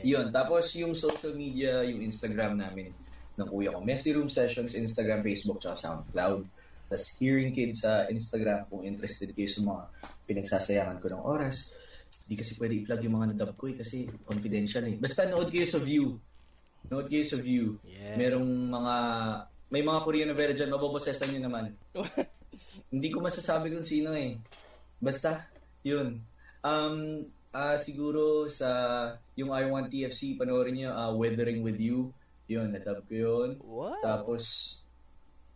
Yun. 0.00 0.32
Tapos 0.32 0.72
yung 0.80 0.96
social 0.96 1.36
media, 1.36 1.84
yung 1.84 2.00
Instagram 2.00 2.56
namin 2.56 2.88
ng 3.38 3.48
kuya 3.52 3.70
ko. 3.74 3.84
Messy 3.84 4.16
Room 4.16 4.32
Sessions, 4.32 4.74
Instagram, 4.74 5.22
Facebook, 5.22 5.62
tsaka 5.62 5.76
SoundCloud. 5.78 6.42
Tapos 6.88 7.06
Hearing 7.20 7.52
Kids 7.52 7.84
sa 7.84 8.08
Instagram 8.08 8.66
kung 8.72 8.82
interested 8.82 9.30
kayo 9.36 9.46
sa 9.46 9.60
mga 9.60 9.82
pinagsasayangan 10.24 10.98
ko 11.04 11.06
ng 11.12 11.22
oras. 11.22 11.76
Di 12.24 12.34
kasi 12.36 12.56
pwede 12.56 12.80
i-plug 12.80 13.04
yung 13.04 13.16
mga 13.20 13.28
nadub 13.36 13.52
ko 13.56 13.68
eh 13.68 13.76
kasi 13.76 14.08
confidential 14.24 14.84
eh. 14.88 14.96
Basta 14.96 15.28
nood 15.28 15.52
kayo 15.52 15.68
sa 15.68 15.80
view. 15.80 16.16
Nood 16.88 17.06
kayo 17.08 17.24
sa 17.24 17.38
view. 17.40 17.76
Yes. 17.84 18.16
Merong 18.16 18.48
mga 18.48 18.94
may 19.68 19.84
mga 19.84 20.00
Korean 20.00 20.28
novela 20.32 20.56
dyan, 20.56 20.72
mabobosesan 20.72 21.28
nyo 21.36 21.40
naman. 21.44 21.64
Hindi 22.92 23.08
ko 23.12 23.20
masasabi 23.20 23.68
kung 23.68 23.84
sino 23.84 24.16
eh. 24.16 24.40
Basta, 24.96 25.44
yun. 25.84 26.16
Um, 26.64 27.28
ah 27.52 27.76
siguro 27.80 28.48
sa 28.48 28.68
yung 29.36 29.52
I 29.52 29.68
Want 29.68 29.92
TFC, 29.92 30.40
panoorin 30.40 30.80
nyo, 30.80 30.90
ah, 30.96 31.12
Weathering 31.12 31.60
With 31.60 31.76
You. 31.76 32.08
Yun, 32.48 32.72
nadub 32.72 33.04
ko 33.04 33.14
yun. 33.14 33.50
Wow. 33.60 34.00
Tapos, 34.00 34.42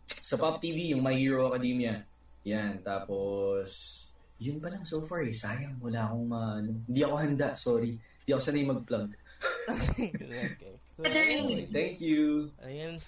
sa 0.05 0.37
Pop 0.37 0.61
TV, 0.61 0.93
yung 0.93 1.01
My 1.01 1.17
Hero 1.17 1.49
Academia. 1.49 2.05
Yan, 2.45 2.85
tapos, 2.85 4.05
yun 4.37 4.61
pa 4.61 4.69
lang 4.69 4.85
so 4.85 5.01
far 5.01 5.25
eh. 5.25 5.33
Sayang, 5.33 5.81
wala 5.81 6.05
akong 6.05 6.25
ma... 6.29 6.61
ano. 6.61 6.85
Hindi 6.85 7.01
ako 7.01 7.15
handa, 7.17 7.57
sorry. 7.57 7.97
Hindi 7.97 8.29
ako 8.29 8.41
sanay 8.45 8.65
mag-plug. 8.69 9.09
okay. 9.73 10.75
Okay, 11.01 11.65
thank 11.73 11.97
you. 12.01 12.53
Ayun. 12.61 13.01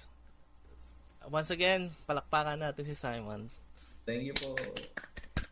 Once 1.30 1.49
again, 1.53 1.94
palakpakan 2.10 2.57
natin 2.57 2.86
si 2.86 2.98
Simon. 2.98 3.45
Thank 4.06 4.26
you 4.30 4.34
po. 4.34 4.57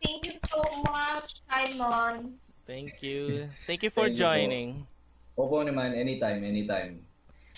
Thank 0.02 0.26
you 0.26 0.36
so 0.50 0.62
much, 0.90 1.42
Simon. 1.46 2.38
Thank 2.66 3.02
you. 3.02 3.50
Thank 3.66 3.86
you 3.86 3.92
for 3.94 4.10
Thank 4.10 4.18
you 4.18 4.22
po. 4.22 4.24
joining. 4.26 4.68
Opo 5.34 5.62
naman, 5.62 5.94
anytime, 5.94 6.42
anytime. 6.42 7.02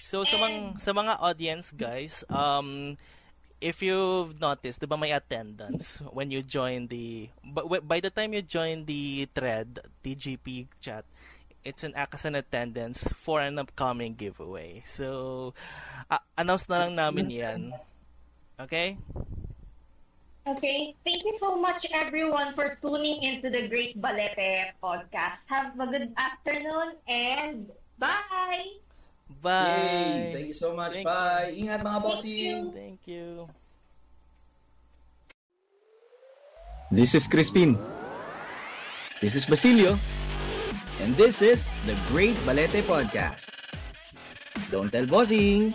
So 0.07 0.23
sa 0.23 0.39
mga 0.39 0.79
sa 0.79 0.95
mga 0.95 1.19
audience 1.19 1.75
guys, 1.75 2.23
um 2.31 2.95
if 3.59 3.83
you've 3.83 4.39
noticed, 4.39 4.79
'di 4.79 4.87
ba 4.87 4.95
may 4.95 5.11
attendance 5.11 5.99
when 6.15 6.31
you 6.31 6.47
join 6.47 6.87
the 6.87 7.27
but 7.43 7.67
by 7.83 7.99
the 7.99 8.15
time 8.15 8.31
you 8.31 8.45
join 8.45 8.87
the 8.87 9.27
thread 9.35 9.83
TGP 10.07 10.71
chat, 10.79 11.03
it's 11.67 11.83
an 11.83 11.93
as 11.99 12.23
an 12.23 12.39
attendance 12.39 13.11
for 13.11 13.43
an 13.43 13.59
upcoming 13.59 14.15
giveaway. 14.15 14.87
So 14.87 15.51
a- 16.07 16.23
announce 16.39 16.71
na 16.71 16.87
lang 16.87 16.95
namin 16.95 17.27
'yan. 17.29 17.61
Okay? 18.63 18.95
Okay, 20.47 20.95
thank 21.03 21.27
you 21.27 21.35
so 21.43 21.59
much 21.59 21.83
everyone 21.91 22.55
for 22.55 22.79
tuning 22.79 23.19
into 23.27 23.51
the 23.51 23.67
Great 23.67 23.99
Balete 23.99 24.79
podcast. 24.79 25.43
Have 25.51 25.75
a 25.75 25.87
good 25.91 26.15
afternoon 26.15 26.95
and 27.11 27.67
bye! 27.99 28.63
Yay! 28.63 29.43
Bye. 29.43 30.31
Thank 30.39 30.47
you 30.55 30.55
so 30.55 30.71
much. 30.71 31.03
Thank- 31.03 31.11
Bye. 31.11 31.51
Ingat 31.51 31.83
mga 31.83 31.99
bossing. 31.99 32.71
Thank 32.71 33.03
you. 33.11 33.51
This 36.95 37.19
is 37.19 37.27
Crispin. 37.27 37.75
This 39.19 39.35
is 39.35 39.51
Basilio. 39.51 39.99
And 41.01 41.17
this 41.17 41.43
is 41.43 41.69
the 41.85 41.95
Great 42.09 42.37
Balete 42.49 42.83
Podcast. 42.83 43.53
Don't 44.71 44.91
tell 44.91 45.07
bossing! 45.07 45.75